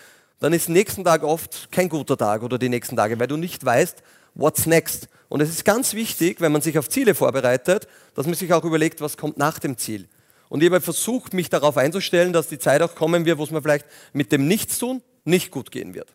dann 0.41 0.53
ist 0.53 0.69
nächsten 0.69 1.05
Tag 1.05 1.23
oft 1.23 1.71
kein 1.71 1.89
guter 1.89 2.17
Tag 2.17 2.43
oder 2.43 2.59
die 2.59 2.69
nächsten 2.69 2.97
Tage, 2.97 3.19
weil 3.21 3.29
du 3.29 3.37
nicht 3.37 3.65
weißt, 3.65 4.03
what's 4.35 4.67
next. 4.67 5.09
Und 5.29 5.41
es 5.41 5.51
ist 5.51 5.65
ganz 5.65 5.95
wichtig, 5.95 6.41
wenn 6.41 6.53
man 6.53 6.63
sich 6.63 6.79
auf 6.79 6.89
Ziele 6.89 7.15
vorbereitet, 7.15 7.87
dass 8.15 8.27
man 8.27 8.35
sich 8.35 8.53
auch 8.53 8.65
überlegt, 8.65 9.01
was 9.01 9.17
kommt 9.17 9.39
nach 9.39 9.59
dem 9.59 9.77
Ziel. 9.77 10.09
Und 10.49 10.63
ich 10.63 10.69
habe 10.69 10.81
versucht, 10.81 11.33
mich 11.33 11.49
darauf 11.49 11.77
einzustellen, 11.77 12.33
dass 12.33 12.49
die 12.49 12.59
Zeit 12.59 12.83
auch 12.83 12.95
kommen 12.95 13.25
wird, 13.25 13.39
wo 13.39 13.45
es 13.45 13.51
mir 13.51 13.63
vielleicht 13.63 13.87
mit 14.13 14.33
dem 14.33 14.49
Nichtstun 14.49 15.01
nicht 15.25 15.51
gut 15.51 15.71
gehen 15.71 15.95
wird. 15.95 16.09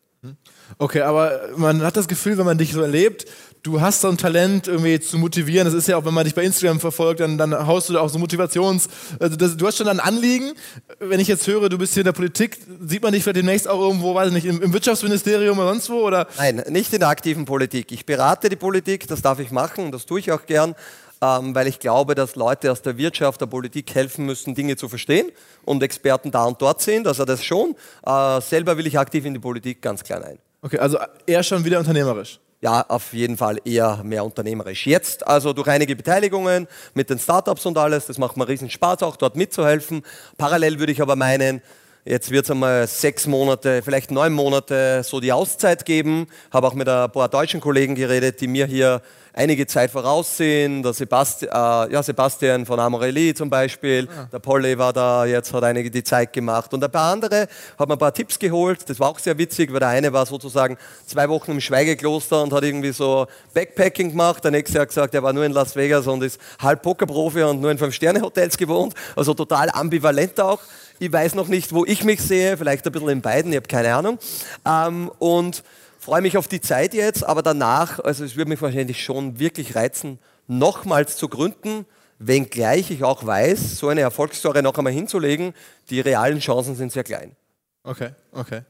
Okay, 0.78 1.02
aber 1.02 1.50
man 1.56 1.82
hat 1.82 1.98
das 1.98 2.08
Gefühl, 2.08 2.38
wenn 2.38 2.46
man 2.46 2.58
dich 2.58 2.74
so 2.74 2.82
erlebt, 2.82 3.26
du 3.64 3.82
hast 3.82 4.02
so 4.02 4.10
ein 4.10 4.18
Talent 4.18 4.68
irgendwie 4.68 5.00
zu 5.00 5.18
motivieren. 5.18 5.66
Das 5.66 5.74
ist 5.74 5.88
ja 5.88 5.98
auch, 5.98 6.06
wenn 6.06 6.14
man 6.14 6.24
dich 6.24 6.36
bei 6.36 6.44
Instagram 6.44 6.80
verfolgt, 6.80 7.20
dann, 7.20 7.38
dann 7.38 7.68
haust 7.68 7.90
du 7.90 7.94
da 7.94 8.00
auch 8.00 8.10
so 8.10 8.20
Motivations... 8.20 8.88
Also 9.20 9.36
das, 9.36 9.58
du 9.58 9.68
hast 9.68 9.78
schon 9.78 9.88
ein 9.88 10.00
Anliegen. 10.00 10.54
Wenn 11.00 11.20
ich 11.20 11.28
jetzt 11.28 11.48
höre, 11.48 11.70
du 11.70 11.78
bist 11.78 11.94
hier 11.94 12.02
in 12.02 12.06
der 12.06 12.14
Politik, 12.14 12.58
sieht 12.86 13.04
man 13.04 13.14
dich 13.14 13.24
vielleicht 13.24 13.38
demnächst 13.38 13.68
auch 13.68 13.80
irgendwo, 13.80 14.16
weiß 14.16 14.28
ich 14.30 14.34
nicht, 14.34 14.46
im, 14.46 14.62
im 14.62 14.74
Wirtschaftsministerium 14.74 15.58
oder 15.58 15.70
sonst 15.70 15.90
wo? 15.90 16.06
Oder? 16.06 16.28
Nein, 16.38 16.64
nicht 16.70 16.94
in 16.94 17.00
der 17.00 17.10
aktiven 17.10 17.46
Politik. 17.46 17.92
Ich 17.92 18.06
berate 18.06 18.50
die 18.50 18.56
Politik, 18.56 19.08
das 19.08 19.22
darf 19.22 19.40
ich 19.40 19.52
machen 19.52 19.92
das 19.92 20.06
tue 20.06 20.20
ich 20.20 20.32
auch 20.32 20.46
gern. 20.46 20.76
Ähm, 21.22 21.56
weil 21.56 21.68
ich 21.68 21.80
glaube, 21.80 22.14
dass 22.16 22.36
Leute 22.36 22.72
aus 22.72 22.82
der 22.82 22.98
Wirtschaft, 22.98 23.42
der 23.42 23.48
Politik 23.48 23.94
helfen 23.96 24.26
müssen, 24.26 24.54
Dinge 24.54 24.76
zu 24.76 24.88
verstehen 24.88 25.32
und 25.66 25.82
Experten 25.82 26.32
da 26.32 26.46
und 26.46 26.62
dort 26.62 26.82
sind, 26.82 27.08
also 27.08 27.26
das 27.26 27.44
schon. 27.44 27.76
Äh, 28.06 28.42
selber 28.42 28.78
will 28.78 28.86
ich 28.88 29.00
aktiv 29.00 29.26
in 29.26 29.34
die 29.34 29.40
Politik 29.40 29.82
ganz 29.82 30.04
klar 30.04 30.24
ein. 30.24 30.38
Okay, 30.62 30.78
also 30.78 30.98
eher 31.26 31.44
schon 31.44 31.64
wieder 31.66 31.80
unternehmerisch. 31.80 32.40
Ja, 32.60 32.84
auf 32.88 33.14
jeden 33.14 33.38
Fall 33.38 33.60
eher 33.66 34.02
mehr 34.04 34.26
unternehmerisch. 34.26 34.88
Jetzt 34.88 35.26
also 35.28 35.54
durch 35.54 35.68
einige 35.68 35.96
Beteiligungen 35.96 36.68
mit 36.96 37.10
den 37.10 37.20
Startups 37.20 37.66
und 37.68 37.78
alles, 37.78 38.08
das 38.08 38.18
macht 38.18 38.36
mir 38.36 38.48
riesen 38.48 38.70
Spaß 38.70 39.04
auch 39.04 39.16
dort 39.16 39.36
mitzuhelfen. 39.36 40.02
Parallel 40.38 40.80
würde 40.80 40.92
ich 40.92 41.02
aber 41.02 41.16
meinen, 41.16 41.62
Jetzt 42.10 42.32
wird 42.32 42.46
es 42.46 42.52
einmal 42.52 42.88
sechs 42.88 43.28
Monate, 43.28 43.82
vielleicht 43.84 44.12
neun 44.12 44.32
Monate 44.32 45.02
so 45.04 45.20
die 45.20 45.34
Auszeit 45.34 45.84
geben. 45.84 46.28
Habe 46.52 46.66
auch 46.68 46.74
mit 46.74 46.88
ein 46.88 47.12
paar 47.12 47.28
deutschen 47.28 47.60
Kollegen 47.60 47.96
geredet, 47.96 48.40
die 48.40 48.48
mir 48.48 48.66
hier 48.66 49.02
einige 49.34 49.68
Zeit 49.68 49.92
voraussehen. 49.92 50.84
Der 50.84 50.94
Sebasti 50.94 51.48
äh, 51.48 51.50
ja, 51.50 52.02
Sebastian 52.02 52.66
von 52.66 52.80
Amorelli 52.80 53.34
zum 53.34 53.50
Beispiel, 53.50 54.08
ja. 54.08 54.24
der 54.32 54.40
Polly 54.40 54.78
war 54.78 54.94
da, 54.94 55.26
jetzt 55.26 55.54
hat 55.54 55.66
einige 55.66 55.92
die 55.92 56.04
Zeit 56.04 56.32
gemacht. 56.32 56.74
Und 56.74 56.82
ein 56.82 56.90
paar 56.90 57.12
andere 57.12 57.50
haben 57.78 57.92
ein 57.92 57.98
paar 57.98 58.14
Tipps 58.14 58.40
geholt. 58.40 58.90
Das 58.90 59.02
war 59.02 59.10
auch 59.10 59.20
sehr 59.20 59.38
witzig, 59.38 59.74
weil 59.74 59.82
der 59.82 59.90
eine 59.90 60.14
war 60.14 60.26
sozusagen 60.26 60.78
zwei 61.06 61.28
Wochen 61.28 61.52
im 61.52 61.60
Schweigekloster 61.60 62.42
und 62.42 62.54
hat 62.54 62.64
irgendwie 62.64 62.94
so 62.94 63.28
Backpacking 63.54 64.12
gemacht. 64.12 64.46
Der 64.46 64.52
nächste 64.52 64.80
hat 64.80 64.88
gesagt, 64.88 65.14
er 65.14 65.24
war 65.24 65.34
nur 65.34 65.44
in 65.44 65.52
Las 65.52 65.76
Vegas 65.76 66.08
und 66.08 66.24
ist 66.24 66.40
halb 66.60 66.84
Pokerprofi 66.84 67.44
und 67.44 67.60
nur 67.60 67.70
in 67.70 67.78
Fünf-Sterne-Hotels 67.78 68.58
gewohnt. 68.58 68.94
Also 69.18 69.34
total 69.34 69.70
ambivalent 69.72 70.40
auch. 70.40 70.62
Ich 71.00 71.12
weiß 71.12 71.36
noch 71.36 71.48
nicht, 71.48 71.74
wo 71.74 71.86
ich 71.86 72.04
mich 72.04 72.22
sehe, 72.22 72.58
vielleicht 72.58 72.86
ein 72.86 72.92
bisschen 72.92 73.10
in 73.10 73.22
beiden, 73.22 73.52
ich 73.52 73.58
habe 73.58 73.68
keine 73.68 73.94
Ahnung. 73.94 74.18
Ähm, 74.66 75.12
und 75.20 75.64
freue 76.00 76.22
mich 76.22 76.38
auf 76.38 76.48
die 76.48 76.62
Zeit 76.62 76.94
jetzt, 76.94 77.24
aber 77.24 77.44
danach, 77.44 78.00
also 78.00 78.24
es 78.24 78.36
würde 78.36 78.50
mich 78.50 78.62
wahrscheinlich 78.62 79.04
schon 79.04 79.40
wirklich 79.40 79.76
reizen, 79.76 80.18
nochmals 80.48 81.18
zu 81.18 81.28
gründen, 81.28 81.86
wenngleich 82.18 82.90
ich 82.90 83.04
auch 83.04 83.26
weiß, 83.26 83.78
so 83.78 83.90
eine 83.90 84.02
Erfolgsstory 84.02 84.64
noch 84.64 84.76
einmal 84.76 84.94
hinzulegen, 84.94 85.54
die 85.92 86.00
realen 86.00 86.40
Chancen 86.40 86.76
sind 86.76 86.92
sehr 86.92 87.04
klein. 87.04 87.36
Okay, 87.84 88.10
okay. 88.32 88.62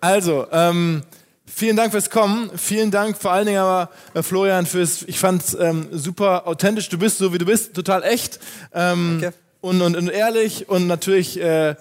Also, 0.00 0.46
ähm, 0.50 1.02
vielen 1.46 1.76
Dank 1.76 1.92
fürs 1.92 2.10
Kommen. 2.10 2.50
Vielen 2.56 2.90
Dank 2.90 3.16
vor 3.16 3.30
allen 3.30 3.46
Dingen 3.46 3.58
aber, 3.58 3.90
äh, 4.14 4.22
Florian, 4.22 4.66
fürs, 4.66 5.02
ich 5.02 5.18
fand 5.18 5.42
es 5.42 5.54
ähm, 5.54 5.88
super 5.92 6.48
authentisch. 6.48 6.88
Du 6.88 6.98
bist 6.98 7.18
so, 7.18 7.32
wie 7.32 7.38
du 7.38 7.46
bist, 7.46 7.74
total 7.74 8.02
echt. 8.02 8.40
Ähm, 8.72 9.18
Danke 9.20 9.36
und, 9.60 9.82
und, 9.82 9.96
und 9.96 10.08
ehrlich 10.08 10.68
und 10.68 10.86
natürlich 10.86 11.40
äh, 11.40 11.74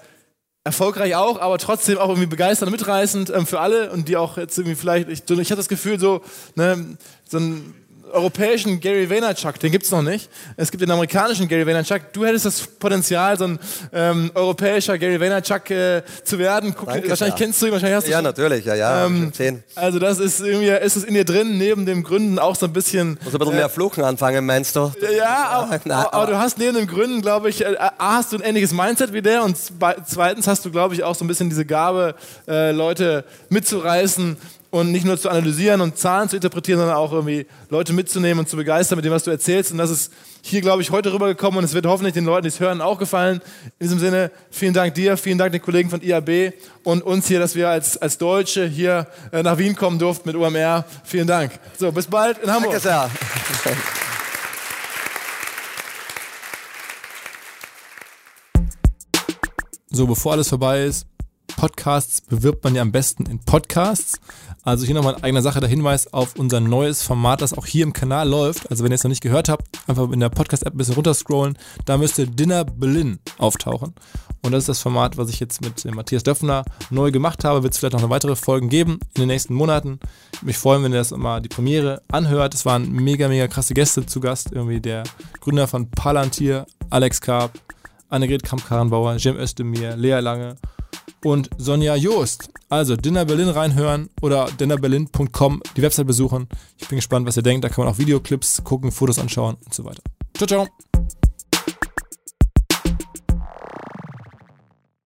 erfolgreich 0.63 1.15
auch, 1.15 1.39
aber 1.39 1.57
trotzdem 1.57 1.97
auch 1.97 2.09
irgendwie 2.09 2.27
begeisternd, 2.27 2.71
mitreißend 2.71 3.29
ähm, 3.29 3.47
für 3.47 3.59
alle 3.59 3.91
und 3.91 4.07
die 4.07 4.17
auch 4.17 4.37
jetzt 4.37 4.57
irgendwie 4.57 4.75
vielleicht, 4.75 5.09
ich, 5.09 5.23
ich 5.29 5.51
habe 5.51 5.57
das 5.57 5.69
Gefühl 5.69 5.99
so, 5.99 6.21
ne, 6.55 6.97
so 7.27 7.37
ein 7.39 7.73
europäischen 8.11 8.79
Gary 8.79 9.09
Vaynerchuk, 9.09 9.59
den 9.59 9.71
gibt 9.71 9.85
es 9.85 9.91
noch 9.91 10.01
nicht. 10.01 10.29
Es 10.55 10.71
gibt 10.71 10.81
den 10.81 10.91
amerikanischen 10.91 11.47
Gary 11.47 11.65
Vaynerchuk. 11.65 12.13
Du 12.13 12.25
hättest 12.25 12.45
das 12.45 12.67
Potenzial, 12.67 13.37
so 13.37 13.45
ein 13.45 13.59
ähm, 13.93 14.31
europäischer 14.33 14.97
Gary 14.97 15.19
Vaynerchuk 15.19 15.69
äh, 15.71 16.03
zu 16.23 16.39
werden. 16.39 16.73
Guck, 16.77 16.89
Danke, 16.89 17.09
wahrscheinlich 17.09 17.39
ja. 17.39 17.45
kennst 17.45 17.61
du 17.61 17.67
ihn, 17.67 17.71
wahrscheinlich 17.71 17.97
hast 17.97 18.07
du 18.07 18.11
Ja, 18.11 18.21
natürlich, 18.21 18.65
ja, 18.65 18.75
ja. 18.75 19.05
Ähm, 19.05 19.31
also 19.75 19.99
das 19.99 20.19
ist 20.19 20.39
irgendwie, 20.39 20.67
ist 20.67 20.95
es 20.95 21.03
in 21.03 21.13
dir 21.13 21.25
drin, 21.25 21.57
neben 21.57 21.85
dem 21.85 22.03
Gründen 22.03 22.39
auch 22.39 22.55
so 22.55 22.65
ein 22.65 22.73
bisschen... 22.73 23.17
Muss 23.23 23.33
ein 23.33 23.39
bisschen 23.39 23.53
äh, 23.53 23.57
mehr 23.57 23.69
Fluchen 23.69 24.03
anfangen, 24.03 24.45
meinst 24.45 24.75
du? 24.75 24.91
Ja, 25.17 25.47
aber, 25.49 25.79
aber, 25.85 26.13
aber 26.13 26.31
du 26.31 26.37
hast 26.37 26.57
neben 26.57 26.75
dem 26.75 26.87
Gründen, 26.87 27.21
glaube 27.21 27.49
ich, 27.49 27.63
äh, 27.63 27.75
A, 27.77 28.17
hast 28.17 28.33
du 28.33 28.37
ein 28.37 28.43
ähnliches 28.43 28.73
Mindset 28.73 29.13
wie 29.13 29.21
der 29.21 29.43
und 29.43 29.57
zweitens 29.57 30.47
hast 30.47 30.65
du, 30.65 30.71
glaube 30.71 30.95
ich, 30.95 31.03
auch 31.03 31.15
so 31.15 31.23
ein 31.23 31.27
bisschen 31.27 31.49
diese 31.49 31.65
Gabe, 31.65 32.15
äh, 32.47 32.71
Leute 32.71 33.25
mitzureißen, 33.49 34.37
und 34.79 34.91
nicht 34.91 35.05
nur 35.05 35.17
zu 35.17 35.29
analysieren 35.29 35.81
und 35.81 35.97
Zahlen 35.97 36.29
zu 36.29 36.35
interpretieren, 36.35 36.79
sondern 36.79 36.97
auch 36.97 37.11
irgendwie 37.11 37.45
Leute 37.69 37.93
mitzunehmen 37.93 38.39
und 38.39 38.49
zu 38.49 38.55
begeistern 38.55 38.97
mit 38.97 39.05
dem, 39.05 39.11
was 39.11 39.23
du 39.23 39.31
erzählst. 39.31 39.71
Und 39.71 39.77
das 39.77 39.89
ist 39.89 40.13
hier, 40.41 40.61
glaube 40.61 40.81
ich, 40.81 40.91
heute 40.91 41.11
rübergekommen 41.11 41.57
und 41.57 41.63
es 41.63 41.73
wird 41.73 41.85
hoffentlich 41.85 42.13
den 42.13 42.25
Leuten, 42.25 42.43
die 42.43 42.49
es 42.49 42.59
hören, 42.59 42.81
auch 42.81 42.99
gefallen. 42.99 43.41
In 43.79 43.87
diesem 43.87 43.99
Sinne, 43.99 44.31
vielen 44.51 44.73
Dank 44.73 44.93
dir, 44.93 45.17
vielen 45.17 45.37
Dank 45.37 45.51
den 45.51 45.61
Kollegen 45.61 45.89
von 45.89 46.01
IAB 46.01 46.53
und 46.83 47.01
uns 47.03 47.27
hier, 47.27 47.39
dass 47.39 47.55
wir 47.55 47.69
als, 47.69 47.97
als 47.97 48.17
Deutsche 48.17 48.67
hier 48.67 49.07
äh, 49.31 49.43
nach 49.43 49.57
Wien 49.57 49.75
kommen 49.75 49.99
durften 49.99 50.29
mit 50.29 50.35
UMR. 50.35 50.85
Vielen 51.03 51.27
Dank. 51.27 51.51
So, 51.77 51.91
bis 51.91 52.07
bald 52.07 52.37
in 52.39 52.51
Hamburg. 52.51 52.73
Danke 52.73 52.87
sehr. 52.87 53.09
So, 59.89 60.05
bevor 60.05 60.33
alles 60.33 60.49
vorbei 60.49 60.83
ist, 60.83 61.07
Podcasts 61.57 62.21
bewirbt 62.21 62.63
man 62.63 62.75
ja 62.75 62.83
am 62.83 62.91
besten 62.91 63.25
in 63.25 63.39
Podcasts. 63.39 64.19
Also 64.63 64.85
hier 64.85 64.93
nochmal 64.93 65.15
in 65.15 65.23
eigener 65.23 65.41
Sache 65.41 65.59
der 65.59 65.67
Hinweis 65.67 66.13
auf 66.13 66.35
unser 66.37 66.59
neues 66.59 67.01
Format, 67.01 67.41
das 67.41 67.57
auch 67.57 67.65
hier 67.65 67.83
im 67.83 67.93
Kanal 67.93 68.29
läuft. 68.29 68.69
Also 68.69 68.83
wenn 68.83 68.91
ihr 68.91 68.95
es 68.95 69.03
noch 69.03 69.09
nicht 69.09 69.23
gehört 69.23 69.49
habt, 69.49 69.65
einfach 69.87 70.11
in 70.11 70.19
der 70.19 70.29
Podcast-App 70.29 70.75
ein 70.75 70.77
bisschen 70.77 70.93
runterscrollen. 70.93 71.57
Da 71.85 71.97
müsste 71.97 72.27
Dinner 72.27 72.63
Berlin 72.63 73.17
auftauchen. 73.39 73.95
Und 74.43 74.51
das 74.51 74.63
ist 74.63 74.69
das 74.69 74.81
Format, 74.81 75.17
was 75.17 75.31
ich 75.31 75.39
jetzt 75.39 75.61
mit 75.61 75.83
Matthias 75.95 76.21
Döpfner 76.21 76.63
neu 76.91 77.09
gemacht 77.09 77.43
habe. 77.43 77.63
Wird 77.63 77.73
es 77.73 77.79
vielleicht 77.79 77.93
noch 77.93 78.01
eine 78.01 78.11
weitere 78.11 78.35
Folgen 78.35 78.69
geben 78.69 78.99
in 79.15 79.21
den 79.21 79.27
nächsten 79.27 79.55
Monaten. 79.55 79.99
Mich 80.43 80.59
freuen, 80.59 80.83
wenn 80.83 80.93
ihr 80.93 80.99
das 80.99 81.11
immer 81.11 81.41
die 81.41 81.49
Premiere 81.49 82.03
anhört. 82.11 82.53
Es 82.53 82.67
waren 82.67 82.91
mega, 82.91 83.27
mega 83.29 83.47
krasse 83.47 83.73
Gäste 83.73 84.05
zu 84.05 84.19
Gast. 84.19 84.51
Irgendwie 84.51 84.79
der 84.79 85.05
Gründer 85.41 85.67
von 85.67 85.89
Palantir, 85.89 86.67
Alex 86.91 87.19
Karp, 87.19 87.59
Annegret 88.09 88.43
Kamp-Karrenbauer, 88.43 89.15
Jem 89.15 89.37
Özdemir, 89.37 89.95
Lea 89.97 90.19
Lange 90.19 90.55
und 91.23 91.49
Sonja 91.57 91.95
Joost. 91.95 92.49
Also 92.69 92.95
Dinner 92.95 93.25
Berlin 93.25 93.49
reinhören 93.49 94.09
oder 94.21 94.49
dinnerberlin.com 94.59 95.61
die 95.75 95.81
Website 95.81 96.07
besuchen. 96.07 96.47
Ich 96.77 96.87
bin 96.87 96.97
gespannt, 96.97 97.25
was 97.25 97.37
ihr 97.37 97.43
denkt. 97.43 97.63
Da 97.63 97.69
kann 97.69 97.85
man 97.85 97.93
auch 97.93 97.97
Videoclips 97.97 98.63
gucken, 98.63 98.91
Fotos 98.91 99.19
anschauen 99.19 99.57
und 99.63 99.73
so 99.73 99.85
weiter. 99.85 100.03
Ciao, 100.35 100.47
ciao. 100.47 100.67